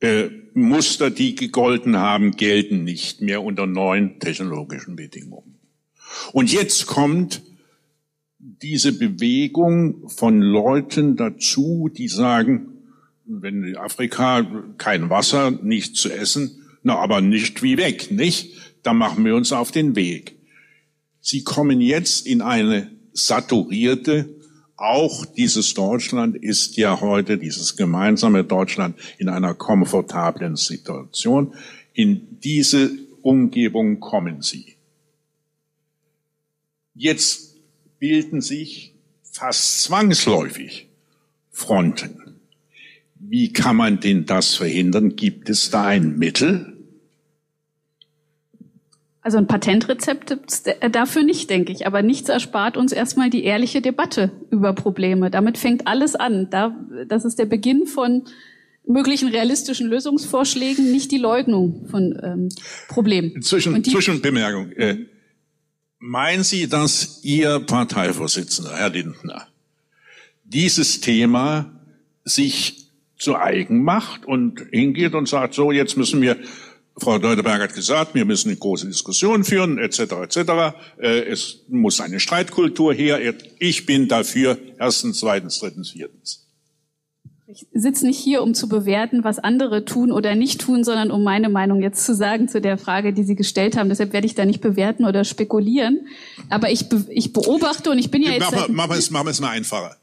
Äh, 0.00 0.28
Muster, 0.54 1.10
die 1.10 1.34
gegolten 1.34 1.96
haben, 1.96 2.32
gelten 2.32 2.84
nicht 2.84 3.22
mehr 3.22 3.42
unter 3.42 3.66
neuen 3.66 4.18
technologischen 4.18 4.96
Bedingungen. 4.96 5.58
Und 6.32 6.52
jetzt 6.52 6.86
kommt 6.86 7.42
diese 8.38 8.92
Bewegung 8.92 10.08
von 10.08 10.40
Leuten 10.42 11.16
dazu, 11.16 11.88
die 11.88 12.08
sagen, 12.08 12.81
wenn 13.24 13.62
in 13.62 13.76
Afrika 13.76 14.46
kein 14.78 15.10
Wasser, 15.10 15.50
nichts 15.50 16.00
zu 16.00 16.10
essen, 16.10 16.62
na 16.82 16.96
aber 16.96 17.20
nicht 17.20 17.62
wie 17.62 17.76
weg, 17.76 18.10
nicht? 18.10 18.56
Da 18.82 18.92
machen 18.92 19.24
wir 19.24 19.36
uns 19.36 19.52
auf 19.52 19.70
den 19.70 19.94
Weg. 19.94 20.36
Sie 21.20 21.44
kommen 21.44 21.80
jetzt 21.80 22.26
in 22.26 22.42
eine 22.42 22.90
saturierte, 23.12 24.28
auch 24.76 25.24
dieses 25.24 25.74
Deutschland 25.74 26.34
ist 26.34 26.76
ja 26.76 27.00
heute, 27.00 27.38
dieses 27.38 27.76
gemeinsame 27.76 28.42
Deutschland, 28.42 28.98
in 29.18 29.28
einer 29.28 29.54
komfortablen 29.54 30.56
Situation. 30.56 31.54
In 31.92 32.40
diese 32.40 32.90
Umgebung 33.22 34.00
kommen 34.00 34.42
sie. 34.42 34.74
Jetzt 36.94 37.54
bilden 38.00 38.40
sich 38.40 38.94
fast 39.22 39.82
zwangsläufig 39.82 40.88
Fronten. 41.52 42.21
Wie 43.24 43.52
kann 43.52 43.76
man 43.76 44.00
denn 44.00 44.26
das 44.26 44.54
verhindern? 44.54 45.16
Gibt 45.16 45.48
es 45.48 45.70
da 45.70 45.86
ein 45.86 46.18
Mittel? 46.18 46.72
Also 49.22 49.38
ein 49.38 49.46
Patentrezept 49.46 50.36
äh, 50.66 50.90
dafür 50.90 51.22
nicht, 51.22 51.48
denke 51.48 51.70
ich. 51.70 51.86
Aber 51.86 52.02
nichts 52.02 52.28
erspart 52.28 52.76
uns 52.76 52.90
erstmal 52.90 53.30
die 53.30 53.44
ehrliche 53.44 53.80
Debatte 53.80 54.32
über 54.50 54.72
Probleme. 54.72 55.30
Damit 55.30 55.56
fängt 55.56 55.86
alles 55.86 56.16
an. 56.16 56.50
Da, 56.50 56.76
das 57.06 57.24
ist 57.24 57.38
der 57.38 57.46
Beginn 57.46 57.86
von 57.86 58.24
möglichen 58.84 59.28
realistischen 59.28 59.88
Lösungsvorschlägen, 59.88 60.90
nicht 60.90 61.12
die 61.12 61.18
Leugnung 61.18 61.86
von 61.88 62.18
ähm, 62.20 62.48
Problemen. 62.88 63.40
Zwischen, 63.40 63.84
Zwischenbemerkung. 63.84 64.72
Äh, 64.72 65.06
meinen 66.00 66.42
Sie, 66.42 66.68
dass 66.68 67.20
Ihr 67.22 67.60
Parteivorsitzender, 67.60 68.76
Herr 68.76 68.90
Lindner, 68.90 69.46
dieses 70.42 71.00
Thema 71.00 71.80
sich 72.24 72.81
zu 73.22 73.36
eigen 73.36 73.82
macht 73.82 74.26
und 74.26 74.66
hingeht 74.70 75.14
und 75.14 75.28
sagt, 75.28 75.54
so, 75.54 75.72
jetzt 75.72 75.96
müssen 75.96 76.20
wir 76.20 76.36
Frau 76.96 77.16
Leuteberg 77.16 77.62
hat 77.62 77.74
gesagt, 77.74 78.14
wir 78.14 78.24
müssen 78.24 78.50
eine 78.50 78.58
große 78.58 78.86
Diskussion 78.86 79.44
führen, 79.44 79.78
etc., 79.78 80.00
etc. 80.00 80.36
Äh, 80.98 81.20
es 81.22 81.60
muss 81.68 82.00
eine 82.00 82.20
Streitkultur 82.20 82.92
her. 82.92 83.18
Ich 83.58 83.86
bin 83.86 84.08
dafür, 84.08 84.58
erstens, 84.78 85.20
zweitens, 85.20 85.58
drittens, 85.58 85.92
viertens. 85.92 86.46
Ich 87.46 87.66
sitze 87.74 88.06
nicht 88.06 88.18
hier, 88.18 88.42
um 88.42 88.54
zu 88.54 88.68
bewerten, 88.68 89.24
was 89.24 89.38
andere 89.38 89.84
tun 89.84 90.10
oder 90.10 90.34
nicht 90.34 90.60
tun, 90.60 90.84
sondern 90.84 91.10
um 91.10 91.22
meine 91.22 91.50
Meinung 91.50 91.82
jetzt 91.82 92.04
zu 92.06 92.14
sagen 92.14 92.48
zu 92.48 92.60
der 92.60 92.78
Frage, 92.78 93.12
die 93.12 93.24
Sie 93.24 93.36
gestellt 93.36 93.76
haben. 93.76 93.90
Deshalb 93.90 94.12
werde 94.12 94.26
ich 94.26 94.34
da 94.34 94.46
nicht 94.46 94.60
bewerten 94.60 95.04
oder 95.04 95.24
spekulieren. 95.24 96.06
Aber 96.48 96.70
ich, 96.70 96.88
be 96.88 97.04
ich 97.10 97.32
beobachte 97.32 97.90
und 97.90 97.98
ich 97.98 98.10
bin 98.10 98.22
ja 98.22 98.32
jetzt... 98.32 98.52
Machen 98.52 98.90
wir 98.90 98.96
es, 98.96 99.10
machen 99.10 99.26
wir 99.26 99.30
es 99.30 99.40
mal 99.40 99.50
einfacher. 99.50 99.96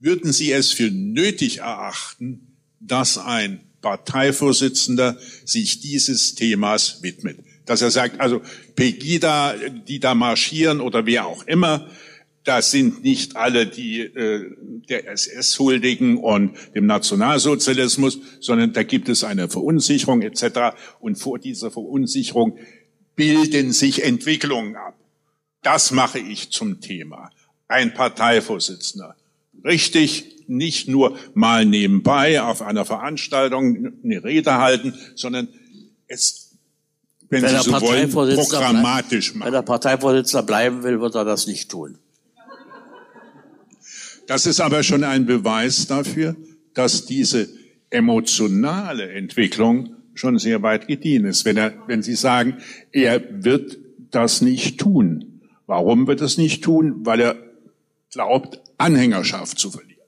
Würden 0.00 0.32
Sie 0.32 0.52
es 0.52 0.72
für 0.72 0.90
nötig 0.90 1.58
erachten, 1.58 2.56
dass 2.80 3.18
ein 3.18 3.60
Parteivorsitzender 3.80 5.18
sich 5.44 5.80
dieses 5.80 6.34
Themas 6.34 7.02
widmet. 7.02 7.38
Dass 7.66 7.82
er 7.82 7.90
sagt, 7.90 8.20
also 8.20 8.42
Pegida, 8.76 9.54
die 9.86 10.00
da 10.00 10.14
marschieren 10.14 10.80
oder 10.80 11.06
wer 11.06 11.26
auch 11.26 11.44
immer, 11.46 11.90
das 12.44 12.70
sind 12.70 13.02
nicht 13.02 13.36
alle, 13.36 13.66
die 13.66 14.00
äh, 14.00 14.50
der 14.88 15.06
SS 15.08 15.58
huldigen 15.58 16.16
und 16.16 16.56
dem 16.74 16.86
Nationalsozialismus, 16.86 18.20
sondern 18.40 18.72
da 18.72 18.84
gibt 18.84 19.08
es 19.10 19.22
eine 19.22 19.48
Verunsicherung 19.48 20.22
etc. 20.22 20.74
Und 20.98 21.16
vor 21.16 21.38
dieser 21.38 21.70
Verunsicherung 21.70 22.58
bilden 23.16 23.72
sich 23.72 24.02
Entwicklungen 24.02 24.76
ab. 24.76 24.98
Das 25.62 25.90
mache 25.90 26.20
ich 26.20 26.50
zum 26.50 26.80
Thema. 26.80 27.30
Ein 27.66 27.92
Parteivorsitzender. 27.92 29.14
Richtig, 29.64 30.44
nicht 30.48 30.88
nur 30.88 31.16
mal 31.34 31.64
nebenbei 31.64 32.40
auf 32.40 32.62
einer 32.62 32.84
Veranstaltung 32.84 33.92
eine 34.02 34.24
Rede 34.24 34.54
halten, 34.54 34.94
sondern 35.14 35.48
es, 36.06 36.56
wenn, 37.28 37.42
wenn 37.42 37.50
Sie 37.50 37.70
so 37.70 37.80
wollen, 37.80 38.10
programmatisch 38.10 39.34
machen. 39.34 39.46
Wenn 39.46 39.52
der 39.52 39.62
Parteivorsitzender 39.62 40.42
bleiben 40.42 40.82
will, 40.82 41.00
wird 41.00 41.14
er 41.14 41.24
das 41.24 41.46
nicht 41.46 41.70
tun. 41.70 41.98
Das 44.26 44.46
ist 44.46 44.60
aber 44.60 44.82
schon 44.82 45.04
ein 45.04 45.26
Beweis 45.26 45.86
dafür, 45.86 46.36
dass 46.74 47.06
diese 47.06 47.48
emotionale 47.90 49.10
Entwicklung 49.10 49.94
schon 50.14 50.38
sehr 50.38 50.62
weit 50.62 50.86
gediehen 50.86 51.24
ist. 51.24 51.44
Wenn, 51.44 51.56
er, 51.56 51.74
wenn 51.86 52.02
Sie 52.02 52.14
sagen, 52.14 52.58
er 52.92 53.22
wird 53.44 53.78
das 54.10 54.42
nicht 54.42 54.78
tun. 54.78 55.40
Warum 55.66 56.06
wird 56.06 56.20
er 56.20 56.26
es 56.26 56.38
nicht 56.38 56.62
tun? 56.62 57.06
Weil 57.06 57.20
er 57.20 57.36
glaubt, 58.10 58.60
Anhängerschaft 58.78 59.58
zu 59.58 59.70
verlieren. 59.70 59.98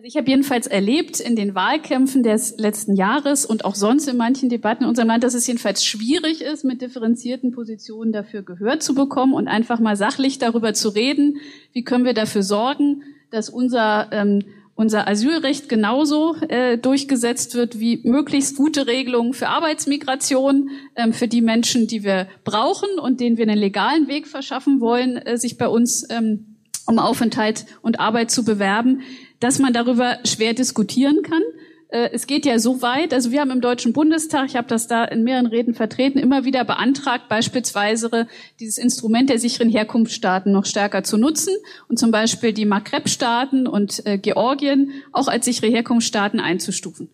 Also 0.00 0.08
ich 0.08 0.16
habe 0.16 0.30
jedenfalls 0.30 0.66
erlebt 0.66 1.20
in 1.20 1.36
den 1.36 1.54
Wahlkämpfen 1.54 2.22
des 2.22 2.56
letzten 2.56 2.96
Jahres 2.96 3.44
und 3.44 3.66
auch 3.66 3.74
sonst 3.74 4.08
in 4.08 4.16
manchen 4.16 4.48
Debatten 4.48 4.84
in 4.84 4.88
unserem 4.88 5.08
Land, 5.08 5.24
dass 5.24 5.34
es 5.34 5.46
jedenfalls 5.46 5.84
schwierig 5.84 6.40
ist, 6.40 6.64
mit 6.64 6.80
differenzierten 6.80 7.52
Positionen 7.52 8.10
dafür 8.10 8.42
Gehör 8.42 8.80
zu 8.80 8.94
bekommen 8.94 9.34
und 9.34 9.46
einfach 9.46 9.78
mal 9.78 9.96
sachlich 9.96 10.38
darüber 10.38 10.72
zu 10.72 10.88
reden, 10.88 11.36
wie 11.74 11.84
können 11.84 12.06
wir 12.06 12.14
dafür 12.14 12.42
sorgen, 12.42 13.02
dass 13.30 13.50
unser 13.50 14.08
ähm, 14.10 14.42
unser 14.80 15.06
Asylrecht 15.06 15.68
genauso 15.68 16.36
äh, 16.48 16.78
durchgesetzt 16.78 17.54
wird 17.54 17.78
wie 17.78 18.00
möglichst 18.02 18.56
gute 18.56 18.86
Regelungen 18.86 19.34
für 19.34 19.48
Arbeitsmigration, 19.48 20.70
ähm, 20.96 21.12
für 21.12 21.28
die 21.28 21.42
Menschen, 21.42 21.86
die 21.86 22.02
wir 22.02 22.28
brauchen 22.44 22.88
und 22.98 23.20
denen 23.20 23.36
wir 23.36 23.46
einen 23.46 23.58
legalen 23.58 24.08
Weg 24.08 24.26
verschaffen 24.26 24.80
wollen, 24.80 25.18
äh, 25.18 25.36
sich 25.36 25.58
bei 25.58 25.68
uns 25.68 26.06
ähm, 26.08 26.56
um 26.86 26.98
Aufenthalt 26.98 27.66
und 27.82 28.00
Arbeit 28.00 28.30
zu 28.30 28.42
bewerben 28.42 29.02
dass 29.40 29.58
man 29.58 29.72
darüber 29.72 30.18
schwer 30.24 30.54
diskutieren 30.54 31.22
kann. 31.22 31.42
Äh, 31.90 32.10
es 32.12 32.26
geht 32.26 32.46
ja 32.46 32.58
so 32.58 32.82
weit, 32.82 33.12
also 33.12 33.30
wir 33.30 33.40
haben 33.40 33.50
im 33.50 33.60
Deutschen 33.60 33.92
Bundestag, 33.92 34.46
ich 34.46 34.56
habe 34.56 34.68
das 34.68 34.86
da 34.86 35.04
in 35.04 35.24
mehreren 35.24 35.46
Reden 35.46 35.74
vertreten, 35.74 36.18
immer 36.18 36.44
wieder 36.44 36.64
beantragt, 36.64 37.28
beispielsweise 37.28 38.26
dieses 38.58 38.78
Instrument 38.78 39.28
der 39.28 39.38
sicheren 39.38 39.68
Herkunftsstaaten 39.68 40.52
noch 40.52 40.66
stärker 40.66 41.02
zu 41.02 41.16
nutzen 41.16 41.54
und 41.88 41.98
zum 41.98 42.10
Beispiel 42.10 42.52
die 42.52 42.66
Maghreb-Staaten 42.66 43.66
und 43.66 44.06
äh, 44.06 44.18
Georgien 44.18 44.92
auch 45.12 45.28
als 45.28 45.44
sichere 45.44 45.70
Herkunftsstaaten 45.70 46.40
einzustufen. 46.40 47.10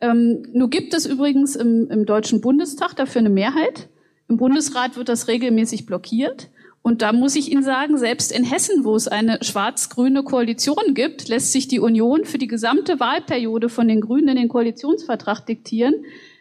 Ähm, 0.00 0.46
nur 0.52 0.68
gibt 0.68 0.92
es 0.92 1.06
übrigens 1.06 1.56
im, 1.56 1.88
im 1.90 2.04
Deutschen 2.04 2.40
Bundestag 2.40 2.94
dafür 2.96 3.20
eine 3.20 3.30
Mehrheit. 3.30 3.88
Im 4.28 4.36
Bundesrat 4.36 4.96
wird 4.96 5.08
das 5.08 5.28
regelmäßig 5.28 5.86
blockiert. 5.86 6.48
Und 6.86 7.02
da 7.02 7.12
muss 7.12 7.34
ich 7.34 7.50
Ihnen 7.50 7.64
sagen, 7.64 7.98
selbst 7.98 8.30
in 8.30 8.44
Hessen, 8.44 8.84
wo 8.84 8.94
es 8.94 9.08
eine 9.08 9.40
schwarz-grüne 9.42 10.22
Koalition 10.22 10.94
gibt, 10.94 11.26
lässt 11.26 11.50
sich 11.50 11.66
die 11.66 11.80
Union 11.80 12.24
für 12.24 12.38
die 12.38 12.46
gesamte 12.46 13.00
Wahlperiode 13.00 13.68
von 13.68 13.88
den 13.88 14.00
Grünen 14.00 14.28
in 14.28 14.36
den 14.36 14.48
Koalitionsvertrag 14.48 15.44
diktieren, 15.46 15.94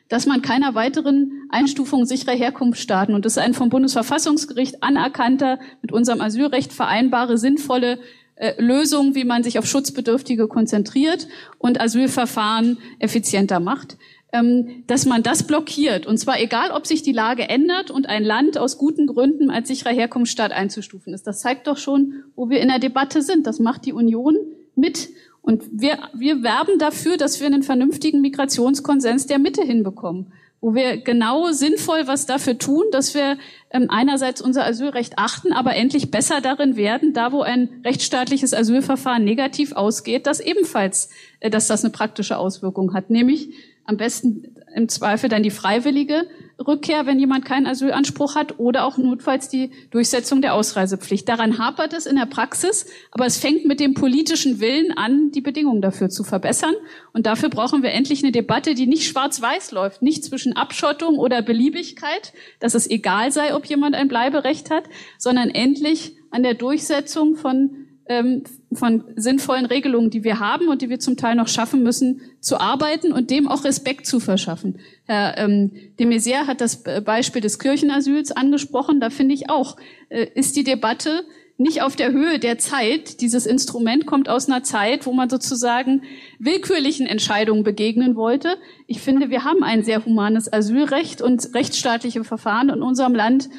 dass 0.07 0.27
man 0.27 0.43
keiner 0.43 0.75
weiteren 0.75 1.47
Einstufung 1.49 2.05
sicherer 2.05 2.35
Herkunftsstaaten, 2.35 3.15
und 3.15 3.25
das 3.25 3.37
ist 3.37 3.37
ein 3.39 3.55
vom 3.55 3.69
Bundesverfassungsgericht 3.69 4.83
anerkannter, 4.83 5.57
mit 5.81 5.91
unserem 5.91 6.21
Asylrecht 6.21 6.73
vereinbare, 6.73 7.39
sinnvolle 7.39 7.97
äh, 8.35 8.53
Lösung, 8.61 9.15
wie 9.15 9.23
man 9.23 9.41
sich 9.41 9.57
auf 9.57 9.65
Schutzbedürftige 9.65 10.47
konzentriert 10.47 11.27
und 11.57 11.81
Asylverfahren 11.81 12.77
effizienter 12.99 13.59
macht. 13.59 13.97
Ähm, 14.35 14.83
dass 14.87 15.05
man 15.05 15.23
das 15.23 15.43
blockiert. 15.43 16.05
Und 16.05 16.17
zwar 16.17 16.41
egal, 16.41 16.71
ob 16.71 16.85
sich 16.85 17.03
die 17.03 17.13
Lage 17.13 17.47
ändert 17.47 17.89
und 17.89 18.09
ein 18.09 18.23
Land 18.23 18.57
aus 18.57 18.77
guten 18.77 19.07
Gründen 19.07 19.49
als 19.49 19.69
sicherer 19.69 19.93
Herkunftsstaat 19.93 20.51
einzustufen 20.51 21.13
ist. 21.13 21.25
Das 21.25 21.39
zeigt 21.39 21.67
doch 21.67 21.77
schon, 21.77 22.23
wo 22.35 22.49
wir 22.49 22.59
in 22.59 22.67
der 22.67 22.79
Debatte 22.79 23.21
sind. 23.21 23.47
Das 23.47 23.59
macht 23.59 23.85
die 23.85 23.93
Union 23.93 24.35
mit. 24.75 25.09
Und 25.41 25.63
wir, 25.71 25.99
wir 26.13 26.43
werben 26.43 26.79
dafür, 26.79 27.15
dass 27.15 27.39
wir 27.39 27.47
einen 27.47 27.63
vernünftigen 27.63 28.19
Migrationskonsens 28.19 29.25
der 29.27 29.39
Mitte 29.39 29.63
hinbekommen 29.63 30.33
wo 30.61 30.73
wir 30.73 30.97
genau 30.97 31.51
sinnvoll 31.51 32.07
was 32.07 32.25
dafür 32.25 32.57
tun, 32.57 32.85
dass 32.91 33.13
wir 33.13 33.37
ähm, 33.69 33.85
einerseits 33.89 34.41
unser 34.41 34.65
Asylrecht 34.65 35.13
achten, 35.17 35.53
aber 35.53 35.75
endlich 35.75 36.09
besser 36.09 36.41
darin 36.41 36.75
werden, 36.75 37.13
da 37.13 37.31
wo 37.31 37.41
ein 37.43 37.69
rechtsstaatliches 37.83 38.51
Asylverfahren 38.51 39.23
negativ 39.23 39.73
ausgeht, 39.73 40.25
dass 40.25 40.39
ebenfalls, 40.39 41.09
äh, 41.39 41.51
dass 41.51 41.67
das 41.67 41.83
eine 41.83 41.91
praktische 41.91 42.39
Auswirkung 42.39 42.95
hat, 42.95 43.11
nämlich 43.11 43.49
am 43.85 43.97
besten 43.97 44.55
im 44.75 44.89
Zweifel 44.89 45.29
dann 45.29 45.43
die 45.43 45.51
freiwillige 45.51 46.27
Rückkehr, 46.65 47.05
wenn 47.05 47.19
jemand 47.19 47.45
keinen 47.45 47.65
Asylanspruch 47.67 48.35
hat, 48.35 48.59
oder 48.59 48.85
auch 48.85 48.97
notfalls 48.97 49.49
die 49.49 49.71
Durchsetzung 49.91 50.41
der 50.41 50.53
Ausreisepflicht. 50.53 51.27
Daran 51.27 51.57
hapert 51.59 51.93
es 51.93 52.05
in 52.05 52.15
der 52.15 52.25
Praxis, 52.25 52.85
aber 53.11 53.25
es 53.25 53.37
fängt 53.37 53.65
mit 53.65 53.79
dem 53.79 53.93
politischen 53.93 54.59
Willen 54.59 54.91
an, 54.97 55.31
die 55.31 55.41
Bedingungen 55.41 55.81
dafür 55.81 56.09
zu 56.09 56.23
verbessern. 56.23 56.73
Und 57.13 57.25
dafür 57.25 57.49
brauchen 57.49 57.83
wir 57.83 57.91
endlich 57.91 58.23
eine 58.23 58.31
Debatte, 58.31 58.73
die 58.73 58.87
nicht 58.87 59.07
schwarz-weiß 59.07 59.71
läuft, 59.71 60.01
nicht 60.01 60.23
zwischen 60.23 60.53
Abschottung 60.53 61.17
oder 61.19 61.41
Beliebigkeit, 61.41 62.33
dass 62.59 62.73
es 62.73 62.89
egal 62.89 63.31
sei, 63.31 63.55
ob 63.55 63.65
jemand 63.65 63.95
ein 63.95 64.07
Bleiberecht 64.07 64.71
hat, 64.71 64.85
sondern 65.17 65.49
endlich 65.49 66.17
an 66.31 66.43
der 66.43 66.53
Durchsetzung 66.53 67.35
von 67.35 67.84
ähm, 68.07 68.43
von 68.71 69.03
sinnvollen 69.15 69.65
Regelungen, 69.65 70.09
die 70.09 70.23
wir 70.23 70.39
haben 70.39 70.67
und 70.67 70.81
die 70.81 70.89
wir 70.89 70.99
zum 70.99 71.17
Teil 71.17 71.35
noch 71.35 71.47
schaffen 71.47 71.83
müssen, 71.83 72.21
zu 72.39 72.59
arbeiten 72.59 73.11
und 73.11 73.31
dem 73.31 73.47
auch 73.47 73.63
Respekt 73.63 74.05
zu 74.05 74.19
verschaffen. 74.19 74.79
Herr 75.05 75.37
ähm, 75.37 75.71
de 75.99 76.05
Maizière 76.05 76.47
hat 76.47 76.61
das 76.61 76.83
Beispiel 77.03 77.41
des 77.41 77.59
Kirchenasyls 77.59 78.31
angesprochen. 78.31 78.99
Da 78.99 79.09
finde 79.09 79.33
ich 79.33 79.49
auch, 79.49 79.77
äh, 80.09 80.27
ist 80.35 80.55
die 80.55 80.63
Debatte 80.63 81.23
nicht 81.57 81.81
auf 81.81 81.95
der 81.95 82.11
Höhe 82.11 82.37
der 82.37 82.57
Zeit. 82.57 83.21
Dieses 83.21 83.45
Instrument 83.45 84.05
kommt 84.05 84.27
aus 84.27 84.49
einer 84.49 84.63
Zeit, 84.63 85.05
wo 85.05 85.13
man 85.13 85.29
sozusagen 85.29 86.03
willkürlichen 86.37 87.07
Entscheidungen 87.07 87.63
begegnen 87.63 88.15
wollte. 88.15 88.57
Ich 88.87 88.99
finde, 88.99 89.29
wir 89.29 89.45
haben 89.45 89.63
ein 89.63 89.83
sehr 89.83 90.03
humanes 90.03 90.51
Asylrecht 90.51 91.21
und 91.21 91.53
rechtsstaatliche 91.53 92.23
Verfahren 92.23 92.69
in 92.69 92.81
unserem 92.81 93.15
Land, 93.15 93.49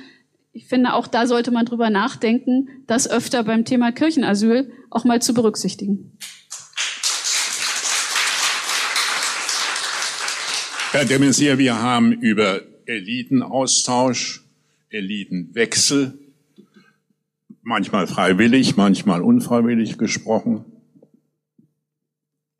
ich 0.57 0.69
finde, 0.69 0.95
auch 0.95 1.07
da 1.07 1.27
sollte 1.27 1.51
man 1.51 1.67
drüber 1.67 1.91
nachdenken, 1.91 2.71
das 2.87 3.11
öfter 3.11 3.45
beim 3.45 3.67
Thema 3.67 3.93
Kirchenasyl 3.93 4.73
auch 4.89 5.05
mal 5.05 5.21
zu 5.21 5.35
berücksichtigen. 5.35 6.17
Herr 10.93 11.05
de 11.05 11.19
Maizière, 11.19 11.59
wir 11.59 11.83
haben 11.83 12.11
über 12.11 12.63
Elitenaustausch, 12.87 14.47
Elitenwechsel, 14.89 16.19
manchmal 17.61 18.07
freiwillig, 18.07 18.79
manchmal 18.79 19.21
unfreiwillig 19.21 19.99
gesprochen. 19.99 20.65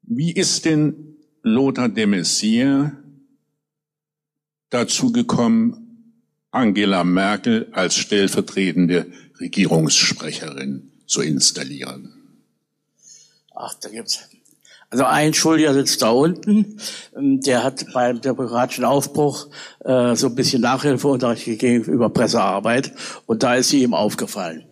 Wie 0.03 0.33
ist 0.33 0.67
denn 0.67 1.17
Lothar 1.43 1.89
de 1.89 2.05
Maizière 2.05 2.93
dazu 4.69 5.13
gekommen, 5.13 5.86
Angela 6.57 7.05
Merkel 7.05 7.69
als 7.73 7.97
stellvertretende 7.97 9.07
Regierungssprecherin 9.39 10.91
zu 11.07 11.21
installieren? 11.21 12.15
Ach, 13.55 13.75
da 13.75 13.89
gibt's. 13.91 14.29
Also 14.89 15.05
ein 15.05 15.35
Schuldiger 15.35 15.75
sitzt 15.75 16.01
da 16.01 16.11
unten, 16.11 16.79
ähm, 17.17 17.41
der 17.41 17.65
hat 17.65 17.85
beim 17.93 18.21
demokratischen 18.21 18.85
Aufbruch 18.85 19.49
äh, 19.85 20.15
so 20.15 20.29
ein 20.29 20.35
bisschen 20.35 20.63
Nachhilfeunterricht 20.63 21.45
gegeben 21.45 21.85
über 21.85 22.09
Pressearbeit 22.09 22.93
und 23.27 23.43
da 23.43 23.57
ist 23.57 23.71
sie 23.71 23.83
ihm 23.83 23.95
aufgefallen 23.95 24.65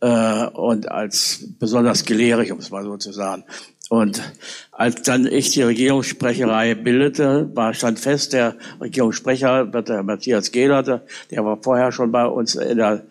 äh, 0.00 0.46
und 0.46 0.90
als 0.90 1.44
besonders 1.58 2.04
gelehrig, 2.04 2.52
um 2.52 2.58
es 2.58 2.70
mal 2.70 2.84
so 2.84 2.96
zu 2.96 3.12
sagen. 3.12 3.44
Und 3.88 4.20
als 4.70 5.00
dann 5.02 5.26
ich 5.26 5.50
die 5.50 5.62
Regierungssprecherei 5.62 6.74
bildete, 6.74 7.50
war 7.54 7.72
stand 7.72 7.98
fest, 7.98 8.34
der 8.34 8.56
Regierungssprecher, 8.80 9.64
der 9.64 10.02
Matthias 10.02 10.52
Gehlert, 10.52 10.88
der 11.30 11.44
war 11.44 11.58
vorher 11.62 11.90
schon 11.90 12.12
bei 12.12 12.26
uns 12.26 12.54
in 12.54 12.76
der 12.76 13.04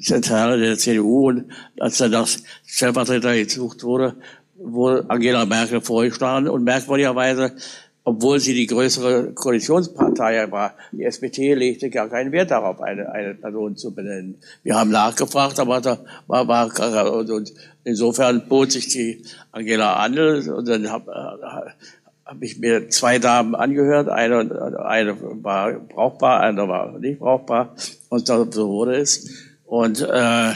Zentrale 0.00 0.58
der 0.58 0.76
CDU 0.76 1.28
und 1.28 1.44
als 1.78 1.98
dann 1.98 2.10
das 2.10 2.42
Stellvertreter 2.66 3.36
gesucht 3.36 3.84
wurde, 3.84 4.16
wurde 4.56 5.04
Angela 5.08 5.44
Merkel 5.46 5.80
vorgeschlagen 5.80 6.48
und 6.48 6.64
merkwürdigerweise 6.64 7.52
obwohl 8.04 8.38
sie 8.38 8.52
die 8.52 8.66
größere 8.66 9.32
Koalitionspartei 9.32 10.50
war. 10.50 10.74
Die 10.92 11.04
SPD 11.04 11.54
legte 11.54 11.88
gar 11.88 12.08
keinen 12.08 12.32
Wert 12.32 12.50
darauf, 12.50 12.80
eine, 12.82 13.10
eine 13.10 13.34
Person 13.34 13.76
zu 13.76 13.94
benennen. 13.94 14.36
Wir 14.62 14.76
haben 14.76 14.90
nachgefragt, 14.90 15.58
aber 15.58 15.80
da 15.80 15.98
war, 16.26 16.46
war 16.46 17.12
und 17.12 17.52
insofern 17.82 18.46
bot 18.46 18.72
sich 18.72 18.88
die 18.88 19.24
Angela 19.52 19.94
an 19.96 20.18
und 20.18 20.68
dann 20.68 20.90
habe 20.90 21.10
äh, 21.10 21.70
hab 22.26 22.42
ich 22.42 22.58
mir 22.58 22.90
zwei 22.90 23.18
Damen 23.18 23.54
angehört. 23.54 24.08
Eine, 24.08 24.84
eine 24.84 25.16
war 25.42 25.72
brauchbar, 25.72 26.40
eine 26.40 26.68
war 26.68 26.98
nicht 26.98 27.18
brauchbar 27.18 27.74
und 28.10 28.26
so 28.26 28.68
wurde 28.68 28.96
es. 28.96 29.30
Und, 29.64 30.02
äh, 30.02 30.52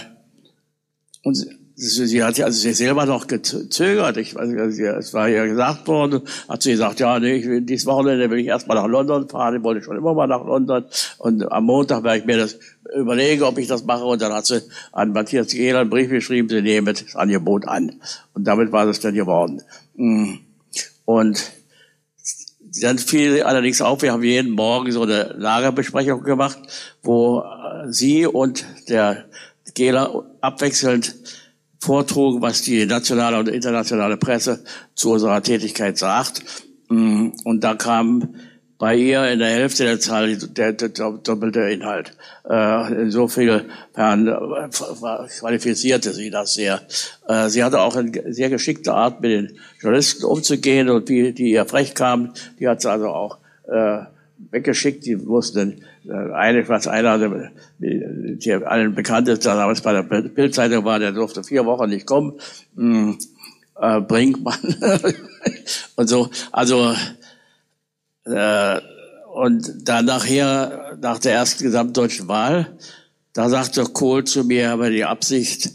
und 1.23 1.47
sie 1.81 2.25
hat 2.25 2.41
also 2.41 2.59
sie 2.59 2.73
selber 2.73 3.07
noch 3.07 3.29
gezögert. 3.29 4.17
Ich 4.17 4.35
weiß 4.35 4.49
nicht, 4.49 4.81
es 4.81 5.15
war 5.15 5.29
ja 5.29 5.47
gesagt 5.47 5.87
worden, 5.87 6.23
hat 6.49 6.63
sie 6.63 6.73
gesagt, 6.73 6.99
ja, 6.99 7.21
nee, 7.21 7.37
ich 7.37 7.47
will, 7.47 7.61
dieses 7.61 7.87
Wochenende 7.87 8.29
will 8.31 8.41
ich 8.41 8.49
erstmal 8.49 8.77
nach 8.77 8.89
London 8.89 9.29
fahren. 9.29 9.57
Ich 9.57 9.63
wollte 9.63 9.83
schon 9.83 9.97
immer 9.97 10.13
mal 10.13 10.27
nach 10.27 10.45
London. 10.45 10.85
Und 11.19 11.51
am 11.53 11.65
Montag 11.65 12.03
werde 12.03 12.19
ich 12.19 12.25
mir 12.25 12.37
das 12.37 12.59
überlegen, 12.97 13.45
ob 13.45 13.59
ich 13.59 13.69
das 13.69 13.85
mache. 13.85 14.05
Und 14.05 14.21
dann 14.21 14.33
hat 14.33 14.47
sie 14.47 14.61
an 14.91 15.13
Matthias 15.13 15.49
Gehler 15.49 15.81
einen 15.81 15.91
Brief 15.91 16.11
geschrieben, 16.11 16.49
sie 16.49 16.63
nehmen 16.63 16.95
das 16.95 17.15
Angebot 17.15 17.69
an. 17.69 18.01
Und 18.35 18.45
damit 18.45 18.73
war 18.73 18.87
es 18.89 18.99
dann 18.99 19.15
geworden. 19.15 19.63
Mm. 19.95 20.35
Und 21.05 21.53
dann 22.83 22.99
fiel 22.99 23.43
allerdings 23.45 23.81
auf, 23.81 24.03
wir 24.03 24.13
haben 24.13 24.25
jeden 24.25 24.51
Morgen 24.51 24.91
so 24.91 25.03
eine 25.03 25.35
Lagerbesprechung 25.39 26.25
gemacht, 26.25 26.59
wo 27.03 27.45
sie 27.87 28.27
und 28.27 28.65
der 28.89 29.27
Gehler 29.75 30.25
abwechselnd 30.41 31.15
vortrugen, 31.79 32.43
was 32.43 32.63
die 32.63 32.87
nationale 32.87 33.39
und 33.39 33.49
internationale 33.49 34.17
Presse 34.17 34.65
zu 34.95 35.13
unserer 35.13 35.43
Tätigkeit 35.43 35.99
sagt. 35.99 36.43
Mm, 36.89 37.29
und 37.45 37.65
da 37.65 37.75
kam 37.75 38.35
bei 38.79 38.95
ihr 38.95 39.29
in 39.31 39.41
der 39.41 39.49
Hälfte 39.49 39.85
der 39.85 39.99
Zahl 39.99 40.37
der, 40.37 40.73
der, 40.73 40.89
der 40.89 41.11
doppelte 41.11 41.61
Inhalt. 41.63 42.13
Äh, 42.49 43.03
insofern 43.03 43.69
äh, 43.97 44.69
qualifizierte 45.41 46.13
sie 46.13 46.31
das 46.31 46.55
sehr. 46.55 46.81
Äh, 47.27 47.49
sie 47.49 47.65
hatte 47.65 47.81
auch 47.81 47.97
eine 47.97 48.33
sehr 48.33 48.51
geschickte 48.51 48.95
Art, 48.95 49.21
mit 49.21 49.33
den 49.33 49.59
Journalisten 49.81 50.25
umzugehen 50.25 50.89
und 50.89 51.09
wie 51.09 51.33
die 51.33 51.51
ihr 51.51 51.67
frech 51.67 51.95
kamen, 51.95 52.33
die 52.61 52.69
hat 52.69 52.81
sie 52.81 52.91
also 52.91 53.09
auch 53.09 53.39
äh, 53.67 53.99
weggeschickt. 54.51 55.05
Die 55.07 55.27
wussten, 55.27 55.73
äh, 55.73 55.77
eine, 56.11 56.69
was 56.69 56.87
einer, 56.87 57.19
der 57.79 58.71
allen 58.71 58.95
bekannt 58.95 59.29
ist, 59.29 59.45
der 59.45 59.55
damals 59.55 59.81
bei 59.81 59.93
der 59.93 60.03
Bildzeitung 60.03 60.85
war, 60.85 60.99
der 60.99 61.13
durfte 61.13 61.45
vier 61.45 61.67
Wochen 61.67 61.91
nicht 61.91 62.07
kommen. 62.07 62.35
Hm, 62.77 63.19
äh, 63.81 64.01
Brinkmann 64.01 64.77
und 65.97 66.09
so. 66.09 66.31
Also 66.53 66.95
äh, 68.25 68.81
und 69.33 69.89
dann 69.89 70.07
nachher, 70.07 70.97
nach 71.01 71.19
der 71.19 71.35
ersten 71.35 71.63
gesamtdeutschen 71.63 72.29
Wahl, 72.29 72.77
da 73.33 73.49
sagte 73.49 73.85
Kohl 73.85 74.25
zu 74.25 74.43
mir, 74.45 74.71
habe 74.71 74.91
die 74.91 75.05
Absicht, 75.05 75.71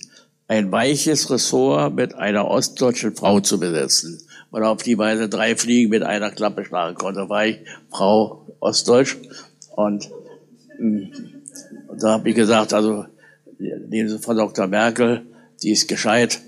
ein 0.48 0.72
weiches 0.72 1.30
Ressort 1.30 1.96
mit 1.96 2.14
einer 2.16 2.46
ostdeutschen 2.46 3.16
Frau 3.16 3.40
zu 3.40 3.60
besetzen. 3.60 4.22
Und 4.52 4.64
auf 4.64 4.84
die 4.84 4.98
Weise 4.98 5.30
drei 5.30 5.56
Fliegen 5.56 5.90
mit 5.90 6.04
einer 6.04 6.30
Klappe 6.30 6.66
schlagen 6.66 6.96
konnte. 6.96 7.30
War 7.30 7.46
ich 7.46 7.60
Frau 7.90 8.46
Ostdeutsch 8.60 9.18
und 9.76 10.10
da 12.00 12.12
habe 12.14 12.30
ich 12.30 12.36
gesagt, 12.36 12.74
also 12.74 13.06
nehmen 13.60 14.10
Sie 14.10 14.20
Frau 14.20 14.34
Dr. 14.34 14.68
Merkel, 14.68 15.22
die 15.62 15.72
ist 15.72 15.88
gescheit. 15.88 16.42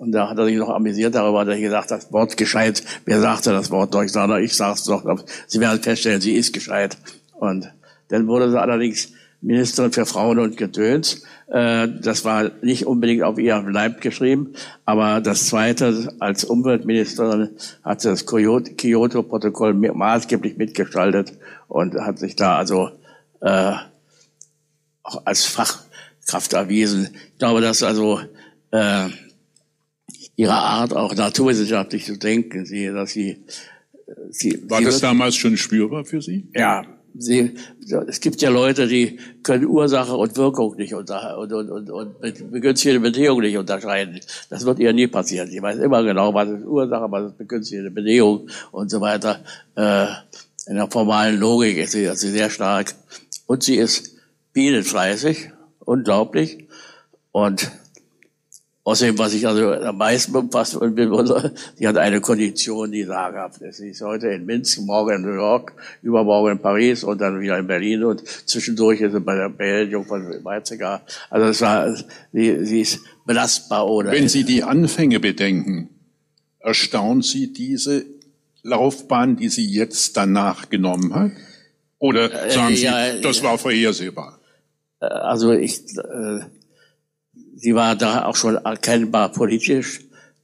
Und 0.00 0.12
da 0.12 0.28
hat 0.28 0.38
er 0.38 0.44
sich 0.44 0.56
noch 0.56 0.68
amüsiert 0.68 1.14
darüber, 1.14 1.44
dass 1.44 1.56
ich 1.56 1.62
gesagt 1.62 1.90
das 1.90 2.12
Wort 2.12 2.36
gescheit, 2.36 2.82
wer 3.04 3.20
sagte 3.20 3.50
das 3.50 3.70
Wort? 3.70 3.92
Sondern 4.10 4.42
ich 4.42 4.54
sag's 4.54 4.84
doch, 4.84 5.24
Sie 5.46 5.60
werden 5.60 5.82
feststellen, 5.82 6.20
sie 6.20 6.34
ist 6.34 6.52
gescheit. 6.52 6.96
Und 7.32 7.72
dann 8.08 8.26
wurde 8.26 8.50
sie 8.50 8.60
allerdings 8.60 9.12
Ministerin 9.40 9.92
für 9.92 10.06
Frauen 10.06 10.38
und 10.38 10.56
Gedöns. 10.56 11.22
Äh, 11.48 11.88
das 12.00 12.24
war 12.24 12.50
nicht 12.62 12.86
unbedingt 12.86 13.22
auf 13.22 13.38
ihrem 13.38 13.68
Leib 13.68 14.00
geschrieben, 14.00 14.54
aber 14.84 15.20
das 15.20 15.46
Zweite, 15.46 16.14
als 16.18 16.44
Umweltministerin 16.44 17.50
hat 17.84 18.00
sie 18.00 18.08
das 18.08 18.26
Kyoto-Protokoll 18.26 19.74
maßgeblich 19.74 20.56
mitgestaltet 20.56 21.32
und 21.68 21.94
hat 21.94 22.18
sich 22.18 22.34
da 22.34 22.56
also 22.56 22.90
äh, 23.40 23.72
auch 25.02 25.22
als 25.24 25.44
Fachkraft 25.44 26.52
erwiesen. 26.52 27.10
Ich 27.32 27.38
glaube, 27.38 27.60
dass 27.60 27.82
also 27.82 28.20
äh, 28.70 29.08
ihre 30.36 30.54
Art 30.54 30.94
auch 30.94 31.14
naturwissenschaftlich 31.14 32.04
zu 32.04 32.16
denken, 32.16 32.64
sie, 32.64 32.86
dass 32.86 33.10
sie, 33.10 33.44
sie 34.30 34.62
war 34.68 34.78
sie 34.78 34.84
das 34.84 34.94
wird, 34.94 35.02
damals 35.04 35.36
schon 35.36 35.56
spürbar 35.56 36.04
für 36.04 36.22
Sie? 36.22 36.48
Ja, 36.54 36.84
Sie, 37.20 37.54
es 38.06 38.20
gibt 38.20 38.40
ja 38.42 38.50
Leute, 38.50 38.86
die 38.86 39.18
können 39.42 39.66
Ursache 39.66 40.14
und 40.14 40.36
Wirkung 40.36 40.76
nicht 40.76 40.94
unter, 40.94 41.36
und, 41.38 41.52
und, 41.52 41.70
und, 41.70 41.90
und 41.90 42.50
begünstigende 42.52 43.00
Bedingung 43.00 43.40
nicht 43.40 43.56
unterscheiden. 43.56 44.20
Das 44.50 44.64
wird 44.64 44.78
ihr 44.78 44.92
nie 44.92 45.08
passieren. 45.08 45.50
Sie 45.50 45.60
weiß 45.60 45.78
immer 45.78 46.04
genau, 46.04 46.32
was 46.32 46.48
ist 46.48 46.64
Ursache, 46.64 47.10
was 47.10 47.30
ist 47.30 47.38
begünstigende 47.38 47.90
Bedingung 47.90 48.48
und 48.70 48.90
so 48.90 49.00
weiter. 49.00 49.40
Äh, 49.74 50.06
in 50.66 50.76
der 50.76 50.88
formalen 50.88 51.40
Logik 51.40 51.78
ist 51.78 51.92
sie, 51.92 52.04
ist 52.04 52.20
sie 52.20 52.30
sehr 52.30 52.50
stark. 52.50 52.94
Und 53.48 53.62
sie 53.62 53.76
ist 53.76 54.14
bienenfleißig, 54.52 55.50
unglaublich. 55.80 56.68
Und 57.32 57.72
Außerdem, 58.84 59.18
was 59.18 59.34
ich 59.34 59.46
also 59.46 59.70
am 59.70 59.98
meisten 59.98 60.32
befasst 60.32 60.80
bin, 60.80 61.10
die 61.78 61.86
hat 61.86 61.98
eine 61.98 62.22
Kondition, 62.22 62.90
die 62.90 63.04
sagenhaft 63.04 63.60
ist. 63.60 63.76
Sie 63.76 63.90
ist 63.90 64.00
heute 64.00 64.28
in 64.28 64.46
Minsk, 64.46 64.80
morgen 64.80 65.16
in 65.16 65.22
New 65.28 65.34
York, 65.34 65.74
übermorgen 66.00 66.52
in 66.52 66.58
Paris 66.58 67.04
und 67.04 67.20
dann 67.20 67.38
wieder 67.38 67.58
in 67.58 67.66
Berlin 67.66 68.02
und 68.04 68.26
zwischendurch 68.26 69.02
ist 69.02 69.12
sie 69.12 69.20
bei 69.20 69.34
der 69.34 69.50
Beerdigung 69.50 70.06
von 70.06 70.42
Weizsäcker. 70.42 71.02
Also 71.28 71.48
es 71.48 71.60
war, 71.60 71.94
sie, 72.32 72.64
sie 72.64 72.80
ist 72.80 73.00
belastbar 73.26 73.86
oder. 73.86 74.10
Wenn 74.10 74.30
Sie 74.30 74.44
die 74.44 74.62
Anfänge 74.62 75.20
bedenken, 75.20 75.90
erstaunt 76.58 77.26
Sie 77.26 77.52
diese 77.52 78.06
Laufbahn, 78.62 79.36
die 79.36 79.50
sie 79.50 79.66
jetzt 79.66 80.16
danach 80.16 80.70
genommen 80.70 81.14
hat? 81.14 81.32
Oder 81.98 82.46
äh, 82.46 82.50
sagen 82.50 82.76
Sie, 82.76 82.84
ja, 82.84 83.14
das 83.14 83.42
war 83.42 83.58
vorhersehbar? 83.58 84.38
Äh, 85.00 85.06
also 85.06 85.52
ich, 85.52 85.80
äh, 85.96 86.40
sie 87.56 87.74
war 87.74 87.96
da 87.96 88.24
auch 88.24 88.36
schon 88.36 88.56
erkennbar 88.56 89.32
politisch, 89.32 90.00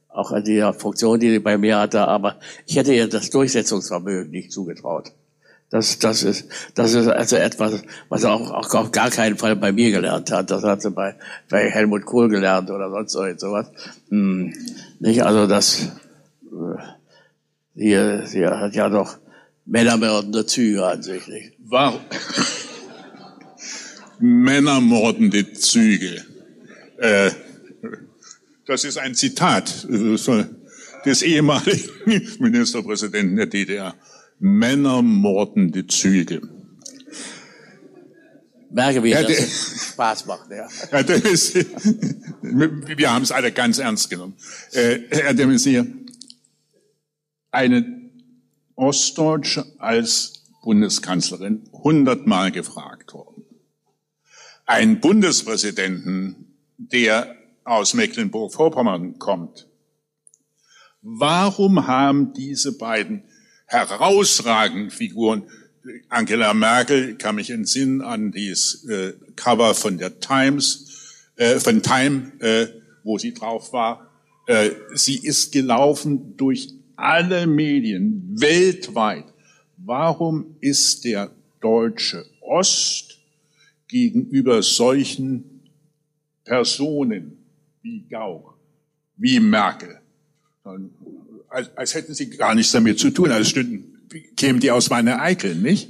auch 0.09 0.31
an 0.31 0.43
der 0.43 0.73
Funktion, 0.73 1.19
die 1.19 1.31
sie 1.31 1.39
bei 1.39 1.57
mir 1.57 1.77
hatte, 1.77 2.07
aber 2.07 2.39
ich 2.65 2.77
hätte 2.77 2.93
ihr 2.93 3.07
das 3.07 3.29
Durchsetzungsvermögen 3.29 4.31
nicht 4.31 4.51
zugetraut. 4.51 5.11
Das, 5.71 5.99
das 5.99 6.23
ist, 6.23 6.47
das 6.75 6.93
ist 6.93 7.07
also 7.07 7.35
etwas, 7.37 7.83
was 8.07 8.21
sie 8.21 8.29
auch, 8.29 8.51
auch 8.51 8.73
auf 8.75 8.91
gar 8.91 9.09
keinen 9.09 9.35
Fall 9.37 9.55
bei 9.55 9.71
mir 9.71 9.91
gelernt 9.91 10.31
hat. 10.31 10.51
Das 10.51 10.63
hat 10.63 10.81
sie 10.81 10.91
bei, 10.91 11.15
bei 11.49 11.69
Helmut 11.69 12.05
Kohl 12.05 12.29
gelernt 12.29 12.69
oder 12.69 12.89
sonst 12.91 13.39
sowas. 13.39 13.71
Hm, 14.09 14.53
nicht, 14.99 15.23
also 15.23 15.47
das, 15.47 15.91
äh, 16.43 16.77
sie, 17.73 18.27
sie 18.27 18.47
hat 18.47 18.75
ja 18.75 18.89
doch 18.89 19.17
männermordende 19.65 20.45
Züge 20.45 20.85
an 20.85 21.03
sich, 21.03 21.27
nicht? 21.27 21.53
Warum? 21.59 22.01
männermordende 24.19 25.53
Züge. 25.53 26.23
Äh, 26.97 27.31
das 28.65 28.83
ist 28.83 28.97
ein 28.97 29.15
Zitat 29.15 29.87
des 31.05 31.21
ehemaligen 31.21 31.89
Ministerpräsidenten 32.39 33.35
der 33.35 33.45
DDR. 33.47 33.95
Männermordende 34.39 35.87
Züge. 35.87 36.41
Merke, 38.71 39.03
wie 39.03 39.11
ja, 39.11 39.23
das 39.23 39.91
Spaß 39.93 40.25
macht. 40.25 40.49
Ja. 40.49 40.67
ja 40.91 41.03
das 41.03 41.21
ist, 41.21 41.55
wir 42.41 43.13
haben 43.13 43.23
es 43.23 43.31
alle 43.31 43.51
ganz 43.51 43.77
ernst 43.77 44.09
genommen. 44.09 44.35
Äh, 44.73 44.99
Herr 45.09 45.33
de 45.33 45.45
Maizière, 45.45 45.87
eine 47.51 47.94
Ostdeutsche 48.75 49.65
als 49.77 50.45
Bundeskanzlerin 50.63 51.69
hundertmal 51.71 52.51
gefragt 52.51 53.13
worden. 53.13 53.43
Ein 54.65 54.99
Bundespräsidenten, 54.99 56.57
der 56.77 57.35
aus 57.63 57.93
Mecklenburg-Vorpommern 57.93 59.19
kommt, 59.19 59.67
warum 61.01 61.87
haben 61.87 62.33
diese 62.33 62.77
beiden 62.77 63.23
herausragenden 63.67 64.91
Figuren, 64.91 65.43
Angela 66.09 66.53
Merkel, 66.53 67.15
kann 67.15 67.35
mich 67.35 67.51
entsinnen 67.51 68.01
an 68.01 68.31
dieses 68.31 68.85
äh, 68.85 69.13
Cover 69.35 69.75
von 69.75 69.99
der 69.99 70.19
Times, 70.19 71.23
äh, 71.35 71.59
von 71.59 71.83
Time, 71.83 72.31
äh, 72.39 72.67
wo 73.03 73.19
sie 73.19 73.33
drauf 73.33 73.71
war, 73.71 74.09
äh, 74.47 74.71
sie 74.95 75.17
ist 75.17 75.51
gelaufen 75.51 76.35
durch 76.37 76.73
alle 76.95 77.47
Medien 77.47 78.35
weltweit. 78.35 79.25
Warum 79.77 80.55
ist 80.61 81.03
der 81.05 81.31
deutsche 81.61 82.25
Ost 82.41 83.19
gegenüber 83.87 84.61
solchen 84.61 85.61
Personen 86.43 87.37
wie 87.81 88.05
Gauck, 88.09 88.57
wie 89.17 89.39
Merkel, 89.39 89.99
als, 91.49 91.77
als 91.77 91.93
hätten 91.93 92.13
sie 92.13 92.29
gar 92.29 92.55
nichts 92.55 92.71
damit 92.71 92.99
zu 92.99 93.11
tun, 93.11 93.31
als 93.31 93.49
stünden, 93.49 94.07
kämen 94.35 94.59
die 94.59 94.71
aus 94.71 94.89
meiner 94.89 95.21
Eikel, 95.21 95.55
nicht? 95.55 95.89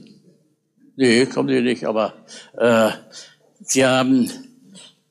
Nee, 0.95 1.26
kommen 1.26 1.49
die 1.49 1.61
nicht, 1.61 1.86
aber 1.86 2.14
äh, 2.57 2.91
sie 3.61 3.86
haben, 3.86 4.30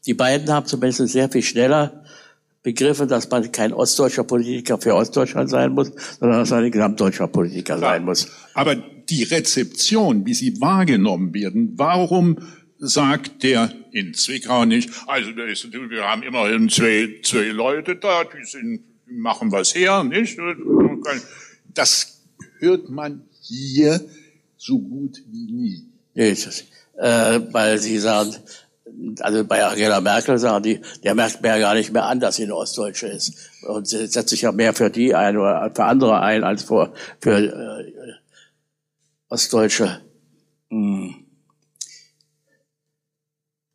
die 0.07 0.15
beiden 0.15 0.51
haben 0.51 0.67
zumindest 0.67 1.09
sehr 1.09 1.29
viel 1.29 1.43
schneller 1.43 2.04
begriffen, 2.65 3.07
dass 3.09 3.31
man 3.31 3.53
kein 3.53 3.73
ostdeutscher 3.73 4.25
Politiker 4.25 4.79
für 4.79 4.95
Ostdeutschland 4.95 5.51
sein 5.51 5.73
muss, 5.73 5.93
sondern 6.19 6.41
dass 6.41 6.51
man 6.51 6.65
ein 6.65 6.73
gesamtdeutscher 6.73 7.29
Politiker 7.29 7.77
Klar. 7.77 7.91
sein 7.93 8.05
muss. 8.05 8.27
Aber 8.55 8.75
die 8.75 9.23
Rezeption, 9.23 10.27
wie 10.27 10.35
sie 10.35 10.61
wahrgenommen 10.61 11.33
werden, 11.35 11.75
warum 11.77 12.39
sagt 12.79 13.43
der 13.43 13.71
in 13.93 14.15
Zwickau 14.15 14.65
nicht, 14.65 14.91
also 15.07 15.31
wir 15.37 16.05
haben 16.05 16.23
immerhin 16.23 16.69
zwei, 16.69 17.21
zwei 17.23 17.49
Leute 17.49 17.97
da, 17.97 18.25
die 18.25 18.45
sind, 18.45 18.81
machen 19.07 19.53
was 19.53 19.75
her, 19.75 20.03
nicht? 20.03 20.39
Das 21.75 22.23
hört 22.59 22.89
man 22.89 23.23
hier 23.43 24.01
so 24.57 24.79
gut 24.79 25.23
wie 25.31 25.53
nie. 25.53 25.87
Nee, 26.15 26.35
äh, 26.97 27.41
weil 27.53 27.79
sie 27.79 27.99
sagen, 27.99 28.35
also 29.21 29.45
bei 29.45 29.65
Angela 29.65 30.01
Merkel 30.01 30.39
sagen 30.39 30.63
die, 30.63 30.81
der 31.03 31.15
merkt 31.15 31.43
mir 31.43 31.49
ja 31.49 31.59
gar 31.59 31.75
nicht 31.75 31.93
mehr 31.93 32.05
an, 32.05 32.21
dass 32.21 32.37
sie 32.37 32.45
eine 32.45 32.57
Ostdeutsche 32.57 33.09
ist. 33.09 33.35
Und 33.67 33.87
sie 33.89 34.07
setzt 34.07 34.31
sich 34.31 34.43
ja 34.43 34.53
mehr 34.53 34.75
für 34.75 34.91
die 34.91 35.15
ein 35.15 35.37
oder 35.37 35.71
für 35.75 35.85
andere 35.85 36.21
ein 36.21 36.45
als 36.45 36.63
für, 36.65 36.93
für 37.21 37.39
äh, 37.39 38.13
Ostdeutsche. 39.29 40.01
Hm. 40.71 41.15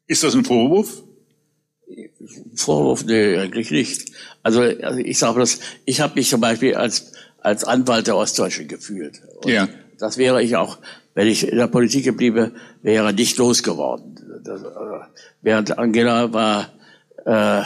Ist 0.07 0.23
das 0.23 0.33
ein 0.33 0.45
Vorwurf? 0.45 1.03
Vorwurf, 2.55 3.05
nee, 3.05 3.37
eigentlich 3.37 3.71
nicht. 3.71 4.11
Also, 4.43 4.61
also 4.61 4.99
ich 4.99 5.17
sage 5.17 5.39
das, 5.39 5.59
ich 5.85 6.01
habe 6.01 6.15
mich 6.15 6.29
zum 6.29 6.41
Beispiel 6.41 6.75
als, 6.75 7.13
als 7.39 7.63
Anwalt 7.63 8.07
der 8.07 8.15
Ostdeutschen 8.15 8.67
gefühlt. 8.67 9.21
Und 9.37 9.51
ja. 9.51 9.67
Das 9.99 10.17
wäre 10.17 10.41
ich 10.41 10.55
auch, 10.55 10.77
wenn 11.13 11.27
ich 11.27 11.47
in 11.47 11.57
der 11.57 11.67
Politik 11.67 12.05
geblieben 12.05 12.53
wäre, 12.81 13.13
nicht 13.13 13.37
losgeworden. 13.37 14.15
Das, 14.49 14.63
äh, 14.63 15.05
während 15.41 15.77
Angela 15.77 16.33
war 16.33 16.69
äh, 17.25 17.63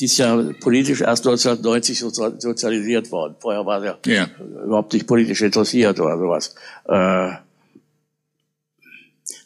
dies 0.00 0.18
Jahr 0.18 0.42
politisch 0.60 1.00
erst 1.00 1.26
1990 1.26 1.98
sozialisiert 2.00 3.12
worden. 3.12 3.36
Vorher 3.38 3.64
war 3.64 3.84
er 3.84 3.98
ja. 4.06 4.26
überhaupt 4.64 4.92
nicht 4.92 5.06
politisch 5.06 5.42
interessiert 5.42 6.00
oder 6.00 6.18
sowas. 6.18 6.54
Äh, 6.88 7.32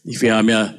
wir 0.05 0.37
haben 0.37 0.49
ja 0.49 0.75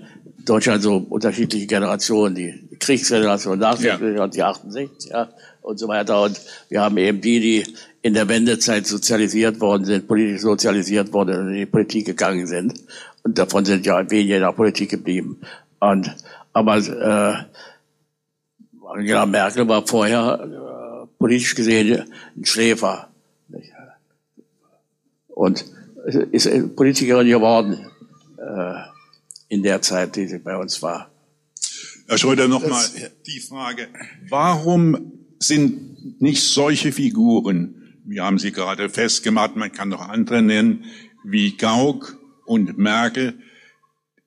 Deutschland 0.45 0.81
so 0.81 1.05
unterschiedliche 1.09 1.68
Generationen, 1.68 2.34
die 2.34 2.77
Kriegsgeneration, 2.80 3.59
Nachkriegsgeneration, 3.59 4.18
ja. 4.18 4.27
die 4.27 4.43
68 4.43 5.11
ja, 5.11 5.30
und 5.61 5.77
so 5.77 5.88
weiter. 5.88 6.23
Und 6.23 6.39
wir 6.69 6.81
haben 6.81 6.97
eben 6.97 7.22
die, 7.22 7.39
die 7.39 7.73
in 8.01 8.14
der 8.14 8.30
Wendezeit 8.30 8.88
sozialisiert 8.88 9.59
worden 9.59 9.84
sind, 9.84 10.07
politisch 10.07 10.41
sozialisiert 10.41 11.11
worden 11.11 11.39
und 11.39 11.47
in 11.49 11.55
die 11.55 11.65
Politik 11.65 12.05
gegangen 12.05 12.47
sind. 12.47 12.73
Und 13.27 13.37
davon 13.37 13.65
sind 13.65 13.85
ja 13.85 14.09
wenige 14.09 14.35
in 14.35 14.41
der 14.41 14.53
Politik 14.53 14.89
geblieben. 14.89 15.41
Und, 15.81 16.15
aber 16.53 16.77
äh, 16.77 17.43
Angela 18.87 19.25
Merkel 19.25 19.67
war 19.67 19.85
vorher 19.85 20.39
äh, 21.03 21.07
politisch 21.17 21.53
gesehen 21.53 22.09
ein 22.37 22.45
Schläfer. 22.45 23.09
Und 25.27 25.65
ist 26.31 26.49
Politikerin 26.77 27.27
geworden 27.27 27.85
äh, 28.37 28.75
in 29.49 29.61
der 29.61 29.81
Zeit, 29.81 30.15
die 30.15 30.27
sie 30.27 30.39
bei 30.39 30.55
uns 30.55 30.81
war. 30.81 31.11
Herr 32.07 32.17
Schröder, 32.17 32.47
nochmal 32.47 32.85
die 33.25 33.41
Frage, 33.41 33.89
warum 34.29 35.11
sind 35.37 36.21
nicht 36.21 36.43
solche 36.43 36.93
Figuren, 36.93 37.99
wir 38.05 38.23
haben 38.23 38.39
sie 38.39 38.53
gerade 38.53 38.87
festgemacht, 38.87 39.57
man 39.57 39.73
kann 39.73 39.89
noch 39.89 40.07
andere 40.07 40.41
nennen, 40.41 40.85
wie 41.25 41.57
Gauck 41.57 42.17
und 42.47 42.77
Merkel, 42.77 43.39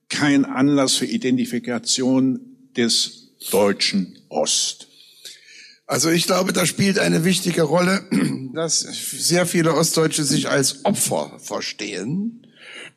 kein 0.09 0.45
Anlass 0.45 0.95
für 0.95 1.07
Identifikation 1.07 2.41
des 2.77 3.31
deutschen 3.51 4.19
Ost. 4.29 4.89
Also 5.87 6.11
ich 6.11 6.27
glaube, 6.27 6.53
da 6.53 6.67
spielt 6.67 6.99
eine 6.99 7.25
wichtige 7.25 7.63
Rolle, 7.63 8.05
dass 8.55 8.81
sehr 8.81 9.47
viele 9.47 9.75
Ostdeutsche 9.75 10.25
sich 10.25 10.49
als 10.49 10.85
Opfer 10.85 11.39
verstehen 11.41 12.47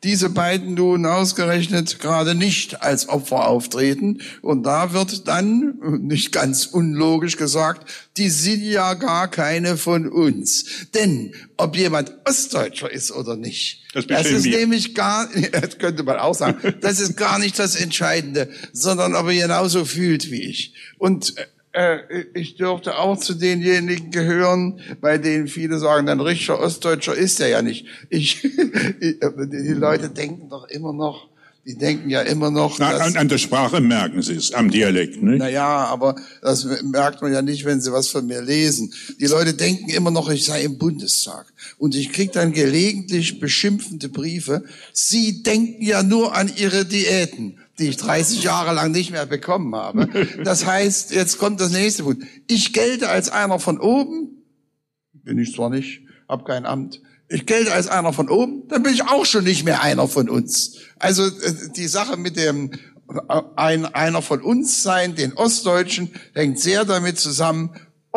diese 0.04 0.28
beiden 0.28 0.74
nun 0.74 1.06
ausgerechnet 1.06 1.98
gerade 1.98 2.34
nicht 2.34 2.82
als 2.82 3.08
Opfer 3.08 3.48
auftreten. 3.48 4.20
Und 4.42 4.64
da 4.64 4.92
wird 4.92 5.26
dann, 5.26 5.78
nicht 6.02 6.30
ganz 6.30 6.66
unlogisch 6.66 7.36
gesagt, 7.36 7.90
die 8.16 8.28
sind 8.28 8.62
ja 8.62 8.94
gar 8.94 9.28
keine 9.28 9.76
von 9.76 10.06
uns. 10.06 10.66
Denn 10.94 11.34
ob 11.56 11.76
jemand 11.76 12.12
Ostdeutscher 12.28 12.90
ist 12.90 13.10
oder 13.10 13.36
nicht, 13.36 13.82
das, 13.94 14.06
das 14.06 14.26
ist 14.26 14.44
wir. 14.44 14.58
nämlich 14.58 14.94
gar, 14.94 15.28
das 15.52 15.78
könnte 15.78 16.02
man 16.02 16.18
auch 16.18 16.34
sagen, 16.34 16.58
das 16.80 17.00
ist 17.00 17.16
gar 17.16 17.38
nicht 17.38 17.58
das 17.58 17.74
Entscheidende, 17.74 18.50
sondern 18.72 19.14
ob 19.14 19.26
er 19.28 19.34
genauso 19.34 19.84
fühlt 19.84 20.30
wie 20.30 20.42
ich. 20.42 20.74
Und 20.98 21.34
äh, 21.74 22.26
ich 22.34 22.56
dürfte 22.56 22.98
auch 22.98 23.18
zu 23.18 23.34
denjenigen 23.34 24.10
gehören, 24.10 24.80
bei 25.00 25.18
denen 25.18 25.48
viele 25.48 25.78
sagen, 25.78 26.08
ein 26.08 26.20
richtiger 26.20 26.60
Ostdeutscher 26.60 27.14
ist 27.14 27.40
er 27.40 27.48
ja 27.48 27.62
nicht. 27.62 27.86
Ich, 28.10 28.42
die 29.00 29.74
Leute 29.74 30.08
denken 30.08 30.48
doch 30.48 30.68
immer 30.68 30.92
noch, 30.92 31.28
die 31.66 31.76
denken 31.76 32.10
ja 32.10 32.20
immer 32.20 32.50
noch. 32.50 32.78
Na, 32.78 32.92
dass, 32.92 33.16
an, 33.16 33.28
der 33.28 33.38
Sprache 33.38 33.80
merken 33.80 34.22
sie 34.22 34.34
es, 34.34 34.52
am 34.52 34.70
Dialekt, 34.70 35.22
ne? 35.22 35.36
Naja, 35.36 35.66
aber 35.66 36.14
das 36.42 36.66
merkt 36.82 37.22
man 37.22 37.32
ja 37.32 37.42
nicht, 37.42 37.64
wenn 37.64 37.80
sie 37.80 37.90
was 37.90 38.08
von 38.08 38.26
mir 38.26 38.42
lesen. 38.42 38.92
Die 39.18 39.26
Leute 39.26 39.54
denken 39.54 39.88
immer 39.88 40.10
noch, 40.10 40.28
ich 40.28 40.44
sei 40.44 40.62
im 40.62 40.78
Bundestag. 40.78 41.46
Und 41.78 41.96
ich 41.96 42.12
krieg 42.12 42.32
dann 42.32 42.52
gelegentlich 42.52 43.40
beschimpfende 43.40 44.10
Briefe. 44.10 44.62
Sie 44.92 45.42
denken 45.42 45.82
ja 45.82 46.02
nur 46.02 46.34
an 46.34 46.52
ihre 46.54 46.84
Diäten 46.84 47.58
die 47.78 47.88
ich 47.88 47.96
30 47.96 48.42
Jahre 48.42 48.74
lang 48.74 48.92
nicht 48.92 49.10
mehr 49.10 49.26
bekommen 49.26 49.74
habe. 49.74 50.08
Das 50.44 50.64
heißt, 50.64 51.10
jetzt 51.12 51.38
kommt 51.38 51.60
das 51.60 51.72
nächste 51.72 52.04
Punkt. 52.04 52.24
Ich 52.46 52.72
gelte 52.72 53.08
als 53.08 53.30
einer 53.30 53.58
von 53.58 53.80
oben, 53.80 54.44
bin 55.12 55.38
ich 55.38 55.54
zwar 55.54 55.70
nicht, 55.70 56.02
habe 56.28 56.44
kein 56.44 56.66
Amt, 56.66 57.00
ich 57.28 57.46
gelte 57.46 57.72
als 57.72 57.88
einer 57.88 58.12
von 58.12 58.28
oben, 58.28 58.68
dann 58.68 58.82
bin 58.82 58.92
ich 58.92 59.04
auch 59.04 59.26
schon 59.26 59.44
nicht 59.44 59.64
mehr 59.64 59.82
einer 59.82 60.08
von 60.08 60.28
uns. 60.28 60.76
Also 60.98 61.26
äh, 61.26 61.54
die 61.76 61.88
Sache 61.88 62.16
mit 62.16 62.36
dem 62.36 62.72
äh, 62.72 63.42
ein, 63.56 63.86
einer 63.86 64.22
von 64.22 64.40
uns 64.40 64.82
sein, 64.82 65.14
den 65.14 65.32
Ostdeutschen, 65.32 66.10
hängt 66.34 66.60
sehr 66.60 66.84
damit 66.84 67.18
zusammen, 67.18 67.70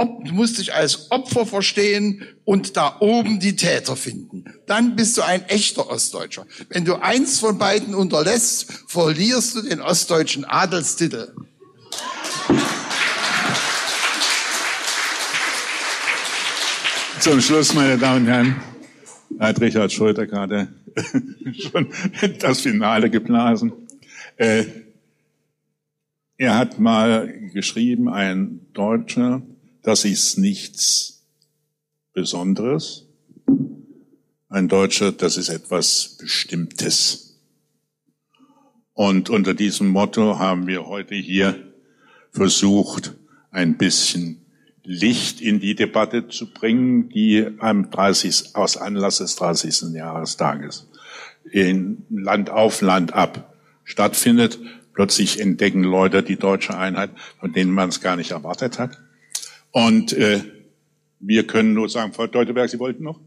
du 0.05 0.31
musst 0.33 0.59
dich 0.59 0.73
als 0.73 1.09
Opfer 1.11 1.45
verstehen 1.45 2.23
und 2.45 2.77
da 2.77 2.97
oben 2.99 3.39
die 3.39 3.55
Täter 3.55 3.95
finden. 3.95 4.45
Dann 4.67 4.95
bist 4.95 5.17
du 5.17 5.23
ein 5.23 5.43
echter 5.49 5.89
Ostdeutscher. 5.89 6.45
Wenn 6.69 6.85
du 6.85 7.01
eins 7.01 7.39
von 7.39 7.57
beiden 7.57 7.95
unterlässt, 7.95 8.71
verlierst 8.87 9.55
du 9.55 9.61
den 9.63 9.81
ostdeutschen 9.81 10.45
Adelstitel. 10.45 11.33
Zum 17.19 17.41
Schluss, 17.41 17.73
meine 17.73 17.97
Damen 17.97 18.21
und 18.21 18.31
Herren, 18.31 18.55
hat 19.39 19.59
Richard 19.59 19.91
Schröder 19.91 20.27
gerade 20.27 20.67
schon 21.59 21.91
das 22.39 22.61
Finale 22.61 23.09
geblasen. 23.09 23.73
Äh, 24.37 24.65
er 26.37 26.55
hat 26.55 26.79
mal 26.79 27.33
geschrieben, 27.51 28.07
ein 28.09 28.59
Deutscher, 28.73 29.41
das 29.83 30.05
ist 30.05 30.37
nichts 30.37 31.25
Besonderes. 32.13 33.05
Ein 34.49 34.67
Deutscher, 34.67 35.11
das 35.11 35.37
ist 35.37 35.49
etwas 35.49 36.17
Bestimmtes. 36.19 37.39
Und 38.93 39.29
unter 39.29 39.53
diesem 39.53 39.89
Motto 39.89 40.39
haben 40.39 40.67
wir 40.67 40.87
heute 40.87 41.15
hier 41.15 41.73
versucht, 42.31 43.13
ein 43.51 43.77
bisschen 43.77 44.45
Licht 44.83 45.41
in 45.41 45.59
die 45.59 45.75
Debatte 45.75 46.29
zu 46.29 46.51
bringen, 46.51 47.09
die 47.09 47.45
am 47.59 47.91
30, 47.91 48.55
aus 48.55 48.77
Anlass 48.77 49.17
des 49.17 49.35
30. 49.35 49.93
Jahrestages 49.93 50.87
in 51.51 52.05
Land 52.09 52.49
auf 52.49 52.81
Land 52.81 53.13
ab 53.13 53.53
stattfindet. 53.83 54.59
Plötzlich 54.93 55.39
entdecken 55.39 55.83
Leute 55.83 56.23
die 56.23 56.37
deutsche 56.37 56.77
Einheit, 56.77 57.11
von 57.39 57.53
denen 57.53 57.71
man 57.71 57.89
es 57.89 58.01
gar 58.01 58.15
nicht 58.15 58.31
erwartet 58.31 58.79
hat. 58.79 58.97
Und 59.71 60.13
äh, 60.13 60.41
wir 61.19 61.47
können 61.47 61.73
nur 61.73 61.89
sagen, 61.89 62.13
Frau 62.13 62.27
Teuteberg, 62.27 62.69
Sie 62.69 62.79
wollten 62.79 63.03
noch? 63.03 63.19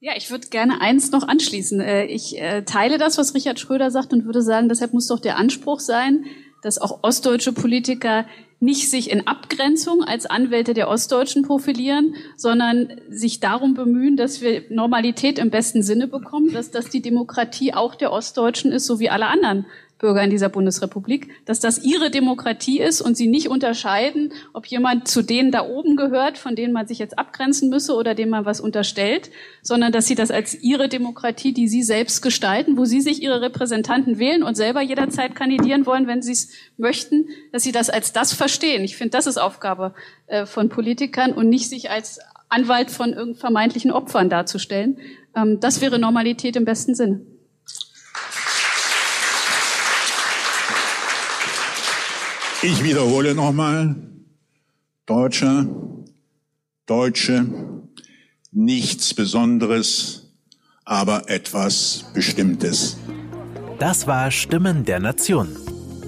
Ja, 0.00 0.12
ich 0.16 0.30
würde 0.30 0.48
gerne 0.48 0.80
eins 0.80 1.12
noch 1.12 1.26
anschließen. 1.26 1.80
Äh, 1.80 2.06
ich 2.06 2.36
äh, 2.38 2.62
teile 2.62 2.98
das, 2.98 3.18
was 3.18 3.34
Richard 3.34 3.60
Schröder 3.60 3.90
sagt 3.90 4.12
und 4.12 4.24
würde 4.24 4.42
sagen, 4.42 4.68
deshalb 4.68 4.92
muss 4.92 5.06
doch 5.06 5.20
der 5.20 5.36
Anspruch 5.36 5.80
sein, 5.80 6.24
dass 6.62 6.78
auch 6.78 7.00
ostdeutsche 7.02 7.52
Politiker 7.52 8.26
nicht 8.62 8.90
sich 8.90 9.10
in 9.10 9.26
Abgrenzung 9.26 10.04
als 10.04 10.26
Anwälte 10.26 10.72
der 10.72 10.88
Ostdeutschen 10.88 11.42
profilieren, 11.42 12.14
sondern 12.36 13.00
sich 13.10 13.40
darum 13.40 13.74
bemühen, 13.74 14.16
dass 14.16 14.40
wir 14.40 14.62
Normalität 14.70 15.40
im 15.40 15.50
besten 15.50 15.82
Sinne 15.82 16.06
bekommen, 16.06 16.52
dass 16.52 16.70
das 16.70 16.88
die 16.88 17.02
Demokratie 17.02 17.74
auch 17.74 17.96
der 17.96 18.12
Ostdeutschen 18.12 18.70
ist, 18.70 18.86
so 18.86 19.00
wie 19.00 19.10
alle 19.10 19.26
anderen 19.26 19.66
Bürger 20.02 20.22
in 20.22 20.30
dieser 20.30 20.48
Bundesrepublik, 20.48 21.30
dass 21.46 21.60
das 21.60 21.78
ihre 21.78 22.10
Demokratie 22.10 22.80
ist 22.80 23.00
und 23.00 23.16
sie 23.16 23.28
nicht 23.28 23.48
unterscheiden, 23.48 24.32
ob 24.52 24.66
jemand 24.66 25.06
zu 25.06 25.22
denen 25.22 25.52
da 25.52 25.64
oben 25.64 25.96
gehört, 25.96 26.38
von 26.38 26.56
denen 26.56 26.72
man 26.72 26.88
sich 26.88 26.98
jetzt 26.98 27.18
abgrenzen 27.18 27.70
müsse 27.70 27.94
oder 27.94 28.14
dem 28.14 28.28
man 28.28 28.44
was 28.44 28.60
unterstellt, 28.60 29.30
sondern 29.62 29.92
dass 29.92 30.06
sie 30.06 30.16
das 30.16 30.32
als 30.32 30.60
ihre 30.60 30.88
Demokratie, 30.88 31.54
die 31.54 31.68
sie 31.68 31.84
selbst 31.84 32.20
gestalten, 32.20 32.76
wo 32.76 32.84
sie 32.84 33.00
sich 33.00 33.22
ihre 33.22 33.40
Repräsentanten 33.40 34.18
wählen 34.18 34.42
und 34.42 34.56
selber 34.56 34.82
jederzeit 34.82 35.36
kandidieren 35.36 35.86
wollen, 35.86 36.08
wenn 36.08 36.20
sie 36.20 36.32
es 36.32 36.50
möchten, 36.76 37.28
dass 37.52 37.62
sie 37.62 37.72
das 37.72 37.88
als 37.88 38.12
das 38.12 38.32
verstehen. 38.32 38.82
Ich 38.82 38.96
finde, 38.96 39.12
das 39.12 39.28
ist 39.28 39.38
Aufgabe 39.38 39.94
äh, 40.26 40.46
von 40.46 40.68
Politikern 40.68 41.32
und 41.32 41.48
nicht 41.48 41.68
sich 41.68 41.90
als 41.90 42.18
Anwalt 42.48 42.90
von 42.90 43.36
vermeintlichen 43.36 43.92
Opfern 43.92 44.28
darzustellen. 44.28 44.98
Ähm, 45.36 45.60
das 45.60 45.80
wäre 45.80 46.00
Normalität 46.00 46.56
im 46.56 46.64
besten 46.64 46.96
Sinne. 46.96 47.20
Ich 52.62 52.82
wiederhole 52.84 53.34
nochmal. 53.34 53.96
Deutscher, 55.04 55.66
Deutsche, 56.86 57.44
nichts 58.52 59.14
Besonderes, 59.14 60.32
aber 60.84 61.28
etwas 61.28 62.04
Bestimmtes. 62.14 62.98
Das 63.80 64.06
war 64.06 64.30
Stimmen 64.30 64.84
der 64.84 65.00
Nation, 65.00 65.48